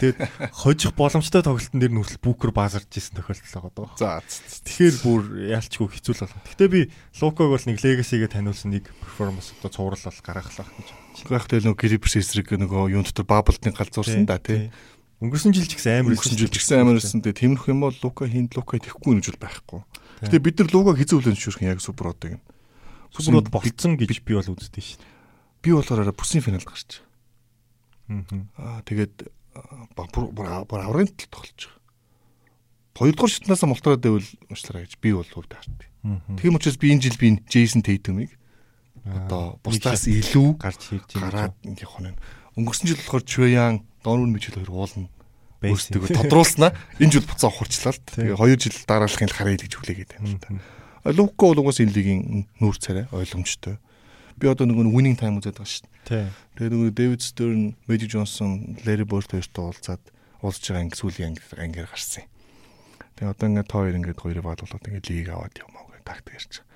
Тэгээд 0.01 0.17
хожих 0.51 0.91
боломжтой 0.97 1.45
тоглолтын 1.45 1.79
дээр 1.79 1.93
нүртэл 1.95 2.19
Бүүкер 2.19 2.51
баазарч 2.51 2.91
исэн 2.97 3.21
тохиолдол 3.21 3.71
байгаа 3.71 3.71
даа. 3.77 3.95
За 3.95 4.19
тэгэхээр 4.25 4.95
бүр 5.05 5.21
яалчгүй 5.53 5.87
хэцүү 5.87 6.13
л 6.17 6.21
байна. 6.27 6.49
Гэтэ 6.49 6.65
би 6.67 6.81
Лукаг 7.21 7.47
бол 7.47 7.63
нэг 7.63 7.77
легаሲгээ 7.79 8.33
таниулсан 8.33 8.75
нэг 8.75 8.89
перформанс 8.89 9.55
одоо 9.55 9.71
цуврал 9.71 10.03
бол 10.03 10.19
гаргахлаа 10.25 10.67
гэж. 10.67 10.87
Гэх 11.31 11.47
тэгэл 11.47 11.67
нөгөө 11.71 11.79
Грипс 11.79 12.15
эсрэг 12.19 12.51
нөгөө 12.51 12.91
юун 12.91 13.07
дотор 13.07 13.29
баблтын 13.29 13.71
галзуурсан 13.71 14.27
да 14.27 14.35
тий. 14.41 14.73
Өнгөрсөн 15.21 15.53
жил 15.53 15.69
ч 15.69 15.77
гэсэн 15.77 16.01
амар 16.01 16.17
өнгөрсөн 16.17 16.37
жил 16.41 16.49
ч 16.49 16.57
гэсэн 16.57 16.81
амар 16.81 16.97
ирсэн. 16.97 17.21
Тэгээ 17.21 17.41
тиймэрхүү 17.45 17.71
юм 17.71 17.85
бол 17.85 17.97
Лука 18.01 18.25
хинд 18.25 18.57
Лука 18.57 18.81
тэхгүй 18.81 19.21
бол 19.21 19.37
байхгүй. 19.37 19.79
Гэтэ 20.25 20.41
бид 20.41 20.57
нар 20.57 20.69
Лукаг 20.73 20.97
хизүүлэн 20.97 21.37
шүүрхэн 21.37 21.71
яг 21.77 21.81
суперодыг. 21.85 22.41
Суперод 23.13 23.53
болцсон 23.53 24.01
гэж 24.01 24.25
би 24.25 24.33
бол 24.33 24.49
үздэг 24.49 24.81
шүү 24.81 24.97
дээ. 24.97 25.09
Би 25.61 25.69
болохоор 25.77 26.09
бүсийн 26.17 26.41
финалд 26.41 26.65
гарч. 26.65 27.05
Аа 28.57 28.81
тэгээд 28.81 29.29
бүр 29.93 30.47
аврагын 30.49 31.13
тал 31.13 31.29
тоглож 31.29 31.69
байгаа. 31.69 31.79
Хоёрдугаар 32.97 33.31
шатнаас 33.31 33.63
мултраад 33.63 34.01
байвал 34.01 34.25
уучлаарай 34.49 34.89
гэж 34.89 34.97
би 34.99 35.13
бол 35.13 35.29
хувьд 35.29 35.53
хартыг. 35.53 35.89
Тийм 36.41 36.57
учраас 36.57 36.77
би 36.81 36.91
энэ 36.91 37.01
жил 37.05 37.17
би 37.21 37.37
Джейсон 37.45 37.85
Тейтумыг 37.85 38.33
одоо 39.05 39.59
бусдаас 39.63 40.05
илүү 40.07 40.59
гарч 40.61 40.81
хийж 40.91 41.17
гараад 41.17 41.55
явах 41.65 41.99
нь. 42.03 42.17
Өнгөрсөн 42.57 42.87
жил 42.91 42.99
болохоор 43.01 43.23
Чуян, 43.25 43.81
Донрун 44.03 44.33
Мичэл 44.33 44.57
хоёр 44.59 44.71
уулна. 44.71 45.09
Өөрсдөө 45.61 46.09
тодруулснаа 46.09 46.73
энэ 46.97 47.13
жил 47.13 47.25
буцаа 47.29 47.53
ухарчлаа 47.53 47.93
л. 47.93 48.01
Тэгээ 48.01 48.37
хоёр 48.37 48.57
жил 48.57 48.75
дараалахын 48.89 49.29
л 49.29 49.37
харъя 49.37 49.61
гэж 49.61 49.73
хүлээгээд 49.77 50.11
байна 50.17 50.29
л 50.33 50.41
та. 50.41 51.13
Луко 51.13 51.53
бол 51.53 51.61
угаас 51.61 51.81
энэ 51.81 51.93
лигийн 51.93 52.49
нүүр 52.57 52.77
царай 52.81 53.05
ойлгомжтой 53.13 53.77
би 54.41 54.49
одоо 54.49 54.65
нөгөө 54.65 54.89
winning 54.89 55.17
time 55.17 55.37
үзээд 55.37 55.61
байгаа 55.61 55.69
шүү 55.69 55.85
дээ. 56.09 56.25
Тэгээд 56.57 56.73
нөгөө 56.73 56.91
Дэвид 56.97 57.21
Стерн, 57.21 57.63
Мэди 57.85 58.09
Джонсон, 58.09 58.77
Лэри 58.81 59.05
Борт 59.05 59.29
хоёртой 59.29 59.69
уулзаад 59.69 60.03
уулзж 60.41 60.63
байгаа 60.65 60.81
анги 60.81 60.97
сүүлийн 60.97 61.37
анги 61.37 61.41
ангиар 61.61 61.85
гарсан 61.85 62.25
юм. 62.25 62.29
Тэгээд 63.21 63.33
одоо 63.37 63.47
ингээд 63.53 63.69
тоо 63.69 63.79
хоёр 63.85 63.97
ингээд 64.01 64.21
хоёрыг 64.25 64.45
баалуулаад 64.45 64.87
ингээд 64.89 65.09
лиг 65.13 65.29
аваад 65.29 65.55
явмаа 65.61 65.83
гэх 65.93 66.01
тактик 66.09 66.33
ярьж 66.41 66.51
байгаа. 66.57 66.70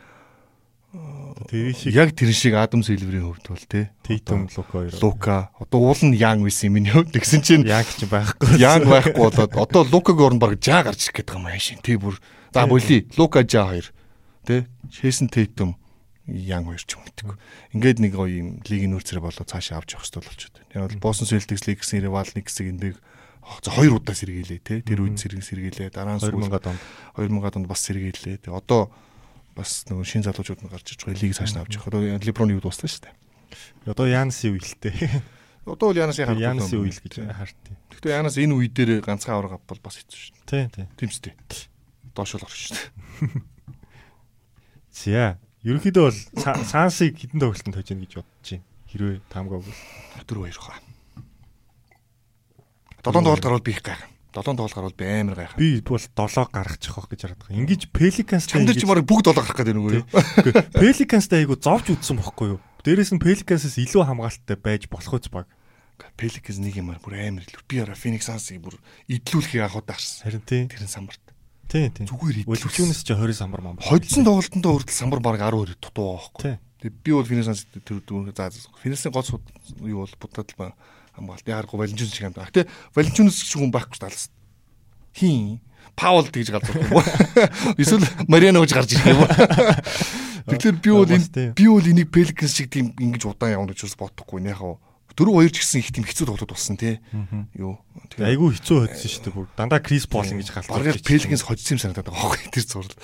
Тэр 1.49 1.75
шиг 1.75 1.93
яг 1.93 2.15
тэр 2.15 2.31
шиг 2.31 2.55
Адам 2.55 2.81
Силверийн 2.81 3.27
хувьд 3.27 3.45
бол 3.47 3.65
тий. 3.67 3.89
Тейтум 4.01 4.47
Лука 4.55 4.71
хоёр. 4.71 4.93
Лука 5.01 5.49
одоо 5.59 5.79
уул 5.83 6.01
нь 6.01 6.15
Ян 6.15 6.41
байсан 6.41 6.71
юм 6.71 6.79
минь 6.79 6.89
тэгсэн 6.89 7.41
чинь 7.43 7.67
Яг 7.67 7.85
ч 7.85 8.07
байхгүй. 8.07 8.55
Ян 8.57 8.87
байхгүй 8.87 9.19
болоод 9.19 9.53
одоо 9.53 9.83
Лукагийн 9.83 10.25
орн 10.25 10.39
баг 10.39 10.57
жаа 10.63 10.87
гарч 10.87 11.11
ирэх 11.11 11.27
байгаа 11.27 11.43
юм 11.43 11.47
аашин. 11.51 11.79
Тий 11.83 11.99
бүр 11.99 12.17
за 12.55 12.65
боли 12.65 13.05
Лука 13.19 13.43
жаа 13.43 13.75
хоёр. 13.75 13.91
Тий. 14.47 14.65
Шэсэн 14.89 15.27
Тейтум 15.27 15.75
Ян 16.25 16.65
хоёр 16.65 16.81
ч 16.81 16.95
гэдэг. 16.95 17.37
Ингээд 17.75 17.99
нэг 17.99 18.15
гоё 18.15 18.31
юм 18.31 18.47
лигийн 18.65 18.95
нүүрцэрэ 18.95 19.21
болоо 19.21 19.45
цаашаа 19.45 19.83
авч 19.83 19.93
явах 19.93 20.07
хэрэгтэй 20.07 20.23
болчиход 20.25 20.55
байна. 20.57 20.73
Яг 20.73 20.81
бол 20.97 21.03
Boston 21.11 21.27
Celtics 21.29 21.67
лиг 21.69 21.83
гэсэн 21.83 22.01
Real 22.01 22.29
нэг 22.33 22.47
хэсэг 22.49 22.71
энэ 22.73 22.95
за 23.61 23.69
хоёр 23.69 24.01
удаа 24.01 24.15
сэргийлээ 24.17 24.59
те. 24.65 24.81
Тэр 24.81 25.05
үед 25.05 25.21
сэргийлээ. 25.21 25.93
Дараа 25.93 26.17
нь 26.17 26.23
2000 26.23 26.49
онд 26.49 26.81
2000 27.13 27.61
онд 27.61 27.67
бас 27.69 27.81
сэргийлээ. 27.85 28.41
Тэгээ 28.41 28.57
одоо 28.57 28.89
бас 29.55 29.87
нөгөө 29.87 30.05
шин 30.05 30.25
залуучууд 30.27 30.61
нь 30.61 30.71
гарч 30.71 30.93
иж 30.93 31.01
байгаа 31.07 31.21
лиг 31.23 31.33
цааш 31.33 31.55
нь 31.55 31.61
авч 31.63 31.79
явах. 31.79 31.89
Одоо 31.89 32.19
либрон 32.19 32.51
юу 32.51 32.61
дууссан 32.61 32.91
шүү 32.91 33.07
дээ. 33.07 33.15
Одоо 33.87 34.05
Янасын 34.05 34.53
үйлтэй. 34.59 34.93
Одоо 35.65 35.89
бол 35.89 35.97
Янасын 35.97 36.27
хавь. 36.27 36.43
Янасын 36.43 36.83
үйл 36.83 36.99
гэж 36.99 37.23
хартыг. 37.25 37.73
Гэхдээ 37.89 38.19
Янас 38.19 38.35
энэ 38.35 38.53
үе 38.53 38.69
дээр 38.69 39.01
ганцхан 39.01 39.39
авраг 39.39 39.57
авбал 39.57 39.81
бас 39.81 39.97
хэцүү 39.97 40.19
шүү. 40.19 40.35
Тийм 40.45 40.67
тийм. 40.69 40.87
Тийм 40.99 41.09
ч 41.09 41.15
тийм. 41.23 41.35
Доош 42.13 42.35
л 42.35 42.43
орно 42.43 42.53
шүү. 42.53 42.77
За. 44.95 45.39
Ерөнхийдөө 45.65 46.03
бол 46.05 46.19
Сансыг 46.69 47.17
хідэн 47.17 47.41
тоглолтод 47.41 47.73
тож 47.73 47.89
гин 47.89 48.05
гэж 48.05 48.21
бодож 48.21 48.49
байна. 48.53 48.65
Хэрвээ 48.93 49.17
таамгаагүй. 49.33 49.73
4 50.21 50.45
2 50.45 50.61
хаа. 50.61 50.77
Долоон 53.01 53.25
тоглолт 53.25 53.43
гарвал 53.43 53.65
би 53.65 53.73
их 53.73 53.81
гайхав. 53.81 54.14
7 54.35 54.59
тоглохоор 54.59 54.87
бол 54.91 54.99
би 54.99 55.05
амар 55.07 55.35
гайхаа. 55.39 55.55
Би 55.55 55.79
бол 55.79 55.97
7 55.97 56.51
гаргачих 56.51 56.93
واخ 56.99 57.07
гэж 57.07 57.19
хараад 57.23 57.39
байгаа. 57.39 57.55
Ингиж 57.55 57.87
Pelicans-тай 57.95 58.59
чамдэрч 58.59 58.83
марыг 58.83 59.07
бүгд 59.07 59.31
7 59.31 59.39
гаргах 59.39 59.55
гэдэг 59.55 59.75
нүгөө. 59.79 60.03
Pelicans-тай 60.75 61.47
айгу 61.47 61.55
зовж 61.55 61.95
үдсэн 61.95 62.19
бохгүй 62.19 62.55
юу? 62.55 62.59
Дээрээс 62.83 63.15
нь 63.15 63.23
Pelicans-аас 63.23 63.79
илүү 63.79 64.03
хамгаалттай 64.03 64.59
байж 64.59 64.91
болох 64.91 65.15
үз 65.15 65.31
баг. 65.31 65.47
Pelicans 66.19 66.59
нэг 66.59 66.75
юмар 66.75 66.99
бүр 66.99 67.15
амар 67.15 67.47
илүү. 67.47 67.63
Би 67.65 67.79
ороо 67.79 67.95
Phoenix 67.95 68.27
Suns-ыг 68.27 68.59
бүр 68.59 68.75
идэлүүлэхийг 69.07 69.63
анхудаа 69.63 69.95
харсан. 69.95 70.27
Харин 70.27 70.43
тийм. 70.43 70.67
Тэрэн 70.67 70.91
самбарт. 70.91 71.23
Тийм 71.71 71.91
тийм. 71.95 72.05
Зүгээр 72.11 72.43
идэлүүлсэн. 72.43 72.67
Өлөвчнөөс 72.67 73.01
чи 73.07 73.15
20 73.15 73.39
самбар 73.39 73.63
маа. 73.63 73.79
Хоцсон 73.79 74.27
тоглолтондоо 74.27 74.71
хүртэл 74.75 74.99
самбар 74.99 75.23
баг 75.23 75.39
10 75.39 75.55
20 75.71 75.79
дутуу 75.79 76.19
байгаа 76.19 76.19
байхгүй. 76.35 76.53
Би 76.99 77.11
бол 77.15 77.23
Phoenix 77.23 77.47
Suns 77.47 77.63
тэр 77.71 78.03
дүүнээ 78.03 78.35
заа. 78.35 78.51
Phoenix-ийн 78.83 79.15
гоц 79.15 79.31
юу 79.31 80.03
бол 80.03 80.15
будад 80.19 80.51
л 80.51 80.59
байна 80.59 80.75
хамгаалт 81.15 81.47
яарахгүй 81.47 81.79
Валентинус 81.79 82.13
шиг 82.13 82.33
даа. 82.35 82.47
Гэтэ 82.51 82.67
Валентинус 82.95 83.39
шиг 83.41 83.59
хүн 83.63 83.71
байхгүй 83.71 83.99
талаас. 83.99 84.29
Хин 85.15 85.63
Паул 85.95 86.27
тэгж 86.27 86.51
галзуу 86.51 86.75
юм 86.75 86.91
уу? 86.91 87.03
Эсвэл 87.79 88.03
Мариано 88.27 88.59
гэж 88.61 88.71
гарч 88.75 88.99
ирэх 88.99 89.15
юм 89.15 89.23
уу? 89.23 89.31
Тэгэхээр 90.51 90.77
би 90.83 90.91
бол 90.91 91.07
энэ 91.07 91.55
би 91.55 91.65
бол 91.71 91.87
энийг 91.87 92.11
Пеликанс 92.11 92.53
шиг 92.53 92.67
тийм 92.67 92.91
ингэж 92.99 93.31
удаан 93.31 93.63
явна 93.63 93.71
гэж 93.71 93.95
бодохгүй 93.95 94.43
нэ 94.43 94.51
яхаа 94.51 94.75
дөрөв 95.15 95.39
хоёр 95.39 95.51
ч 95.51 95.63
гэсэн 95.63 95.79
их 95.79 95.89
тийм 95.95 96.03
хэцүү 96.03 96.27
тоглоод 96.27 96.51
болсон 96.51 96.75
тий. 96.75 96.99
Юу. 97.55 97.79
Тэгээ 98.11 98.35
айгүй 98.35 98.59
хэцүү 98.59 98.77
хоцсон 98.83 99.09
шүү 99.15 99.23
дээ. 99.31 99.47
Дандаа 99.55 99.79
Крис 99.79 100.05
Пол 100.11 100.27
ингэж 100.27 100.51
халтаа. 100.51 100.75
Бараг 100.75 100.99
Пеликинс 100.99 101.47
хоцсон 101.47 101.79
юм 101.79 101.81
санагдаад 101.81 102.11
байгаа 102.11 102.35
хөөе 102.35 102.51
тэр 102.55 102.65
зурлал. 102.67 102.99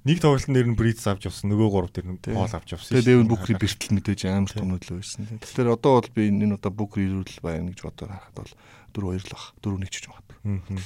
Нэг 0.00 0.16
тоглолтын 0.24 0.56
дээр 0.56 0.68
нь 0.72 0.78
Бриз 0.80 1.04
авч 1.04 1.28
явсан, 1.28 1.52
нөгөө 1.52 1.68
гурав 1.68 1.92
дээр 1.92 2.08
нь 2.16 2.20
Пол 2.24 2.48
авч 2.48 2.72
явсан. 2.72 2.96
Тэгээ 2.96 3.20
Дэвин 3.20 3.28
Бүкри 3.28 3.52
бэртэл 3.60 3.92
мэдээж 4.00 4.20
амар 4.32 4.48
томнолоо 4.48 4.96
байсан. 4.96 5.28
Тэгэхээр 5.28 5.76
одоо 5.76 6.00
бол 6.00 6.08
би 6.16 6.32
энэ 6.32 6.56
удаа 6.56 6.72
Бүкри 6.72 7.04
ирүүл 7.04 7.36
байна 7.44 7.68
гэж 7.68 7.84
бодоод 7.84 8.08
харахад 8.08 8.36
бол 8.40 8.52
дөрөв 8.96 9.08
хоёр 9.12 9.24
л 9.28 9.34
баг. 9.36 9.44
Дөрөв 9.60 9.78
нэг 9.84 9.90
ч 9.92 9.94
гэж 10.00 10.06
магадгүй. 10.08 10.80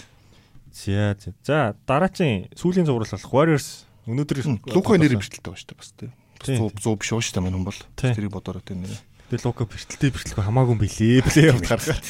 За 0.74 1.14
за 1.46 1.58
дараачийн 1.86 2.50
сүүлийн 2.58 2.90
зурвал 2.90 3.06
болох 3.06 3.30
Warriors 3.30 3.86
өнөөдөр 4.10 4.74
Лука 4.74 4.98
нэр 4.98 5.14
бэртэлтэй 5.14 5.46
байна 5.46 5.62
шүү 5.62 5.70
дээ 5.70 5.78
бас 5.78 5.90
тий. 5.94 6.10
100 6.42 6.74
100 6.74 6.98
биш 6.98 7.08
шүү 7.14 7.34
дээ 7.38 7.44
мань 7.46 7.54
хүн 7.54 7.66
бол. 7.70 7.80
Тэрийг 7.94 8.34
бодороо 8.34 8.66
тий 8.66 8.74
нэр. 8.74 8.98
Тэгээ 9.30 9.46
Лука 9.46 9.70
бэртэлтэй 9.70 10.10
бэртэлгүй 10.10 10.42
хамаагүй 10.42 10.76
билээ. 10.82 11.22
Плей-офф 11.22 11.62
гаргаад. 11.62 12.06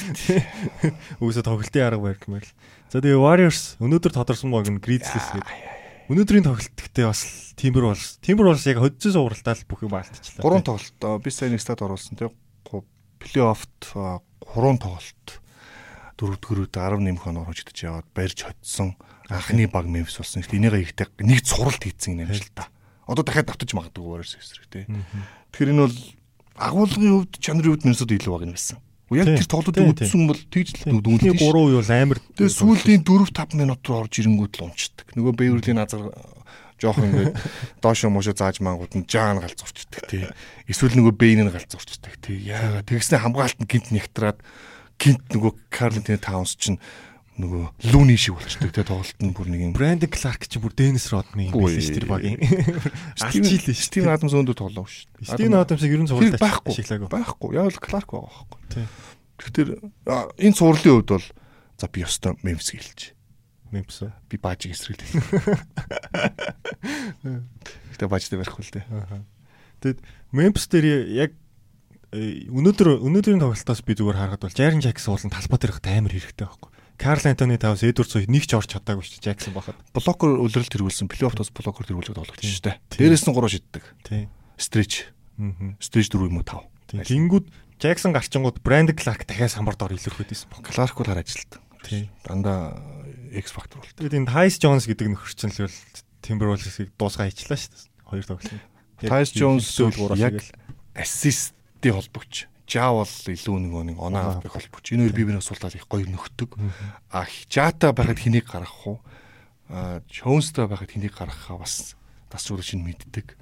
Үгүйсээ 1.20 1.44
тоглолтын 1.44 1.84
арга 1.84 2.00
барьдмаар 2.08 2.48
л. 2.48 2.56
За 2.88 3.04
тэгээ 3.04 3.20
Warriors 3.20 3.76
өнөөдөр 3.84 4.12
тодорсон 4.16 4.48
баг 4.48 4.72
нь 4.72 4.80
Grizzlies 4.80 5.28
гэдэг. 5.36 5.73
Өнөөдрийн 6.04 6.44
тоглолт 6.44 6.76
гэхдээ 6.76 7.06
бас 7.08 7.56
Timber 7.56 7.88
Wolves. 7.88 8.20
Timber 8.20 8.44
Wolves 8.44 8.68
яг 8.68 8.76
hodсон 8.76 9.16
сууралтаа 9.16 9.56
л 9.56 9.64
бүх 9.64 9.88
юм 9.88 9.96
алдчихлаа. 9.96 10.44
Гурван 10.44 10.60
тоглолт. 10.60 11.00
Би 11.24 11.30
сайн 11.32 11.56
нэг 11.56 11.64
стад 11.64 11.80
оруулсан 11.80 12.20
тэгээ 12.20 12.34
плей-оффт 13.24 13.96
гурван 14.44 14.76
тоглолт. 14.76 15.40
Дөрөвдүгээрүүд 16.20 16.76
10 16.76 17.08
нэмэх 17.08 17.24
он 17.24 17.40
орж 17.40 17.64
идэж 17.64 17.88
яваад 17.88 18.08
барьж 18.12 18.44
hodсон. 18.44 19.00
Анхны 19.32 19.64
баг 19.64 19.88
Memphis 19.88 20.20
болсон. 20.20 20.44
Гэхдээ 20.44 20.60
энийгээ 20.60 20.84
ихтэй 20.92 21.08
нэг 21.24 21.40
суралт 21.48 21.80
хийцэн 21.80 22.20
юм 22.20 22.28
л 22.28 22.52
та. 22.52 22.68
Одоо 23.08 23.24
дахиад 23.24 23.48
давтаж 23.48 23.72
магадгүй 23.72 24.04
Warriors 24.04 24.36
эсрэг 24.36 24.68
тий. 24.68 24.84
Тэгэхээр 25.56 25.72
энэ 25.72 25.88
бол 25.88 25.98
агуулгын 26.60 27.12
хувьд 27.24 27.34
чанарын 27.40 27.80
хувьд 27.80 27.84
Миннесота 27.88 28.12
илүү 28.12 28.32
баг 28.36 28.44
юм 28.44 28.52
байсан. 28.52 28.78
Яг 29.12 29.28
тэр 29.36 29.44
тоглолтыг 29.44 29.84
үтсэн 29.92 30.24
бол 30.24 30.40
тэгж 30.40 30.88
л 30.88 31.00
дүүнлээ. 31.04 31.36
3 31.36 31.44
үе 31.44 31.76
бол 31.76 31.92
амар. 31.92 32.18
Тэгээ 32.40 32.56
сүүлийн 32.56 33.02
4 33.04 33.28
5 33.36 33.60
минут 33.60 33.84
руу 33.84 34.00
орж 34.00 34.14
ирэнгүүт 34.24 34.54
л 34.58 34.64
унцдаг. 34.72 35.06
Нөгөө 35.12 35.32
Бэйвэрлийн 35.36 35.76
назар 35.76 36.08
жоохон 36.80 37.12
ингээд 37.12 37.36
доошо 37.84 38.08
мошо 38.10 38.32
зааж 38.32 38.58
мангууд 38.64 38.96
нь 38.96 39.06
жаан 39.06 39.44
галзуурчдаг 39.44 40.08
тий. 40.08 40.24
Эсвэл 40.66 40.96
нөгөө 40.98 41.14
Бэйн 41.14 41.46
нь 41.46 41.52
галзуурчдаг 41.52 42.16
тий. 42.24 42.48
Яагаад 42.48 42.88
тэгснэ 42.88 43.20
хамгаалт 43.20 43.60
нь 43.60 43.68
гинт 43.68 43.92
нэгтраад 43.92 44.38
гинт 44.98 45.24
нөгөө 45.30 45.52
Карлентин 45.70 46.18
Таунс 46.18 46.56
чинь 46.56 46.80
нөгөө 47.34 47.90
лүүний 47.90 48.18
шиг 48.20 48.38
болчихдог 48.38 48.70
те 48.70 48.86
тоглолт 48.86 49.18
нь 49.18 49.34
бүр 49.34 49.48
нэг 49.50 49.60
юм. 49.66 49.72
Брэндон 49.74 50.10
Кларк 50.14 50.46
ч 50.46 50.62
бүр 50.62 50.70
Денис 50.70 51.10
Родны 51.10 51.50
юм 51.50 51.58
биш 51.66 51.90
тэр 51.90 52.06
багийн. 52.06 52.38
Алчил 53.18 53.74
Стивен 53.74 54.14
Адамс 54.14 54.34
өндөр 54.38 54.54
тоглоо 54.54 54.86
шүү 54.86 55.18
дээ. 55.18 55.34
Стивен 55.34 55.58
Адамсыг 55.58 55.90
ер 55.90 56.02
нь 56.02 56.10
цувралтай. 56.10 56.38
Байхгүй. 57.10 57.58
Яг 57.58 57.74
л 57.74 57.82
Кларк 57.82 58.06
байгаа 58.14 58.30
байхгүй. 58.30 58.60
Тийм. 58.70 58.86
Тэгэхээр 59.42 59.70
энэ 60.38 60.54
цувралын 60.54 60.94
хувьд 61.02 61.10
бол 61.10 61.26
за 61.74 61.86
би 61.90 62.06
ёстой 62.06 62.38
Мемфис 62.46 62.70
гэлж. 62.70 63.18
Мемфис 63.74 64.06
үү? 64.06 64.12
Би 64.30 64.36
баажиг 64.38 64.78
эсрэглээ. 64.78 65.10
Гэтэ 67.98 68.06
баажтай 68.06 68.38
барих 68.38 68.54
үл 68.54 68.70
дээ. 68.70 68.86
Тэгэд 69.82 69.98
Мемфис 70.30 70.70
дээр 70.70 70.86
яг 71.10 71.34
өнөөдөр 72.14 73.02
өнөөдрийн 73.02 73.42
тоглолтоос 73.42 73.82
би 73.82 73.98
зүгээр 73.98 74.18
харахад 74.22 74.46
бол 74.46 74.54
Jaren 74.54 74.78
Jackson 74.78 75.18
уулын 75.18 75.34
талбай 75.34 75.58
дээрх 75.58 75.82
амар 75.82 76.14
хэрэгтэй 76.14 76.46
байхгүй. 76.46 76.70
Карл 77.04 77.20
Антони 77.28 77.60
Тавс 77.60 77.84
Эдвардс 77.84 78.16
хоёр 78.16 78.32
нэг 78.32 78.48
ч 78.48 78.56
орч 78.56 78.72
чадаагүй 78.72 79.04
шүү 79.04 79.20
дээ 79.20 79.36
Jackson 79.36 79.52
бахад. 79.52 79.76
Блокер 79.92 80.40
үлрэлт 80.40 80.72
тэргүүлсэн, 80.72 81.12
плей-оффтоос 81.12 81.52
блокер 81.52 81.84
тэргүүлээд 81.84 82.16
тоглогч 82.16 82.40
шүү 82.40 82.64
дээ. 82.64 82.80
Дээрээс 82.96 83.28
нь 83.28 83.36
3 83.36 83.52
шиддэг. 83.52 83.84
Тий. 84.08 84.32
Стреч. 84.56 85.12
Аа. 85.36 85.76
Стреч 85.84 86.08
4 86.08 86.32
юм 86.32 86.40
уу 86.40 86.48
5. 86.48 87.04
Тэнгүүд 87.04 87.46
Jackson 87.76 88.16
гарчингууд 88.16 88.64
Брэнд 88.64 88.96
Кларк 88.96 89.28
дахиад 89.28 89.52
самбард 89.52 89.84
ор 89.84 89.92
илэрх 89.92 90.16
байдсэн 90.16 90.48
баг. 90.48 90.64
Кларк 90.64 90.96
бол 90.96 91.12
хараажилт. 91.12 91.60
Тий. 91.84 92.08
Дандаа 92.24 92.72
X 93.36 93.52
factor 93.52 93.84
бол. 93.84 93.92
Тэгээд 94.00 94.24
энэ 94.24 94.30
Tyce 94.32 94.56
Jones 94.64 94.88
гэдэг 94.88 95.12
нөхөр 95.12 95.32
чинь 95.36 95.52
л 95.52 95.68
Timberwolves-ийг 96.24 96.96
дуусгаа 96.96 97.28
хийчлаа 97.28 97.60
шүү 97.60 97.68
дээ. 97.68 97.84
Хоёр 98.08 98.24
тоглолт. 98.24 98.64
Tyce 99.04 99.36
Jones 99.36 99.68
гурав 99.76 100.16
яг 100.16 100.40
ассистийн 100.96 102.00
холбогч. 102.00 102.48
Жа 102.64 102.88
бол 102.90 103.04
илүү 103.04 103.56
нэг 103.60 103.72
нэг 103.94 103.98
оноо 104.00 104.40
авах 104.40 104.52
холбогч. 104.52 104.92
Энэ 104.92 105.08
хоёр 105.08 105.14
бие 105.14 105.26
биенээ 105.28 105.44
суултаад 105.44 105.76
их 105.76 105.84
гоё 105.84 106.08
нөхдөг. 106.08 106.56
А 107.12 107.28
Жата 107.48 107.92
байхад 107.92 108.18
хэнийг 108.18 108.48
гаргах 108.48 108.86
уу? 108.88 108.98
А 109.68 110.00
Jones-тай 110.08 110.64
байхад 110.64 110.88
хэнийг 110.88 111.12
гаргахаа 111.12 111.60
бас 111.60 111.96
тасруулж 112.32 112.64
чинь 112.72 112.84
мэддэг. 112.84 113.36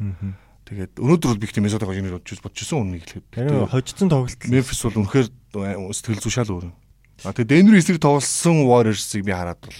Тэгээд 0.66 0.98
өнөөдөр 0.98 1.28
бол 1.34 1.40
би 1.42 1.46
их 1.46 1.54
тийм 1.54 1.66
Месотаг 1.66 1.90
хожиныг 1.90 2.18
бодож 2.18 2.38
бодчихсон 2.38 2.86
үннийг 2.86 3.06
хэлэхэд. 3.06 3.34
Тэр 3.34 3.66
хожицсон 3.66 4.08
тоглолт. 4.10 4.42
Memphis 4.46 4.80
бол 4.86 5.02
үнэхээр 5.02 5.28
сэтгэл 5.90 6.22
зүй 6.22 6.32
шал 6.32 6.50
өөр. 6.54 6.66
А 7.26 7.34
тэгээд 7.34 7.50
Denver 7.50 7.76
эсрэг 7.78 7.98
тоглосон 7.98 8.66
Warriors-ыг 8.66 9.22
би 9.26 9.34
хараад 9.34 9.58
бол 9.58 9.78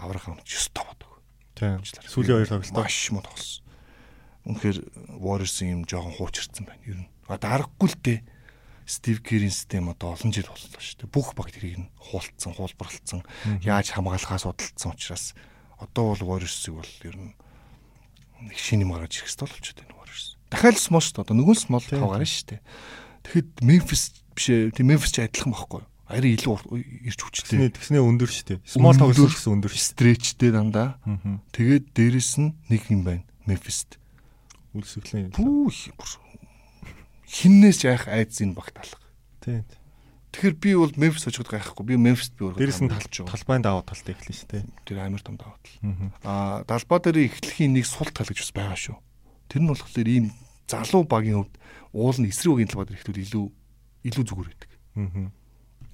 аврах 0.00 0.28
юм 0.28 0.40
9 0.40 0.72
таваад. 0.72 1.00
Тийм. 1.56 1.80
Сүүлийн 1.84 2.44
хоёр 2.44 2.48
тоглолт 2.48 2.76
маш 2.76 2.96
муу 3.12 3.24
тоглосон. 3.24 3.64
Үнэхээр 4.48 4.78
Warriors-ийн 5.20 5.70
юм 5.72 5.82
жоохон 5.84 6.16
хуучирсан 6.16 6.64
байна. 6.64 6.84
Ер 6.88 6.98
нь. 7.04 7.08
А 7.28 7.36
дарахгүй 7.36 7.88
л 7.92 7.96
дээ. 8.00 8.18
Стив 8.86 9.18
Керийн 9.20 9.50
систем 9.50 9.90
одоо 9.90 10.14
олон 10.14 10.30
жил 10.30 10.46
боллоо 10.46 10.78
шүү 10.78 11.02
дээ. 11.02 11.10
Бүх 11.10 11.34
баг 11.34 11.50
тэрийг 11.50 11.82
нь 11.82 11.90
хуулцсан, 11.98 12.54
хуулбарлалцсан, 12.54 13.26
яаж 13.66 13.90
хамгаалахаа 13.90 14.38
судалсан 14.38 14.94
учраас 14.94 15.34
одоо 15.82 16.14
бол 16.14 16.38
Warriors-ыг 16.38 16.70
бол 16.70 16.94
ер 17.02 17.16
нь 17.18 17.34
нэг 18.46 18.54
шинэ 18.54 18.86
юм 18.86 18.94
гаргаж 18.94 19.18
ирэх 19.18 19.26
хэрэгтэй 19.26 19.50
болчиход 19.50 19.78
байна 19.82 19.98
Warriors. 19.98 20.26
Дахиад 20.54 20.78
смол 20.78 21.02
шүү 21.02 21.14
дээ. 21.18 21.24
Одоо 21.26 21.36
нөгөө 21.36 21.56
смол 21.58 21.82
тав 21.82 22.06
гарна 22.06 22.28
шүү 22.30 22.46
дээ. 22.46 22.60
Тэгэхэд 23.26 23.50
Memphis 23.66 24.02
биш 24.38 24.46
ээ. 24.54 24.70
Тэг 24.70 24.86
Memphis 24.86 25.10
ч 25.10 25.26
адилхан 25.26 25.50
байхгүй 25.50 25.82
юу? 25.82 25.90
Арийн 26.06 26.38
илүү 26.38 26.54
ирч 27.10 27.18
хүчтэй. 27.18 27.74
Тэгснээ 27.74 27.98
өндөр 27.98 28.30
шүү 28.30 28.46
дээ. 28.54 28.58
Small 28.62 28.94
тоглосон 28.94 29.26
гэсэн 29.26 29.54
өндөр. 29.58 29.74
Стрэчтэй 29.74 30.50
дандаа. 30.54 31.02
Тэгээд 31.50 31.90
дээрэс 31.90 32.38
нь 32.38 32.54
нэг 32.70 32.86
юм 32.94 33.02
байна. 33.02 33.26
Memphis-т. 33.50 33.98
Үлсэглэн. 34.70 35.34
Пүүх 35.34 35.90
хиннээс 37.26 37.82
яах 37.84 38.06
айдс 38.06 38.40
энэ 38.40 38.54
багт 38.54 38.78
алга. 38.78 39.06
Тийм. 39.42 39.66
Тэгэхээр 40.36 40.56
би 40.60 40.70
бол 40.76 40.92
Memphis 41.00 41.26
очиод 41.26 41.48
гайхгүй. 41.48 41.84
Би 41.86 41.94
Memphis 41.96 42.30
би 42.30 42.44
өөрөө 42.44 42.60
дээрэс 42.60 42.80
нь 42.84 42.92
талж 42.92 43.14
талбайн 43.24 43.64
даваа 43.64 43.82
талтай 43.82 44.12
эхлэн 44.12 44.36
шүү 44.36 44.48
дээ. 44.52 44.64
Тэр 44.84 44.98
амар 45.00 45.22
том 45.24 45.40
даваа 45.40 45.56
тал. 45.64 45.76
Аа 46.22 46.60
далбаа 46.68 47.00
дээр 47.00 47.24
эхлэхийн 47.32 47.72
нэг 47.72 47.88
сул 47.88 48.10
тал 48.12 48.28
гэж 48.28 48.44
бас 48.44 48.52
байгаа 48.52 48.76
шүү. 48.76 48.96
Тэр 49.48 49.60
нь 49.64 49.70
болохоор 49.72 50.08
ийм 50.12 50.28
залуу 50.68 51.08
багийн 51.08 51.40
хувьд 51.40 51.56
уул 51.96 52.18
нь 52.20 52.28
эсрэг 52.28 52.52
үгийн 52.52 52.68
талбай 52.68 52.84
дээр 52.84 53.00
ихтүүд 53.00 53.22
илүү 53.24 53.44
илүү 54.12 54.24
зүгээр 54.28 54.48
байдаг. 54.52 54.70
Аа. 55.00 55.32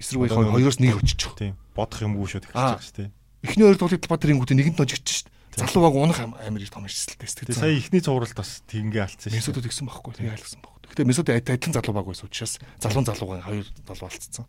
Эсрэг 0.03 0.20
үеийн 0.26 0.51
хоёроос 0.59 0.78
нэг 0.83 0.99
очиж. 0.99 1.22
Тийм. 1.39 1.55
Бодох 1.78 2.03
юмгүй 2.03 2.26
шүү 2.26 2.51
байгаа 2.51 2.83
шүү 2.83 2.99
дээ. 2.99 3.11
Эхний 3.47 3.64
хоёр 3.70 3.78
тоглолт 3.78 4.03
талбай 4.03 4.18
дээр 4.18 4.35
ингүүтээ 4.35 4.59
нэгэнд 4.59 4.78
ножигч 4.83 5.07
шүү 5.07 5.24
дээ. 5.30 5.39
Залуу 5.53 5.82
баг 5.84 5.94
унах 5.94 6.18
амар 6.20 6.64
том 6.72 6.88
ирсэлтэй 6.88 7.28
сэтгэл. 7.28 7.61
Сая 7.61 7.76
ихний 7.76 8.00
цувралт 8.00 8.32
бас 8.32 8.64
тиймгээ 8.72 9.05
алдсан 9.05 9.28
шүү. 9.28 9.36
Месодод 9.36 9.68
игсэн 9.68 9.84
байхгүй. 9.84 10.12
Тэгээ 10.16 10.32
айлгсан 10.32 10.61
байхгүй. 10.64 10.88
Гэхдээ 10.88 11.09
Месод 11.09 11.28
адилхан 11.28 11.76
залуу 11.76 11.92
баг 11.92 12.07
байсан 12.09 12.28
учраас 12.28 12.57
залуун 12.80 13.05
залуугийн 13.05 13.44
хоёр 13.44 13.66
залуу 13.84 14.09
алдсан. 14.09 14.46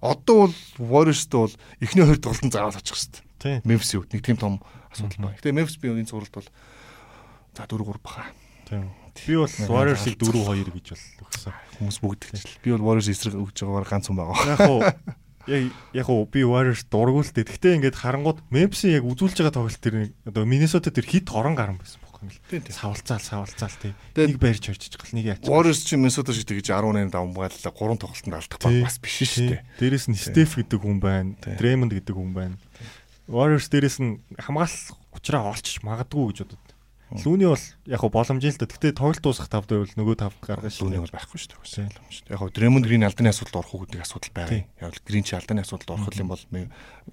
Одоо 0.00 0.36
бол 0.48 0.54
Warriors-д 0.80 1.32
бол 1.36 1.54
эхний 1.84 2.04
хоёр 2.08 2.20
тоглолтын 2.20 2.52
заавал 2.52 2.76
очих 2.80 2.96
дээ. 3.44 3.60
Memphis-ийн 3.68 4.00
үед 4.00 4.12
нэг 4.16 4.22
тийм 4.24 4.40
том 4.40 4.54
асуудал 4.88 5.28
байна. 5.28 5.36
Гэхдээ 5.36 5.56
Memphis 5.56 5.76
би 5.76 5.92
энэ 5.92 6.08
цувралт 6.08 6.32
бол 6.32 6.48
за 7.52 7.64
4 7.68 7.84
3 7.84 8.00
баха. 8.00 8.24
Тийм. 8.64 8.92
Би 9.12 9.36
бол 9.36 9.48
Warriors-ыг 9.48 10.16
4 10.16 10.40
2 10.40 10.72
гэж 10.72 10.86
бол 10.96 11.28
өгсөн. 11.28 11.52
Хүмүүс 11.80 11.98
бүгд 12.00 12.20
тэгж. 12.32 12.48
Би 12.64 12.72
бол 12.72 12.84
Warriors 12.92 13.12
эсрэг 13.12 13.36
өгж 13.36 13.60
байгаагаар 13.60 13.88
ганц 13.88 14.08
хүн 14.08 14.16
байгаа. 14.16 14.56
Яг 14.56 14.60
уу 14.68 14.80
яг 15.46 15.72
яг 15.94 16.08
уу 16.10 16.26
би 16.26 16.42
Warriors 16.42 16.84
дургуул 16.90 17.26
тээ. 17.26 17.46
Гэхдээ 17.46 17.76
ингээд 17.80 17.96
харангууд 17.96 18.42
Memphis-ийг 18.50 19.00
яг 19.00 19.04
үзүүлж 19.06 19.38
байгаа 19.38 19.54
тоглолт 19.54 19.80
тэр 19.80 20.10
одоо 20.26 20.42
Minnesota 20.44 20.90
тэр 20.90 21.06
хит 21.06 21.30
орон 21.30 21.54
гарan 21.54 21.78
байсан 21.78 22.02
байхгүй 22.02 22.30
юм. 22.30 22.66
Савалцаал 22.66 23.22
савалцаал 23.22 23.76
тий. 23.78 23.94
Нэг 24.18 24.38
байрч 24.42 24.66
орчиж 24.70 24.98
гал 24.98 25.14
нэг 25.14 25.38
яач. 25.38 25.46
Warriors 25.46 25.86
чи 25.86 25.94
Minnesota 25.94 26.34
шиг 26.34 26.50
тэгж 26.50 26.74
18 26.74 27.14
давмгааллаа 27.14 27.70
3 27.70 27.72
тоглолтод 28.02 28.34
алдах 28.34 28.58
баг 28.58 28.74
бас 28.82 28.98
биш 28.98 29.22
шүү 29.22 29.54
дээ. 29.54 29.62
Дээрээс 29.78 30.06
нь 30.10 30.18
Steph 30.18 30.58
гэдэг 30.58 30.82
хүн 30.82 30.98
байна. 30.98 31.38
Draymond 31.38 31.94
гэдэг 31.94 32.14
хүн 32.14 32.34
байна. 32.34 32.56
Warriors 33.30 33.70
дээрээс 33.70 33.98
нь 34.02 34.18
хамгаалах 34.38 34.98
учраа 35.14 35.50
олчих 35.54 35.82
магадгүй 35.86 36.34
гэж 36.34 36.38
бодод. 36.46 36.65
Лүүний 37.06 37.46
бол 37.46 37.64
яг 37.86 38.00
го 38.02 38.08
боломжтой 38.10 38.50
л 38.50 38.58
да. 38.58 38.66
Гэхдээ 38.66 38.98
тоглолт 38.98 39.22
дуусах 39.22 39.46
тавд 39.46 39.70
байвал 39.70 39.94
нөгөө 39.94 40.16
тав 40.18 40.34
гаргаж 40.42 40.74
шүү. 40.74 40.90
Лүүний 40.90 41.02
бол 41.06 41.14
байхгүй 41.14 41.38
шүү 41.38 41.54
дээ. 41.54 42.34
Яг 42.34 42.40
го 42.42 42.50
Дремонд 42.50 42.82
Грин 42.90 43.06
алданы 43.06 43.30
асуудалд 43.30 43.62
орох 43.62 43.74
уу 43.78 43.82
гэдэг 43.86 44.02
асуудал 44.02 44.34
байгаа. 44.34 44.66
Яг 44.82 44.90
л 44.90 45.06
Грин 45.06 45.22
чи 45.22 45.38
алданы 45.38 45.62
асуудалд 45.62 45.94
орох 45.94 46.18
юм 46.18 46.34
бол 46.34 46.42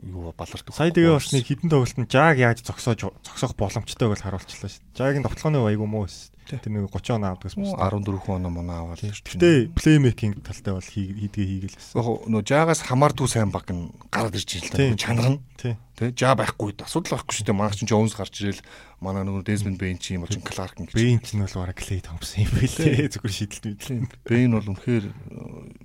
юу 0.01 0.33
балардаг. 0.33 0.73
Сая 0.73 0.89
бас 0.89 1.29
нэг 1.29 1.45
хідэн 1.45 1.69
тоглолтод 1.69 2.09
Жаг 2.09 2.41
яаж 2.41 2.65
зогсоож 2.65 3.05
зогсоох 3.21 3.53
боломжтой 3.53 4.09
байл 4.09 4.25
харуулчлаа 4.25 4.73
шүү. 4.73 4.81
Жагийн 4.97 5.29
тоглооны 5.29 5.61
айгу 5.61 5.85
муу 5.85 6.09
байсан. 6.09 6.32
Тэр 6.43 6.59
нэг 6.67 6.91
30 6.91 7.15
он 7.15 7.25
авдаг 7.25 7.51
гэсэн. 7.51 7.75
14 7.75 8.29
он 8.29 8.43
мөн 8.51 8.69
аваад. 8.69 8.99
Гэтэ 8.99 9.71
плеймейкинг 9.73 10.43
талтай 10.43 10.73
бол 10.75 10.83
хийдгээ 10.83 11.29
хийгээл 11.31 11.77
байсан. 11.79 11.95
Яг 11.95 12.07
нөө 12.27 12.41
жаагаас 12.43 12.81
хамаардгүй 12.83 13.27
сайн 13.31 13.49
баг 13.49 13.67
нь 13.71 13.91
гараад 14.11 14.35
ирж 14.35 14.49
байгаа 14.59 14.67
л 14.67 14.95
та. 14.95 14.99
Чанга 14.99 15.29
нь. 15.35 15.39
Тэ. 15.55 15.77
Жаа 16.17 16.35
байхгүй 16.35 16.75
асуудал 16.83 17.21
байхгүй 17.21 17.33
шүү 17.37 17.45
дээ. 17.47 17.55
Манай 17.55 17.77
чинь 17.77 17.87
Jones 17.87 18.17
гарч 18.17 18.35
ирэл 18.43 18.65
манай 18.99 19.23
нөгөө 19.23 19.45
Desmond 19.45 19.77
Bain 19.79 19.95
чи 20.01 20.17
юм 20.17 20.25
бол 20.25 20.33
чин 20.33 20.43
Clark 20.43 20.75
гэж. 20.75 20.91
Bain 20.91 21.21
ч 21.21 21.37
нь 21.37 21.43
бол 21.45 21.53
бараг 21.53 21.77
Clay 21.79 22.01
Thompson 22.01 22.43
юм 22.43 22.51
билээ. 22.59 23.07
Зүгээр 23.13 23.35
шийдэлт 23.37 23.63
мэдлээ. 23.63 24.01
Bain 24.25 24.51
бол 24.57 24.67
үнэхээр 24.73 25.05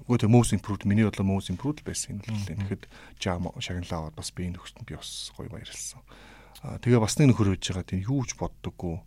үгүй 0.08 0.18
тэг 0.18 0.32
most 0.32 0.56
improved 0.56 0.88
миний 0.88 1.04
бодлоо 1.04 1.28
most 1.28 1.52
improved 1.52 1.84
байсан 1.84 2.18
юм 2.18 2.24
л 2.24 2.40
тэгэхээр 2.40 2.88
жаа 3.20 3.36
шагналаа 3.60 4.10
аваад 4.10 4.16
бас 4.16 4.32
Bain 4.32 4.56
өгсөнд 4.56 4.88
би 4.88 4.96
бас 4.96 5.28
гоё 5.36 5.52
баярлсан. 5.52 6.00
Аа 6.64 6.80
тэгээ 6.82 6.98
бас 6.98 7.14
нэг 7.20 7.30
нөхөр 7.30 7.54
үж 7.54 7.70
байгаа 7.70 7.86
тийм 7.86 8.02
юу 8.02 8.24
ч 8.26 8.34
боддоггүй 8.34 8.98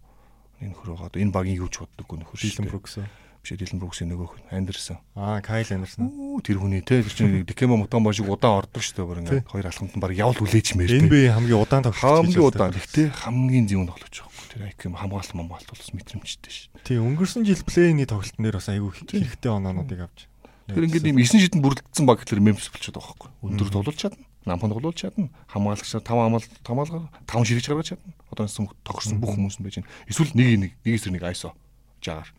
энэ 0.62 0.72
нөхөр 0.78 0.90
байгаа. 0.94 1.18
Энэ 1.18 1.34
багийн 1.34 1.60
юу 1.60 1.70
ч 1.74 1.82
боддоггүй 1.82 2.18
нөхөр 2.22 2.38
шүү. 2.38 2.50
Дилэн 2.54 2.70
Брукс. 2.70 2.96
Биш 3.42 3.58
Дилэн 3.58 3.82
Бруксийн 3.82 4.10
нөгөө 4.14 4.28
хүн 4.30 4.44
Андерсон. 4.54 5.02
Аа, 5.18 5.42
Кайл 5.42 5.66
Андерсон. 5.74 6.38
Тэр 6.46 6.62
хүний 6.62 6.86
те 6.86 7.02
тэр 7.02 7.10
чинь 7.10 7.42
Дикемо 7.42 7.74
Мутамба 7.74 8.14
шиг 8.14 8.30
удаан 8.30 8.62
ордог 8.62 8.86
шүү 8.86 9.02
дээ 9.02 9.10
бүр 9.10 9.22
ингээд 9.26 9.50
хоёр 9.50 9.66
алхамд 9.66 9.98
нь 9.98 10.04
баг 10.06 10.14
явал 10.14 10.38
хүлээж 10.38 10.78
мээр. 10.78 11.10
NBA 11.10 11.34
хамгийн 11.34 11.58
удаан 11.58 11.82
тоглогч. 11.90 12.06
Хамгийн 12.06 12.46
удаан. 12.46 12.70
Гэхдээ 12.78 13.08
хамгийн 13.18 13.66
зүүн 13.66 13.90
тоглож 13.90 14.14
байгаа. 14.14 14.46
Тэр 14.54 14.62
IQ 14.70 14.82
хамгаалалт 14.94 15.34
мамгаалт 15.34 15.70
бол 15.74 15.82
бас 15.82 15.90
мэдрэмжтэй 15.90 16.54
шүү. 16.54 16.86
Тий, 16.86 17.02
өнгөрсөн 17.02 17.42
жил 17.50 17.66
плейний 17.66 18.06
тоглолтын 18.06 18.46
дээр 18.46 18.58
бас 18.62 18.70
айгүй 18.70 18.92
хэрэгтэй 19.10 19.50
оноонуудыг 19.50 20.06
авч. 20.06 20.30
Тэр 20.70 20.86
ингээд 20.86 21.10
ийм 21.10 21.18
9 21.18 21.42
шидэн 21.42 21.64
бүрдэлсэн 21.66 22.06
баг 22.06 22.22
гэхэлэр 22.22 22.46
мемс 22.46 22.70
болчиход 22.70 23.02
байгаа 23.02 23.16
байхгүй. 23.16 23.30
Өндөр 23.42 23.70
тоглож 23.74 23.98
чадна. 23.98 24.24
Нампан 24.46 24.74
тоглож 24.74 24.98
чадна. 24.98 25.30
Хамгаалагч 25.48 25.86
5 25.86 26.02
хамгаал 26.08 26.46
хамгаалгаар 26.66 27.06
5 27.30 27.46
ширэж 27.46 27.66
гаргаж 27.70 27.88
чадна. 27.94 28.14
Одоо 28.34 28.48
тохирсон 28.48 29.22
бүх 29.22 29.38
хүмүүс 29.38 29.62
нь 29.62 29.66
байж 29.66 29.76
байна. 29.82 29.92
Эсвэл 30.10 30.34
нэг 30.34 30.48
нэг 30.58 30.74
нэг 30.82 30.94
эсрэг 30.98 31.14
нэг 31.14 31.26
ISO 31.30 31.54
жаагаар 32.02 32.30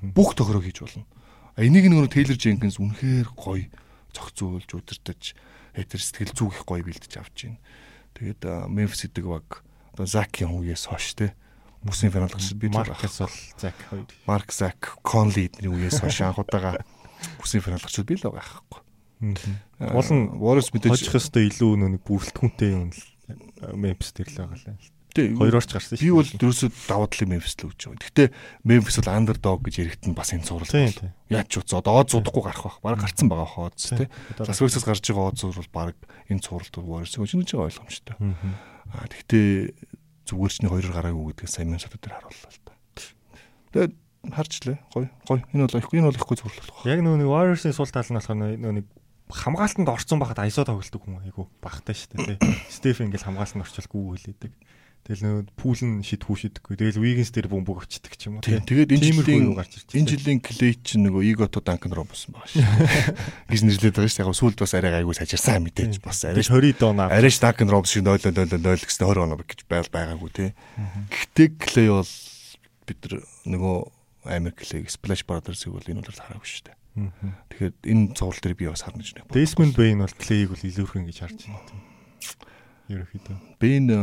бүх 0.00 0.32
тохироо 0.34 0.62
хийж 0.64 0.80
болно. 0.80 1.04
Энийг 1.60 1.86
нөгөө 1.90 2.10
Тейлор 2.10 2.38
Дженкинс 2.38 2.80
үнэхээр 2.80 3.28
гоё 3.36 3.68
зохицуулж 4.14 4.70
удирдах 4.72 5.20
хэтэр 5.74 6.00
сэтгэл 6.00 6.34
зүгэх 6.34 6.62
гоё 6.64 6.82
бэлдэж 6.86 7.12
авч 7.18 7.50
байна. 7.50 7.60
Тэгээд 8.14 8.42
Memphis 8.70 9.10
гэдэг 9.10 9.24
баг 9.26 9.62
одоо 9.92 10.06
Закийн 10.06 10.54
үеэс 10.54 10.86
хойш 10.86 11.18
те 11.18 11.34
бүсийн 11.82 12.14
финал 12.14 12.30
гарч 12.30 12.54
би 12.54 12.70
Маркс 12.70 13.18
бол 13.18 13.34
Зак 13.58 13.74
хоёр. 13.90 14.06
Марк 14.26 14.50
Зак 14.54 14.98
Конли 15.02 15.50
эдний 15.50 15.70
үеэс 15.70 15.98
хойш 15.98 16.22
анхудаага 16.22 16.80
бүсийн 17.42 17.62
финал 17.66 17.82
гарч 17.82 17.98
би 18.06 18.14
л 18.14 18.22
байгаа 18.22 18.38
байхгүй. 18.38 18.80
Уул 19.80 20.10
нь 20.12 20.24
Warriors 20.36 20.70
мэдээж 20.74 21.08
хожих 21.08 21.16
ёстой 21.16 21.48
илүү 21.48 21.72
нэг 21.80 22.02
бүрэлдэхүүнтэй 22.04 22.70
юм 22.74 22.90
л 22.92 23.00
Memphis 23.72 24.12
тэр 24.12 24.28
л 24.28 24.38
байгаа 24.44 24.76
л. 24.76 24.92
Хоёроор 25.14 25.62
ч 25.62 25.70
гарсан 25.70 25.94
шүү. 25.94 26.02
Би 26.02 26.10
бол 26.10 26.26
дөрөөсөө 26.26 26.70
даваа 26.90 27.06
талын 27.06 27.30
Memphis 27.38 27.54
л 27.54 27.70
өгч 27.70 27.80
байгаа. 27.86 28.02
Гэхдээ 28.02 28.28
Memphis 28.66 28.98
бол 28.98 29.14
underdog 29.14 29.60
гэж 29.62 29.74
яригдсан 29.78 30.12
бас 30.18 30.34
энэ 30.34 30.42
цуврал. 30.42 30.74
Яаж 31.30 31.46
ч 31.46 31.54
уцаа 31.62 31.78
одоо 31.78 32.02
одз 32.02 32.18
удахгүй 32.18 32.42
гарах 32.42 32.66
байх. 32.66 32.78
Бараг 32.82 33.00
гарцсан 33.06 33.30
байгаа 33.30 33.70
одз 33.70 33.94
тий. 33.94 34.10
Лас 34.42 34.58
Вегасаас 34.58 34.82
гарч 34.82 35.06
байгаа 35.06 35.30
одз 35.30 35.46
бол 35.46 35.70
бараг 35.70 35.96
энэ 36.26 36.42
цувралд 36.42 36.74
Warriors 36.82 37.14
нэгж 37.14 37.54
байгаа 37.54 37.70
ойлгомжтой. 37.70 38.16
Аа 38.90 39.06
гэхдээ 39.06 39.46
зүгээр 40.26 40.52
ч 40.52 40.56
нэг 40.66 40.72
хоёроор 40.74 40.96
гараагүй 40.98 41.24
гэдгийг 41.30 41.52
сайн 41.52 41.68
Minnesota 41.70 41.96
дээр 42.00 42.16
харууллаа 42.18 42.50
л 42.50 42.60
да. 42.64 42.74
Тэгээд 43.70 43.92
харчлаа. 44.32 44.76
Гой. 44.92 45.06
Гой. 45.28 45.40
Энэ 45.52 45.68
бол 45.68 45.78
ихгүй 45.78 45.98
энэ 46.00 46.08
бол 46.08 46.20
ихгүй 46.20 46.36
болох. 46.40 46.84
Яг 46.88 47.00
нөгөө 47.04 47.28
Warriors-ийн 47.28 47.76
сул 47.76 47.90
тал 47.92 48.08
нь 48.08 48.16
болохоор 48.16 48.38
нөгөө 48.40 48.74
нэг 48.82 48.86
хамгаалтанд 49.34 49.90
орцсон 49.90 50.22
байхад 50.22 50.38
айсоо 50.46 50.62
тоглолдог 50.62 51.02
хүн 51.02 51.18
айгу 51.26 51.50
багтай 51.58 51.98
шүү 51.98 52.14
дээ 52.14 52.38
тий. 52.38 52.54
Стеф 52.76 53.02
ингээл 53.02 53.26
хамгаалтанд 53.26 53.66
орчуулгүй 53.66 54.14
хэлээдэг. 54.14 54.52
Тэгэл 55.04 55.20
нөгөө 55.20 55.44
пул 55.60 55.76
нь 55.84 56.00
шидхүү 56.00 56.36
шидэхгүй. 56.40 56.80
Тэгэл 56.80 56.96
Wiggins 56.96 57.28
дээр 57.28 57.52
бөмбөг 57.52 57.84
өчтдөг 57.84 58.16
ч 58.16 58.32
юм 58.32 58.40
уу. 58.40 58.46
Тэгээд 58.46 58.88
энэ 58.88 59.04
жилийн 59.12 59.52
энэ 59.52 60.08
жилийн 60.08 60.40
Clay 60.40 60.80
чинь 60.80 61.04
нөгөө 61.04 61.28
Igoto 61.28 61.60
Duncan 61.60 61.92
Robinson 61.92 62.32
байгаа 62.32 62.48
шүү. 62.48 62.64
Гэж 63.52 63.60
нэрлээд 63.68 64.00
байгаа 64.00 64.08
шүү. 64.08 64.24
Яг 64.24 64.32
сүүлд 64.32 64.64
бас 64.64 64.72
арай 64.72 64.96
гайгүй 64.96 65.12
сажирсан 65.20 65.60
мэдээж 65.60 66.00
бас 66.00 66.24
арай 66.24 66.40
20 66.40 66.80
доноо. 66.80 67.12
Арай 67.12 67.28
Duncan 67.36 67.68
Robinson 67.68 68.00
0 68.00 68.32
0 68.32 68.48
0 68.48 68.56
0 68.56 68.80
гэсэн 68.80 69.04
20 69.04 69.24
оноо 69.28 69.36
гэж 69.44 69.60
байл 69.68 69.92
байгаагүй 69.92 70.30
тий. 70.32 70.50
Гэхдээ 71.12 71.48
Clay 71.60 71.92
бол 71.92 72.12
бид 72.88 73.00
нөгөө 73.44 73.76
Америк 74.32 74.64
Clay 74.64 74.88
Splash 74.88 75.28
Brothers-ыг 75.28 75.68
бол 75.68 75.84
энэ 75.84 76.00
бол 76.00 76.16
хараагүй 76.16 76.48
шүү 76.48 76.72
дээ. 76.72 76.80
Тэгэхээр 76.94 77.74
энэ 77.90 78.14
цуврал 78.14 78.42
дээр 78.42 78.54
би 78.54 78.70
бас 78.70 78.86
харна 78.86 79.02
гэж 79.02 79.10
байна. 79.18 79.34
Desmond 79.34 79.74
Bain 79.74 79.98
бол 79.98 80.14
Clay-ийг 80.14 80.50
бол 80.54 80.62
илүүрхэн 80.62 81.06
гэж 81.10 81.18
харж 81.18 81.38
байна. 81.50 81.58
Ерөнхийдөө. 82.86 83.36
Бен 83.58 83.84
э, 83.90 84.00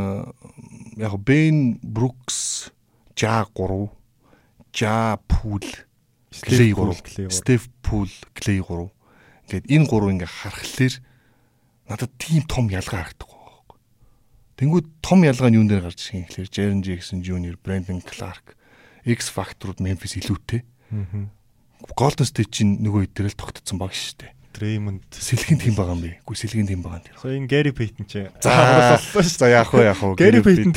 яг 0.99 1.13
Бен 1.23 1.79
Брукс 1.79 2.71
Жа 3.15 3.47
3 3.47 3.87
Жа 4.75 5.15
Пул 5.29 5.63
Клей 6.31 6.73
3 6.75 7.31
Стеф 7.31 7.69
Пул 7.79 8.11
Клей 8.35 8.59
3 8.59 8.91
ингээд 9.47 9.67
энэ 9.71 9.87
гурав 9.87 10.11
ингээ 10.11 10.27
харахлаар 10.27 10.95
надад 11.87 12.11
тийм 12.19 12.43
том 12.47 12.67
ялгаа 12.71 13.07
харагддаг. 13.07 13.31
Тэнгүүд 14.59 14.87
том 15.03 15.23
ялгаа 15.27 15.49
нь 15.51 15.57
юун 15.59 15.67
дээр 15.67 15.87
гарч 15.87 16.11
ирэх 16.11 16.15
юм 16.15 16.25
гэхээр 16.27 16.49
Jaren 16.51 16.81
Jackson 16.85 17.19
Jr, 17.25 17.55
Brandon 17.59 17.99
Clark, 17.99 18.55
X 19.03 19.27
Factor-ууд 19.33 19.83
Memphis 19.83 20.15
илүүтэй. 20.15 20.63
Golden 21.97 22.27
State 22.27 22.51
чинь 22.51 22.77
нөгөө 22.81 23.09
хэдэрэл 23.09 23.37
тогтцсон 23.37 23.81
баг 23.81 23.95
шүү 23.95 24.25
дээ. 24.25 24.31
Draymond 24.51 25.07
Сэлгийн 25.15 25.59
тийм 25.59 25.75
байгаа 25.79 25.95
юм 25.95 26.03
би. 26.03 26.11
Үгүй 26.27 26.37
сэлгийн 26.37 26.67
тийм 26.67 26.83
байгаа 26.83 27.01
юм. 27.01 27.15
So 27.17 27.31
энэ 27.31 27.47
Gary 27.47 27.71
Payton 27.71 28.05
ч 28.05 28.27
За 28.43 28.99
хурлаа. 28.99 29.23
За 29.23 29.47
яах 29.47 29.71
вэ 29.71 29.83
яах 29.87 30.01
вэ? 30.03 30.19
Gary 30.19 30.41
Payton 30.43 30.75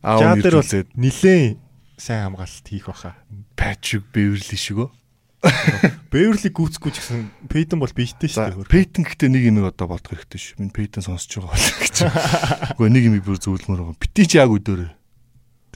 жаа 0.00 0.34
дээр 0.38 0.56
бол 0.62 0.74
нилээн 0.94 1.58
сайн 1.98 2.22
хамгаалалт 2.30 2.66
хийх 2.70 2.86
баха. 2.86 3.18
Patrick 3.58 4.06
Beverly 4.14 4.56
шиг 4.56 4.86
өө. 4.86 4.90
Beverly 6.14 6.50
гүцэхгүй 6.50 6.90
ч 6.94 7.02
гэсэн 7.02 7.26
Payton 7.50 7.82
бол 7.82 7.90
бийтэй 7.90 8.30
шүү 8.30 8.62
дээ. 8.62 8.70
Peyton 8.70 9.02
гэхдээ 9.02 9.30
нэг 9.30 9.44
юм 9.50 9.66
одоо 9.66 9.90
бодох 9.90 10.14
хэрэгтэй 10.14 10.38
шүү. 10.38 10.54
Минь 10.62 10.74
Peyton 10.74 11.02
сонсож 11.02 11.42
байгаа 11.42 11.58
бол 11.58 11.74
гэж. 11.82 11.96
Үгүй 12.78 12.88
нэг 12.90 13.04
юм 13.10 13.18
бүр 13.22 13.38
зөвлөмөр 13.42 13.82
байгаа. 13.82 13.98
Бити 13.98 14.26
ч 14.30 14.38
яг 14.38 14.50
өдөөрөө. 14.54 14.97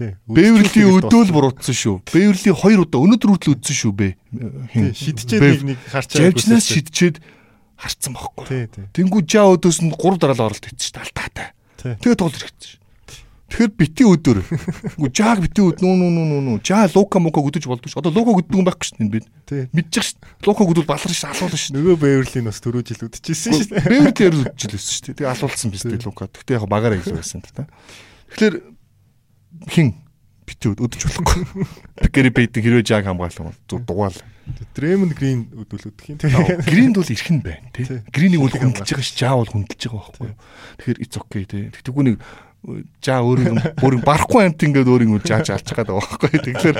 Тий. 0.02 0.10
Beverly 0.26 0.82
өдөөл 0.98 1.30
буруутсан 1.30 1.76
шүү. 1.78 1.96
Beverly 2.10 2.50
хоёр 2.58 2.82
удаа 2.82 3.00
өнөөдөр 3.06 3.30
хүртэл 3.36 3.54
үдсэн 3.54 3.76
шүү 3.78 3.92
бэ. 3.94 4.08
Шидчээд 4.98 5.42
нэг 5.46 5.62
нэг 5.70 5.78
харчаа. 5.86 6.26
Жавжнаас 6.26 6.66
шидчээд 6.66 7.22
харцсан 7.78 8.18
байхгүй. 8.18 8.46
Тий, 8.50 8.66
тий. 8.66 8.84
Тэнгүү 8.98 9.22
жаа 9.22 9.54
өдөөс 9.54 9.78
нь 9.86 9.94
3 9.94 10.18
дараал 10.18 10.50
оролт 10.50 10.66
хийсэн 10.66 10.90
шүү. 10.90 11.02
Алтаатай. 11.06 11.54
Тий. 11.78 11.94
Тэгээ 12.02 12.18
тоол 12.18 12.34
хэрэгцсэн 12.34 12.66
шүү. 12.66 12.80
Тэгэхээр 13.52 13.72
бити 13.76 14.04
өдөр. 14.08 14.38
Үгүй 14.96 15.10
жааг 15.12 15.44
бити 15.44 15.60
өд 15.60 15.84
нүү 15.84 15.92
нүү 15.92 16.08
нүү 16.24 16.40
нүү. 16.40 16.56
Жаа 16.64 16.88
лука 16.88 17.20
мука 17.20 17.44
өдөж 17.44 17.68
болдог 17.68 17.92
шүү. 17.92 18.00
Одоо 18.00 18.12
лука 18.16 18.40
өддөг 18.40 18.56
юм 18.56 18.64
байхгүй 18.64 18.88
шүү 18.88 19.08
дээ. 19.12 19.28
Тий. 19.44 19.68
Мэдчих 19.76 20.08
шүү. 20.08 20.24
Лука 20.48 20.64
өдөл 20.64 20.88
балар 20.88 21.12
шүү. 21.12 21.28
Алуулна 21.28 21.60
шүү. 21.60 21.76
Нөгөө 21.76 22.00
Beverly 22.00 22.40
бас 22.48 22.64
төрөө 22.64 22.80
жил 22.88 23.04
үдчихсэн 23.12 23.52
дээр 23.60 24.40
үдчихлээсэн 24.40 24.88
шүү 24.88 25.04
дээ. 25.04 25.16
Тэгээ 25.20 25.32
алуулсан 25.36 25.68
биз 25.68 25.84
дээ 25.84 26.00
лука. 26.00 26.32
Гэхдээ 26.32 26.56
яг 26.56 26.64
багаараа 26.64 26.96
илүү 26.96 27.12
байсан 27.20 27.44
та. 27.44 27.68
Тэгэхээр 28.32 28.71
хин 29.68 29.94
бити 30.46 30.72
өд 30.72 30.82
өдөж 30.82 31.02
болохгүй. 31.06 31.66
Гэри 32.10 32.30
бейт 32.34 32.56
хэрвээ 32.56 32.86
жааг 32.86 33.06
хамгаалсан 33.06 33.50
бол 33.50 33.56
дугаал. 33.86 34.18
Draymond 34.74 35.14
Green 35.14 35.46
өдөлөдөх 35.54 36.06
юм. 36.10 36.18
Гринд 36.66 36.98
бол 36.98 37.06
ирэх 37.06 37.30
нь 37.30 37.42
байна 37.42 37.70
тий. 37.70 37.86
Гринийг 38.10 38.42
бол 38.42 38.50
хүндэлж 38.50 38.90
байгаа 38.90 39.06
ш, 39.06 39.14
жаа 39.14 39.38
бол 39.38 39.52
хүндэлж 39.54 39.82
байгаа 39.86 40.02
байхгүй 40.02 40.28
юу. 40.28 40.38
Тэгэхээр 40.82 40.98
it's 40.98 41.14
okay 41.14 41.44
тий. 41.46 41.70
Тэгтгүү 41.70 42.04
нэг 42.10 42.16
жаа 43.02 43.22
өөрийн 43.22 43.58
өөрийн 43.78 44.02
барахгүй 44.02 44.42
амт 44.46 44.66
ингээд 44.66 44.90
өөрийн 44.90 45.14
үл 45.14 45.22
жааж 45.22 45.50
алж 45.54 45.66
байгаа 45.70 45.98
байхгүй. 45.98 46.42
Тэгэхээр 46.42 46.76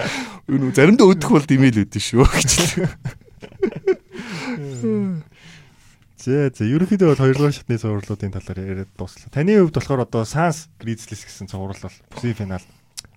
юу 0.50 0.74
заримдаа 0.74 1.06
өдөх 1.10 1.30
бол 1.30 1.46
димэл 1.46 1.86
өдөн 1.86 2.02
шүү 2.02 2.26
гэж. 2.26 2.50
За 6.22 6.46
за 6.54 6.62
ерөнхийдөө 6.62 7.08
бол 7.10 7.18
хоёрдугаар 7.18 7.50
шатны 7.50 7.74
цувралуудын 7.82 8.30
талаар 8.30 8.58
яриад 8.62 8.90
дуслаа. 8.94 9.26
Таны 9.34 9.58
хувьд 9.58 9.74
болохоор 9.74 10.06
одоо 10.06 10.22
Sans 10.22 10.70
Grizzlies 10.78 11.26
гэсэн 11.26 11.50
цуврал 11.50 11.74
бол 11.74 11.98
бүсийн 12.14 12.38
финал 12.38 12.62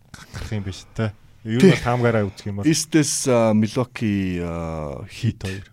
гарах 0.10 0.49
юм 0.49 0.66
биш 0.66 0.89
те. 0.97 1.14
Ер 1.45 1.62
нь 1.62 1.86
таамгаараа 1.86 2.26
үзэх 2.26 2.49
юм 2.49 2.58
бол 2.58 2.66
East-с 2.66 3.30
Milwaukee 3.53 4.41
хит 5.06 5.38
хоёр. 5.38 5.70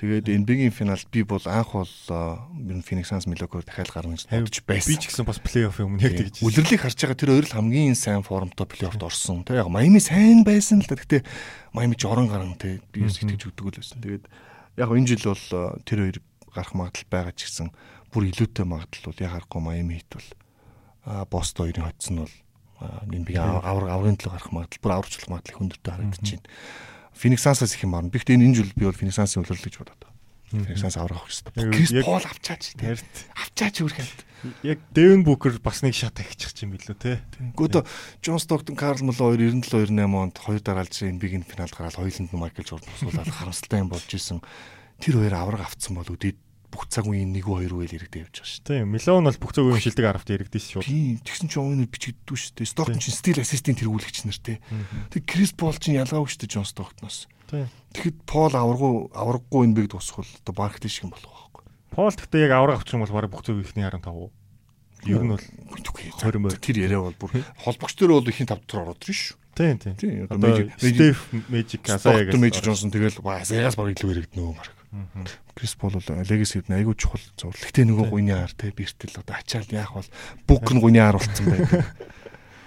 Тэгээд 0.00 0.32
NBA-гийн 0.32 0.72
финалд 0.72 1.04
би 1.12 1.20
бол 1.28 1.44
анх 1.44 1.76
бол 1.76 1.92
ер 2.08 2.76
нь 2.80 2.80
Phoenix 2.80 3.12
Suns 3.12 3.28
Milwaukee-оор 3.28 3.68
дахиад 3.68 3.92
гарна 3.92 4.16
гэж 4.16 4.32
бодож 4.32 4.64
байсан. 4.64 4.88
Би 4.88 4.96
ч 4.96 5.12
гэсэн 5.12 5.28
бас 5.28 5.44
плей-оффын 5.44 5.92
өмнө 5.92 6.08
яг 6.08 6.16
тэгж. 6.24 6.40
Үлрэлийг 6.40 6.80
харж 6.88 6.96
байгаа 6.96 7.20
тэр 7.20 7.32
хоёр 7.36 7.46
л 7.52 7.56
хамгийн 7.60 7.94
сайн 8.00 8.24
формтой 8.24 8.64
плей-оффт 8.64 9.04
орсон. 9.04 9.44
Тэ 9.44 9.60
яг 9.60 9.68
Майами 9.68 10.00
сайн 10.00 10.40
байсан 10.40 10.80
л 10.80 10.88
да. 10.88 10.96
Гэхдээ 10.96 11.20
Майами 11.76 12.00
ч 12.00 12.08
орон 12.08 12.32
гарan 12.32 12.56
тэ 12.56 12.80
би 12.90 13.04
юу 13.04 13.12
сэтгэж 13.12 13.52
өгдөг 13.52 13.68
л 13.68 13.76
байсан. 13.76 14.00
Тэгээд 14.00 14.24
яг 14.80 14.88
энэ 14.88 15.06
жил 15.06 15.36
бол 15.36 15.44
тэр 15.84 15.98
хоёр 16.08 16.18
гарах 16.54 16.74
магадлал 16.76 17.08
байгаа 17.10 17.34
ч 17.34 17.48
гэсэн 17.48 17.68
бүр 18.12 18.28
илүүтэй 18.30 18.66
магадлал 18.68 19.06
бол 19.08 19.24
яхахгүй 19.24 19.60
Майами 19.60 19.98
хит 20.00 20.10
бол 20.12 20.28
а 21.04 21.24
Бостон 21.26 21.66
хоёрын 21.66 21.88
хоцсон 21.88 22.16
бол 22.24 22.34
энэ 23.10 23.26
би 23.26 23.34
авраг 23.36 23.90
аврагын 23.90 24.18
төлөө 24.18 24.32
гарах 24.36 24.52
магадлал 24.52 24.82
бүр 24.82 24.92
аварчлах 24.92 25.28
магадлал 25.30 25.54
их 25.54 25.62
өндөртэй 25.62 25.92
харагдаж 25.92 26.28
байна. 26.30 26.48
Phoenix 27.12 27.44
Suns-аас 27.44 27.74
их 27.74 27.82
юм. 27.84 27.94
Би 28.10 28.18
гэхдээ 28.18 28.36
энэ 28.36 28.56
жил 28.56 28.72
би 28.74 28.84
бол 28.88 28.96
Phoenix 28.96 29.16
Suns-ын 29.20 29.44
үлрэл 29.44 29.62
гэж 29.62 29.76
бодоод 29.78 30.00
байна. 30.00 30.12
Phoenix 30.52 30.80
Suns 30.82 30.96
аврах 30.98 31.24
авах 31.24 31.30
хэрэгтэй. 31.30 31.72
Крис 31.72 31.92
Пол 32.04 32.24
авчаач 32.24 32.64
тэ. 32.76 32.84
Харт. 32.92 33.14
Авчаач 33.36 33.76
үргэлж. 33.84 34.18
Яг 34.66 34.78
Devin 34.90 35.22
Booker 35.22 35.54
бас 35.62 35.80
нэг 35.86 35.94
шат 35.94 36.18
ахичих 36.18 36.50
юм 36.66 36.74
билүү 36.74 36.96
те. 36.98 37.22
Гүдө 37.54 37.86
Джон 38.20 38.42
Стоктон, 38.42 38.74
Карл 38.74 39.06
Муло 39.06 39.32
2 39.38 39.62
97 39.62 39.94
28 39.94 40.18
онд 40.18 40.34
хоёр 40.34 40.60
дараалж 40.60 40.98
NBA-гийн 40.98 41.46
финалд 41.46 41.72
гараад 41.72 41.94
хоёуланд 41.94 42.34
нь 42.34 42.40
Майкл 42.42 42.66
Жордан 42.66 42.90
усуулаад 42.90 43.30
харамсалтай 43.30 43.80
юм 43.86 43.88
болж 43.88 44.10
исэн. 44.10 44.42
Тэр 44.98 45.22
хоёр 45.22 45.34
авраг 45.38 45.62
авцсан 45.70 45.94
бол 45.94 46.10
үдээд 46.10 46.41
бүх 46.72 46.88
цаг 46.88 47.04
үеийн 47.04 47.36
1 47.36 47.44
2 47.44 47.68
үйл 47.68 47.92
иргэдэй 47.92 48.24
явж 48.24 48.40
байгаа 48.40 48.48
шүү 48.48 48.64
Тийм, 48.64 48.88
Милон 48.96 49.28
бол 49.28 49.40
бүх 49.44 49.52
зөв 49.52 49.68
үеийн 49.68 49.84
шилдэг 49.84 50.06
аравт 50.08 50.32
яригдсэн 50.32 50.80
шүү. 50.80 50.82
Тийм, 50.88 51.20
тэгсэн 51.20 51.48
чинь 51.52 51.68
өнөө 51.68 51.88
бичигддүү 51.92 52.36
шүү. 52.40 52.64
Стоктон 52.64 52.96
чинь 52.96 53.12
стил 53.12 53.38
ассистент 53.44 53.78
тэргүүлэгч 53.84 54.24
нар 54.24 54.40
те. 54.40 54.56
Тэг 55.12 55.22
Крис 55.28 55.52
Пол 55.52 55.76
чинь 55.76 56.00
ялгаагүй 56.00 56.32
шүү 56.32 56.48
Джон 56.48 56.64
Стоктоноос. 56.64 57.28
Тийм. 57.52 57.68
Тэгэхэд 57.92 58.18
Пол 58.24 58.52
авраггүй 58.56 59.12
авраггүй 59.12 59.60
энэ 59.68 59.76
биг 59.76 59.92
тусхал 59.92 60.24
одоо 60.24 60.54
Баркли 60.56 60.88
шиг 60.88 61.04
юм 61.04 61.12
болох 61.12 61.52
байхгүй. 61.52 61.62
Пол 61.92 62.08
гэхдээ 62.16 62.48
яг 62.48 62.52
авраг 62.56 62.80
авчих 62.80 62.96
юм 62.96 63.04
бол 63.04 63.12
бараг 63.12 63.28
бүх 63.28 63.44
зөв 63.44 63.60
ихний 63.60 63.84
15. 63.84 64.32
Ер 65.04 65.20
нь 65.20 65.32
бол 65.36 65.44
20 65.44 66.40
морь. 66.40 66.56
тэр 66.56 66.76
яриа 66.80 67.04
бол 67.04 67.16
бүр 67.20 67.44
холбогч 67.60 67.92
дээр 68.00 68.16
бол 68.16 68.30
ихийн 68.32 68.48
тав 68.48 68.64
дотор 68.64 68.88
ороод 68.88 69.04
ирж 69.04 69.36
шүү. 69.36 69.36
тийм 69.52 69.76
тийм. 69.76 70.24
Одоо 70.30 70.72
Steph 70.80 71.20
Magic 71.52 71.84
Asaya 71.84 72.24
Стоктон 72.24 72.40
Мэйж 72.40 72.56
Джонсон 72.62 72.88
тэгэл 72.88 73.20
Азагаас 73.20 73.76
баг 73.76 73.92
илүү 73.92 74.10
ирэгдэнэ 74.16 74.56
баг. 74.56 74.81
Крис 75.56 75.74
Пол 75.74 75.96
бол 75.96 76.04
Legacy-д 76.04 76.68
айгүй 76.68 76.94
чухал 76.96 77.22
зур. 77.40 77.56
Гэтэ 77.56 77.88
нөгөө 77.88 78.12
гуйны 78.12 78.36
ар 78.36 78.52
те 78.52 78.72
бэртэл 78.76 79.24
одоо 79.24 79.36
ачаал 79.40 79.68
яах 79.72 79.96
бол 79.96 80.08
бүк 80.44 80.68
нь 80.72 80.80
гуйны 80.84 81.00
ар 81.00 81.16
болцсон 81.16 81.48
байдаг. 81.48 81.88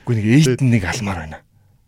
Үгүй 0.06 0.16
нэг 0.18 0.26
эйт 0.26 0.62
нэг 0.66 0.84
алмаар 0.90 1.20
байна. 1.22 1.40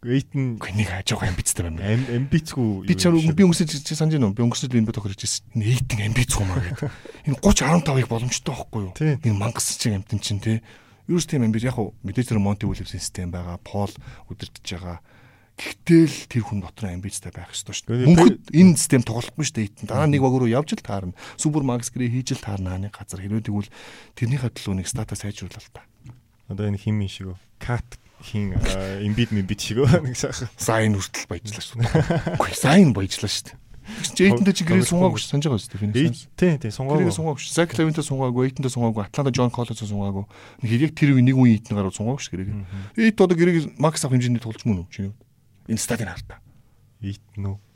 Эйтэн 0.06 0.62
Үгүй 0.62 0.78
нэг 0.78 0.94
хажуугаа 0.94 1.34
амбицтай 1.34 1.66
байна. 1.66 1.82
ам 1.82 2.06
амбицгүй. 2.30 2.86
Би 2.86 2.94
чам 2.94 3.18
би 3.18 3.44
өнгөрсөн 3.50 3.66
чи 3.66 3.98
санаж 3.98 4.14
байна 4.14 4.30
уу? 4.30 4.38
Би 4.38 4.46
өнгөрсөн 4.46 4.70
би 4.70 4.78
энэ 4.78 4.88
бод 4.94 4.98
тохирч 5.02 5.26
ирсэн. 5.26 5.50
Энэ 5.58 5.66
эйтэн 5.74 6.06
амбиц 6.06 6.32
гомаа 6.38 6.62
гэдэг. 6.62 6.92
Энэ 7.26 7.42
30 7.42 7.82
15-ыг 7.82 8.06
боломжтой 8.06 8.54
байхгүй 8.54 8.82
юу? 8.86 8.94
Энэ 8.94 9.34
мангас 9.42 9.74
чиг 9.74 9.98
амтэн 9.98 10.22
чинь 10.22 10.38
те. 10.38 10.62
Юу 11.10 11.18
ч 11.18 11.26
тийм 11.26 11.50
амбиц 11.50 11.66
яг 11.66 11.82
уу 11.82 11.98
мэдээж 12.06 12.30
тэр 12.30 12.38
Монти 12.38 12.70
Уильямсын 12.70 13.02
систем 13.02 13.34
байгаа. 13.34 13.58
Пол 13.66 13.90
удирдах 14.30 14.62
байгаа. 14.62 15.02
Гэхдээ 15.58 16.04
л 16.06 16.18
тэр 16.30 16.44
хүн 16.46 16.62
дотор 16.62 16.86
амбицтай 16.94 17.34
байх 17.34 17.50
ёстой 17.50 17.74
шүү 17.74 18.06
дээ. 18.06 18.10
Мөнхөд 18.14 18.54
энэ 18.54 18.78
систем 18.78 19.02
тоглохгүй 19.02 19.42
шүү 19.42 19.56
дээ. 19.58 19.66
Эйтэн 19.74 19.90
дараа 19.90 20.06
нэг 20.06 20.22
баг 20.22 20.38
руу 20.38 20.46
явж 20.46 20.78
л 20.78 20.86
таарна. 20.86 21.18
Супер 21.34 21.66
макс 21.66 21.90
гэрээ 21.90 22.14
хийж 22.14 22.38
л 22.38 22.46
таарна 22.46 22.78
хааны 22.78 22.94
газар. 22.94 23.26
Хэрвээ 23.26 23.50
тэгвэл 23.50 23.74
тэрнийхээ 24.14 24.54
төлөө 24.54 24.76
нэг 24.78 24.88
стата 24.88 25.18
сайжруулалт 25.18 25.74
та. 25.74 25.82
Одоо 26.46 26.70
энэ 26.70 26.78
хим 26.78 27.02
шиг 27.10 27.34
үү? 27.34 27.38
Кат 27.58 27.90
хин 28.22 28.54
имбид 29.02 29.34
мимбид 29.34 29.58
шиг? 29.58 29.82
Нэг 30.06 30.14
сайхан. 30.14 30.46
Сайн 30.62 30.94
хүртэл 30.94 31.26
баяжлаа 31.26 31.64
шүү 31.66 31.82
дээ. 31.82 32.38
Үгүй 32.38 32.54
сайн 32.54 32.94
баяжлаа 32.94 33.30
шүү 33.30 33.46
дээ. 33.50 33.58
Тэгс 33.88 34.58
чи 34.58 34.64
гэрээ 34.68 34.84
сунгаагүй 34.84 35.20
шүү 35.22 35.32
санаж 35.32 35.46
байгаа 35.48 35.62
шүү. 35.64 35.80
Феникс. 35.80 36.28
Тийм 36.36 36.60
тийм 36.60 36.70
Гэрээ 36.70 36.76
сунгаагүй. 36.76 37.14
сунгаагүй 37.16 37.42
шүү. 37.42 37.56
Зак 37.56 37.72
Левинтэй 37.78 38.04
сунгаагүй, 38.04 38.44
эйтэндээ 38.52 38.74
сунгаагүй, 38.76 39.04
Атланта 39.08 39.32
Джон 39.32 39.48
Коллинсоо 39.54 39.88
сунгаагүй. 39.88 40.26
Нэг 40.60 40.72
яг 40.76 40.92
тэр 40.92 41.16
үе 41.16 41.24
нэг 41.24 41.38
үе 41.40 41.56
эйтэн 41.56 41.78
гараад 41.80 41.96
сунгаагүй 41.96 42.20
шүү 42.20 42.34
гэрээг. 42.36 42.52
Эйт 43.00 43.16
одоо 43.16 43.38
гэрээг 43.40 43.80
макс 43.80 44.04
авах 44.04 44.20
хэмжээний 44.20 44.44
тулж 44.44 44.68
мөн 44.68 44.84
үү 44.84 44.92
чиний. 44.92 45.14
Энэ 45.68 45.80
стадийн 45.80 46.10
хартаа. 46.12 46.40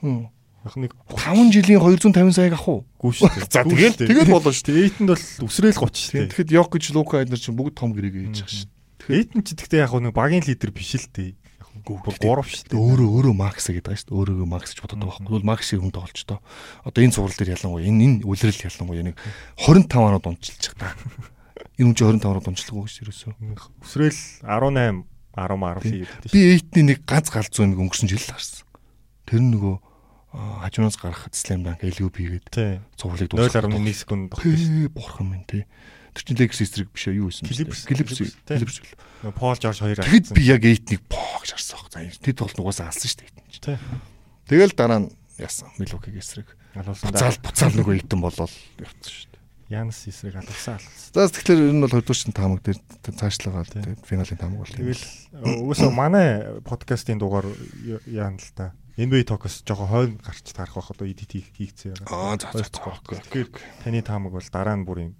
Хм. 0.02 0.28
Яг 0.62 0.76
нэг 0.78 0.92
5 1.10 1.50
жилийн 1.50 1.82
250 1.82 2.38
саяг 2.38 2.54
авах 2.54 2.70
уу? 2.70 2.82
гүү 3.02 3.12
шүү 3.18 3.34
дээ. 3.34 3.50
За 3.50 3.66
Гүү 3.66 3.74
тэгэл 3.74 3.98
дээ. 3.98 4.10
тэгэл 4.14 4.30
болоо 4.30 4.54
шүү. 4.54 4.66
Тэгээ 4.70 4.86
эйтэнд 4.94 5.10
бол 5.10 5.26
үсрээл 5.50 5.80
30 5.82 5.98
шүү 5.98 6.14
дээ. 6.14 6.30
Тэгэхэд 6.30 6.54
Йок 6.54 6.70
гэж 6.70 6.86
Лука 6.94 7.22
эднэр 7.26 7.42
чинь 7.42 7.58
бүгд 7.58 7.74
том 7.82 7.90
гэрээг 7.98 8.14
хийж 8.14 8.46
байгаа 8.46 8.54
шүү. 8.62 8.70
Эйтэн 9.10 9.42
ч 9.42 9.48
гэхдээ 9.58 9.82
яг 9.82 9.94
нэг 9.98 10.14
багийн 10.14 10.46
лидер 10.46 10.70
биш 10.70 10.94
л 11.02 11.10
дээ. 11.10 11.34
Бүр 11.82 12.14
гурав 12.22 12.46
шүү 12.46 12.70
дээ. 12.70 12.78
өөрөө 12.78 13.10
өөрөө 13.10 13.34
Макс 13.34 13.66
гэдэг 13.74 13.90
байгаа 13.90 13.98
шүү 13.98 14.10
дээ. 14.14 14.18
Өөрөөгөө 14.22 14.48
Макс 14.54 14.70
гэж 14.70 14.80
боддог 14.86 15.00
байхгүй. 15.02 15.26
Тэгвэл 15.26 15.50
Макс 15.50 15.66
шиг 15.66 15.82
хүн 15.82 15.94
тоглож 15.98 16.22
тоо. 16.30 16.40
Одоо 16.86 17.02
энэ 17.02 17.16
цуврал 17.18 17.38
дээр 17.42 17.54
ялангуяа 17.58 17.90
энэ 17.90 18.02
энэ 18.06 18.18
үлрэл 18.22 18.62
ялангуяа 18.70 19.06
нэг 19.10 19.16
25 19.66 19.98
оноод 19.98 20.26
унчилж 20.30 20.64
байгаа. 20.78 20.94
Энэ 21.82 21.88
хүн 21.90 21.96
чинь 21.98 22.22
25 22.22 22.30
оноод 22.38 22.50
унчлахгүй 22.54 22.86
шүү 22.86 23.02
ерөөсөө. 23.10 23.34
Үсрээл 23.82 24.20
18 24.46 25.10
10 25.36 25.56
10 25.56 25.84
хийдэг 25.84 26.32
Би 26.32 26.40
эйтний 26.56 26.86
нэг 26.92 27.06
ганц 27.08 27.32
галзуу 27.32 27.66
нэг 27.68 27.80
өнгөрсөн 27.80 28.12
жил 28.12 28.20
л 28.20 28.32
харсан. 28.36 28.68
Тэр 29.26 29.42
нөгөө 29.42 29.76
аа, 30.36 30.68
хажуунаас 30.68 30.98
гарах 31.00 31.28
Slam 31.32 31.64
Dunk 31.64 31.84
LUB 31.84 32.16
гээд 32.20 32.48
Тийм. 32.52 32.84
цувралыг 33.00 33.32
0.1 33.32 33.94
секунд 33.96 34.32
тогтсон. 34.36 34.92
Бурхан 34.92 35.28
минь 35.32 35.48
тий. 35.48 35.64
Тэр 36.12 36.24
чинь 36.28 36.40
Lakers 36.40 36.62
эсрэг 36.68 36.92
биш 36.92 37.08
ээ 37.08 37.24
юу 37.24 37.32
байсан 37.32 37.48
бэ? 37.48 37.56
Clippers. 37.56 37.82
Clippers. 37.88 38.20
Clippers, 38.44 38.80
Пол 39.40 39.56
Жорж 39.56 39.80
хоёр 39.80 39.96
Тэгэд 40.04 40.36
би 40.36 40.44
яг 40.44 40.64
эйтнийг 40.68 41.00
поо 41.08 41.40
гэж 41.40 41.56
харсан 41.56 41.80
баг. 41.80 41.92
За 41.96 42.20
тэд 42.20 42.38
бол 42.44 42.56
нугасаа 42.60 42.92
алсан 42.92 43.08
шүү 43.08 43.24
дээ. 43.24 43.32
Тий. 43.64 43.78
Тэгэл 44.52 44.76
дараа 44.76 45.08
нь 45.08 45.12
яасан 45.40 45.72
Milwaukee 45.80 46.12
эсрэг. 46.20 46.52
Буцаал 46.76 47.40
буцаал 47.40 47.76
нөгөө 47.80 48.04
эйтэн 48.04 48.20
болол 48.20 48.52
явцсан 48.80 49.08
шүү. 49.08 49.31
Янс 49.72 50.04
эсрэг 50.12 50.36
алгасан 50.36 50.76
алгасан. 50.76 51.16
За 51.16 51.32
тэгэхээр 51.32 51.72
ер 51.72 51.74
нь 51.74 51.82
бол 51.82 51.88
20 51.96 52.04
дугаар 52.04 52.20
шин 52.20 52.36
таамаг 52.36 52.60
дээр 52.60 52.80
цаашлаагаа 53.16 53.64
тэгээд 53.72 54.04
финалийн 54.04 54.40
таамаг 54.40 54.60
бол. 54.68 54.76
Тэгэл 54.76 55.04
угсаа 55.64 55.90
манай 55.96 56.60
подкастын 56.68 57.16
дугаар 57.16 57.48
яана 58.04 58.36
л 58.36 58.52
та. 58.52 58.76
NBA 59.00 59.24
Talk-оос 59.24 59.64
жоохон 59.64 59.88
хойно 59.88 60.20
гарч 60.20 60.44
тарах 60.52 60.76
байх 60.76 60.92
одоо 60.92 61.08
edit 61.08 61.32
хийгцээ 61.32 61.96
Аа 62.12 62.36
байгаа. 62.36 62.52
за 62.52 62.60
за 62.60 62.68
за. 62.68 63.24
Тэгэхээр 63.24 63.50
таны 63.88 64.00
таамаг 64.04 64.36
бол 64.36 64.50
дараа 64.52 64.76
нь 64.76 64.84
бүр 64.84 64.98
юм 65.08 65.14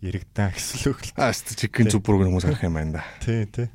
яригдаа 0.00 0.56
гэсэн 0.56 0.96
үг 0.96 1.00
л. 1.04 1.12
Аа 1.20 1.36
чигэн 1.36 1.92
зүг 1.92 2.00
програм 2.00 2.32
хүмүүс 2.32 2.48
харах 2.48 2.64
юм 2.64 2.80
байна 2.80 2.98
да. 2.98 3.04
Тий, 3.20 3.44
тий. 3.44 3.68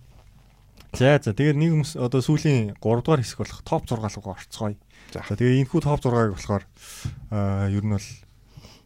За 0.98 1.22
за 1.22 1.38
тэгээд 1.38 1.56
нэг 1.62 1.70
хүмүүс 1.78 1.94
одоо 2.02 2.20
сүүлийн 2.26 2.74
3 2.82 3.06
дугаар 3.06 3.22
хэсэг 3.22 3.40
болох 3.46 3.62
топ 3.62 3.86
6 3.86 4.18
руу 4.20 4.34
орцгоё. 4.34 4.76
За 5.14 5.38
тэгээд 5.38 5.62
энэ 5.62 5.70
хүү 5.70 5.82
топ 5.86 6.02
6-ыг 6.02 6.34
болохоор 6.34 6.64
аа 7.30 7.70
ер 7.70 7.86
нь 7.86 7.94
бол 7.94 8.08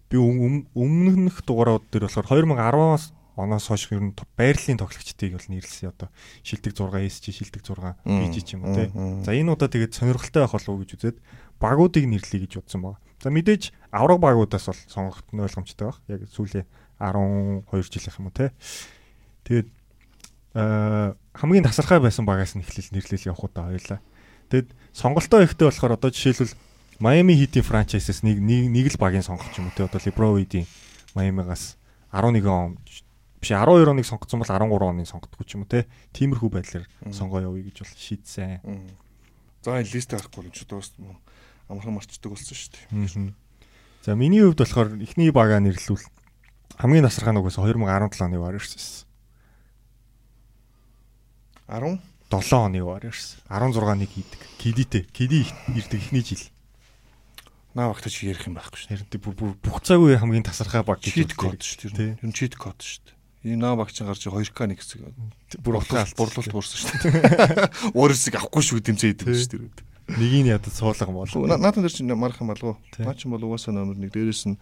би 0.10 0.18
өмнөх 0.18 1.42
дугаарууд 1.46 1.86
дээр 1.92 2.08
болохоор 2.08 2.30
2010-аас 2.30 3.14
оноос 3.36 3.68
хойш 3.68 3.92
ер 3.92 4.00
нь 4.00 4.16
байрлалын 4.16 4.80
тоглогчдыг 4.80 5.36
бол 5.36 5.50
нэрлсэн 5.52 5.92
одоо 5.92 6.08
шилдэг 6.44 6.72
6 6.72 7.04
SG 7.04 7.26
шилдэг 7.36 7.62
6 7.68 8.00
BG 8.08 8.36
ч 8.48 8.56
юм 8.56 8.64
уу 8.64 8.76
тий. 8.76 8.88
За 9.28 9.36
энэ 9.36 9.52
удаа 9.52 9.68
тэгээд 9.68 9.92
сонирхолтой 9.92 10.48
байх 10.48 10.56
болов 10.56 10.72
уу 10.72 10.82
гэж 10.88 10.92
үзээд 10.96 11.18
багуудыг 11.60 12.06
нэрлэе 12.08 12.48
гэж 12.48 12.64
бодсон 12.64 12.82
байна. 12.82 13.00
За 13.20 13.28
мэдээж 13.36 13.76
авраг 13.92 14.20
багуудаас 14.24 14.66
бол 14.72 14.82
сонгох 14.88 15.20
нь 15.36 15.44
ойлгомжтой 15.44 15.86
байх. 15.92 16.00
Яг 16.08 16.24
сүүлийн 16.32 16.66
12 16.96 17.92
жилийнх 17.92 18.20
юм 18.24 18.28
уу 18.32 18.36
тий. 18.40 18.50
Тэгээд 19.44 19.68
аа 20.56 21.20
хамгийн 21.36 21.68
тасархай 21.68 22.00
байсан 22.00 22.24
багаас 22.24 22.56
нь 22.56 22.64
эхлэл 22.64 22.96
нэрлэл 22.96 23.28
явах 23.28 23.52
удаа 23.52 23.68
хоёлаа. 23.68 24.00
Тэгэд 24.48 24.72
сонголтоо 24.96 25.44
ихтэй 25.44 25.68
болохоор 25.68 26.00
одоо 26.00 26.10
жишээлбэл 26.16 26.56
Miami 27.00 27.36
Heat-ийн 27.36 27.66
франчайзээс 27.66 28.24
нэг 28.24 28.40
нэг 28.40 28.88
л 28.96 28.98
багийн 29.00 29.26
сонгох 29.26 29.52
юм 29.60 29.68
уу 29.68 29.76
те 29.76 29.84
одоо 29.84 30.00
LeBron 30.00 30.40
Wade-ийн 30.40 30.68
Miami-гаас 31.16 31.76
11 32.12 32.48
он 32.48 32.80
биш 33.40 33.52
12 33.52 33.92
оныг 33.92 34.06
сонгоцсон 34.08 34.40
бол 34.40 34.48
13 34.48 34.72
оныг 34.80 35.08
сонгохгүй 35.08 35.46
ч 35.46 35.60
юм 35.60 35.68
уу 35.68 35.72
те 35.72 35.86
тиймэрхүү 36.16 36.50
байдлаар 36.56 36.88
сонгоо 37.12 37.44
явъя 37.44 37.68
гэж 37.68 37.84
бол 37.84 37.94
шийдсэн. 38.00 38.64
За 39.62 39.76
энэ 39.76 39.92
лист 39.92 40.10
гарахгүй 40.16 40.48
юм 40.48 40.56
ч 40.56 40.64
дуус 40.64 40.96
амархан 41.68 41.94
марчдаг 42.00 42.32
болсон 42.32 42.56
шүү 42.56 42.72
дээ. 42.72 43.34
За 44.08 44.16
миний 44.16 44.40
хувьд 44.40 44.64
болохоор 44.64 44.96
эхний 45.04 45.36
багаа 45.36 45.60
нэрлүүл 45.60 46.06
хамгийн 46.80 47.04
насархаа 47.04 47.36
нугаас 47.36 47.60
2017 47.60 48.24
оны 48.24 48.40
Warriors 48.40 48.72
байсан. 48.72 49.04
10 51.68 52.00
7 52.32 52.56
оны 52.56 52.80
Warriors 52.86 53.36
16-ыг 53.50 54.10
хийдэг. 54.10 54.42
Кидитэй. 54.58 55.04
Киди 55.12 55.46
ирдэг 55.76 56.00
эхний 56.00 56.24
жил. 56.24 56.55
Наа 57.76 57.92
багтаж 57.92 58.16
ярих 58.24 58.48
юм 58.48 58.56
байхгүй 58.56 58.80
шүү. 58.80 58.90
Харин 58.96 59.36
бүр 59.36 59.56
бүх 59.60 59.84
цагийн 59.84 60.20
хамгийн 60.24 60.48
тасархай 60.48 60.82
баг 60.88 61.04
гэж 61.04 61.12
чит 61.12 61.36
код 61.36 61.60
шүү 61.60 61.92
дээ. 61.92 62.16
Ер 62.16 62.26
нь 62.26 62.32
чит 62.32 62.56
код 62.56 62.80
шүү 62.80 63.04
дээ. 63.04 63.16
Энэ 63.52 63.62
наа 63.62 63.76
багч 63.76 64.00
гарч 64.00 64.26
2К 64.26 64.66
нэг 64.66 64.80
хэсэг. 64.80 65.06
Бүр 65.60 65.84
утгаал 65.84 66.10
бурлуулт 66.16 66.50
буурсан 66.56 66.80
шүү 66.80 66.90
дээ. 67.04 67.94
Өөрөөсөө 68.00 68.40
авахгүй 68.40 68.64
шүү 68.64 68.80
дэмцээ 68.80 69.12
идэв 69.12 69.38
шүү 69.38 69.70
дээ. 69.70 69.86
Нэгийг 70.18 70.50
ядад 70.56 70.74
суулга 70.74 71.12
бол. 71.12 71.28
Наатан 71.28 71.86
дээр 71.86 71.94
чинь 71.94 72.10
марах 72.16 72.42
юм 72.42 72.50
болов? 72.56 72.82
Наа 72.98 73.14
чинь 73.14 73.30
бол 73.30 73.44
угаасаа 73.44 73.76
номер 73.76 74.02
1 74.02 74.10
дээрээс 74.10 74.44
нь 74.50 74.58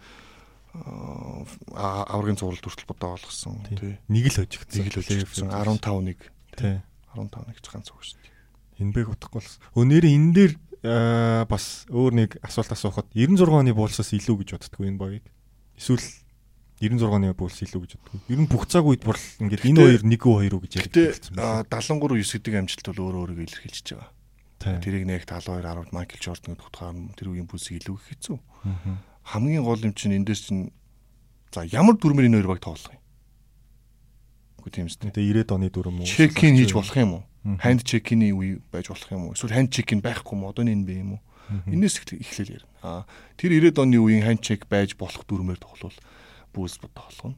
аврагын 0.74 2.36
зурвал 2.36 2.58
хүртэл 2.58 2.90
бодоо 2.90 3.14
болгосон 3.14 3.62
тий. 3.70 3.96
Нэг 4.10 4.26
л 4.26 4.42
хожигдсон. 4.42 4.82
Нэг 4.82 4.90
л 4.90 5.00
хожигдсон 5.00 5.48
15 5.54 6.02
нэг. 6.02 6.18
Тий. 6.58 6.82
15 7.14 7.46
нэг 7.46 7.58
ганц 7.62 7.88
үг 7.94 8.02
шүү 8.02 8.18
дээ. 8.18 8.34
Энэ 8.82 8.90
бэг 8.90 9.06
утгахгүй 9.14 9.38
болсон. 9.38 9.62
Өнөөдөр 9.78 10.06
энэ 10.10 10.32
дээр 10.34 10.52
бас 10.84 11.88
өөр 11.88 12.12
нэг 12.12 12.30
асуулт 12.44 12.72
асуухад 12.76 13.08
96 13.16 13.48
оны 13.48 13.72
буулсаас 13.72 14.12
илүү 14.12 14.44
гэж 14.44 14.48
боддгоо 14.60 14.84
энэ 14.84 15.00
багийг. 15.00 15.24
Эсвэл 15.80 16.04
96 16.84 17.08
оны 17.08 17.32
буулс 17.32 17.56
илүү 17.64 17.80
гэж 17.88 17.92
боддгоо. 17.96 18.20
Ер 18.28 18.40
нь 18.44 18.50
бүх 18.52 18.68
цаг 18.68 18.84
үед 18.84 19.00
бол 19.00 19.16
ингээд 19.16 19.64
энэ 19.64 19.80
хоёр 19.80 20.02
нэг 20.04 20.20
үү 20.20 20.36
хоёр 20.44 20.54
үү 20.60 20.62
гэж 20.68 20.72
ярьдаг. 20.84 21.24
73 21.72 22.20
9 22.20 22.36
гэдэг 22.36 22.54
амжилт 22.60 22.86
бол 22.92 23.00
өөрөө 23.00 23.20
өөрийгөө 23.24 23.46
илэрхийлж 23.48 23.86
байгаа. 23.96 24.12
Тэрийг 24.84 25.04
нэг 25.08 25.24
72 25.24 25.64
10-д 25.64 25.92
Майкл 25.96 26.20
Жордан 26.20 26.52
гэдэг 26.52 26.68
утгаар 26.68 26.96
тэр 27.16 27.28
үеийн 27.32 27.48
бүсийг 27.48 27.80
илүү 27.80 27.96
их 27.96 28.04
хэцүү. 28.12 28.36
Хамгийн 29.24 29.64
гол 29.64 29.80
юм 29.80 29.96
чинь 29.96 30.20
энэ 30.20 30.28
дээр 30.28 30.40
чинь 30.40 30.72
за 31.48 31.64
ямар 31.64 31.96
дүрмээр 31.96 32.28
энэ 32.28 32.44
хоёр 32.44 32.50
баг 32.52 32.60
тоглох 32.60 32.92
юм? 32.92 33.00
Үгүй 34.60 34.72
тийм 34.72 34.88
үстэй. 34.88 35.12
Тэгээ 35.12 35.48
90-ад 35.48 35.52
оны 35.56 35.68
дүрм 35.72 36.00
үү? 36.04 36.08
Чекин 36.08 36.56
хийж 36.60 36.72
болох 36.76 36.96
юм 36.96 37.12
уу? 37.20 37.24
Ханд 37.44 37.84
чекины 37.84 38.32
үе 38.32 38.58
байж 38.72 38.88
болох 38.88 39.10
юм 39.12 39.28
уу? 39.28 39.36
Эсвэл 39.36 39.52
ханд 39.52 39.68
чекин 39.68 40.00
байхгүй 40.00 40.32
юм 40.32 40.48
одоо 40.48 40.64
энэ 40.64 40.88
бэ 40.88 40.94
юм 41.04 41.20
уу? 41.20 41.22
Энээс 41.68 42.00
эхлээл 42.00 42.56
ярина. 42.56 42.72
Аа 42.80 43.04
тэр 43.36 43.52
90-ад 43.60 43.84
оны 43.84 44.00
үеийн 44.00 44.24
ханд 44.24 44.40
чек 44.40 44.64
байж 44.64 44.96
болох 44.96 45.28
дүрмээр 45.28 45.60
тоглол 45.60 45.92
бүүс 46.56 46.80
бодох 46.80 47.04
болгоно. 47.04 47.36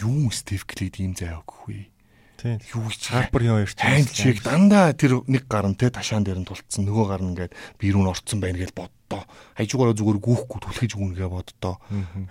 Юу 0.00 0.32
Стив 0.32 0.64
Клейд 0.64 0.96
ийм 0.96 1.12
зай 1.12 1.36
өгөхгүй. 1.36 1.92
Тийм. 2.40 2.56
Юу 2.72 2.88
Харпер 2.88 3.42
юм 3.44 3.60
ярьж 3.60 3.76
ханд 3.76 4.08
чек 4.16 4.40
дандаа 4.40 4.96
тэр 4.96 5.20
нэг 5.28 5.44
гар 5.44 5.68
нь 5.68 5.76
те 5.76 5.90
ташаан 5.92 6.24
дээр 6.24 6.40
нь 6.40 6.48
тулцсан 6.48 6.88
нөгөө 6.88 7.06
гар 7.10 7.20
нь 7.20 7.36
ингээд 7.36 7.52
бирүүн 7.82 8.08
орцсон 8.08 8.40
байна 8.40 8.62
гэж 8.62 8.72
боддоо. 8.72 9.26
Хажуугаараа 9.58 9.98
зүгээр 9.98 10.22
гүүхгүй 10.22 10.58
түлхэж 10.62 10.90
өгнөгээ 10.96 11.28
боддоо. 11.28 11.82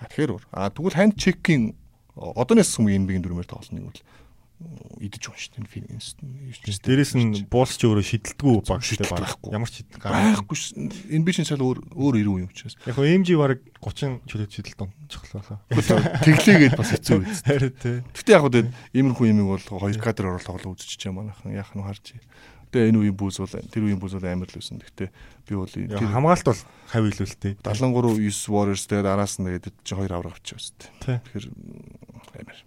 Тэгэхээр 0.08 0.30
аа 0.50 0.72
тэгвэл 0.72 0.98
ханд 0.98 1.14
чекийн 1.20 1.76
одооноос 2.16 2.72
хамгийн 2.74 3.06
биеийн 3.06 3.22
дүрмээр 3.22 3.46
тоглоно 3.46 3.92
нэг 3.92 4.00
идэж 4.98 5.30
уншд 5.30 5.54
энэ 5.54 5.70
фильм. 5.70 5.86
Дээрээс 6.82 7.14
нь 7.14 7.46
буулч 7.46 7.78
өөрөө 7.78 8.02
шидэлдэггүй 8.02 8.66
багштай 8.66 9.06
байхгүй. 9.06 9.54
Ямар 9.54 9.70
ч 9.70 9.86
байхгүй 9.86 10.58
энэ 11.14 11.22
би 11.22 11.30
чинь 11.30 11.46
цаал 11.46 11.62
өөр 11.62 11.78
өөр 11.94 12.14
ирүү 12.18 12.36
юм 12.42 12.50
учраас. 12.50 12.74
Яг 12.82 12.98
хөө 12.98 13.06
MG 13.22 13.38
баг 13.38 13.62
30 13.78 14.26
чөлөөт 14.26 14.50
шидэлт 14.50 14.82
онцглоо. 14.82 15.62
Тэглээгээд 16.26 16.74
бас 16.74 16.90
хэцүү 16.90 17.18
үст. 17.30 17.46
Харин 17.46 17.74
тий. 17.78 18.02
Гэтэ 18.02 18.34
яг 18.34 18.42
хөө 18.42 18.66
иймэрхүү 18.98 19.26
юмыг 19.30 19.46
бол 19.46 19.86
2 19.86 20.02
кадр 20.02 20.26
орол 20.34 20.42
тоглоо 20.42 20.74
үзчихэж 20.74 21.06
байгаа 21.06 21.18
манайхан 21.22 21.54
яах 21.54 21.72
нь 21.78 21.86
харж. 21.86 22.18
Гэтэ 22.74 22.90
энэ 22.90 22.98
үеийн 22.98 23.14
бүүз 23.14 23.38
бол 23.38 23.54
тэр 23.54 23.82
үеийн 23.86 24.02
бүүз 24.02 24.18
бол 24.18 24.26
амар 24.26 24.50
л 24.50 24.58
байсан. 24.58 24.82
Гэтэ 24.82 25.14
би 25.46 25.54
бол 25.54 25.70
хамгаалт 25.70 26.46
бол 26.50 26.62
хав 26.90 27.04
илүүлтэй. 27.06 27.62
73 27.62 28.26
9 28.26 28.50
Warriors 28.50 28.84
тэгээд 28.90 29.06
араас 29.06 29.38
нь 29.38 29.46
тэгээд 29.46 29.70
чи 29.86 29.94
2 29.94 30.10
авраг 30.10 30.34
авчихсан. 30.34 30.74
Тэгэхээр 30.98 31.46
амар. 32.42 32.58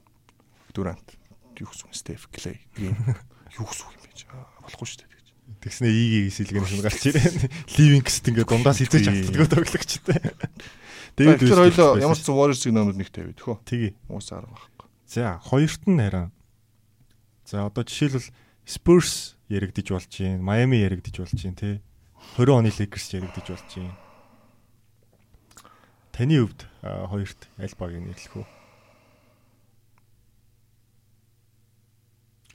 Дүрант 0.71 1.20
юу 1.61 1.69
гэсэн 1.69 1.93
Стеф 1.93 2.25
Клей 2.33 2.57
Грин 2.73 2.97
юу 3.55 3.65
гэсэн 3.69 3.85
юм 3.85 4.01
бэ? 4.01 4.09
Болохгүй 4.65 4.87
шүү 4.89 4.99
дээ. 5.05 5.11
Тэгснэ 5.61 5.87
ийгийн 5.93 6.33
сэлгэн 6.33 6.65
юм 6.65 6.81
гарч 6.81 7.05
ирээ. 7.05 7.51
Ливингст 7.77 8.25
ингээ 8.25 8.47
дундаас 8.49 8.81
хизээж 8.81 9.07
автдаг 9.13 9.45
тоглогчтой. 9.51 10.17
Тэгээд 11.19 11.43
тэр 11.43 11.59
хоёлоо 11.69 11.99
ямар 11.99 12.17
ч 12.17 12.25
Warriors-ийн 12.31 12.73
номер 12.73 12.95
1 12.97 13.11
тавиад 13.11 13.37
хөө. 13.37 13.61
Тгий. 13.67 13.93
Уус 14.07 14.31
арга 14.31 14.55
байхгүй. 14.55 14.87
За 15.05 15.37
хоёрт 15.43 15.83
нь 15.85 15.99
хараа. 15.99 16.31
За 17.45 17.67
одоо 17.67 17.83
жишээлбэл 17.83 18.31
Spurs 18.63 19.35
яригдж 19.51 19.91
болж 19.91 20.07
байна. 20.07 20.39
Miami 20.39 20.81
яригдж 20.81 21.19
болж 21.19 21.35
байна 21.35 21.59
тий. 21.59 21.81
20 22.39 22.57
оны 22.57 22.71
Lakers 22.71 23.11
яригдж 23.11 23.47
болж 23.51 23.69
байна. 23.75 23.93
Таны 26.15 26.39
хувьд 26.39 26.65
хоёрт 26.81 27.41
аль 27.59 27.75
багийг 27.75 28.07
нэрлэх 28.07 28.33
вэ? 28.39 28.45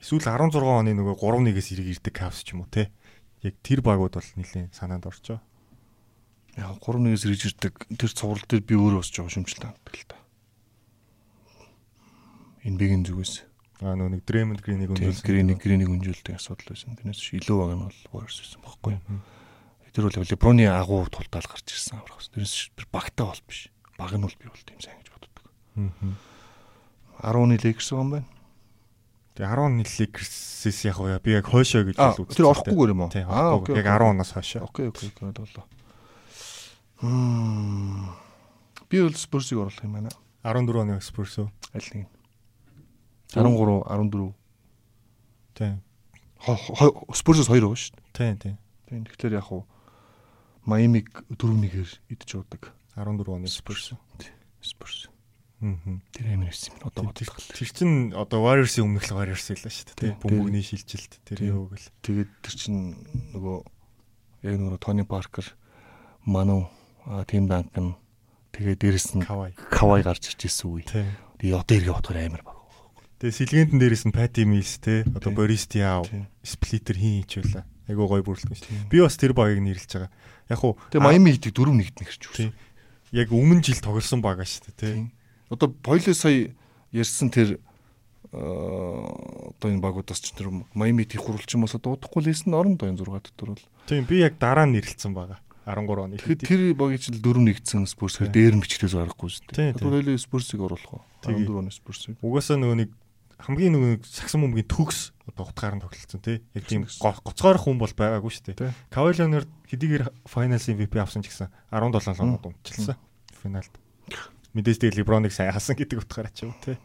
Эсвэл 0.06 0.22
16 0.22 0.62
оны 0.62 0.94
нөгөө 0.94 1.18
3-1-ээс 1.18 1.68
эрг 1.74 1.86
ирдэг 1.98 2.14
Cavs 2.14 2.46
ч 2.46 2.54
юм 2.54 2.62
уу 2.62 2.70
те. 2.70 2.94
Яг 3.42 3.58
тэр 3.58 3.82
багууд 3.82 4.14
бол 4.14 4.30
нэлийн 4.38 4.70
санаанд 4.70 5.02
орчоо. 5.02 5.42
Яг 6.54 6.78
3-1-ээс 6.78 7.26
ирж 7.26 7.42
ирдэг 7.50 7.74
тэр 7.90 8.14
цуврал 8.14 8.46
дээр 8.46 8.62
би 8.62 8.78
өөрөө 8.78 9.02
бас 9.02 9.10
жоо 9.10 9.26
шимжилт 9.26 9.66
авдаг 9.66 9.94
л 9.98 10.06
та. 10.06 10.14
Энэ 12.62 12.78
бигийн 12.78 13.02
зүгээс. 13.02 13.50
Аа 13.82 13.98
нөгөө 13.98 14.14
нэг 14.14 14.22
Draymond 14.30 14.62
Green-ийг 14.62 14.94
өнжүүлсэн. 14.94 15.26
Green-ийг 15.26 15.58
Green-ийг 15.58 15.90
өнжүүлдэг 15.90 16.38
асуудал 16.38 16.70
байсан. 16.70 16.94
Тэрнээс 17.02 17.26
илүү 17.42 17.56
баг 17.58 17.74
нь 17.74 17.82
бол 17.90 17.98
Warriors 18.14 18.38
байсан 18.46 18.62
байхгүй 18.62 18.94
юу? 18.94 19.02
Тэр 19.90 20.06
бол 20.06 20.22
LeBron-ы 20.22 20.70
агуу 20.70 21.02
тултаал 21.10 21.50
гарч 21.50 21.66
ирсэн 21.66 21.98
аврах. 21.98 22.22
Тэрнээс 22.30 22.70
багтаа 22.94 23.34
бол 23.34 23.42
биш. 23.50 23.74
Баг 23.98 24.14
нь 24.14 24.22
бол 24.22 24.38
би 24.38 24.46
бол 24.46 24.62
тийм 24.62 24.78
сайн 24.78 25.02
гэж 25.02 25.10
боддог. 25.10 25.34
Аа. 25.82 27.34
10-ны 27.34 27.58
Lakers 27.58 27.90
байгаа 27.90 28.06
юм 28.06 28.14
байна. 28.14 28.35
Тэгээ 29.36 29.84
10 29.84 29.84
Lakers-с 29.84 30.84
яг 30.88 30.96
уу 30.96 31.12
би 31.20 31.30
яг 31.36 31.44
хойшоо 31.44 31.84
гэж 31.84 32.00
үзсэн. 32.00 32.24
Тэр 32.32 32.48
орохгүйгээр 32.56 32.92
юм 32.96 33.04
уу? 33.04 33.12
Аа 33.12 33.60
окей. 33.60 33.76
Яг 33.76 33.84
10 33.84 34.16
оноос 34.16 34.32
хойшоо. 34.32 34.64
Окей 34.64 34.88
окей 34.88 35.12
окей 35.12 35.28
болоо. 35.28 35.64
Мм. 37.04 38.16
Би 38.88 39.04
бол 39.04 39.12
Spurs-ыг 39.12 39.60
оруулах 39.60 39.84
юм 39.84 39.92
байна. 39.92 40.08
14 40.40 40.80
оны 40.80 40.96
Spurs 41.04 41.36
үү? 41.36 41.48
Аль 41.76 41.90
нэг. 41.92 42.08
13 43.36 43.84
14. 43.84 44.32
Тийм. 45.52 45.84
Spurs-с 47.12 47.44
2 47.52 47.60
байгаа 47.60 47.76
шүү 47.76 47.92
дээ. 47.92 48.08
Тийм 48.16 48.36
тийм. 48.40 48.56
Тийм. 48.88 49.04
Тэгэхээр 49.04 49.36
яг 49.36 49.52
уу 49.52 49.68
Miami-г 50.64 51.28
4-1-ээр 51.36 51.90
идэж 52.08 52.40
удаг. 52.40 52.72
14 52.96 53.28
оны 53.28 53.52
Spurs. 53.52 53.92
Spurs. 54.64 55.12
Тэр 55.60 56.26
амар 56.36 56.52
байсан 56.52 56.76
юм. 56.76 56.80
Одоо 56.84 57.02
бодлоо. 57.08 57.40
Тэр 57.40 57.68
чин 57.72 58.12
одоо 58.12 58.38
Warriors-ийн 58.44 58.84
өмнөх 58.84 59.08
л 59.08 59.16
Warriors 59.16 59.48
байлаа 59.48 59.72
шүү 59.72 59.96
дээ. 59.96 60.20
Бөмбөгний 60.20 60.60
шилжилт 60.60 61.16
тэр 61.24 61.40
юу 61.48 61.72
гэл. 61.72 61.88
Тэгээд 62.04 62.30
тэр 62.44 62.54
чин 62.60 62.76
нөгөө 63.32 63.56
яг 64.44 64.54
нөгөө 64.60 64.80
Тони 64.84 65.04
Паркер, 65.08 65.48
Ману, 66.28 66.68
Тим 67.24 67.48
Данкан 67.48 67.96
Тэгээ 68.56 68.76
дээрэс 68.80 69.20
нь 69.20 69.24
Кавай. 69.24 69.52
гарч 70.00 70.32
ирж 70.32 70.48
ирсэн 70.48 70.68
үе. 70.72 70.88
Тий. 70.88 71.04
Тэгээ 71.44 71.60
одоо 71.60 71.76
эргээ 71.76 71.92
бодохоор 71.92 72.20
амар 72.24 72.42
баг. 72.44 72.56
Тэгээ 73.20 73.36
сэлгээнд 73.36 73.72
дээрээс 73.76 74.04
нь 74.08 74.16
Пати 74.16 74.48
Милс 74.48 74.80
те 74.80 75.04
одоо 75.12 75.32
Диав, 75.68 76.08
Тий. 76.08 76.24
Сплитер 76.40 76.96
хийн 76.96 77.28
хичүүлээ. 77.28 77.64
Айгуу 77.92 78.08
гоё 78.08 78.24
бүрэлдэхүүн 78.24 78.56
шүү. 78.56 78.88
Би 78.88 79.04
бас 79.04 79.20
тэр 79.20 79.36
багийг 79.36 79.60
нэрлэж 79.60 79.92
байгаа. 79.92 80.12
Яг 80.48 80.60
уу 80.64 80.80
Тэгээ 80.88 81.04
Майами 81.04 81.36
Хитийг 81.36 81.52
4-1-д 81.52 82.00
нэгэрч 82.00 82.22
Тий. 82.32 82.48
өгсөн. 82.48 82.50
яг 83.12 83.28
өмнө 83.28 83.60
жил 83.60 83.80
тоглосон 83.84 84.24
баг 84.24 84.40
шүү 84.40 84.72
дээ 84.72 84.80
те. 84.80 84.88
Одоо 85.50 85.68
Пойло 85.70 86.14
сая 86.14 86.50
ярьсан 86.92 87.30
тэр 87.30 87.58
э, 88.32 88.36
одоо 88.36 89.68
энэ 89.70 89.80
багуудаас 89.80 90.20
ч 90.20 90.32
тэр 90.34 90.50
Майами 90.74 91.04
Хитийг 91.06 91.22
хурулч 91.22 91.48
юм 91.54 91.64
болоо 91.66 91.80
дуудахгүй 91.80 92.22
лээсэн 92.26 92.50
нь 92.52 92.56
орон 92.58 92.76
доо 92.76 92.88
энэ 92.90 92.98
6 93.00 93.06
дотор 93.32 93.48
бол. 93.54 93.64
Тийм 93.86 94.04
би 94.04 94.20
яг 94.22 94.38
дараа 94.38 94.66
нь 94.66 94.74
нэрлэлсэн 94.76 95.14
байгаа. 95.14 95.38
13 95.66 95.98
оны. 95.98 96.16
Тэгэхээр 96.18 96.46
тэр 96.46 96.62
багийн 96.78 97.02
жил 97.02 97.18
4-1-сэн 97.18 97.86
Спурс 97.90 98.18
хэр 98.22 98.30
дээр 98.30 98.54
нь 98.58 98.62
бичгдээс 98.62 98.94
гарахгүй 98.94 99.30
шүү 99.30 99.50
дээ. 99.50 99.74
Одоо 99.74 99.90
Пойло 99.98 100.18
Спурсыг 100.18 100.60
оруулах 100.62 100.92
уу? 100.94 101.02
Тэгээ. 101.26 101.46
14 101.46 101.58
оны 101.58 101.70
Спурсыг. 101.74 102.14
Угаасаа 102.22 102.54
нөгөө 102.58 102.78
нэг 102.86 102.90
хамгийн 103.42 103.72
нөгөө 103.74 103.92
сагсан 104.06 104.40
бөмбөгийн 104.46 104.70
төгс 104.70 105.10
одоо 105.26 105.44
утгаар 105.50 105.74
нь 105.74 105.82
тоглолцсон 105.82 106.22
тий. 106.22 106.38
Яг 106.54 106.64
тийм 106.70 106.86
го- 106.86 107.18
гоцгойрох 107.26 107.66
хүн 107.66 107.78
бол 107.82 107.90
байгаагүй 107.90 108.30
шүү 108.30 108.44
дээ. 108.54 108.70
Кавалионер 108.94 109.44
хэдийгээр 109.66 110.04
финалс 110.30 110.70
MVP 110.70 110.94
авсан 111.02 111.26
ч 111.26 111.34
гэсэн 111.34 111.50
17 111.74 112.14
лонод 112.22 112.46
унтчихсан. 112.46 112.94
Финалд. 113.42 113.74
Мэдээж 114.56 114.80
тэгээ 114.80 114.96
Леброныг 115.04 115.32
сайн 115.36 115.52
хасан 115.52 115.76
гэдэг 115.76 116.00
утгаараа 116.00 116.32
ч 116.32 116.48
юм 116.48 116.56
тий. 116.64 116.80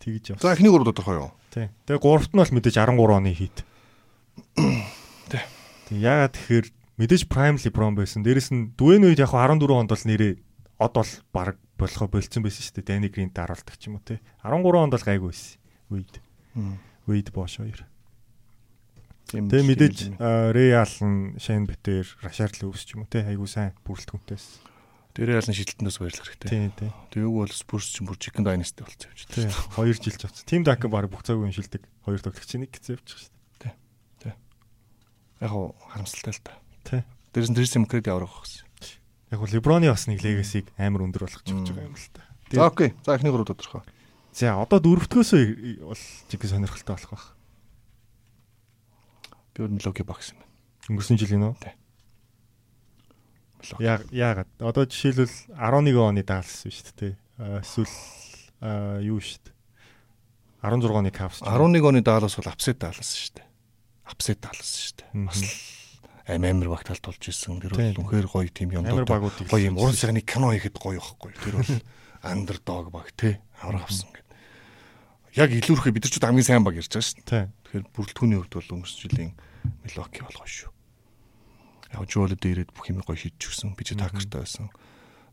Тэгж 0.00 0.40
За 0.40 0.48
явсан. 0.48 0.56
эхний 0.56 0.72
гурав 0.72 0.88
тодорхой 0.88 1.20
юу? 1.20 1.30
Тий. 1.52 1.68
Тэгээ 1.84 2.00
гуравт 2.00 2.32
нь 2.32 2.40
бол 2.40 2.48
мэдээж 2.48 2.76
13 2.80 2.96
оны 2.96 3.30
хит. 3.36 3.60
Тий. 5.28 5.44
Тэг 5.92 5.96
яагаад 6.00 6.32
тэгэхээр 6.34 6.66
мэдээж 6.98 7.22
Prime 7.28 7.60
LeBron 7.60 7.94
байсан. 7.94 8.24
Дээрэс 8.24 8.50
нь 8.56 8.72
Dwayne 8.74 9.12
Wade 9.12 9.20
яг 9.20 9.30
хаа 9.36 9.52
14 9.52 9.68
онд 9.68 9.92
бол 9.92 10.04
нэрээ 10.08 10.32
од 10.80 10.92
бол 10.96 11.12
баг 11.30 11.56
болохоо 11.78 12.08
болцсон 12.08 12.42
байсан 12.42 12.62
шүү 12.64 12.74
дээ. 12.80 12.88
Danny 12.88 13.08
Green 13.12 13.30
даруулдаг 13.30 13.76
ч 13.76 13.92
юм 13.92 14.00
уу 14.00 14.04
тий. 14.04 14.18
13 14.42 14.64
онд 14.64 14.92
бол 14.96 15.04
гайгүй 15.04 15.28
байсан. 15.30 15.60
Wade. 15.92 16.18
Wade 17.06 17.30
Bosch 17.30 17.60
хоёр. 17.60 17.84
Тэгээ 19.30 19.64
мэдээж. 19.64 19.98
Ray 20.20 20.72
Allen, 20.76 21.36
Shane 21.40 21.66
Better, 21.66 22.04
Rashard 22.22 22.60
Lewis 22.60 22.84
ч 22.84 22.94
юм 22.96 23.04
уу 23.04 23.10
тий. 23.10 23.22
Айгуу 23.24 23.48
сайн 23.48 23.72
бүрэлдэхүүнтэйс. 23.86 24.73
Дээрээ 25.14 25.38
ялна 25.38 25.54
шилтэнээс 25.54 25.98
баярлах 26.02 26.26
хэрэгтэй. 26.26 26.50
Тий, 26.50 26.66
тий. 26.74 26.90
Тэгээ 27.14 27.28
үг 27.30 27.36
бол 27.46 27.52
Спурс 27.54 27.86
ч 27.94 28.02
бүр 28.02 28.18
Chicken 28.18 28.42
Dynasty 28.42 28.82
болцсон 28.82 29.14
юм 29.14 29.18
Тий. 29.30 29.46
чинь. 29.46 29.54
2 29.78 29.94
жил 29.94 30.18
ч 30.18 30.22
авсан. 30.26 30.42
Team 30.42 30.62
Duncan 30.66 30.90
баг 30.90 31.06
бүх 31.06 31.22
цаг 31.22 31.38
үеийн 31.38 31.54
шилдэг. 31.54 31.86
Хоёр 32.02 32.18
тоглогчийн 32.18 32.66
нэг 32.66 32.74
гэсэн 32.74 32.98
явчих 32.98 33.18
шүү 33.22 33.30
дээ. 33.62 34.34
Яг 35.38 35.50
хуу 35.54 35.78
харамсалтай 35.94 36.34
л 36.34 36.42
та. 36.42 36.52
Тий. 36.82 37.00
Дээрээс 37.30 37.50
нь 37.50 37.54
Tracy 37.54 37.78
McGrady 37.78 38.10
аврах 38.10 38.42
гэсэн. 38.42 38.66
Яг 39.30 39.38
гоо 39.38 39.46
LeBron-ы 39.54 39.86
бас 39.94 40.10
нэг 40.10 40.18
legacy-г 40.18 40.66
амар 40.82 41.06
өндөр 41.06 41.30
болгож 41.30 41.46
явж 41.46 41.70
байгаа 41.70 41.86
юм 41.86 41.94
л 41.94 42.10
та. 42.10 42.22
За 42.50 42.66
окей. 42.66 42.90
За 43.06 43.14
эхний 43.14 43.30
гурав 43.30 43.46
тодорхой. 43.46 43.86
За 44.34 44.58
одоо 44.58 44.82
дөрөвдгөөсөө 44.82 45.86
бол 45.86 46.02
жиг 46.26 46.42
сонирхолтой 46.42 46.98
болох 46.98 47.10
байх. 47.14 47.26
Би 49.54 49.62
бол 49.62 49.74
Milwaukee 49.78 50.02
Bucks 50.02 50.34
юм 50.34 50.42
байна. 50.42 50.50
Өнгөрсөн 50.90 51.18
жилийн 51.22 51.46
үү? 51.46 51.54
Тий. 51.62 51.74
Яг 53.80 54.04
яагаад? 54.12 54.48
Одоо 54.60 54.84
жишээлбэл 54.84 55.36
11 55.56 55.96
оны 55.98 56.22
даалс 56.24 56.64
шүү 56.68 56.94
дээ. 56.98 57.14
Аа, 57.38 57.60
Эсвэл 57.64 57.92
аа, 58.60 58.98
юу 59.00 59.18
шүү 59.20 59.40
дээ. 59.44 59.54
16 60.64 60.92
оны 60.96 61.10
уу. 61.12 61.44
11 61.44 61.84
оны 61.84 62.00
Dallas 62.00 62.36
бол 62.40 62.48
апсет 62.48 62.78
Dallas 62.80 63.10
шүү 63.12 63.40
дээ. 63.40 63.46
Апсет 64.08 64.40
Dallas 64.40 64.70
шүү 64.80 64.94
дээ. 65.04 65.10
Бас 65.28 65.40
л 65.44 65.52
аим 66.24 66.44
амар 66.48 66.68
багтаал 66.72 67.00
тулж 67.04 67.28
исэн. 67.28 67.60
Тэр 67.60 67.76
бол 67.76 68.08
үнэхээр 68.08 68.28
гоё 68.32 68.48
тим 68.48 68.72
юм 68.72 68.84
багуудыг 69.04 69.44
гоё 69.48 69.68
юм. 69.68 69.76
Уран 69.76 69.92
цагны 69.92 70.24
кино 70.24 70.56
хийхэд 70.56 70.80
гоё 70.80 71.00
байхгүй. 71.04 71.32
Тэр 71.36 71.54
бол 71.60 71.72
underdog 72.32 72.88
баг 72.88 73.12
тий. 73.12 73.36
Аврах 73.60 73.84
авсан 73.84 74.08
гэдэг. 74.08 74.24
Яг 75.36 75.50
илүүрхээ 75.52 75.92
бид 75.92 76.04
нар 76.08 76.12
ч 76.12 76.16
хамгийн 76.16 76.48
сайн 76.48 76.64
баг 76.64 76.80
ярьж 76.80 76.88
байгаа 76.88 77.04
шүү 77.04 77.20
дээ. 77.28 77.48
Тэгэхээр 77.68 77.84
бүрэлдэхүүний 77.92 78.38
хувьд 78.40 78.54
бол 78.56 78.72
өнгөрсөн 78.80 79.00
жилийн 79.04 79.32
Milwaukee 79.84 80.24
бол 80.24 80.38
гоё 80.40 80.48
шүү. 80.48 80.73
Joel 82.02 82.34
дээрээд 82.34 82.74
бүх 82.74 82.90
юм 82.90 83.06
гоё 83.06 83.14
хийж 83.14 83.38
өгсөн. 83.38 83.78
Би 83.78 83.86
ч 83.86 83.94
такертай 83.94 84.42
байсан. 84.42 84.66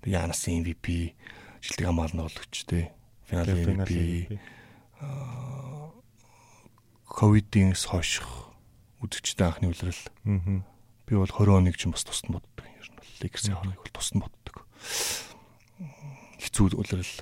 Тэгээ 0.05 0.21
Янас 0.21 0.45
MVP, 0.45 1.17
жилдэг 1.61 1.85
хамгаална 1.89 2.29
болгоч 2.29 2.53
тий. 2.69 2.93
Финал 3.25 3.49
MVP, 3.49 4.37
ковидын 7.09 7.73
хойших 7.73 8.51
үзэгчтэй 9.01 9.45
анхны 9.49 9.73
үлрэл. 9.73 10.03
Мгм. 10.23 10.63
Би 11.09 11.13
бол 11.17 11.27
20 11.27 11.57
оныг 11.57 11.75
ч 11.77 11.89
бас 11.89 12.05
тусад 12.05 12.29
боддог. 12.29 12.65
Ер 12.77 12.87
нь 12.89 12.97
бол 12.97 13.11
Lakers-ийн 13.21 13.57
аврагыг 13.57 13.81
бол 13.81 13.95
тусад 13.97 14.17
боддог. 14.21 14.55
Хэцүү 16.37 16.77
үлрэл. 16.77 17.15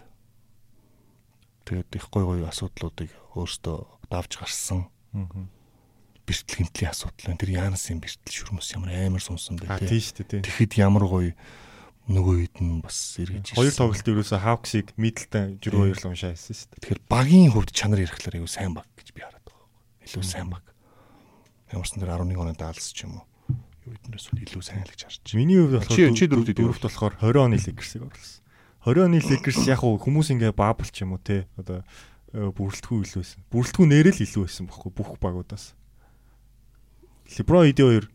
Тэгээд 1.66 1.96
их 1.96 2.06
гой 2.12 2.24
гой 2.26 2.40
асуудлуудыг 2.48 3.12
өөртөө 3.36 3.78
давж 4.12 4.32
гарсан. 4.40 4.90
Мгм. 5.14 5.50
Бэртэл 6.30 6.58
хэмтлийн 6.62 6.94
асуудал 6.94 7.26
байна. 7.34 7.42
Тэр 7.42 7.52
Янасын 7.58 7.98
бэртэл 7.98 8.36
шүрмөс 8.38 8.70
ямар 8.78 8.94
амар 8.94 9.24
сунсан 9.26 9.58
бэ 9.58 9.66
тий 9.82 9.98
тий. 9.98 10.02
шүү 10.06 10.26
дээ. 10.30 10.46
Тэгэхэд 10.46 10.74
ямар 10.78 11.06
гоё 11.10 11.34
нөгөө 12.10 12.36
хэд 12.46 12.56
нь 12.62 12.82
бас 12.82 12.98
эргэж 13.22 13.54
Хоёр 13.54 13.74
тоглолт 13.74 14.06
ерөөсөө 14.10 14.40
Hawks-ыг 14.42 14.88
Middleton 14.98 15.58
жирүү 15.62 15.94
хоёр 15.94 15.98
л 15.98 16.10
уншаа 16.10 16.34
хийсэн 16.34 16.54
шүү 16.58 16.70
дээ. 16.70 16.82
Тэгэхээр 16.86 17.02
багийн 17.06 17.50
хувьд 17.54 17.70
чанар 17.74 18.02
ярихлаар 18.02 18.36
аюу 18.42 18.50
сайн 18.50 18.74
баг 18.74 18.90
гэж 18.98 19.08
би 19.14 19.22
хараад 19.22 19.46
байгаа. 19.46 19.66
Илүү 20.06 20.26
сайн 20.26 20.50
баг. 20.50 20.66
Ямарсан 21.70 22.02
тэр 22.02 22.14
11 22.18 22.34
оны 22.34 22.54
даалс 22.58 22.90
ч 22.94 23.06
юм 23.06 23.22
уу. 23.22 23.26
Юу 23.86 23.94
эднээс 23.94 24.26
илүү 24.34 24.64
сайн 24.66 24.82
л 24.86 24.90
гэж 24.90 25.02
харж 25.06 25.22
байна. 25.22 25.38
Миний 25.38 25.58
хувьд 25.62 25.76
болохоор 25.86 26.18
Чи- 26.18 26.30
дөрөвд 26.30 26.50
дөрөвт 26.58 26.84
болохоор 26.90 27.14
20 27.22 27.46
оны 27.46 27.58
Lakers-ыг 27.62 28.02
оруулсан. 28.10 28.42
20 28.90 29.06
оны 29.06 29.18
Lakers 29.22 29.60
яг 29.70 29.80
хуу 29.86 30.02
хүмүүс 30.02 30.34
ингээ 30.34 30.54
баабл 30.58 30.90
ч 30.90 31.06
юм 31.06 31.14
уу 31.14 31.22
те 31.22 31.46
одоо 31.62 31.86
э, 32.34 32.50
бүрэлдэхүүн 32.58 33.06
илүү 33.06 33.22
байсан. 33.22 33.40
Бүрэлдэхүүн 33.54 33.90
нэрэл 33.94 34.24
илүү 34.26 34.42
байсан 34.50 34.66
бохгүй 34.66 34.92
бүх 34.98 35.14
багуудаас. 35.22 35.78
LeBron 37.38 37.70
ID 37.70 37.80
2 37.86 38.08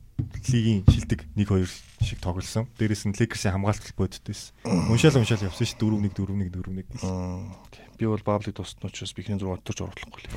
лигийн 0.50 0.82
шилдэг 0.86 1.26
1-2 1.36 1.66
шиг 2.02 2.18
тоглосон. 2.20 2.66
Дээрээс 2.78 3.06
нь 3.10 3.14
Lakers-ийн 3.18 3.54
хамгаалалт 3.58 3.94
бодд 3.98 4.22
байсан. 4.26 4.54
Уншаал 4.64 5.18
уншаал 5.18 5.46
явсан 5.46 5.66
ш 5.66 5.74
4-1 5.78 6.14
4-1 6.14 6.50
4-1 6.50 6.86
гэл. 6.86 7.06
Мм, 7.06 7.50
окей. 7.66 7.84
Би 7.98 8.06
бол 8.06 8.22
баблыг 8.22 8.54
тусна 8.54 8.90
учраас 8.90 9.14
бихний 9.14 9.38
зураг 9.38 9.62
отторч 9.62 9.78
оруулахгүй 9.82 10.20
л. 10.22 10.30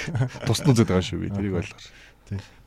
Тусна 0.48 0.74
үзээд 0.74 0.90
байгаа 0.90 1.06
шүү 1.06 1.18
би. 1.22 1.30
Тэрийг 1.30 1.54
ойлгоо. 1.58 1.78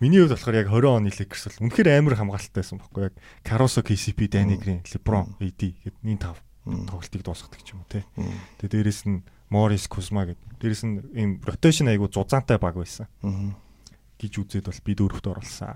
Миний 0.03 0.19
хувьд 0.19 0.35
болохоор 0.35 0.59
яг 0.59 0.67
20 0.67 0.91
оны 0.91 1.09
Lakers 1.11 1.43
бол 1.47 1.59
үнэхээр 1.67 1.89
амар 1.95 2.15
хамгаалалттай 2.19 2.59
байсан 2.63 2.79
бохгүй 2.83 3.03
яг 3.07 3.15
Caruso, 3.47 3.79
KCP, 3.79 4.27
Danny 4.27 4.59
Green, 4.59 4.83
LeBron, 4.83 5.39
AD 5.39 5.61
гэд 5.83 5.95
энэ 6.03 6.19
тав 6.19 6.35
тоглолтыг 6.67 7.23
дуусгадаг 7.23 7.63
ч 7.63 7.71
юм 7.71 7.83
уу 7.83 7.87
те. 7.87 8.03
Тэгээ 8.59 8.83
дээрэс 8.83 9.07
нь 9.07 9.23
Morris, 9.47 9.87
Kuzma 9.87 10.27
гэд 10.27 10.39
дээрэс 10.59 10.83
нь 10.83 10.95
ийм 11.15 11.31
rotation 11.47 11.87
айгу 11.87 12.11
зузаантай 12.11 12.59
баг 12.59 12.75
байсан 12.75 13.07
Аа. 13.23 13.55
Гэж 14.23 14.33
үзээд 14.39 14.67
бол 14.71 14.81
би 14.87 14.93
дөрөвт 14.95 15.27
оруулсан. 15.27 15.75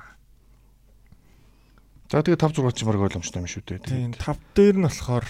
За 2.07 2.23
тэгээ 2.23 2.39
5 2.39 2.63
6 2.63 2.71
ч 2.71 2.87
баг 2.87 3.03
ойлгомжтой 3.03 3.43
юм 3.43 3.51
шүү 3.51 3.63
дээ. 3.67 3.83
Тийм 3.83 4.11
тав 4.15 4.39
дээр 4.55 4.79
нь 4.79 4.87
болохоор 4.87 5.27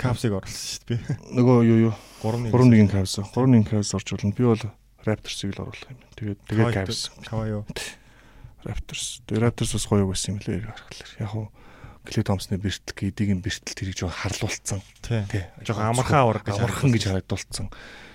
Cavs-ыг 0.00 0.32
оруулсан 0.32 0.64
шүү 0.80 0.84
дээ 0.88 0.96
би. 0.96 1.16
Нөгөө 1.36 1.58
юу 1.68 1.78
юу 1.92 1.94
3-1 2.24 2.56
3-1 2.56 2.88
Cavs. 2.88 3.20
3-1 3.20 3.68
Cavs 3.68 3.92
орж 3.92 4.08
болно. 4.16 4.32
Би 4.32 4.44
бол 4.48 4.64
Raptors-ыг 5.04 5.52
л 5.52 5.62
оруулах 5.68 5.92
юм. 5.92 6.00
Тэгээд 6.16 6.40
тэгээд 6.48 6.72
Cavs. 6.72 7.12
Каваа 7.28 7.48
юу? 7.48 7.62
Raptors. 8.64 9.20
Тэгээд 9.28 9.44
Raptors 9.44 9.72
бас 9.76 9.86
гоё 9.88 10.08
байсан 10.08 10.36
юм 10.36 10.40
лээ 10.40 10.64
харахаар. 10.64 11.12
Яг 11.20 11.32
уу 11.36 11.46
Клей 12.04 12.24
Томсны 12.24 12.56
бэртэл 12.56 12.96
гэдгийг 12.96 13.30
нь 13.36 13.44
бэртэл 13.44 13.76
тэрийг 13.76 13.96
жоо 13.96 14.08
харлуулсан. 14.08 14.80
Тий. 15.04 15.24
Жохоо 15.64 15.92
амархан 15.92 16.24
авраг 16.24 16.44
гэж 16.48 16.64
амархан 16.64 16.92
гэж 16.96 17.04
харагдуулсан. 17.12 17.68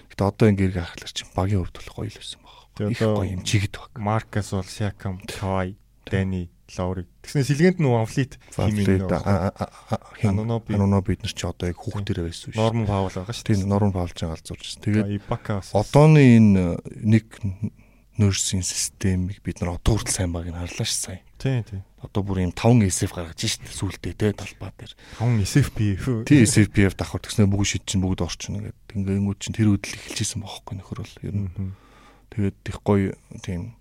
Гэтэ 0.09 0.25
одоо 0.25 0.49
ингэ 0.49 0.65
эрг 0.73 0.77
харахаар 0.81 1.13
чинь 1.13 1.29
багийн 1.37 1.61
хувьд 1.61 1.77
бол 1.85 1.93
гоё 2.01 2.09
л 2.09 2.17
байсан 2.17 2.41
баг. 2.41 2.64
Тэгээ 2.75 3.07
одоо 3.07 3.23
юм 3.23 3.41
чигд 3.47 3.79
баг. 3.79 3.91
Marcus 3.95 4.51
бол 4.51 4.67
Siakam, 4.67 5.23
Kawhi, 5.23 5.75
Danny, 6.05 6.49
Lowry. 6.77 7.05
Тэгснэ 7.23 7.87
Van 7.87 8.05
Fleet 8.09 8.37
Флэт 8.51 9.11
хин 10.19 10.29
Anunoby. 10.29 10.73
Аnuно 10.73 11.01
бид 11.01 11.21
нар 11.23 11.33
чи 11.33 11.45
одоо 11.45 11.69
яг 11.69 11.77
хүүхдэрээ 11.77 12.25
байсан 12.25 12.51
шүү. 12.51 12.57
Norman 12.57 12.85
Powell 12.89 13.13
байгаа 13.13 13.35
шүү 13.37 13.45
Тийм 13.45 13.69
Норм 13.69 13.91
Паулж 13.93 14.17
галзуурч 14.17 14.63
байсан. 14.65 14.81
Тэгээд 14.81 15.07
Ibaka 15.21 15.61
бас 15.61 15.69
одооны 15.77 16.21
энэ 16.35 16.63
нэг 17.05 17.25
нөрсийн 18.17 18.65
системийг 18.65 19.43
бид 19.45 19.61
нар 19.61 19.77
одоо 19.77 19.99
хүртэл 19.99 20.15
сайн 20.17 20.33
баг 20.33 20.49
нь 20.49 20.57
харлаа 20.57 20.87
ш 20.87 20.93
сая. 20.95 21.21
тий 21.37 21.61
тий. 21.61 21.81
Одоо 22.01 22.21
бүр 22.25 22.41
юм 22.49 22.53
5 22.55 22.81
SF 22.89 23.13
гаргаж 23.13 23.45
штт 23.45 23.69
сүултээ 23.69 24.13
те 24.17 24.33
талбай 24.33 24.73
дээр. 24.73 24.93
5 25.21 25.45
SFP. 25.45 25.79
Тий 26.25 26.45
SFPF 26.49 26.97
давхар 26.97 27.21
тэгснэ 27.21 27.45
бүгд 27.45 27.69
шид 27.69 27.85
чинь 27.85 28.01
бүгд 28.01 28.25
орчихно 28.25 28.65
гэдэг. 28.65 28.95
Ингэнгүүт 28.95 29.39
чинь 29.41 29.57
тэр 29.57 29.75
үдэл 29.75 29.99
эхэлжсэн 29.99 30.41
бохоггүй 30.41 30.75
нөхөр 30.79 30.99
бол 31.03 31.15
ер 31.21 31.35
нь. 31.35 31.75
Тэгээд 32.35 32.57
их 32.67 32.79
гоё 32.83 33.15
тийм 33.39 33.79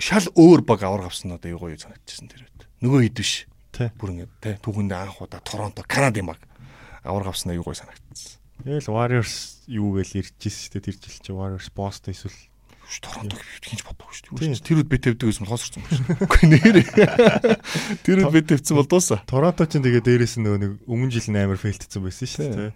шал 0.00 0.24
өөр 0.32 0.64
баг 0.64 0.80
авраг 0.82 1.12
авсан 1.12 1.36
одоо 1.36 1.52
юу 1.52 1.60
гоё 1.60 1.76
санагдчихсан 1.76 2.32
тэр 2.32 2.48
үед. 2.48 2.64
Нөгөө 2.80 3.00
хэд 3.12 3.16
биш. 3.20 3.32
Тий. 3.76 3.92
Бүр 4.00 4.16
ингэ 4.16 4.28
те 4.40 4.56
түүхэндээ 4.64 4.96
анх 4.96 5.20
удаа 5.20 5.44
Торонто 5.44 5.84
Канадын 5.84 6.32
баг 6.32 6.40
авраг 7.04 7.36
авсан 7.36 7.52
аюу 7.52 7.68
гоё 7.68 7.76
санагдчихсан. 7.76 8.40
Тэгэл 8.64 8.88
Warriors 8.88 9.60
юу 9.68 10.00
гээл 10.00 10.24
ирж 10.24 10.32
ирсэн 10.40 10.64
шүү 10.64 10.72
дээ 10.80 10.84
тэр 10.88 10.96
жил 10.96 11.20
чи 11.20 11.32
Warriors 11.36 11.68
Boston 11.76 12.16
эсвэл 12.16 12.40
Торонто 13.04 13.36
хинч 13.62 13.84
боддог 13.86 14.10
шүү 14.10 14.40
дээ. 14.40 14.64
Тэр 14.64 14.80
үед 14.80 14.90
бит 14.90 15.04
тавьдаг 15.04 15.28
гэсэн 15.30 15.44
бол 15.46 15.52
хоосорсон 15.54 15.84
байна 15.84 15.94
шүү. 15.94 16.16
Үгүй 16.26 16.44
нэрээ. 16.50 16.88
Тэр 18.02 18.16
үед 18.24 18.34
бит 18.34 18.46
тавьсан 18.50 18.76
бол 18.80 18.88
дуусаа. 18.90 19.22
Торонто 19.30 19.68
ч 19.68 19.78
тэгээ 19.78 20.02
дээрээс 20.02 20.42
нь 20.42 20.48
нэг 20.48 20.82
өмнө 20.90 21.12
жил 21.14 21.30
нь 21.30 21.38
амар 21.38 21.60
фейлтсэн 21.60 22.02
байсан 22.02 22.26
шүү 22.26 22.50
дээ. 22.50 22.72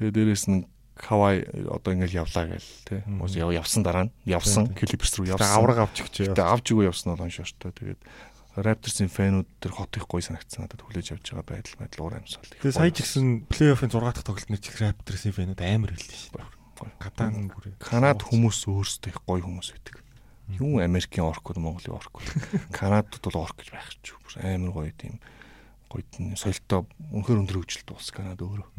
Тэгээ 0.00 0.14
дээрээс 0.16 0.46
нь 0.48 0.64
Кавай 1.00 1.48
одоо 1.64 1.96
ингээл 1.96 2.28
явлаа 2.28 2.44
гээл 2.44 2.70
тий. 2.84 3.00
Уус 3.08 3.32
яв 3.32 3.48
явсан 3.56 3.80
дараа 3.80 4.04
нь 4.06 4.12
явсан 4.28 4.68
Клиперс 4.76 5.16
руу 5.16 5.32
явсан. 5.32 5.56
Авраг 5.56 5.88
авч 5.88 6.04
өгч. 6.04 6.36
Тэгээ 6.36 6.44
авч 6.44 6.66
өгөө 6.76 6.92
явсан 6.92 7.16
бол 7.16 7.24
оншоортой. 7.24 7.72
Тэгээд 7.72 8.00
Raptors-ын 8.60 9.08
фэнүүд 9.08 9.48
тэр 9.64 9.72
хот 9.72 9.96
их 9.96 10.04
гоё 10.04 10.20
санагдсан 10.20 10.68
надад 10.68 10.84
хүлээж 10.84 11.16
авч 11.16 11.32
байгаа 11.32 11.48
байдал 11.48 11.76
байдал 11.80 12.02
уур 12.04 12.14
амьсгал. 12.20 12.52
Тэгээ 12.60 12.76
сая 12.76 12.92
ч 12.92 12.98
гэсэн 13.00 13.48
плей-оффын 13.48 13.94
6 13.94 14.12
дахь 14.12 14.26
тоглолтны 14.26 14.58
чих 14.60 14.76
Raptors-ын 14.76 15.32
фэнүүд 15.32 15.60
амар 15.64 15.94
хэлсэн 15.96 16.18
шүү 16.18 16.34
дээ. 16.36 16.60
Гадаан 17.00 17.48
бүр. 17.48 17.72
Канад 17.80 18.20
хүмүүс 18.26 18.66
өөрсдөө 18.68 19.08
их 19.14 19.20
гоё 19.24 19.40
хүмүүс 19.46 19.68
байдаг. 19.70 19.96
Юу 20.58 20.82
Америкийн 20.82 21.30
оркууд 21.30 21.62
Монголын 21.62 21.94
оркууд. 21.94 22.26
Канадад 22.76 23.22
бол 23.22 23.46
орк 23.46 23.62
гэж 23.62 23.70
байх 23.70 23.88
ч 24.02 24.18
амар 24.34 24.74
гоё 24.74 24.92
тийм 24.98 25.22
гоё 25.90 26.06
соёлтой 26.38 26.86
өнхөр 27.10 27.42
өндөр 27.42 27.58
хөгжилт 27.60 27.90
ус 27.90 28.14
Канада 28.14 28.46
өөрөө. 28.46 28.70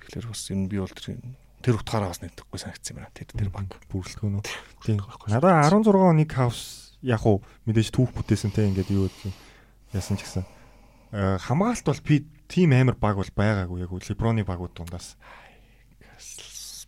Тэгэхээр 0.00 0.26
бас 0.32 0.48
энэ 0.48 0.66
би 0.72 0.80
бол 0.80 0.88
тэр 0.88 1.20
тэр 1.60 1.76
утгаараа 1.76 2.10
бас 2.10 2.24
нэтгэхгүй 2.24 2.58
санагдсан 2.58 2.96
юм 2.96 2.98
байна. 3.04 3.12
Тэр 3.12 3.28
тэр 3.28 3.50
баг 3.52 3.68
бүрэлдэхүүн 3.92 4.40
үү. 4.40 4.44
Тийм. 4.82 4.98
Надаа 5.28 5.68
16 5.68 5.92
оны 5.92 6.24
каус 6.24 6.92
яг 7.04 7.22
уу 7.28 7.44
мэдээж 7.68 7.92
түүх 7.92 8.10
бүтээсэнтэй 8.16 8.72
ингээд 8.72 8.90
юу 8.90 9.06
гэдэг 9.06 9.32
яасан 9.94 10.16
ч 10.16 10.24
гэсэн 10.24 10.44
хамгаалт 11.12 11.84
бол 11.84 12.02
би 12.08 12.24
тим 12.48 12.72
амар 12.72 12.96
баг 12.96 13.20
бол 13.20 13.28
байгаагүй 13.28 13.84
яг 13.84 13.92
либроны 13.92 14.42
багууд 14.48 14.72
дундаас 14.72 15.20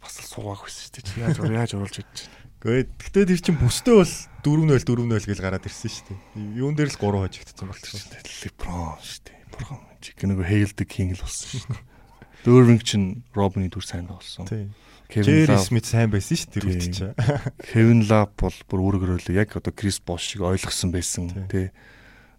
бас 0.01 0.15
л 0.21 0.29
суугаах 0.29 0.65
байсан 0.65 0.83
шүү 0.89 0.93
дээ. 0.97 1.21
Яаж 1.21 1.37
яаж 1.45 1.73
оруулж 1.77 1.97
идэж 2.01 2.19
байна. 2.25 2.45
Гэхдээ 2.65 3.25
тэр 3.29 3.41
чинь 3.45 3.61
бүстэй 3.61 3.95
бол 4.01 4.15
4-0 4.41 4.81
4-0 4.89 5.29
гэж 5.29 5.39
гараад 5.41 5.69
ирсэн 5.69 5.91
шүү 5.93 6.05
дээ. 6.09 6.19
Юун 6.61 6.73
дээр 6.73 6.93
л 6.93 6.97
3 6.97 7.21
хожигдсон 7.21 7.69
болчихсон 7.69 8.01
шүү 8.01 8.13
дээ. 8.17 8.25
Либрон 8.49 8.97
шүү 9.05 9.21
дээ. 9.29 9.34
Бурхан 9.55 9.81
чиг 10.03 10.21
нэг 10.23 10.43
хейлдэг 10.45 10.89
кинг 10.89 11.17
л 11.17 11.25
болсон 11.25 11.49
шүү 11.49 11.71
дээ. 11.71 11.83
Дөрвинг 12.45 12.83
чин 12.85 13.25
Робины 13.33 13.71
дүр 13.73 13.85
сайн 13.87 14.07
болсон. 14.11 14.49
Кевин 15.09 15.59
Смит 15.63 15.87
сайн 15.89 16.11
байсан 16.13 16.37
шүү 16.37 16.53
тэр 16.53 16.65
үед 16.69 16.85
чинь. 16.85 17.15
Кевин 17.73 18.05
Лав 18.11 18.35
бол 18.37 18.57
бүр 18.69 18.85
өөрөөрөө 19.01 19.33
яг 19.37 19.57
одоо 19.57 19.73
Крис 19.73 20.01
Бош 20.01 20.35
шиг 20.35 20.45
ойлгосон 20.45 20.93
байсан 20.93 21.31
тий. 21.49 21.71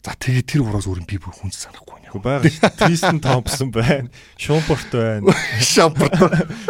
За 0.05 0.13
тэгээ 0.13 0.45
тэр 0.45 0.61
бураас 0.61 0.85
өөр 0.85 1.01
би 1.09 1.17
бүр 1.17 1.33
хүнс 1.33 1.65
санахгүй 1.65 2.05
нэ. 2.05 2.13
Бага 2.21 2.45
Тристен 2.77 3.17
Томпсон 3.17 3.73
байна. 3.73 4.13
Шумпорт 4.37 4.93
байна. 4.93 5.33
Шампорт. 5.57 6.13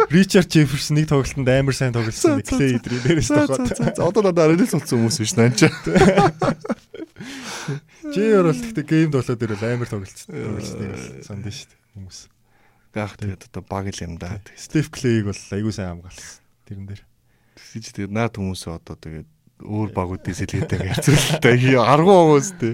Ричард 0.08 0.48
Джефферсон 0.48 0.96
нэг 0.96 1.12
тоглолтод 1.12 1.44
амар 1.44 1.76
сайн 1.76 1.92
тоглосон. 1.92 2.40
Клей 2.40 2.80
идрийн 2.80 3.04
дээрээс 3.04 3.28
тохоод. 3.28 3.76
Одоо 4.00 4.24
надад 4.24 4.56
арилс 4.56 4.72
болсон 4.72 5.04
хүмүүс 5.04 5.20
биш 5.20 5.36
наа 5.36 5.52
Жээр 8.12 8.44
бол 8.46 8.60
гэхдээ 8.60 8.86
геймд 8.86 9.14
болоод 9.16 9.42
ирэл 9.42 9.64
амар 9.64 9.88
тоглолцсон. 9.88 10.32
Санд 11.24 11.46
шүү 11.48 11.68
дээ 11.72 11.80
хүмүүс. 11.96 12.18
Гаах 12.92 13.16
тэгээд 13.20 13.48
одоо 13.48 13.62
баг 13.64 13.88
л 13.92 14.04
юм 14.04 14.16
да. 14.20 14.40
Стеф 14.56 14.88
Клейг 14.92 15.28
бол 15.28 15.36
айгүй 15.36 15.72
сайн 15.72 16.00
хамгаалсан. 16.00 16.40
Тэрэн 16.68 16.86
дээр. 16.88 17.02
Тэгсэж 17.56 17.84
тэгээд 17.92 18.12
наад 18.12 18.36
хүмүүсээ 18.36 18.72
одоо 18.72 18.96
тэгээд 18.96 19.28
өөр 19.64 19.88
багуудын 19.96 20.36
сэлгээтэйгээ 20.36 20.92
харьцуулалтаа 20.92 21.54
хий 21.56 21.76
аргу 21.80 22.12
хүмүүстэй. 22.12 22.72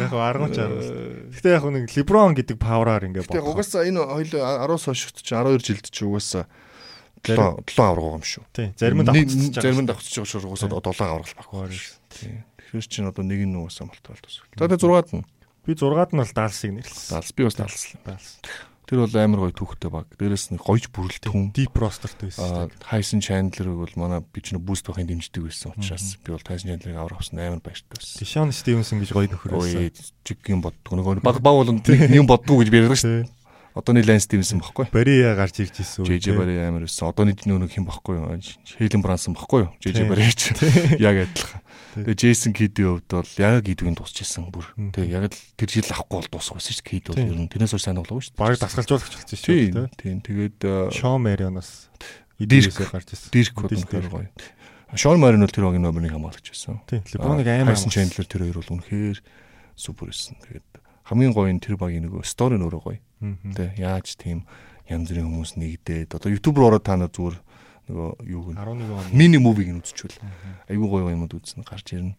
Яг 0.00 0.12
аргу 0.16 0.48
ч 0.48 0.56
аргу. 0.64 0.80
Гэхдээ 1.28 1.52
яг 1.52 1.64
нэг 1.68 1.84
Леброн 1.92 2.32
гэдэг 2.32 2.56
павераар 2.56 3.04
ингээ 3.04 3.28
боо. 3.28 3.36
Тэгээ 3.36 3.52
угаасаа 3.52 3.84
энэ 3.84 4.00
хоёул 4.00 4.32
10-аас 4.40 4.84
хойш 4.88 5.12
чи 5.12 5.36
12 5.36 5.60
жилд 5.60 5.86
чи 5.92 6.02
угаасаа 6.08 6.48
7 7.20 7.36
7 7.68 7.84
авраг 7.84 8.16
юм 8.16 8.24
шүү. 8.24 8.44
Тий. 8.56 8.72
Зарим 8.80 9.04
нь 9.04 9.06
давхцаж 9.06 9.52
байгаа. 9.52 9.60
Зарим 9.60 9.80
нь 9.84 9.88
давхцаж 9.92 10.14
байгаа 10.16 10.32
шүү. 10.32 10.48
Угаасаа 10.48 10.68
7 10.72 11.04
авраг 11.04 11.32
баггүй. 11.36 11.80
Тий. 12.16 12.34
Тэгэхээр 12.72 12.88
чинь 12.88 13.04
одоо 13.04 13.20
нэг 13.20 13.44
нь 13.44 13.52
угаасаа 13.52 13.84
малтал 13.84 14.16
тус. 14.16 14.40
За 14.56 14.64
тэгээ 14.64 14.80
6-аад 14.80 15.12
нь. 15.12 15.28
Би 15.68 15.76
6-аад 15.76 16.16
нь 16.16 16.20
бол 16.24 16.32
даалсыг 16.32 16.72
нэрлсэн. 16.72 17.12
Даалс 17.12 17.32
би 17.36 17.44
бас 17.44 17.56
даалсан. 17.60 18.00
Даалс. 18.00 18.40
Тэр 18.88 19.04
бол 19.04 19.12
амар 19.12 19.40
гоё 19.44 19.52
түүхтэй 19.52 19.90
баг. 19.92 20.08
Дээрээс 20.16 20.56
нь 20.56 20.56
гойж 20.56 20.88
бүрэлдэхүүн. 20.88 21.52
Deep 21.52 21.76
rosterтэй 21.76 22.32
байсан. 22.32 22.72
Tyson 22.80 23.20
Chandler-ыг 23.20 23.76
бол 23.76 23.94
манай 24.00 24.24
би 24.24 24.40
ч 24.40 24.56
нэг 24.56 24.64
boost 24.64 24.88
байхын 24.88 25.04
дэмждэг 25.04 25.44
байсан 25.44 25.76
учраас 25.76 26.16
би 26.16 26.32
бол 26.32 26.40
Tyson 26.40 26.72
Chandler-ыг 26.72 26.96
аврах 26.96 27.20
авсан 27.20 27.44
амар 27.44 27.60
баяртай 27.60 27.92
байсан. 27.92 28.24
Sean 28.24 28.48
Stevenson 28.56 29.04
гэж 29.04 29.12
гоё 29.12 29.28
нөхөр 29.28 29.52
байсан. 29.60 29.92
Жиг 30.24 30.40
юм 30.48 30.64
боддог. 30.64 30.96
Нөгөө 30.96 31.20
баг 31.20 31.44
баг 31.44 31.60
бол 31.60 31.68
юм 31.68 32.24
боддгоо 32.24 32.64
гэж 32.64 32.72
би 32.72 32.80
ярьдаг 32.80 32.96
шүү 32.96 33.12
дээ. 33.20 33.30
Одооний 33.72 34.04
Lance 34.04 34.28
Stevenson 34.28 34.60
баггүй. 34.60 34.90
Бария 34.92 35.32
гарч 35.32 35.62
ирж 35.64 35.80
ирсэн. 35.80 36.04
JJ 36.04 36.36
Бария 36.36 36.68
амар 36.68 36.84
байсан. 36.84 37.08
Одооний 37.08 37.32
нөө 37.32 37.64
нэг 37.64 37.72
хэм 37.72 37.88
баггүй? 37.88 38.20
Хейлен 38.76 39.00
Брансон 39.00 39.32
баггүй 39.32 39.64
юу? 39.64 39.70
JJ 39.80 40.04
Бария 40.12 40.28
ч 40.36 40.52
яг 41.00 41.24
адилхан. 41.24 41.61
Тэгээ 41.92 42.16
Джейсон 42.16 42.52
Кидийн 42.56 42.88
хувьд 42.96 43.10
бол 43.12 43.32
яг 43.36 43.64
Кидгийн 43.68 43.96
дуусчихсан 43.96 44.48
бүр. 44.48 44.64
Тэгээ 44.96 45.12
яг 45.12 45.28
л 45.28 45.40
тэр 45.60 45.68
жил 45.68 45.92
авахгүй 45.92 46.18
бол 46.24 46.30
дуусах 46.32 46.56
байсан 46.56 46.72
шүү 46.72 46.80
дээ. 46.80 46.88
Кид 46.88 47.04
бол 47.12 47.20
ер 47.20 47.36
нь 47.36 47.50
тэрнээс 47.52 47.72
хойш 47.76 47.84
сайн 47.84 48.00
тоглоо 48.00 48.20
шүү 48.24 48.32
дээ. 48.32 48.40
Баг 48.40 48.56
дасгалжуулагч 48.56 49.12
болсон 49.12 49.36
шүү 49.36 49.52
дээ. 49.76 49.92
Тийм. 50.00 50.16
Тэгээд 50.24 50.58
Шон 50.96 51.20
Марионоос 51.20 51.92
Дирк 52.40 52.80
гарч 52.80 53.12
ирсэн. 53.12 53.30
Дирк 53.30 53.56
үнэхээр 53.60 54.08
гоё. 54.08 54.28
Шон 54.96 55.20
Марион 55.20 55.44
бол 55.44 55.52
тэр 55.52 55.68
хогийн 55.68 55.84
номерыг 55.84 56.12
хамгаалагч 56.16 56.48
байсан. 56.48 56.80
Тийм. 56.88 57.04
Леброныг 57.12 57.48
амар 57.48 57.76
Хайсон 57.76 57.92
Чендлер 57.92 58.26
тэр 58.26 58.44
хоёр 58.48 58.58
бол 58.60 58.72
үнэхээр 58.80 59.18
супер 59.76 60.08
байсан. 60.12 60.36
Тэгээд 60.40 60.68
хамгийн 61.08 61.32
гоё 61.32 61.52
нь 61.52 61.60
тэр 61.60 61.76
багийн 61.76 62.08
нөгөө 62.08 62.24
стори 62.24 62.56
нөрөө 62.60 62.82
гоё. 62.82 63.00
Тэ 63.52 63.76
яаж 63.80 64.16
тийм 64.16 64.44
янз 64.88 65.08
бүрийн 65.08 65.28
хүмүүс 65.28 65.52
нэгдээд 65.56 66.16
одоо 66.16 66.28
YouTube 66.28 66.60
руу 66.60 66.74
ороод 66.74 66.84
та 66.84 66.96
нар 66.98 67.08
зүгээр 67.08 67.36
нөгөө 67.92 68.08
юу 68.24 68.42
гэнэ 68.48 68.56
11 68.56 68.88
он 68.88 69.04
мини 69.12 69.36
мувиг 69.36 69.68
нь 69.68 69.78
үзчихвэл 69.84 70.16
айгүй 70.72 70.88
гоё 70.88 71.12
юмуд 71.12 71.36
үзсэн 71.36 71.60
гарч 71.60 71.92
ирнэ. 71.92 72.16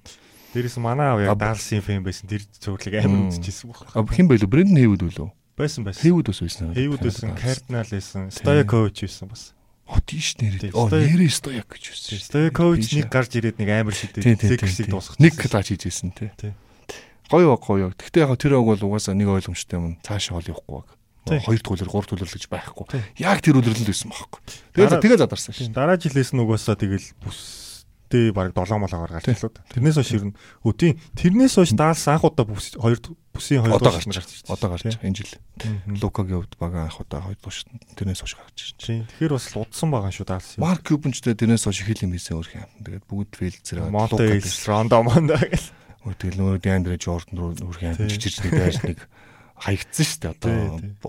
Дээрээс 0.54 0.78
манай 0.78 1.10
аав 1.10 1.20
яг 1.26 1.38
Далсын 1.42 1.82
фэн 1.82 2.06
байсан 2.06 2.30
тэр 2.30 2.46
цувралыг 2.46 2.94
амар 3.02 3.34
үзчихсэн 3.34 3.74
баг. 3.74 3.90
А 3.90 4.06
хэн 4.06 4.30
байлоо? 4.30 4.46
Брэндон 4.46 4.78
Хэвүүд 4.78 5.04
үлээ? 5.10 5.30
Байсан 5.58 5.82
байсан. 5.82 6.02
Хэвүүд 6.06 6.28
бас 6.30 6.40
байсан. 6.46 6.66
Хэвүүд 6.78 7.02
байсан, 7.02 7.30
Кардинал 7.34 7.90
байсан, 7.90 8.22
Стоякович 8.30 8.98
байсан 9.02 9.28
бас. 9.34 9.44
О 9.90 9.98
тийш 9.98 10.38
нэрээ. 10.38 10.78
О 10.78 10.86
нэрээ 10.94 11.34
Стоякович 11.34 11.84
байсан. 11.90 12.22
Стоякович 12.22 12.86
нэг 12.94 13.10
гарч 13.10 13.32
ирээд 13.34 13.58
нэг 13.58 13.70
амар 13.74 13.98
шидэв. 13.98 14.22
Секси 14.22 14.86
дуусгах. 14.86 15.18
Нэг 15.18 15.34
клач 15.34 15.74
хийжсэн 15.74 16.14
тий. 16.14 16.30
Гоё 17.34 17.58
гоё. 17.58 17.90
Гэхдээ 17.98 18.30
яг 18.30 18.38
тэр 18.38 18.62
баг 18.62 18.78
бол 18.78 18.94
угаасаа 18.94 19.18
нэг 19.18 19.30
ойлгомжтой 19.34 19.78
юм. 19.82 19.98
Цаашаа 20.06 20.38
хол 20.38 20.54
явахгүй 20.54 20.74
баг. 20.86 20.90
Хоёр 21.24 21.62
төлөөр, 21.64 21.88
гурав 21.88 22.08
төлөөр 22.12 22.32
гэж 22.36 22.52
байхгүй. 22.52 23.00
Яг 23.24 23.40
тэр 23.40 23.64
үлрэлэнд 23.64 23.88
байсан 23.88 24.12
байхгүй. 24.12 24.40
Тэгээд 24.76 25.00
тэгээд 25.00 25.24
задарсан 25.24 25.56
шин. 25.56 25.72
Дараа 25.72 25.96
жилээс 25.96 26.36
нь 26.36 26.42
угаасаа 26.44 26.76
тэгэл 26.76 27.16
бүстэй 27.24 28.36
баг 28.36 28.52
7 28.52 28.76
молоогоор 28.76 29.16
гарч 29.16 29.32
ирлээ. 29.32 29.56
Тэрнээс 29.72 29.96
хойш 30.04 30.12
ирнэ. 30.20 30.36
Өтийн 30.68 31.00
тэрнээс 31.16 31.56
хойш 31.56 31.72
даалс 31.80 32.04
анх 32.12 32.28
удаа 32.28 32.44
бүс 32.44 32.76
хоёр 32.76 33.00
бүсийн 33.32 33.64
хоёр 33.64 33.80
удаа 33.80 33.96
гарч 33.96 34.12
ирж 34.12 34.20
байна. 34.20 34.52
Одоо 34.52 34.68
гарч 34.76 34.84
энэ 35.00 35.16
жил. 35.16 35.32
Лукагийн 36.04 36.44
хувьд 36.44 36.60
баг 36.60 36.74
анх 36.76 37.00
удаа 37.00 37.24
хоёр 37.24 37.40
дууш 37.40 37.64
тэрнээс 37.96 38.20
хойш 38.20 38.36
гарч 38.36 38.58
ирж 38.60 38.84
байна. 38.84 39.08
Тэгэхээр 39.16 39.32
бас 39.32 39.48
удсан 39.56 39.90
байгаа 39.96 40.12
шүү 40.12 40.28
даалс. 40.28 40.60
Марк 40.60 40.84
Кюбенчтэй 40.84 41.40
тэрнээс 41.40 41.64
хойш 41.64 41.88
их 41.88 42.04
юм 42.04 42.12
хийсэн 42.12 42.36
өөр 42.36 42.48
юм. 42.52 42.68
Тэгээд 42.84 43.08
бүгд 43.08 43.32
фейлзэр 43.40 43.88
Монте 43.88 44.44
Рондо 44.68 45.00
Монда 45.08 45.40
гэл. 45.40 45.72
Тэгэл 46.04 46.36
нөгөө 46.36 46.60
Диандре 46.60 47.00
Жордан 47.00 47.40
руу 47.40 47.56
үргэлж 47.56 48.04
амжиж 48.04 48.44
нэг 48.44 48.52
дайж 48.52 48.76
нэг 48.84 49.00
хаягдсан 49.58 50.06
шүү 50.06 50.20
дээ 50.22 50.34
одоо 50.34 50.54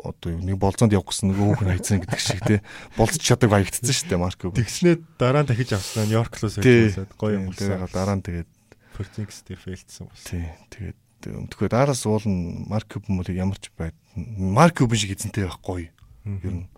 одоо 0.05 0.31
нэг 0.39 0.57
болзоонд 0.61 0.95
явах 0.95 1.11
гэсэн 1.11 1.33
нөгөө 1.33 1.47
хүүхэн 1.49 1.71
хайцсан 1.75 1.99
гэдэг 2.05 2.21
шиг 2.21 2.41
тий. 2.45 2.61
Болцож 2.95 3.23
чаддаг 3.25 3.51
хаягдсан 3.51 3.95
шүү 3.95 4.09
дээ 4.13 4.21
Марко 4.21 4.53
тэгснээ 4.53 4.97
дараа 5.19 5.43
нь 5.43 5.49
дахиж 5.49 5.71
авсан 5.75 6.07
Нью-Йорк 6.07 6.35
руу 6.39 6.51
сольжуулаад 6.53 7.13
гоё 7.19 7.35
юм 7.35 7.45
болсон. 7.51 7.89
дараа 7.91 8.17
нь 8.21 8.25
тэгээд 8.25 8.51
Фортинкс 8.95 9.39
дээр 9.49 9.61
фейлдсэн 9.65 10.05
бас 10.07 10.23
тий 10.29 10.45
тэгээд 10.71 10.99
өмтгөө 11.35 11.69
дараас 11.73 12.05
уулна 12.05 12.69
Марко 12.69 13.01
юм 13.01 13.25
бол 13.25 13.31
ямар 13.33 13.59
ч 13.59 13.73
байд 13.75 13.97
Марко 14.15 14.87
биш 14.87 15.03
шиг 15.09 15.17
эзэнтэй 15.19 15.49
байх 15.49 15.59
гоё. 15.65 15.91
Ер 16.25 16.55
нь 16.63 16.69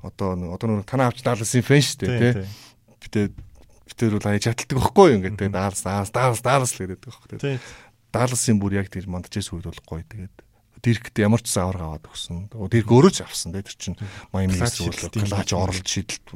одоо 0.00 0.38
одоо 0.56 0.66
нөгөө 0.72 0.88
танаа 0.88 1.10
авч 1.10 1.20
даалсан 1.20 1.66
фэн 1.66 1.82
шүү 1.84 1.98
дээ 2.06 2.32
тий 2.32 2.46
битээ 3.02 3.26
битээр 3.86 4.14
бол 4.18 4.28
аяа 4.28 4.42
чаддаг 4.42 4.78
байхгүй 4.78 5.06
юу 5.14 5.16
ингээд 5.22 5.52
даалс 5.54 5.82
даалс 5.86 6.10
даалс 6.10 6.42
даалс 6.42 6.72
л 6.74 6.80
гэдэг 6.86 7.06
байхгүй 7.06 7.38
тий. 7.38 7.58
Даалсын 8.10 8.58
бүр 8.58 8.78
яг 8.82 8.90
тэр 8.90 9.06
монтажээс 9.06 9.54
үед 9.54 9.66
бол 9.70 9.82
гоё 9.86 10.04
тэгээд 10.06 10.34
Диркт 10.84 11.16
ямар 11.18 11.40
ч 11.40 11.50
заавар 11.52 11.96
аваад 11.96 12.04
өгсөн. 12.08 12.50
Дирк 12.52 12.90
өөрөө 12.90 13.12
ч 13.12 13.24
авсан 13.24 13.52
дээ. 13.52 13.64
Тэр 13.64 13.76
чинь 13.76 13.96
Майамигээс 14.32 14.80
зөвлөө 14.80 15.10
клач 15.24 15.50
оролт 15.56 15.86
шидэлт 15.86 16.26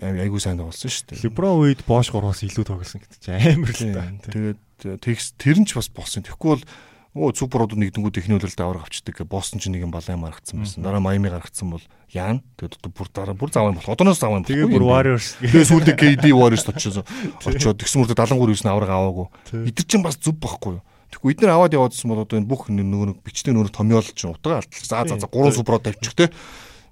айгуу 0.00 0.40
сайн 0.40 0.58
тоглосон 0.58 0.90
шүү 0.90 1.06
дээ. 1.12 1.22
Леброн 1.28 1.60
үед 1.62 1.84
Бош 1.84 2.08
3-аас 2.10 2.42
илүү 2.42 2.64
тоглосон 2.64 3.00
гэдэг 3.04 3.18
чинь 3.20 3.38
амар 3.38 3.70
л 3.70 3.80
та. 3.92 4.04
Тэгээд 4.32 4.60
текст 5.04 5.36
тэр 5.36 5.60
нь 5.60 5.68
ч 5.68 5.76
бас 5.76 5.92
болсон. 5.92 6.24
Тэгэхгүй 6.24 6.50
бол 6.58 6.64
оо 7.12 7.28
суперодууд 7.36 7.76
нэгдэнгүүд 7.76 8.24
ихний 8.24 8.40
үлэлд 8.40 8.56
аваар 8.56 8.88
авчдаг. 8.88 9.20
Босton 9.28 9.60
ч 9.60 9.68
нэг 9.68 9.84
юм 9.84 9.92
балай 9.92 10.16
маргацсан 10.16 10.64
байсан. 10.64 10.80
Дараа 10.80 11.04
Майами 11.04 11.28
гаргацсан 11.28 11.68
бол 11.68 11.84
яан. 12.08 12.40
Тэгээд 12.56 12.80
одоо 12.80 12.90
бүр 12.90 13.08
дараа 13.12 13.36
бүр 13.36 13.52
заваа 13.52 13.76
болох. 13.76 13.92
Одоноос 13.92 14.16
заваа. 14.16 14.40
Тэгээ 14.40 14.72
бүр 14.72 14.84
Warriors. 14.88 15.36
Тэгээ 15.44 15.68
сүүлдээ 15.68 15.96
KD 16.00 16.24
Warriors 16.32 16.64
очсон. 16.64 17.04
Очоод 17.44 17.84
тэгсэн 17.84 18.00
мөрдө 18.00 18.16
73 18.16 18.64
9-ний 18.64 18.72
авраг 18.72 18.90
аваагүй. 18.96 19.28
Эдгээр 19.68 19.88
чинь 19.92 20.00
бас 20.00 20.16
зүв 20.16 20.40
байхгүй 20.40 20.80
юу? 20.80 20.82
Тэгэхгүй 21.12 21.36
эдгээр 21.36 21.52
аваад 21.52 21.76
яваадсан 21.76 22.08
бол 22.08 22.24
одоо 22.24 22.40
энэ 22.40 22.48
бүх 22.48 22.72
нөгөө 22.72 23.06
нэг 23.12 23.18
бичдэг 23.20 23.52
нөгөө 23.52 23.76
томьёол 23.76 24.08
чинь 24.16 24.32
утга 24.32 24.64
алдлаа. 24.64 24.80
За 24.80 25.04
за 25.04 25.20
за 25.20 25.28
гурван 25.28 25.52
супрод 25.52 25.84
тавьчих 25.84 26.16
те. 26.16 26.32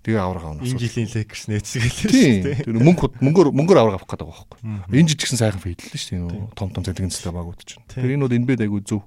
Тэгээ 0.05 0.20
авраг 0.20 0.44
авна. 0.44 0.64
Энэ 0.64 0.80
жилийн 0.80 1.09
Lakers 1.09 1.44
нээцгээл 1.48 1.92
шүү 1.92 2.09
Тийм. 2.12 2.40
дээ. 2.44 2.64
Тэр 2.64 2.76
мөнгө 2.80 3.20
мөнгөөр 3.20 3.48
мөнгөөр 3.52 3.78
авраг 3.80 3.97
авах 4.01 4.09
гэдэг 4.09 4.28
байхгүй. 4.28 4.59
Энэ 4.97 5.09
жижигсэн 5.12 5.40
сайхан 5.40 5.60
фейдэл 5.60 5.92
шүү 5.92 6.28
дээ. 6.28 6.56
Том 6.56 6.68
том 6.72 6.84
цэцтэй 6.84 7.32
багууд 7.32 7.60
чинь. 7.64 7.84
Тийм. 7.88 8.01
Тэр 8.01 8.12
энэ 8.16 8.24
бол 8.24 8.32
NBA 8.32 8.64
айгу 8.64 8.80
зөв. 8.80 9.05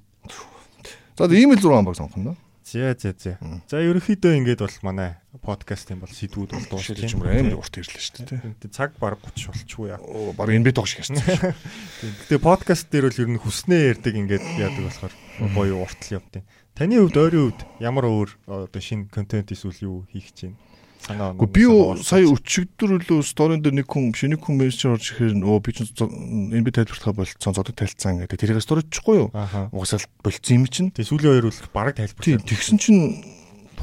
За 1.18 1.26
ийм 1.30 1.54
л 1.54 1.62
6 1.62 1.82
баг 1.86 1.98
сонгоно. 1.98 2.38
За 2.64 2.96
за 2.96 3.12
за. 3.12 3.36
За 3.68 3.84
ерөнхийдөө 3.84 4.40
ингээд 4.40 4.64
бол 4.64 4.78
манай 4.88 5.20
подкастын 5.44 6.00
бол 6.00 6.08
сэдвүүд 6.08 6.56
бол 6.56 6.68
дуусч 6.72 6.96
Шилж 6.96 7.20
юм 7.20 7.28
амар 7.28 7.60
урт 7.60 7.76
ирлээ 7.76 8.00
шүү 8.00 8.24
дээ. 8.56 8.72
Цаг 8.72 8.96
баг 9.04 9.20
30 9.20 9.52
болчихгүй 9.52 9.92
яа. 9.92 10.00
Оо 10.00 10.32
баг 10.32 10.48
NBA 10.48 10.72
тоглож 10.72 10.96
гэрсэн. 10.96 11.20
Гэтэ 11.20 12.40
подкаст 12.40 12.88
дээр 12.88 13.12
бол 13.12 13.20
ер 13.20 13.30
нь 13.36 13.44
хүснээ 13.44 14.00
ярьдаг 14.00 14.16
ингээд 14.16 14.46
яадаг 14.64 14.84
болохоор 14.88 15.14
гоё 15.52 15.76
уртл 15.84 16.16
явдیں۔ 16.24 16.48
Таны 16.72 17.04
хувьд 17.04 17.20
ойрын 17.20 17.52
хувьд 17.52 17.62
ямар 17.84 18.06
өөр 18.08 18.30
одоо 18.48 18.82
шинэ 18.82 19.12
контент 19.12 19.52
эсвэл 19.52 19.84
юу 19.84 19.98
хийх 20.08 20.32
гэж 20.32 20.56
байна? 20.56 20.58
Санаа 21.04 21.36
Гэхдээ 21.36 21.52
би 21.52 21.64
сая 22.00 22.24
өчигдөр 22.32 22.96
үлээ 23.04 23.28
сторийн 23.28 23.60
дээр 23.60 23.84
нэг 23.84 23.92
хүн 23.92 24.16
биш 24.16 24.24
нэг 24.24 24.40
хүн 24.40 24.56
мессеж 24.56 24.88
орж 24.88 25.12
ихээр 25.12 25.36
өө 25.44 25.60
би 25.60 25.76
чинь 25.76 25.92
энэ 25.92 26.64
би 26.64 26.72
тайлбарлахаа 26.72 27.12
болцсон 27.12 27.52
зодод 27.52 27.76
тайлцсан 27.76 28.24
гэдэг 28.24 28.40
тэрийг 28.40 28.64
сторижчихгүй 28.64 29.16
юу? 29.20 29.30
Ааха. 29.36 29.68
Угсаал 29.76 30.08
болцсон 30.24 30.64
юм 30.64 30.66
чинь. 30.72 30.96
Тэг 30.96 31.12
сүүлийн 31.12 31.44
хоёр 31.44 31.52
бол 31.52 31.76
бараг 31.76 32.00
Тийм 32.00 32.08
тайлбарлаа. 32.08 32.48
тэгсэн 32.48 32.78
чинь 32.80 33.02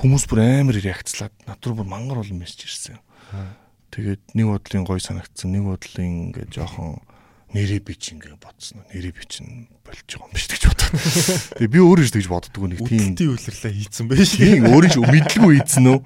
хүмүүс 0.01 0.25
бүр 0.33 0.41
амар 0.41 0.81
реакцлаад 0.81 1.35
над 1.45 1.61
руу 1.61 1.85
бүр 1.85 1.89
мангар 1.93 2.25
олон 2.25 2.41
мессеж 2.41 2.65
ирсэн. 2.65 2.97
Тэгээд 3.93 4.33
нэг 4.33 4.47
бодлын 4.49 4.85
гой 4.89 5.01
санагдсан, 5.05 5.53
нэг 5.53 5.69
бодлын 5.69 6.33
ингээ 6.33 6.49
жоохон 6.57 7.05
нэрээ 7.51 7.81
би 7.83 7.95
чи 7.99 8.15
ингээ 8.15 8.39
бодсон. 8.39 8.87
Нэрээ 8.95 9.15
би 9.15 9.25
чинь 9.27 9.67
болж 9.83 10.07
байгаа 10.07 10.27
юм 10.27 10.35
биш 10.35 10.47
гэж 10.47 10.63
бодсон. 10.71 10.91
Тэгээ 11.59 11.75
би 11.75 11.81
өөрөө 11.83 12.07
ч 12.07 12.11
тэгж 12.15 12.29
боддгоо 12.31 12.67
нэг 12.71 12.79
тийм 12.87 13.15
Үтэлтийн 13.19 13.31
үйлрлээ 13.35 13.75
хийцэн 13.75 14.07
байж. 14.07 14.31
тийм 14.39 14.63
өөрөө 14.71 14.91
ч 14.91 14.97
мэдлгүй 15.03 15.53
ийдсэн 15.59 15.85
үү. 15.91 15.99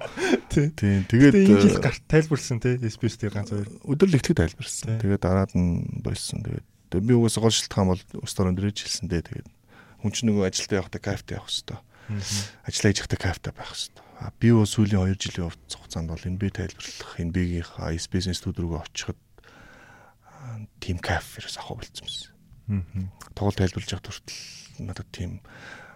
Тий. 0.49 0.67
Тийм 0.73 0.99
Тэгээд 1.05 1.35
энэ 1.45 1.61
жил 1.61 1.77
э, 1.77 1.83
гарт 1.85 2.03
тайлбарсан 2.09 2.57
те 2.63 2.69
SPS 2.81 3.15
дээр 3.21 3.33
ганц 3.37 3.49
хоёр. 3.53 3.69
өдөрлө 3.85 4.17
ихтгэд 4.17 4.39
тайлбарсан. 4.41 4.85
Тий. 4.89 4.99
Тэгээд 5.05 5.21
дараад 5.21 5.53
нь 5.53 5.85
болсон. 6.01 6.41
Тэгээд 6.41 7.05
би 7.05 7.13
угаасаа 7.13 7.45
гол 7.45 7.53
шилтгаан 7.53 7.87
бол 7.93 8.03
устдаар 8.25 8.49
өндөрөж 8.49 8.77
хэлсэн 8.81 9.05
дээ. 9.05 9.25
Тэгээд 9.29 9.47
хүн 10.01 10.11
чинь 10.13 10.27
нөгөө 10.33 10.49
ажилдаа 10.49 10.81
явахдаа 10.81 11.01
кайфтай 11.01 11.37
явах 11.37 11.49
хэрэгтэй. 11.53 11.77
Ажлаа 12.65 12.89
хийж 12.89 12.99
явахдаа 13.05 13.21
кайфтай 13.21 13.53
байх 13.53 13.69
хэрэгтэй. 13.69 14.03
А 14.15 14.31
би 14.39 14.47
бол 14.55 14.63
сүүлийн 14.69 15.03
2 15.11 15.19
жилийн 15.19 15.51
хугацаанд 15.51 16.07
бол 16.09 16.23
энэ 16.25 16.39
би 16.39 16.47
тайлбарлах 16.49 17.13
энэ 17.19 17.33
бигийн 17.35 17.65
SPS 17.99 18.37
студ 18.39 18.57
руугаа 18.61 18.87
очиход 18.87 19.19
тим 20.79 20.97
кайф 20.99 21.37
ерөөс 21.39 21.57
авах 21.59 21.83
болсон 21.83 22.05
юмсан. 22.05 23.09
Тоглолт 23.35 23.59
тайлбарлаж 23.59 23.91
явах 23.91 24.05
хүртэл 24.09 24.85
надад 24.85 25.09
тийм 25.11 25.39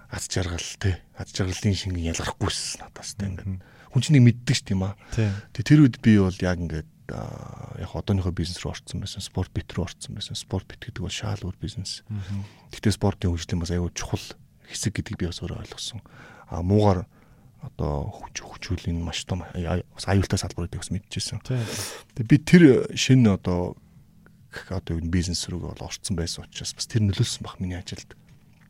аз 0.09 0.29
жаргал 0.29 0.69
тий 0.79 0.95
аз 1.17 1.33
жаргалын 1.33 1.75
шингэн 1.75 2.13
ялгархгүйсэн 2.13 2.85
надаас 2.85 3.13
тий 3.17 3.27
ингээд 3.29 3.61
хүн 3.89 4.01
чинь 4.05 4.21
мэддэг 4.21 4.55
ш 4.55 4.61
тийм 4.65 4.85
аа. 4.85 4.93
Тэгээ 5.13 5.65
тэр 5.65 5.81
үед 5.85 5.97
би 6.01 6.17
бол 6.21 6.33
яг 6.33 6.57
ингээд 6.61 6.89
яг 7.09 7.91
одооныхоо 7.93 8.31
бизнес 8.31 8.61
руу 8.61 8.73
орцсон 8.73 9.01
байсан, 9.01 9.21
спорт 9.21 9.49
бит 9.53 9.73
рүү 9.73 9.85
орцсон 9.89 10.13
байсан. 10.13 10.37
Спорт 10.37 10.69
бит 10.69 10.85
гэдэг 10.85 11.01
бол 11.01 11.13
шаал 11.13 11.41
өөр 11.41 11.57
бизнес. 11.57 12.05
Гэхдээ 12.69 12.93
спортын 12.93 13.33
хөгжлийн 13.33 13.61
бас 13.61 13.73
аюул 13.73 13.89
чухал 13.93 14.21
хэсэг 14.69 15.01
гэдгийг 15.01 15.17
би 15.17 15.29
бас 15.29 15.41
өөрөө 15.41 15.65
ойлгосон. 15.65 16.05
А 16.53 16.61
муугар 16.61 17.09
одоо 17.65 18.13
хүч 18.13 18.45
хөгжүүлийн 18.45 19.01
маш 19.01 19.25
том 19.25 19.41
аюултай 19.53 20.37
салбар 20.37 20.69
гэдгийг 20.69 20.85
бас 20.85 20.93
мэдчихсэн. 20.93 21.41
Тэгээ 21.41 22.29
би 22.29 22.37
тэр 22.37 22.63
шинэ 22.93 23.41
одоо 23.41 23.73
одоо 24.69 24.97
юу 24.97 25.05
бизнес 25.09 25.45
рүү 25.49 25.69
бол 25.69 25.85
орцсон 25.85 26.15
байсан 26.17 26.45
учраас 26.45 26.73
бас 26.73 26.89
тэр 26.89 27.05
нөлөөлсөн 27.05 27.45
баг 27.45 27.59
миний 27.61 27.77
ажилд. 27.77 28.15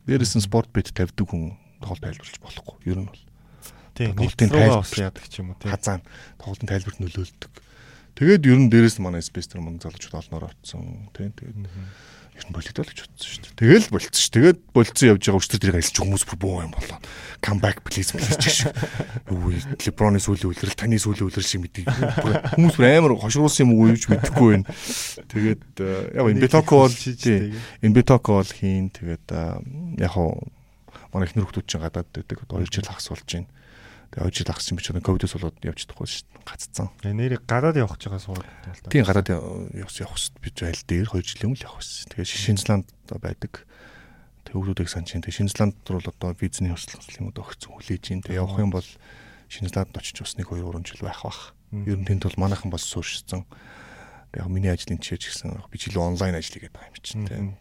Дээрээс 0.06 0.36
нь 0.36 0.44
спорт 0.44 0.70
бит 0.72 0.92
тавьдаг 0.92 1.26
хүн 1.26 1.56
тоглолт 1.80 2.04
тайлбарлаж 2.04 2.38
болохгүй. 2.40 2.76
Ер 2.84 2.98
нь 3.00 3.08
бол 3.08 3.22
Тий. 3.94 4.06
Тоглолтын 4.14 4.48
тайлбар. 4.48 4.86
яадаг 4.96 5.24
ч 5.28 5.34
юм 5.42 5.50
уу 5.50 5.58
тий. 5.58 5.70
хазаан 5.70 6.00
тоглолтын 6.38 6.68
тайлбарт 6.70 6.98
нөлөөлдөг. 7.00 7.52
Тэгээд 8.16 8.46
ер 8.46 8.58
нь 8.60 8.70
дээрээс 8.70 8.96
манай 9.02 9.22
спейс 9.24 9.48
төр 9.50 9.60
мөнгө 9.64 9.88
залуучууд 9.88 10.20
олноор 10.20 10.44
очсон. 10.52 11.10
Тийм 11.16 11.32
тэгээд 11.34 11.58
ер 12.36 12.44
нь 12.46 12.54
болигдол 12.54 12.86
гэж 12.86 12.98
бодсон 13.04 13.28
шүү 13.30 13.42
дээ. 13.44 13.58
Тэгэл 13.60 13.88
болцсон 13.90 14.20
шүү. 14.20 14.34
Тэгээд 14.36 14.58
болцсон 14.74 15.08
явж 15.10 15.22
байгаа 15.26 15.40
өчтөр 15.40 15.60
тэрийг 15.60 15.78
альч 15.80 15.96
хүмүүс 15.98 16.24
бүр 16.28 16.38
буу 16.40 16.62
юм 16.64 16.72
болоо. 16.74 16.98
Back 17.60 17.82
please 17.84 18.12
please 18.12 18.36
гэж. 18.36 18.56
Юу 19.32 19.52
Леброны 19.56 20.20
сүүлийн 20.20 20.52
үлрэл 20.52 20.76
таны 20.76 21.00
сүүлийн 21.00 21.28
үлрэл 21.28 21.46
шиг 21.46 21.62
мэдээ. 21.64 21.84
Хүмүүс 22.56 22.76
бүр 22.76 22.86
амар 22.88 23.16
хошруулсан 23.18 23.64
юм 23.66 23.74
уу 23.76 23.90
юу 23.90 23.98
ч 23.98 24.08
мэдэхгүй 24.08 24.48
байна. 24.60 24.68
Тэгээд 25.28 25.64
э, 25.80 26.20
яг 26.20 26.26
энэ 26.30 26.44
битоко 26.44 26.84
бол. 26.84 26.94
Энэ 26.94 27.96
битоко 27.96 28.40
бол 28.40 28.50
хийн 28.50 28.92
тэгээд 28.92 29.26
э, 29.32 30.04
яг 30.04 30.12
хоо 30.14 30.36
манай 31.12 31.26
ихнэр 31.28 31.48
хүмүүс 31.48 31.66
чинь 31.66 31.82
гадаад 31.82 32.08
байдаг. 32.12 32.38
Одоо 32.44 32.62
2 32.62 32.70
жил 32.70 32.86
хагас 32.86 33.08
болж 33.10 33.26
байна. 33.26 33.48
Тэгээ 34.10 34.26
2 34.26 34.34
жил 34.42 34.50
хагас 34.50 34.70
юм 34.74 34.76
биш 34.82 34.90
одоо 34.90 35.02
ковидос 35.06 35.34
болоод 35.38 35.56
явж 35.62 35.78
чадахгүй 35.86 36.08
шүү 36.10 36.26
дээ. 36.26 36.42
Гаццсан. 36.50 36.88
Нэрийг 37.06 37.46
гадаад 37.46 37.78
явах 37.78 37.94
гэж 37.94 38.10
байгаа 38.10 38.22
сургууль 38.26 38.42
бол 38.42 38.82
та. 38.82 38.90
Тийм 38.90 39.06
гадаад 39.06 39.28
явах 39.30 39.94
явах 39.94 40.18
шүү 40.18 40.42
би 40.42 40.50
зайл 40.50 40.82
дээр 40.82 41.08
2 41.14 41.22
жилийн 41.22 41.48
өмнө 41.54 41.62
явах 41.62 41.78
байсан. 41.78 42.10
Тэгээ 42.10 42.26
Шинзланд 42.26 42.86
байдаг. 43.06 43.52
Тэгээ 44.50 44.56
хүүхдүүдийг 44.58 44.90
санаж 44.90 45.08
чинь. 45.14 45.22
Тэгээ 45.22 45.38
Шинзланд 45.46 45.78
руу 45.86 46.02
л 46.02 46.10
одоо 46.10 46.34
визний 46.34 46.74
хөсөл 46.74 47.22
юм 47.22 47.30
одоо 47.30 47.46
өгсөн 47.46 47.70
хүлээж 47.70 48.02
чинь. 48.02 48.22
Тэгээ 48.26 48.42
явах 48.42 48.58
юм 48.58 48.74
бол 48.74 48.88
Шинзланд 49.46 49.94
очиж 49.94 50.18
бас 50.26 50.34
нэг 50.34 50.50
2 50.50 50.58
3 50.58 50.90
жил 50.90 51.06
байх 51.06 51.22
бах. 51.22 51.54
Ер 51.70 51.98
нь 52.02 52.06
тэнд 52.06 52.26
бол 52.26 52.50
манайхан 52.50 52.74
бас 52.74 52.82
сууршсан. 52.82 53.46
Тэгээ 54.34 54.42
яг 54.42 54.50
миний 54.50 54.74
ажлын 54.74 54.98
ч 54.98 55.22
гэсэн 55.22 55.54
яг 55.54 55.70
би 55.70 55.78
ч 55.78 55.86
илүү 55.90 56.02
онлайн 56.02 56.34
ажил 56.34 56.58
хийгээд 56.58 56.74
байгаа 56.74 56.90
юм 56.90 56.98
чинь. 56.98 57.26
Тэгээ. 57.30 57.54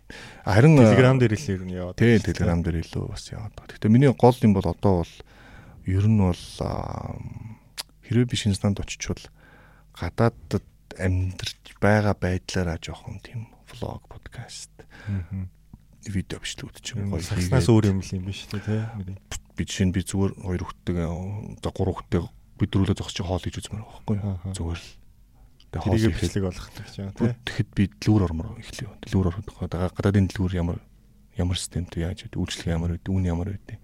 Харин 0.49 0.73
Телеграм 0.81 1.17
дээр 1.21 1.33
л 1.37 1.49
ер 1.53 1.61
нь 1.61 1.77
яваад. 1.77 1.97
Тий, 1.97 2.17
Telegram 2.17 2.61
дээр 2.65 2.81
илүү 2.81 3.05
бас 3.05 3.29
яваад. 3.29 3.53
Гэхдээ 3.53 3.93
миний 3.93 4.09
гол 4.13 4.37
юм 4.41 4.53
бол 4.57 4.65
одоо 4.65 5.05
бол 5.05 5.13
ер 5.89 6.05
нь 6.05 6.21
бол 6.21 6.45
аа, 6.61 7.17
хэрвээ 8.05 8.29
би 8.29 8.37
Шинзланд 8.37 8.77
очичвол 8.77 9.21
гадаадд 9.97 10.63
амьдарч 10.97 11.75
байгаа 11.81 12.13
байдлаараа 12.13 12.77
жоохон 12.77 13.19
тийм 13.25 13.49
влог, 13.69 14.05
подкаст, 14.09 14.71
видео 16.05 16.39
бичлүүд 16.39 16.77
ч 16.81 16.95
юм 16.95 17.13
уу 17.13 17.21
Сагснаас 17.21 17.69
өөр 17.69 17.91
юм 17.91 17.99
л 17.99 18.13
юм 18.13 18.25
биш 18.29 18.47
үү. 18.49 18.61
Мэдээ. 18.61 19.17
би 19.59 19.63
жишээ 19.67 19.87
нь 19.91 19.95
би 19.95 20.01
зүгээр 20.01 20.33
хоёр 20.39 20.61
хүүхдтэй 20.63 20.95
за 21.59 21.69
гурав 21.75 21.95
хүүхдтэй 21.99 22.21
бидрүүлээ 22.59 22.95
зогсож 22.95 23.19
хоол 23.27 23.43
хийж 23.43 23.59
үзмээр 23.59 23.83
байгаа 23.83 24.39
байхгүй. 24.39 24.55
Зүгээр 24.55 24.79
л. 24.79 24.89
Тэгээ 25.69 25.83
хоол 25.83 26.05
бичлэг 26.15 26.43
болгох 26.47 26.67
гэж 26.71 26.93
байгаа 26.95 27.13
тий. 27.19 27.31
Тэгэхэд 27.43 27.69
би 27.75 27.83
дэлгүүр 27.99 28.23
ормор 28.23 28.47
эхлэв. 28.57 28.89
Дэлгүүр 29.03 29.27
орох 29.27 29.43
гадаадын 29.99 30.27
дэлгүүр 30.31 30.53
ямар 30.55 30.77
ямар 31.35 31.57
системтэй 31.59 32.07
яаж 32.07 32.25
вэ? 32.25 32.39
Үйлчлэг 32.39 32.71
ямар 32.71 32.95
вэ? 32.95 33.03
Үн 33.11 33.27
ямар 33.27 33.51
вэ? 33.51 33.79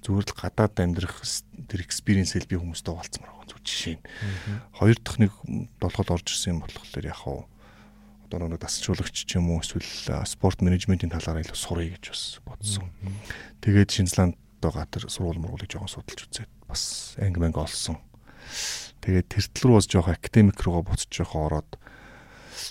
Зүгээр 0.00 0.26
л 0.32 0.40
гадаад 0.40 0.74
амьдрах 0.80 1.20
тэр 1.68 1.80
экспириенсэл 1.84 2.48
би 2.48 2.56
хүмүүстэй 2.56 2.92
уулзмаар 2.92 3.36
байгаа 3.36 3.48
зүг 3.52 3.60
жишээ 3.60 3.96
нь. 4.00 4.04
Хоёр 4.72 4.96
дахь 4.96 5.20
нэг 5.20 5.32
долгол 5.76 6.14
орж 6.16 6.26
ирсэн 6.32 6.56
юм 6.56 6.64
болохоор 6.64 7.04
яг 7.04 7.18
хаа 7.20 7.44
одоо 8.30 8.46
нэг 8.46 8.62
дасчуулагч 8.62 9.26
ч 9.26 9.36
юм 9.36 9.50
уу 9.50 9.60
эсвэл 9.60 10.24
спорт 10.24 10.62
менежментийн 10.62 11.10
талаар 11.10 11.42
илүү 11.42 11.58
сурыг 11.58 11.98
гэж 11.98 12.04
бас 12.14 12.22
бодсон. 12.46 12.86
Тэгээд 13.58 13.90
Шинзланд 13.90 14.38
гатар 14.62 15.10
сургууль 15.10 15.42
мургуулыг 15.42 15.66
жоохон 15.66 15.90
судалж 15.90 16.30
үзээд 16.30 16.50
бас 16.70 17.18
анги 17.18 17.42
манг 17.42 17.58
олсон. 17.58 17.98
Тэгээд 19.02 19.26
тэртэл 19.34 19.66
рүү 19.66 19.76
бас 19.82 19.88
жоохон 19.90 20.14
академик 20.14 20.62
руугаа 20.62 20.94
буцаж 20.94 21.10
жоохон 21.10 21.50
ороод 21.50 21.70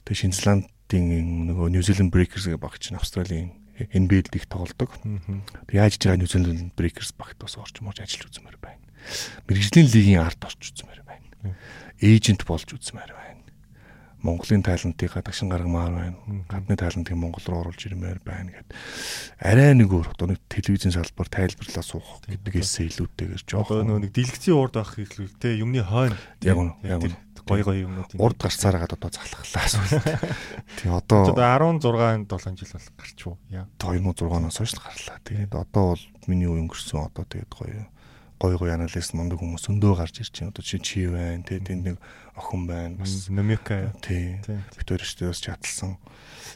тэгээд 0.07 0.21
Шинзландын 0.31 1.05
нөгөө 1.51 1.67
New 1.75 1.83
Zealand 1.83 2.15
Breakers 2.15 2.47
гэх 2.47 2.61
баг 2.61 2.79
чинь 2.79 2.95
Австралийн 2.95 3.58
NBA-д 3.87 4.35
их 4.35 4.45
тоглодог. 4.51 4.91
Тэг 5.67 5.75
яаж 5.75 5.95
хийж 5.95 6.03
байгаа 6.11 6.27
Zealand 6.27 6.75
Breakers 6.75 7.15
багт 7.15 7.39
бас 7.39 7.55
орж 7.55 7.79
морж 7.79 8.03
ажиллаж 8.03 8.35
үзмээр 8.35 8.59
байна. 8.59 8.83
Мэргэжлийн 9.47 9.87
лигийн 9.87 10.23
арт 10.25 10.43
орж 10.43 10.59
үзмээр 10.59 11.01
байна. 11.07 11.55
Эйжент 12.03 12.43
болж 12.43 12.67
үзмээр 12.67 13.13
байна. 13.15 13.29
Монголын 14.19 14.59
талантыг 14.59 15.15
гадагшин 15.15 15.47
гаргамаар 15.47 15.93
байна. 15.95 16.43
Гадны 16.51 16.75
талантыг 16.75 17.15
Монгол 17.15 17.45
руу 17.47 17.63
оруулж 17.63 17.79
ирмээр 17.87 18.19
байна 18.19 18.51
гэд. 18.51 18.67
Арай 19.39 19.71
нэг 19.71 19.87
өөр 19.95 20.11
одоо 20.11 20.35
нэг 20.35 20.43
телевизийн 20.51 20.91
салбар 20.91 21.31
тайлбарлаа 21.31 21.83
суух 21.87 22.19
гэдгээс 22.27 22.83
илүүтэйгээр 22.99 23.43
Одоо 23.47 23.79
жоохон 23.79 23.87
нөгөө 23.87 24.03
нэг 24.03 24.11
дэлгэцийн 24.11 24.59
урд 24.59 24.75
авах 24.75 24.99
хэлбэл 24.99 25.39
тий 25.39 25.63
юмны 25.63 25.79
хойно. 25.87 26.19
Яг 26.43 26.59
үнэ, 26.59 26.75
яг 26.83 26.99
үнэ. 26.99 27.15
Гой 27.49 27.61
гой 27.65 27.77
юмнууд. 27.81 28.13
урд 28.13 28.37
гарцаараад 28.37 28.93
одоо 28.93 29.09
залхаллаа 29.09 29.65
эсвэл. 29.65 30.05
Тэг 30.79 30.89
одоо 30.93 31.33
Одоо 31.33 31.81
16 31.81 32.29
7 32.29 32.55
жил 32.61 32.71
бол 32.77 32.89
гарчв. 33.01 33.31
Яа. 33.49 33.65
2006-оноос 33.81 34.57
хойш 34.61 34.73
гарлаа. 34.77 35.17
Тэгээд 35.25 35.53
одоо 35.57 35.97
бол 35.97 36.03
миний 36.29 36.45
үе 36.45 36.61
өнгөрсөн 36.61 37.09
одоо 37.09 37.25
тэгээд 37.25 37.49
гоё 37.49 37.89
гоё 38.39 38.55
гоё 38.55 38.73
аналист 38.77 39.11
мундаг 39.17 39.41
хүмүүс 39.43 39.67
өндөө 39.67 39.93
гарч 39.99 40.23
ирж 40.23 40.31
байна. 40.39 40.53
Одоо 40.55 40.63
чи 40.63 40.77
чи 40.79 41.09
байна, 41.11 41.43
тэгээд 41.43 41.65
тэнд 41.67 41.83
нэг 41.83 41.97
охин 42.39 42.63
байна. 42.69 42.95
Бас 42.95 43.27
Номика. 43.27 43.91
тий. 43.99 44.39
Тий. 44.45 44.61
Бид 44.79 44.87
хоёр 44.87 45.03
ч 45.03 45.19
бас 45.27 45.43
чадсан. 45.43 45.99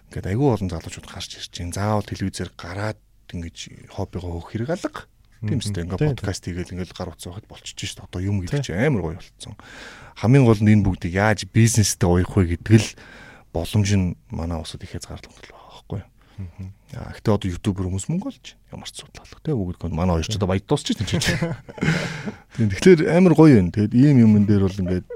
Ингээд 0.07 0.31
айгүй 0.31 0.47
олон 0.47 0.71
залуучууд 0.71 1.11
гарч 1.11 1.41
ирж 1.43 1.51
байна. 1.59 1.75
Заавал 1.75 2.07
телевизээр 2.07 2.55
гараад 2.55 2.99
ингэж 3.35 3.89
хоббигоо 3.91 4.39
хөөх 4.39 4.55
хэрэг 4.55 4.69
алга. 4.79 5.11
Тийм 5.43 5.59
үстэй 5.59 5.83
Тий, 5.83 5.83
ингээд 5.83 6.23
подкаст 6.23 6.43
хийгээл 6.47 6.73
ингээд 6.73 6.95
гар 6.95 7.11
утсаа 7.11 7.35
байхад 7.35 7.51
болчихж 7.51 7.79
шít. 7.83 7.99
Одоо 7.99 8.21
юм 8.23 8.39
гэдэг 8.39 8.63
чинь 8.63 8.79
амар 8.79 9.03
гоё 9.03 9.19
болцсон. 9.19 9.55
Хамгийн 10.15 10.45
гол 10.47 10.61
нь 10.63 10.71
энэ 10.71 10.85
бүгдийг 10.87 11.13
яаж 11.13 11.43
бизнестэй 11.51 12.07
уяах 12.07 12.31
вэ 12.31 12.55
гэдэг 12.55 12.79
л 12.79 12.89
боломж 13.51 13.89
нь 13.91 14.15
манай 14.31 14.57
усад 14.63 14.81
ихээс 14.81 15.05
гардаг 15.05 15.29
бол 15.29 15.51
байгаа 15.51 15.67
байхгүй 15.67 15.99
юу. 15.99 16.09
Аа 16.97 17.13
гэхдээ 17.13 17.33
одоо 17.35 17.49
ютубер 17.51 17.85
хүмүүс 17.85 18.07
мөнгө 18.09 18.29
олж 18.31 18.57
байна. 18.57 18.73
ямар 18.73 18.89
ч 18.89 19.05
асуудал 19.05 19.43
те 19.43 19.53
бүгд 19.53 19.77
гоо 19.77 19.89
манай 19.93 20.15
хоёр 20.17 20.29
ч 20.29 20.35
одоо 20.37 20.49
баяд 20.49 20.65
дуусч 20.65 20.95
чинь 20.95 21.05
ч. 21.05 21.29
Тэгэхээр 22.57 23.13
амар 23.13 23.33
гоё 23.37 23.61
юм. 23.61 23.69
Тэгээд 23.69 23.93
ийм 23.93 24.17
юмн 24.25 24.45
дээр 24.49 24.65
бол 24.65 24.81
ингээд 24.81 25.07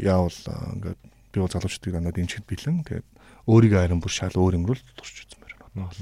яавал 0.00 0.38
ингээд 0.78 1.00
би 1.32 1.38
бол 1.40 1.52
залуучдыг 1.52 1.92
дандаа 1.92 2.14
дэмжихэд 2.16 2.48
бэлэн. 2.48 2.84
Тэгээд 2.88 3.06
өөрийгөө 3.50 3.80
харин 3.82 4.00
бүр 4.00 4.12
шал 4.12 4.32
өөр 4.32 4.56
юм 4.56 4.64
руу 4.64 4.78
турч 4.96 5.26
үзмээр 5.28 5.54
байна. 5.76 5.92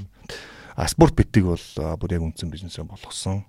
А 0.75 0.87
спорт 0.87 1.15
битиг 1.15 1.47
бол 1.47 1.65
бүр 1.99 2.15
яг 2.15 2.23
үндсэн 2.23 2.51
бизнесээ 2.51 2.87
болгосон. 2.87 3.43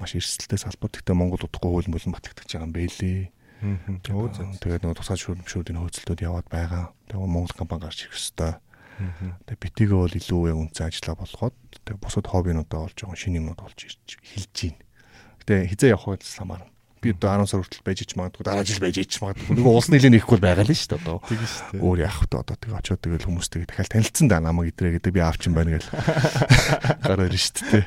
Маш 0.00 0.16
эрсдэлтэй 0.16 0.58
салбар. 0.58 0.88
Гэхдээ 0.88 1.14
Монгол 1.14 1.44
удахгүй 1.44 1.70
хууль 1.70 1.92
болон 1.92 2.12
батлагдаж 2.16 2.48
байгаа 2.48 2.66
юм 2.66 2.72
бэлээ. 2.72 3.20
Тэгээд 4.64 4.82
нөгөө 4.88 4.96
тусгай 4.96 5.20
шүүмшүүдийн 5.20 5.76
хөөцөлтөд 5.76 6.24
яваад 6.24 6.48
байгаа. 6.48 6.96
Тэгээд 7.12 7.28
Монгол 7.28 7.52
компани 7.52 7.84
гарч 7.84 8.08
ирэх 8.08 8.16
ёстой. 8.16 8.56
Тэгээд 9.44 9.60
битигээ 9.60 10.00
бол 10.00 10.16
илүү 10.16 10.40
яг 10.48 10.58
үндсэн 10.64 10.88
ажиллаа 10.88 11.16
болгоод 11.20 11.56
тэгээд 11.84 12.00
бусад 12.00 12.26
хоббинуудаа 12.32 12.88
олж 12.88 12.96
байгаа 12.96 13.20
шинэ 13.20 13.38
юмнууд 13.44 13.60
олж 13.60 13.78
ирж 13.84 14.08
хэлж 14.16 14.56
байна. 14.56 14.80
Гэтэ 15.44 15.54
хизээ 15.68 15.92
явах 15.92 16.16
байдлаас 16.16 16.36
хамаарна 16.40 16.72
би 17.00 17.12
одоо 17.16 17.44
10 17.44 17.50
сар 17.50 17.60
хүртэл 17.64 17.84
байж 17.84 17.98
ич 18.04 18.12
магадгүй 18.14 18.44
дараа 18.44 18.64
жил 18.64 18.80
байж 18.80 18.96
ич 19.00 19.18
магадгүй. 19.20 19.56
Нөгөө 19.56 19.72
улс 19.76 19.88
нийлэн 19.88 20.14
нэхгүй 20.20 20.38
байгаа 20.40 20.64
л 20.64 20.72
шүү 20.72 20.90
дээ 20.92 21.00
одоо. 21.00 21.18
Тийм 21.24 21.40
шүү 21.40 21.68
дээ. 21.72 21.80
Өөр 21.80 21.98
яах 22.04 22.18
вэ 22.20 22.26
одоо 22.30 22.56
тэгээ 22.60 22.78
очиод 22.80 23.00
тэгэл 23.00 23.26
хүмүүстэй 23.26 23.64
дахиад 23.64 23.90
танилцсан 23.90 24.26
да 24.28 24.38
намайг 24.40 24.72
идрээ 24.72 24.92
гэдэг 25.00 25.12
би 25.16 25.20
аавчин 25.20 25.52
байна 25.56 25.76
гэл. 25.76 25.88
Гараар 27.08 27.34
шүү 27.34 27.64
дээ 27.70 27.84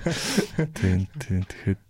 тийм 0.73 0.99
тийм 1.21 1.41
тэгэхэд 1.45 1.85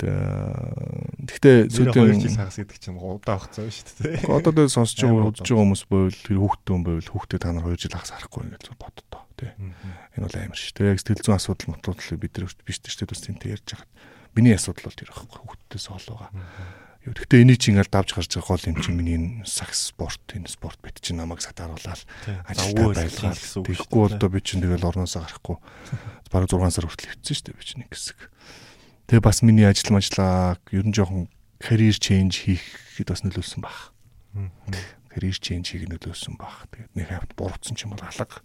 гэхдээ 1.31 1.57
сүүлийн 1.71 2.19
2 2.19 2.23
жил 2.23 2.37
хагас 2.37 2.57
гэдэг 2.59 2.77
чинь 2.79 2.99
удаа 2.99 3.37
хугацаа 3.39 3.71
шүү 3.71 3.87
дээ 4.03 4.27
одоо 4.27 4.51
тэгээ 4.51 4.75
сонсож 4.75 4.99
байгаа 5.03 5.31
удаж 5.31 5.47
байгаа 5.47 5.63
хүмүүс 5.63 5.83
байвал 5.87 6.19
тэр 6.23 6.37
хүүхдэн 6.39 6.81
байвал 6.83 7.11
хүүхдээ 7.11 7.39
та 7.39 7.49
нар 7.55 7.65
2 7.71 7.79
жил 7.79 7.95
хагас 7.95 8.11
харахгүй 8.13 8.51
гэж 8.51 8.65
боддоо 8.77 9.23
тийм 9.37 9.73
энэ 10.13 10.25
бол 10.25 10.37
амар 10.37 10.59
шүү 10.59 10.73
дээ. 10.77 10.91
Яг 10.93 10.99
сэтгэл 11.01 11.25
зүйн 11.25 11.37
асуудал 11.37 11.71
мотодлыг 11.73 12.19
бид 12.21 12.37
нар 12.37 12.53
биш 12.63 12.77
шүү 12.83 13.07
дээ 13.09 13.33
тийм 13.33 13.37
ярьж 13.49 13.67
байгаа. 13.73 13.89
Миний 14.35 14.53
асуудал 14.53 14.85
бол 14.89 14.97
тэр 14.97 15.09
байхгүй 15.09 15.39
хүүхдээс 15.41 15.85
олоогаа 17.03 17.19
Гэхдээ 17.19 17.43
энийг 17.43 17.59
чинь 17.59 17.75
ингээл 17.75 17.91
давж 17.91 18.09
гарч 18.15 18.31
байгаа 18.31 18.55
гол 18.55 18.69
юм 18.71 18.77
чинь 18.79 18.95
миний 18.95 19.17
энэ 19.19 19.43
сакс 19.43 19.91
спорт 19.91 20.23
энэ 20.31 20.47
спорт 20.47 20.79
бит 20.79 21.03
чинь 21.03 21.19
намайг 21.19 21.43
сатааруулаад 21.43 21.99
ажилтаа 22.47 22.95
байлгаад 22.95 23.43
тэгэхгүй 23.43 24.03
одоо 24.07 24.29
би 24.31 24.39
чинь 24.39 24.63
тэгэл 24.63 24.87
орноосоо 24.87 25.27
гарахгүй 25.27 25.57
бараг 26.31 26.47
6 26.47 26.71
сар 26.71 26.87
хүртэл 26.87 27.11
хэвчсэн 27.11 27.35
шүү 27.35 27.45
дээ 27.51 27.59
би 27.59 27.63
чинь 27.67 27.83
ингэсэг. 27.83 28.19
Тэгээ 29.11 29.19
бас 29.19 29.43
миний 29.43 29.67
ажил 29.67 29.91
мажлаа 29.91 30.55
ер 30.71 30.85
нь 30.87 30.95
жоохон 30.95 31.27
career 31.59 31.95
change 31.99 32.47
хийхэд 32.47 33.11
бас 33.11 33.27
нөлөөлсөн 33.27 33.59
баг. 33.59 33.91
Career 35.11 35.35
change 35.35 35.75
хийх 35.75 35.91
нөлөөлсөн 35.91 36.39
баг. 36.39 36.71
Тэгээд 36.71 36.95
нэг 36.95 37.07
хавт 37.11 37.35
буруутсан 37.35 37.75
ч 37.75 37.83
юм 37.83 37.99
бол 37.99 38.07
алга 38.07 38.39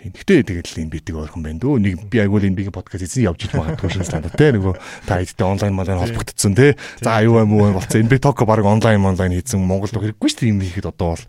Тийм. 0.00 0.16
Гэтэ 0.16 0.48
тэгэл 0.48 0.80
энэ 0.80 0.92
битэг 0.96 1.14
ойрхон 1.20 1.44
байна 1.44 1.60
дөө. 1.60 1.76
Нэг 1.76 2.08
би 2.08 2.24
айгуул 2.24 2.40
энэ 2.40 2.56
бигийн 2.56 2.72
подкаст 2.72 3.04
эзэн 3.04 3.28
явж 3.28 3.44
иж 3.44 3.52
магадгүй 3.52 4.00
шүү 4.00 4.32
дээ. 4.32 4.32
Тэ 4.32 4.56
нөгөө 4.56 4.74
та 5.04 5.20
эдтэй 5.20 5.44
онлайн 5.44 5.76
малаар 5.76 6.00
холбогдсон 6.00 6.56
тий. 6.56 6.72
За 7.04 7.20
аюу 7.20 7.44
юм 7.44 7.52
уу 7.52 7.76
болцсон. 7.76 8.00
Энэ 8.00 8.08
би 8.08 8.16
ток 8.16 8.40
баг 8.48 8.64
онлайн 8.64 9.04
онлайн 9.04 9.36
хийсэн 9.36 9.60
Монгол 9.60 9.92
хэрэггүй 9.92 10.28
шүү 10.32 10.40
дээ 10.40 10.52
юм 10.56 10.64
хийхэд 10.64 10.88
одоо 10.88 11.20
бол. 11.20 11.24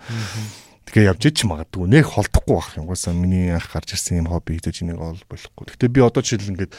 Тэгээ 0.87 1.11
явж 1.11 1.21
ич 1.27 1.43
магадгүй. 1.43 1.83
Нэг 1.91 2.07
холдохгүй 2.07 2.55
байх 2.55 2.71
юм. 2.79 2.87
Угаасаа 2.87 3.11
миний 3.11 3.51
анх 3.51 3.67
гарч 3.67 3.91
ирсэн 3.91 4.23
юм 4.23 4.31
хобби 4.31 4.55
хийж 4.55 4.87
энийг 4.87 5.03
ол 5.03 5.19
болохгүй. 5.27 5.67
Гэтэ 5.75 5.91
би 5.91 5.99
одоо 5.99 6.23
жишээл 6.23 6.55
ингээд 6.55 6.71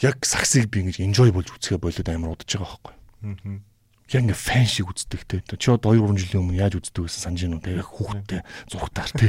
яг 0.00 0.16
саксыг 0.24 0.72
би 0.72 0.80
ингэж 0.80 1.04
enjoy 1.04 1.28
болж 1.28 1.52
үзэхэ 1.52 1.76
болоод 1.76 2.08
амар 2.08 2.32
удаж 2.32 2.48
байгаа 2.48 2.80
байхгүй. 2.80 2.94
Аа 3.28 3.69
яг 4.10 4.22
ингээ 4.26 4.34
фэн 4.34 4.66
шиг 4.66 4.90
үздэг 4.90 5.22
те. 5.22 5.38
Чи 5.54 5.70
одоо 5.70 5.94
2 5.94 6.02
3 6.02 6.18
жилийн 6.18 6.42
өмнө 6.42 6.58
яаж 6.58 6.82
үздэг 6.82 7.06
гэсэн 7.06 7.22
санаж 7.30 7.40
байна 7.46 7.56
уу 7.56 7.62
те. 7.62 7.78
Хүүхдтэй 7.78 8.40
зургатаар 8.66 9.12
те. 9.14 9.28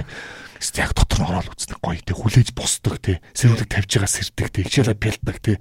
Яг 0.81 0.91
дотор 0.97 1.19
нь 1.21 1.29
ороод 1.29 1.53
үздэг 1.53 1.77
гоё 1.77 2.01
те. 2.01 2.17
Хүлээж 2.17 2.49
босдог 2.57 2.97
те. 2.97 3.21
Сэрүүлэг 3.37 3.69
тавьж 3.69 3.91
байгаа 4.01 4.09
сэрдэг 4.09 4.47
те. 4.49 4.65
Хичээлээ 4.65 4.97
бэлдэг 4.97 5.37
те. 5.37 5.53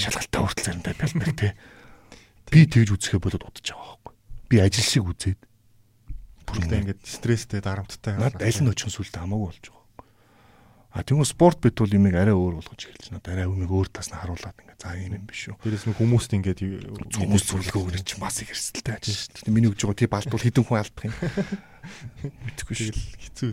Шалгалтаа 0.00 0.40
хүртэл 0.48 0.66
заримдаа 0.72 0.94
бэлдэг 0.96 1.32
те. 1.36 1.48
Би 2.48 2.64
тэгж 2.64 2.88
үзэхээ 2.96 3.20
болоод 3.20 3.44
удаж 3.44 3.66
байгаа 3.68 4.00
байхгүй. 4.00 4.14
Би 4.48 4.56
ажил 4.64 4.88
шиг 4.88 5.04
үзээд 5.04 5.40
бүрдээ 6.48 6.80
ингээд 6.80 7.02
стресстэй 7.04 7.60
дарамттай. 7.60 8.16
Наад 8.16 8.40
аль 8.40 8.60
нь 8.60 8.72
очин 8.72 8.92
сүлдө 8.92 9.20
хамаагүй 9.20 9.48
болж 9.52 9.64
байгаа. 9.68 9.81
А 10.92 11.00
тэгвэл 11.00 11.24
спорт 11.24 11.56
бит 11.64 11.80
бол 11.80 11.88
имийг 11.88 12.12
арай 12.12 12.36
өөр 12.36 12.60
болгож 12.60 12.84
эхэлж 12.84 13.16
байна. 13.16 13.24
Арай 13.24 13.46
өмнөг 13.48 13.72
өөр 13.72 13.88
тас 13.88 14.12
нь 14.12 14.18
харуулад 14.20 14.52
ингээ 14.60 14.76
за 14.76 14.92
юм 15.00 15.16
юм 15.16 15.24
биш 15.24 15.48
үү. 15.48 15.56
Тэрээс 15.56 15.88
нь 15.88 15.96
хүмүүст 15.96 16.36
ингээд 16.36 16.60
хүмүүс 17.16 17.44
зөвлөгөө 17.48 17.96
өгч 17.96 18.20
маш 18.20 18.44
их 18.44 18.52
эрсдэлтэй 18.52 19.00
ажиж 19.00 19.16
шүү 19.32 19.48
дээ. 19.48 19.56
Миний 19.56 19.72
үгж 19.72 19.88
байгаа 19.88 19.96
тий 19.96 20.12
балдвал 20.12 20.44
хідэн 20.44 20.68
хүн 20.68 20.80
алдах 20.84 21.04
юм. 21.08 21.16
Мэдхгүй 22.44 22.76
шүү. 22.76 22.92
Хэцүү. 23.24 23.50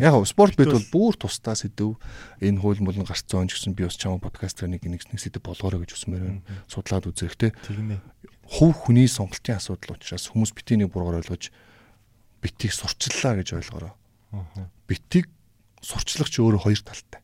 Яг 0.00 0.16
спорт 0.24 0.56
бит 0.56 0.72
бол 0.72 0.88
бүр 0.88 1.12
тусдаа 1.20 1.52
сэдв. 1.60 2.00
Энэ 2.40 2.56
хууль 2.56 2.80
молон 2.80 3.04
гарцсан 3.04 3.52
ч 3.52 3.60
гэсэн 3.60 3.76
би 3.76 3.84
бас 3.84 4.00
чамаа 4.00 4.24
подкастер 4.24 4.72
нэг 4.72 4.88
нэг 4.88 5.04
сэдв 5.04 5.44
болгоорой 5.44 5.84
гэж 5.84 5.92
үсмээр 5.92 6.24
байна. 6.24 6.42
Судлаад 6.72 7.04
үзэх 7.04 7.36
тий. 7.36 7.52
Тэгнэ. 7.68 8.00
Хувь 8.48 8.88
хүний 8.88 9.04
сонголтын 9.04 9.60
асуудал 9.60 10.00
учраас 10.00 10.32
хүмүүс 10.32 10.56
битий 10.56 10.80
нэг 10.80 10.88
бургаар 10.88 11.20
ойлгож 11.20 11.52
битийг 12.40 12.72
сурчлаа 12.72 13.36
гэж 13.36 13.60
ойлгоорой. 13.60 13.92
Битийг 14.88 15.28
сурчлага 15.82 16.30
ч 16.30 16.36
өөрөө 16.42 16.62
хоёр 16.64 16.80
талтай. 16.82 17.20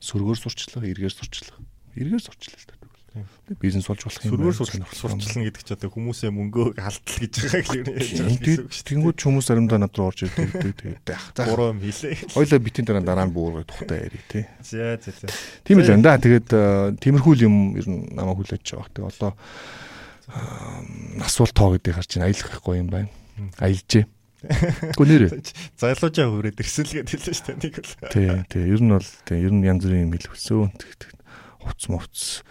Сөргөөр 0.00 0.38
сурчлага, 0.38 0.86
эргээр 0.86 1.14
сурчлага. 1.14 1.60
Эргээр 1.96 2.22
сурчлаа 2.22 2.56
л 2.56 2.66
дээ. 2.68 2.76
Бизнес 3.60 3.86
болж 3.88 4.02
болох 4.04 4.20
юм. 4.26 4.32
Сөргөөр 4.36 4.56
сурчлана 4.92 5.46
гэдэг 5.48 5.62
чи 5.64 5.72
одоо 5.72 5.88
хүмүүсээ 5.88 6.30
мөнгөө 6.36 6.66
алдтал 6.76 7.16
гэж 7.24 7.34
байгаа 7.48 7.78
юм. 7.80 8.68
Тэнгүүд 8.68 9.16
хүмүүс 9.24 9.46
заримдаа 9.48 9.80
над 9.80 9.96
руу 9.96 10.10
орж 10.12 10.26
ирдэг 10.26 10.52
тэгээд 10.52 11.08
яах. 11.16 11.32
Буруу 11.48 11.72
юм 11.72 11.80
хийлээ. 11.80 12.36
Хоёлаа 12.36 12.60
битэн 12.60 12.84
дараа 12.84 13.06
дараа 13.06 13.24
нь 13.24 13.32
буургай 13.32 13.64
тухтай 13.64 14.10
яри 14.10 14.20
тий. 14.28 14.44
За 14.60 15.00
за 15.00 15.14
за. 15.16 15.32
Тийм 15.64 15.80
л 15.80 15.88
байна 15.88 16.04
да. 16.04 16.20
Тэгээд 16.20 17.00
тиймэрхүү 17.00 17.34
юм 17.46 17.78
ер 17.80 17.86
нь 17.88 18.12
намайг 18.12 18.36
хүлээж 18.36 18.66
байгаа. 18.76 18.92
Тэгээд 18.92 19.08
одоо 19.16 19.32
асуулт 21.24 21.54
тоо 21.56 21.72
гэдэг 21.78 21.96
харж 21.96 22.10
байна. 22.20 22.28
Аялах 22.28 22.50
байхгүй 22.52 22.76
юм 22.82 22.90
байна. 22.92 23.08
Аялжээ. 23.62 24.04
Гү 24.96 25.04
нэрээ. 25.08 25.30
Залуужаа 25.80 26.28
хүрээд 26.28 26.60
ирсэн 26.60 26.84
л 26.84 26.94
гэдэг 27.00 27.12
хэлсэн 27.16 27.34
шүү 27.34 27.46
дээ 27.46 27.58
нэг 27.64 27.76
л. 27.80 27.92
Тий, 28.12 28.28
тий. 28.52 28.64
Ер 28.68 28.80
нь 28.84 28.92
бол 28.92 29.08
тий, 29.24 29.38
ер 29.40 29.52
нь 29.52 29.64
янз 29.64 29.82
бүрийн 29.88 30.06
юм 30.08 30.14
хэлвэсэн. 30.14 30.70
Хувц 31.64 31.82
мовц 31.88 32.44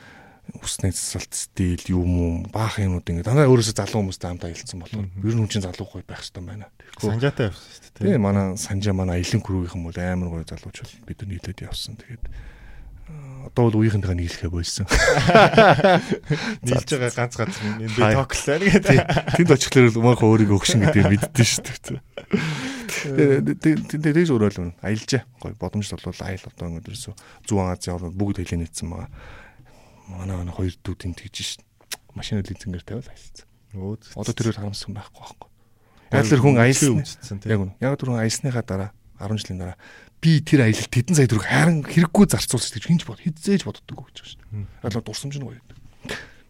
усны 0.62 0.92
засалт 0.92 1.34
стил 1.34 1.82
юм 1.90 2.12
уу 2.20 2.32
баах 2.54 2.80
юмуд 2.80 3.08
ингэ 3.10 3.26
дандаа 3.26 3.50
өөрөөсөө 3.50 3.76
залуу 3.76 4.06
хүмүүстэй 4.06 4.30
хамт 4.30 4.46
аялцсан 4.46 4.80
болохоор 4.82 5.10
ер 5.10 5.34
нь 5.36 5.42
хүн 5.42 5.50
чинь 5.50 5.66
залуу 5.66 5.88
гоё 5.90 6.06
байх 6.06 6.22
хэрэгтэй 6.22 6.44
байна. 6.46 6.70
Санжаатай 7.02 7.50
явсан 7.50 7.66
шүү 7.66 7.92
дээ. 7.98 8.06
Тий, 8.06 8.18
манай 8.22 8.46
санжаа 8.58 8.94
манай 8.94 9.20
аялын 9.20 9.42
крүүгийнхэн 9.42 9.84
бол 9.84 9.98
амар 9.98 10.30
гоё 10.30 10.46
залуучууд 10.46 10.92
бид 11.06 11.18
нар 11.22 11.30
нийлээд 11.34 11.66
явсан. 11.66 11.98
Тэгээд 11.98 12.24
одоо 13.46 13.70
бол 13.70 13.80
үеийнхэнтэйгээ 13.86 14.18
нийлэхэ 14.18 14.50
болсон. 14.50 14.86
Нийлж 16.66 16.90
байгаа 16.90 17.14
ганц 17.14 17.34
ганц 17.38 17.56
энэ 17.62 17.88
би 17.94 18.02
токлоо 18.02 18.58
гэдэг. 18.58 19.00
Тэнд 19.38 19.52
очихлоор 19.54 19.90
л 19.94 20.02
мөнх 20.02 20.22
өөрийгөө 20.26 20.58
өгшин 20.58 20.82
гэдэг 20.82 21.06
мэддэн 21.14 21.46
шүү 21.46 21.64
дээ. 21.64 22.02
Тэгээд 24.02 24.34
өөрөөл 24.34 24.60
нь 24.60 24.74
аялжаа. 24.82 25.24
Гой 25.38 25.54
боломжтой 25.56 26.02
бол 26.02 26.26
аял 26.26 26.44
одоо 26.50 26.68
өдөрсө 26.82 27.14
зүүн 27.46 27.70
Азийн 27.70 27.96
орнууд 28.02 28.18
бүгд 28.18 28.42
хэлээ 28.42 28.60
нийцсэн 28.66 28.90
байгаа. 28.90 29.10
Манай 30.10 30.36
манай 30.42 30.54
хоёр 30.54 30.74
дүү 30.82 30.96
тэнд 30.98 31.22
тэгж 31.22 31.62
шин. 31.62 31.64
Машин 32.18 32.42
лизингээр 32.42 32.84
тавиал 32.84 33.08
аялцсан. 33.08 33.46
Одоо 34.18 34.34
тэрээр 34.34 34.58
харамссан 34.58 34.98
байхгүй 34.98 35.22
байхгүй. 35.22 35.50
Яг 36.12 36.26
л 36.26 36.42
хүн 36.42 36.58
аялсан. 36.58 37.04
Яг 37.46 37.62
нь. 37.62 37.74
Яг 37.82 37.94
тэр 38.00 38.10
хүн 38.10 38.22
аялсныхаа 38.24 38.66
дараа 38.66 38.92
10 39.20 39.40
жилийн 39.40 39.60
дараа 39.60 39.78
би 40.26 40.42
тэр 40.42 40.66
аялалд 40.66 40.90
тэдэн 40.90 41.14
сая 41.14 41.30
төгрөг 41.30 41.46
харин 41.46 41.86
хэрэггүй 41.86 42.26
зарцуулж 42.34 42.74
гэж 42.74 42.90
хинж 42.90 43.06
бод 43.06 43.22
хизээж 43.22 43.62
боддог 43.62 44.10
гэж 44.10 44.18
байна 44.18 44.30
шүү 44.34 44.42
дээ. 44.42 44.66
Одоо 44.82 45.02
дурсамж 45.06 45.38
нь 45.38 45.46
гоё. 45.46 45.62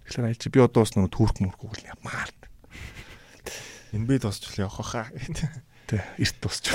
Тэгэхээр 0.08 0.28
аялч 0.32 0.44
би 0.48 0.60
одоо 0.64 0.88
бас 0.88 0.96
нэг 0.96 1.12
түүрх 1.12 1.44
мөрхөг 1.44 1.76
л 1.76 1.90
ямаар. 1.92 2.32
Энэ 3.92 4.08
би 4.08 4.16
тусч 4.16 4.48
явах 4.56 4.80
хаа. 4.80 5.12
Тэ 5.92 6.00
эрт 6.16 6.38
тусч. 6.40 6.72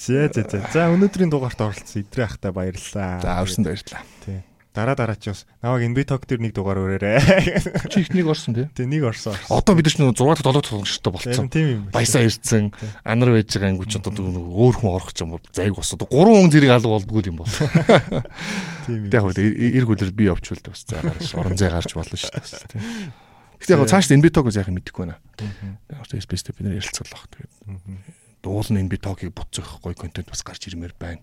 За 0.00 0.30
за 0.30 0.42
за. 0.46 0.62
За 0.70 0.88
өнөөдрийн 0.94 1.28
дугаарт 1.28 1.58
оролцсон 1.58 2.06
Идрээ 2.06 2.30
ахтай 2.30 2.54
баярлалаа. 2.54 3.20
За 3.20 3.42
өрсөнд 3.42 3.66
баярлалаа. 3.66 4.06
Тий 4.24 4.46
дараа 4.74 4.94
дараа 4.94 5.18
ч 5.18 5.34
бас 5.34 5.46
намайг 5.62 5.82
Inbitog 5.90 6.22
дээр 6.26 6.40
нэг 6.46 6.54
дугаар 6.54 6.78
өрөөрэй. 6.78 7.90
Чи 7.90 8.06
их 8.06 8.14
нэг 8.14 8.30
орсон 8.30 8.54
тий? 8.54 8.66
Тий 8.70 8.86
нэг 8.86 9.02
орсон. 9.02 9.34
Одоо 9.50 9.74
бид 9.74 9.90
нар 9.98 10.14
6 10.14 10.14
дахь 10.14 10.46
7 10.46 10.54
дахь 10.54 10.70
тоглогчтой 10.70 11.10
болцсон. 11.10 11.46
Юм. 11.58 11.90
Баясаа 11.90 12.22
ирсэн. 12.22 12.70
Анар 13.02 13.34
байж 13.34 13.50
байгаа 13.50 13.74
ангуч 13.74 13.98
одоо 13.98 14.14
өөр 14.14 14.76
хүн 14.78 14.94
орох 14.94 15.10
ч 15.10 15.26
юм 15.26 15.34
уу 15.34 15.42
зайг 15.50 15.74
босоод 15.74 16.06
3 16.06 16.14
хүн 16.14 16.50
зэрэг 16.54 16.70
алга 16.70 16.94
болдгоо 16.94 17.22
юм 17.26 17.42
бол. 17.42 17.50
Тийм 18.86 19.10
юм. 19.10 19.10
Яг 19.10 19.26
үл 19.26 19.34
эрг 19.34 19.90
үлэр 19.90 20.14
би 20.14 20.30
явчвал 20.30 20.62
бас 20.62 20.86
заагаар 20.86 21.18
орон 21.18 21.58
зай 21.58 21.70
гарч 21.74 21.90
болно 21.98 22.14
шүү 22.14 22.30
дээ. 22.30 23.10
Гэтэ 23.60 23.74
яг 23.74 23.90
цааш 23.90 24.14
Inbitog-оос 24.14 24.56
яхах 24.56 24.72
мэдэхгүй 24.72 25.04
байна. 25.04 25.18
Яг 25.90 26.06
space-тэй 26.06 26.54
бид 26.56 26.64
нэр 26.64 26.78
ярилцлаа. 26.80 27.26
Тэгээд 27.28 27.52
дуулын 28.40 28.80
Inbitog-ыг 28.86 29.34
буцах 29.36 29.82
гоё 29.84 29.92
контент 29.92 30.32
бас 30.32 30.40
гарч 30.40 30.64
ирмээр 30.70 30.96
байна 30.96 31.20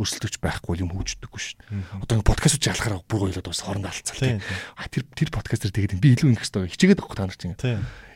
өрсөлдөгч 0.00 0.40
байхгүй 0.40 0.80
юм 0.80 0.90
хөгждөггүй 0.96 1.40
шүү 1.40 1.56
дээ. 1.60 2.00
Одоо 2.08 2.24
подкастууд 2.24 2.64
ялахаар 2.64 3.04
бүр 3.04 3.20
гоёлоод 3.28 3.46
бас 3.52 3.60
хоорондоо 3.60 3.92
алцсан 3.92 4.16
тийм. 4.16 4.40
А 4.74 4.88
тэр 4.88 5.04
тэр 5.12 5.28
подкастер 5.28 5.70
тэгээд 5.70 6.00
би 6.00 6.16
илүү 6.16 6.32
ингэх 6.32 6.48
хэрэгтэй 6.48 6.72
хичээгээд 6.72 7.02
авах 7.04 7.16
та 7.20 7.28
нар 7.28 7.36
чинь. 7.36 7.56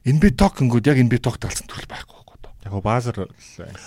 Энэ 0.09 0.21
би 0.21 0.29
ток 0.33 0.57
гингүүд 0.59 0.89
яг 0.89 0.99
энэ 0.99 1.13
би 1.13 1.19
ток 1.21 1.37
талцсан 1.37 1.69
төрөл 1.69 1.89
байхгүй 1.89 2.17
байхгүй 2.25 2.37
одоо. 2.41 2.53
Яг 2.65 2.73
баазар 2.81 3.17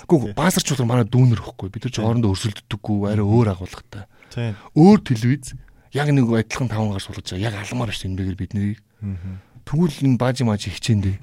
Гүү 0.05 0.37
баазар 0.37 0.61
ч 0.61 0.77
бол 0.77 0.89
манай 0.89 1.05
дүүнер 1.09 1.41
ихгүй 1.41 1.69
бид 1.73 1.89
нар 1.89 1.93
ч 1.93 1.97
хоорондоо 1.97 2.33
өрсөлддөггүй 2.33 3.09
арай 3.09 3.25
өөр 3.25 3.53
агуулгатай. 3.53 4.05
Тийм. 4.33 4.53
Өөр 4.77 5.01
телевиз 5.01 5.57
Яг 5.97 6.11
нэг 6.11 6.27
адилхан 6.27 6.67
таван 6.67 6.91
гар 6.91 7.01
суулгаж 7.01 7.31
байгаа. 7.31 7.47
Яг 7.47 7.55
алмаар 7.57 7.95
шүү 7.95 8.11
энэ 8.11 8.19
бэгээр 8.19 8.37
биднийг. 8.37 8.79
Тэгвэл 9.67 9.99
энэ 9.99 10.15
баажи 10.15 10.47
мажи 10.47 10.71
хичээндээ. 10.71 11.15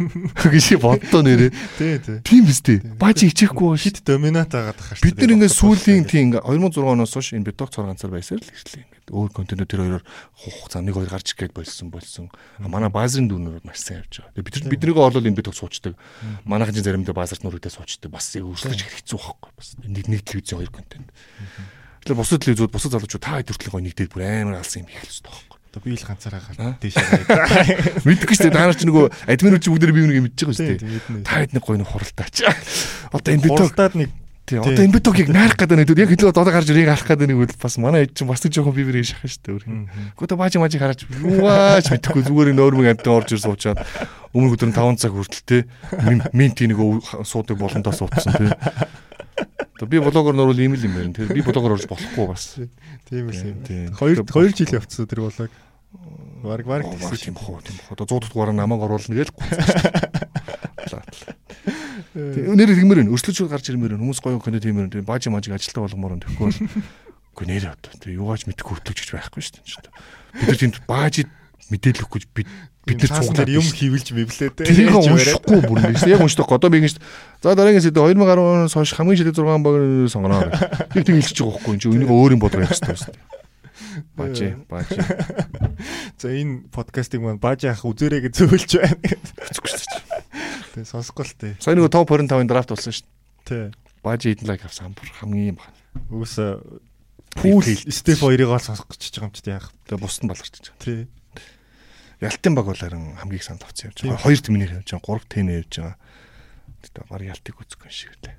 гэж 0.56 0.80
боддоо 0.80 1.20
нэрээ. 1.20 1.52
Тий, 1.76 2.00
тий. 2.00 2.18
Тийм 2.24 2.48
биз 2.48 2.64
дээ. 2.64 2.96
Баажи 2.96 3.28
хичээхгүй 3.28 3.76
Хит 3.76 4.00
доминант 4.08 4.56
агаад 4.56 4.80
тахаа 4.80 5.04
Бид 5.04 5.20
нар 5.20 5.36
ингээд 5.36 5.52
сүүлийн 5.52 6.08
тийм 6.08 6.32
ингээ 6.32 6.48
2006 6.48 6.80
оноос 6.80 7.12
хойш 7.12 7.36
энэ 7.36 7.44
биток 7.52 7.68
цор 7.68 7.92
ганцаар 7.92 8.16
байсаар 8.16 8.40
л 8.40 8.48
ирсэн 8.48 8.88
ингээд 8.88 9.12
өөр 9.12 9.30
контент 9.36 9.68
тэр 9.68 9.84
хоёроор 9.84 10.04
хугацаа 10.32 10.80
нэг 10.80 10.96
хоёр 10.96 11.12
гарч 11.12 11.28
ирээд 11.36 11.52
болсон 11.52 11.88
болсон. 11.92 12.26
А 12.56 12.72
манай 12.72 12.88
базарын 12.88 13.28
дүүнөр 13.28 13.68
маш 13.68 13.84
сайн 13.84 14.00
явж 14.00 14.24
байгаа. 14.24 14.48
Бид 14.48 14.64
биднийгөө 14.64 15.04
олол 15.04 15.28
энэ 15.28 15.36
биток 15.36 15.52
суучдаг. 15.52 15.92
Манайхан 16.48 16.80
чинь 16.80 16.88
заримдаа 16.88 17.12
базарт 17.12 17.44
нүрэгдээ 17.44 17.76
суучдаг. 17.76 18.08
Бас 18.08 18.32
өрсөлдөж 18.32 18.80
хэцүү 18.80 19.20
байхгүй. 19.20 19.50
Бас 19.60 19.68
нэг 19.84 20.08
нэг 20.08 20.24
телевизийн 20.24 20.64
хоёр 20.64 20.72
контент. 20.72 21.12
Тэгэхээр 22.00 22.16
бусад 22.16 22.40
телевизүүд 22.40 22.72
бусад 22.72 22.96
залуучууд 22.96 23.20
та 23.20 23.36
хэд 23.36 23.52
хүртэл 23.52 23.72
гоё 23.76 23.84
нэгдээд 23.84 24.14
бүр 24.16 24.24
амар 24.24 24.64
алсан 24.64 24.88
юм 24.88 24.88
хийх 24.88 25.04
хэрэгтэй 25.04 25.28
байхгүй. 25.28 25.59
Одоо 25.70 25.80
би 25.86 25.94
л 25.94 26.02
ганцаараа 26.02 26.42
гал 26.42 26.74
дэшээ. 26.82 28.02
Мэдгүй 28.10 28.34
шүү 28.34 28.50
дээ. 28.50 28.54
Та 28.58 28.66
нар 28.66 28.74
ч 28.74 28.82
нөгөө 28.90 29.06
админууд 29.30 29.62
чи 29.62 29.70
бүгдээ 29.70 29.94
би 29.94 30.02
нэг 30.02 30.18
мэдчихэж 30.26 30.50
байгаа 30.50 30.58
шүү 30.58 30.66
Тий, 30.66 30.78
дээ. 30.82 30.98
тий, 30.98 31.22
Та 31.22 31.38
хэд 31.46 31.54
нэг 31.54 31.62
гоё 31.62 31.78
нэг 31.78 31.88
хуралдаач. 31.94 32.36
Одоо 33.14 33.30
энэ 33.30 33.44
биток 33.46 33.70
Хуралдаад 33.70 33.94
нэг 33.94 34.10
Тий, 34.50 34.58
одоо 34.58 34.82
энэ 34.82 34.94
битокийг 34.98 35.28
наарах 35.30 35.54
гэдэг 35.54 35.78
нэг 35.78 35.90
яг 35.94 36.10
хэлээд 36.10 36.34
одоо 36.34 36.50
гарч 36.50 36.66
ирэх 36.74 36.90
харах 36.90 37.06
гэдэг 37.06 37.26
нэг 37.30 37.38
үл 37.38 37.54
бас 37.54 37.74
манай 37.78 38.02
ээж 38.02 38.18
чинь 38.18 38.26
бас 38.26 38.42
нэг 38.42 38.50
жоохон 38.50 38.74
биберийг 38.74 39.06
шахах 39.06 39.30
шүү 39.30 39.62
дээ. 39.62 39.86
Гэхдээ 40.18 40.38
баажи 40.42 40.58
мажи 40.58 40.78
хараач 40.82 41.06
юугаач 41.06 41.86
мэдэхгүй 41.86 42.22
зүгээр 42.26 42.50
энэ 42.50 42.62
өөрмөг 42.66 42.86
амтан 42.98 43.14
орж 43.14 43.30
ир 43.30 43.42
суучаад 43.46 43.78
өмнө 44.34 44.50
өдөр 44.58 44.74
нь 44.74 44.74
5 44.74 44.98
цаг 45.06 45.12
хүртэл 45.14 45.46
те 45.46 45.58
минти 46.34 46.66
нэг 46.66 46.82
суудаг 47.22 47.62
болонтоо 47.62 47.94
суудсан 47.94 48.34
те. 48.34 48.58
Би 49.80 49.96
блогоор 49.96 50.36
нөрвөл 50.36 50.60
ийм 50.60 50.76
л 50.76 50.84
юм 50.84 50.94
байна. 50.94 51.14
Тэр 51.16 51.32
би 51.32 51.40
блогоор 51.40 51.78
орж 51.78 51.88
болохгүй 51.88 52.26
бас. 52.28 52.60
тийм 53.08 53.32
л 53.32 53.40
юм. 53.40 53.64
Тий. 53.64 53.88
2 53.88 54.24
2 54.28 54.52
жил 54.52 54.76
явцсан 54.76 55.08
тэр 55.08 55.24
болог. 55.24 55.50
Бараг 56.44 56.66
бараг 56.66 56.86
Баг 56.86 57.00
тэгсэн 57.00 57.32
тийм 57.32 57.36
хоо 57.40 57.60
тийм 57.64 57.80
хоо. 57.88 57.96
Одоо 57.96 58.20
100 58.20 58.28
дугаар 58.28 58.52
намайг 58.52 58.84
оруулна 58.84 59.16
гээл. 59.16 59.32
Нэр 62.14 62.70
хэмээр 62.76 63.00
нь 63.06 63.12
өрсөлдөж 63.14 63.48
гарч 63.48 63.70
ирмээр 63.72 63.96
нь 63.96 64.02
хүмүүс 64.02 64.20
гоё 64.20 64.42
контент 64.42 64.66
хиймээр 64.66 64.90
нь 64.90 65.06
баажи 65.06 65.30
мажиг 65.30 65.54
ажилтаа 65.56 65.86
болгомоор 65.86 66.18
нь 66.18 66.22
тэгэхгүй 66.26 66.44
бол 66.44 66.60
үгүй 67.34 67.46
нэр 67.46 67.64
одоо 67.70 67.92
тэр 67.96 68.18
юугаач 68.18 68.44
мэдхгүй 68.50 68.74
хөтлөгч 68.82 69.08
байхгүй 69.14 69.40
шүү 69.40 69.62
дээ. 69.62 69.94
Бид 70.34 70.48
нар 70.50 70.58
тийм 70.58 70.72
баажид 70.84 71.30
мэдээлэл 71.68 72.04
өгөхгүй 72.08 72.20
бид 72.32 72.48
бид 72.88 72.98
нар 73.04 73.12
цуглаад 73.20 73.50
юм 73.52 73.66
хивэлж 73.66 74.08
мэблээ 74.16 74.50
те. 74.56 74.64
тэрийг 74.64 74.96
уншихгүй 74.96 75.60
бүр 75.68 75.78
нэг 75.84 76.00
яг 76.08 76.24
уншдаггүй 76.24 76.56
одоо 76.56 76.70
би 76.72 76.80
ингэж 76.80 76.96
за 77.44 77.54
дараагийн 77.54 77.84
сэдв 77.84 78.00
2010 78.00 78.40
оноос 78.40 78.74
хойш 78.74 78.96
хамгийн 78.96 79.18
шилдэг 79.20 79.36
6 79.36 79.60
баг 79.60 79.76
сонгоноо. 80.08 80.48
Яг 80.96 81.04
тийм 81.04 81.20
хэлчихэж 81.20 81.38
байгаа 81.44 81.60
байхгүй 81.60 81.74
энэ 81.76 81.94
энийг 82.00 82.10
өөр 82.10 82.32
юм 82.34 82.40
бодлоо 82.40 82.64
явах 82.64 82.72
хэрэгтэй 82.72 82.96
байна. 82.96 83.38
Баажи 84.16 84.48
баажи 84.70 84.96
За 86.20 86.28
энэ 86.32 86.72
подкастыг 86.72 87.20
маань 87.20 87.42
бааж 87.42 87.68
яах 87.68 87.84
үзээрэй 87.84 88.24
гэж 88.26 88.32
зөвлөж 88.40 88.70
байна. 88.80 88.96
Тэг 90.74 90.84
сонсохгүй 90.88 91.24
л 91.26 91.36
те. 91.36 91.48
Сая 91.60 91.76
нэг 91.76 91.92
топ 91.92 92.08
25-ын 92.08 92.48
драфт 92.48 92.72
болсон 92.72 92.94
шүү 92.94 93.04
дээ. 93.48 93.72
Тэ. 93.72 93.76
Баажи 94.00 94.32
эдэн 94.32 94.48
лайк 94.48 94.64
авсан 94.64 94.96
бүр 94.96 95.08
хамгийн 95.20 95.52
юм 95.52 95.58
байна. 95.60 95.76
Үгүйс 96.08 96.36
пул 97.36 97.62
степ 97.62 98.20
хоёрыг 98.24 98.48
ол 98.48 98.62
сонсох 98.62 98.88
гэж 98.88 99.20
байгаа 99.20 99.28
юм 99.28 99.34
чи 99.34 99.42
яах. 99.50 99.68
Тэгээ 99.86 100.00
бусд 100.02 100.22
нь 100.24 100.30
баларч 100.30 100.54
байгаа. 100.54 100.80
Тий. 100.80 101.00
Ялтын 102.20 102.54
баг 102.54 102.66
бол 102.68 102.76
харин 102.76 103.16
хамгийн 103.16 103.40
санд 103.44 103.64
авсан 103.64 103.90
явж 103.90 104.04
байгаа. 104.04 104.20
Хоёр 104.20 104.40
тэмнэр 104.44 104.72
явж 104.80 104.88
байгаа. 104.92 105.04
Гурав 105.08 105.24
тэнэ 105.26 105.52
явж 105.64 105.72
байгаа. 105.80 105.96
Тэгээ 106.80 107.08
баг 107.08 107.22
ялтыг 107.24 107.56
үзэх 107.56 107.80
юм 107.80 107.92
шиг 107.92 108.12
лээ. 108.20 108.36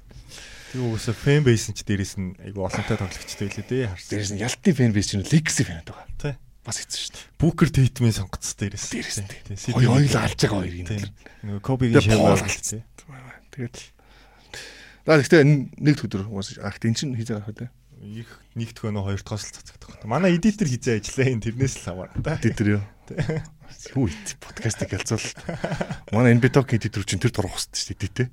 Тэг 0.71 0.81
үгүйс 0.85 1.07
фэн 1.17 1.43
бейс 1.43 1.65
нь 1.67 1.75
ч 1.75 1.81
дээрээс 1.83 2.13
нь 2.21 2.37
айгу 2.45 2.61
олонтой 2.63 2.97
тоглогчтой 2.97 3.45
байлээ 3.49 3.67
дээ 3.67 3.89
харсан. 3.89 4.09
Дээрээс 4.13 4.31
нь 4.37 4.41
ялтын 4.45 4.75
фэн 4.77 4.93
бейс 4.93 5.07
чинь 5.09 5.25
Legacy 5.25 5.63
фэн 5.65 5.81
байгаа. 5.81 6.07
Тий. 6.15 6.33
Бас 6.61 6.77
хэцүү 6.77 6.99
шүү 7.01 7.13
дээ. 7.17 7.25
Бүүкер 7.41 7.69
Тейтмийн 7.73 8.15
сонгоцсон 8.15 8.57
дээрээс. 8.61 8.85
Дээрээс 8.93 9.19
нь. 9.19 9.29
Хоёр 9.75 9.89
хоёул 9.97 10.15
алж 10.15 10.39
байгаа 10.39 10.59
хоёр 10.61 10.75
юм. 10.77 10.87
Тий. 10.87 11.01
Нөгөө 11.41 11.61
Кобигийн 11.65 12.05
Тэгээ 12.05 12.21
алдсан. 12.21 12.81
тий. 12.81 12.81
Тэгээд 13.51 13.75
За 15.01 15.17
гэхдээ 15.17 15.41
нэг 15.81 15.97
өдөр 16.05 16.29
уус 16.29 16.61
ах 16.61 16.77
энэ 16.77 16.93
чинь 16.93 17.17
хийж 17.17 17.33
байгаа 17.33 17.49
хөө 17.49 17.67
Их 18.01 18.29
нэгт 18.57 18.81
хөнөө 18.81 19.03
хоёр 19.13 19.21
дахь 19.21 19.45
л 19.45 19.53
цацагдах. 19.53 20.05
Манай 20.05 20.37
эдитер 20.37 20.65
хийжээ 20.69 21.01
ажиллаа 21.01 21.27
энэ 21.37 21.45
тэрнээс 21.45 21.75
л 21.85 21.89
аваа. 21.93 22.09
Тэдэр 22.17 22.81
юу. 22.81 22.83
Юу 23.95 24.07
ит 24.07 24.37
подкастыг 24.39 24.93
ялцвал 24.93 25.25
манай 26.13 26.37
энэ 26.37 26.43
биток 26.45 26.69
эдитер 26.73 27.03
чинь 27.03 27.19
тэр 27.19 27.33
дурах 27.33 27.57
хэвчээ 27.57 27.81
шүү 27.81 27.97
дээ 27.97 27.97
эдитээ. 27.97 28.27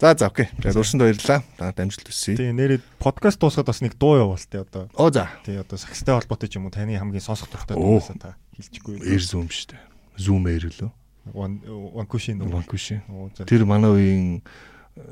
За 0.00 0.16
за 0.16 0.26
окей. 0.26 0.48
За 0.62 0.72
дурсанд 0.72 1.02
баярлалаа. 1.02 1.44
Та 1.56 1.72
дамжуулт 1.76 2.08
өсөе. 2.08 2.36
Тэгээ 2.40 2.56
нэрээ 2.56 2.80
подкаст 2.96 3.36
дуусгаад 3.36 3.68
бас 3.68 3.80
нэг 3.84 4.00
дуу 4.00 4.16
явуул 4.16 4.40
те 4.40 4.64
одоо. 4.64 4.88
Оо 4.96 5.12
за. 5.12 5.28
Тий 5.44 5.60
одоо 5.60 5.76
сакстай 5.76 6.16
холбоотой 6.16 6.48
ч 6.48 6.56
юм 6.56 6.68
уу 6.68 6.72
таны 6.72 6.96
хамгийн 6.96 7.20
сонсох 7.20 7.52
дуртай 7.52 7.76
Оо. 7.76 8.00
дуугасаа 8.00 8.16
та 8.16 8.30
хэлчихгүй. 8.56 8.96
Zoom 9.20 9.52
шүү 9.52 9.76
дээ. 9.76 9.82
Zoom 10.16 10.48
air 10.48 10.64
лөө. 10.72 10.90
One. 11.36 11.60
Ванкуши. 12.00 13.04
Оо 13.12 13.28
за. 13.36 13.44
Тэр 13.44 13.68
манай 13.68 13.92
үеийн 13.92 14.40
э, 14.96 15.04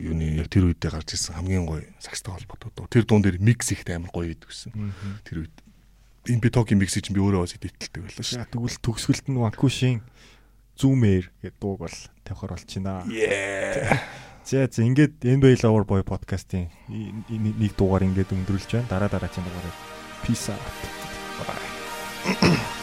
юуны 0.00 0.40
яг 0.40 0.48
тэр 0.48 0.72
үедээ 0.72 0.96
гарч 0.96 1.12
ирсэн 1.12 1.36
хамгийн 1.36 1.68
гоё 1.68 1.84
сакстай 2.00 2.32
холбоотой 2.32 2.72
дуу. 2.72 2.88
Тэр 2.88 3.04
дуун 3.04 3.20
дээр 3.20 3.36
микс 3.36 3.68
ихтэй 3.68 4.00
амар 4.00 4.16
гоё 4.16 4.32
идэв 4.32 4.48
гэсэн. 4.48 4.72
Тэр 5.28 5.44
үед 5.44 5.52
энэ 6.28 6.40
битокийн 6.42 6.78
миксийг 6.78 7.04
чинь 7.06 7.16
би 7.16 7.22
өөрөө 7.22 7.42
бас 7.46 7.54
эдитэлдэг 7.58 8.02
байлаа 8.06 8.22
шүү. 8.26 8.46
Тэгвэл 8.52 8.78
төгсгөлт 8.82 9.26
нь 9.30 9.40
Wankushi-ийн 9.42 9.98
Zoomer 10.78 11.24
гэдэг 11.42 11.58
дууг 11.60 11.78
бол 11.86 11.96
тавихаар 12.24 12.52
болчихно. 12.56 13.02
За 14.42 14.66
за 14.66 14.80
ингээд 14.82 15.22
NBA 15.22 15.62
Lover 15.62 15.86
Boy 15.86 16.02
подкастын 16.02 16.70
и- 16.90 17.14
и- 17.30 17.38
нэг 17.38 17.74
дугаар 17.78 18.02
ингээд 18.06 18.30
өндөрлж 18.34 18.70
байна. 18.74 18.88
Дараа 18.90 19.10
дараагийн 19.10 19.46
дугаараар 19.46 19.76
peace 20.26 20.50
out. 20.50 20.62
Багт 21.46 22.81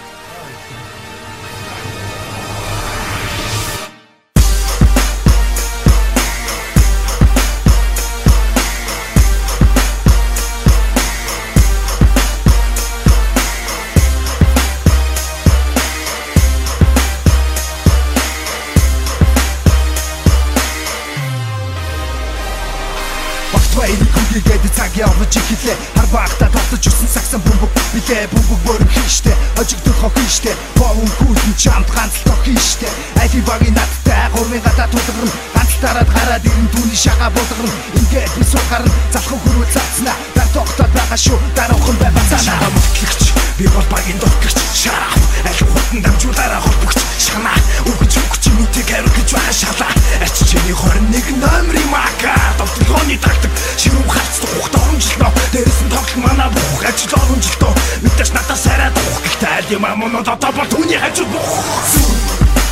явж 25.29 25.51
ихлээ 25.53 25.77
Хар 25.95 26.07
багта 26.11 26.49
тогтож 26.49 26.85
ирсэн 26.87 27.07
сагсан 27.07 27.41
бөмбөг. 27.41 27.69
Билээ 27.93 28.27
бөмбөг 28.33 28.59
бөрөм 28.65 28.89
хийштэй 28.89 29.35
Хожигдох 29.57 29.97
хохин 30.01 30.29
штэ 30.29 30.53
Боон 30.75 31.07
хүүтэн 31.17 31.53
чамд 31.57 31.89
ганц 31.93 32.13
л 32.17 32.33
тохин 32.33 32.57
штэ 32.57 32.89
Али 33.21 33.41
багийн 33.45 33.75
надтай 33.77 34.29
гурвын 34.33 34.61
гадаа 34.61 34.87
тулгарна. 34.89 35.31
Ганц 35.53 35.73
дараад 35.81 36.09
гараад 36.09 36.45
ирэн 36.45 36.69
түүний 36.73 36.97
шага 36.97 37.29
булгарна 37.29 37.71
Ингээд 38.01 38.31
би 38.37 38.43
сухарна 38.43 38.91
залхуу 39.13 39.39
хөрвөл 39.45 39.73
цацна. 39.73 40.13
Дар 40.35 40.49
тогтоод 40.53 40.91
байгаа 40.97 41.17
шүү. 41.17 41.37
Даруухан 41.55 41.97
бай 42.01 42.11
бацаана 42.11 43.29
би 43.59 43.67
бол 43.67 43.83
багийн 43.91 44.17
дургч 44.19 44.55
Шарап 44.73 45.19
аль 45.43 45.67
хутан 45.67 46.01
дамжуулаараа 46.01 46.61
холбогч 46.63 46.97
Шана 47.19 47.51
үгч 47.85 48.15
нүтийг 48.47 48.87
хариуцж 48.87 49.31
байгаа 49.35 49.53
шалаа. 49.53 49.93
Арч 50.21 50.37
чиний 50.49 50.73
21 50.73 51.37
номерын 51.39 51.89
мака 51.89 52.35
Довтлооны 52.57 53.17
тагтаг 53.23 53.51
ширүү 53.77 54.03
хац 54.09 54.39
тухт 54.41 54.75
оромжилтоо 54.75 55.31
Дээрээс 55.53 55.81
нь 55.85 55.91
тоглох 55.93 56.15
мана 56.23 56.47
бух 56.51 56.83
ажил 56.83 57.13
оромжилтоо 57.15 57.73
Мэдээж 58.03 58.29
надаас 58.35 58.65
арай 58.67 58.91
дух 58.91 59.15
Гэхдээ 59.23 59.51
аль 59.57 59.71
юм 59.71 59.85
амонод 59.85 60.27
одоо 60.27 60.51
бол 60.51 60.67
түүний 60.67 60.99
хажуу 60.99 61.27
бух 61.31 61.51
Zoom, 61.93 62.15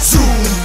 zoom, 0.09 0.56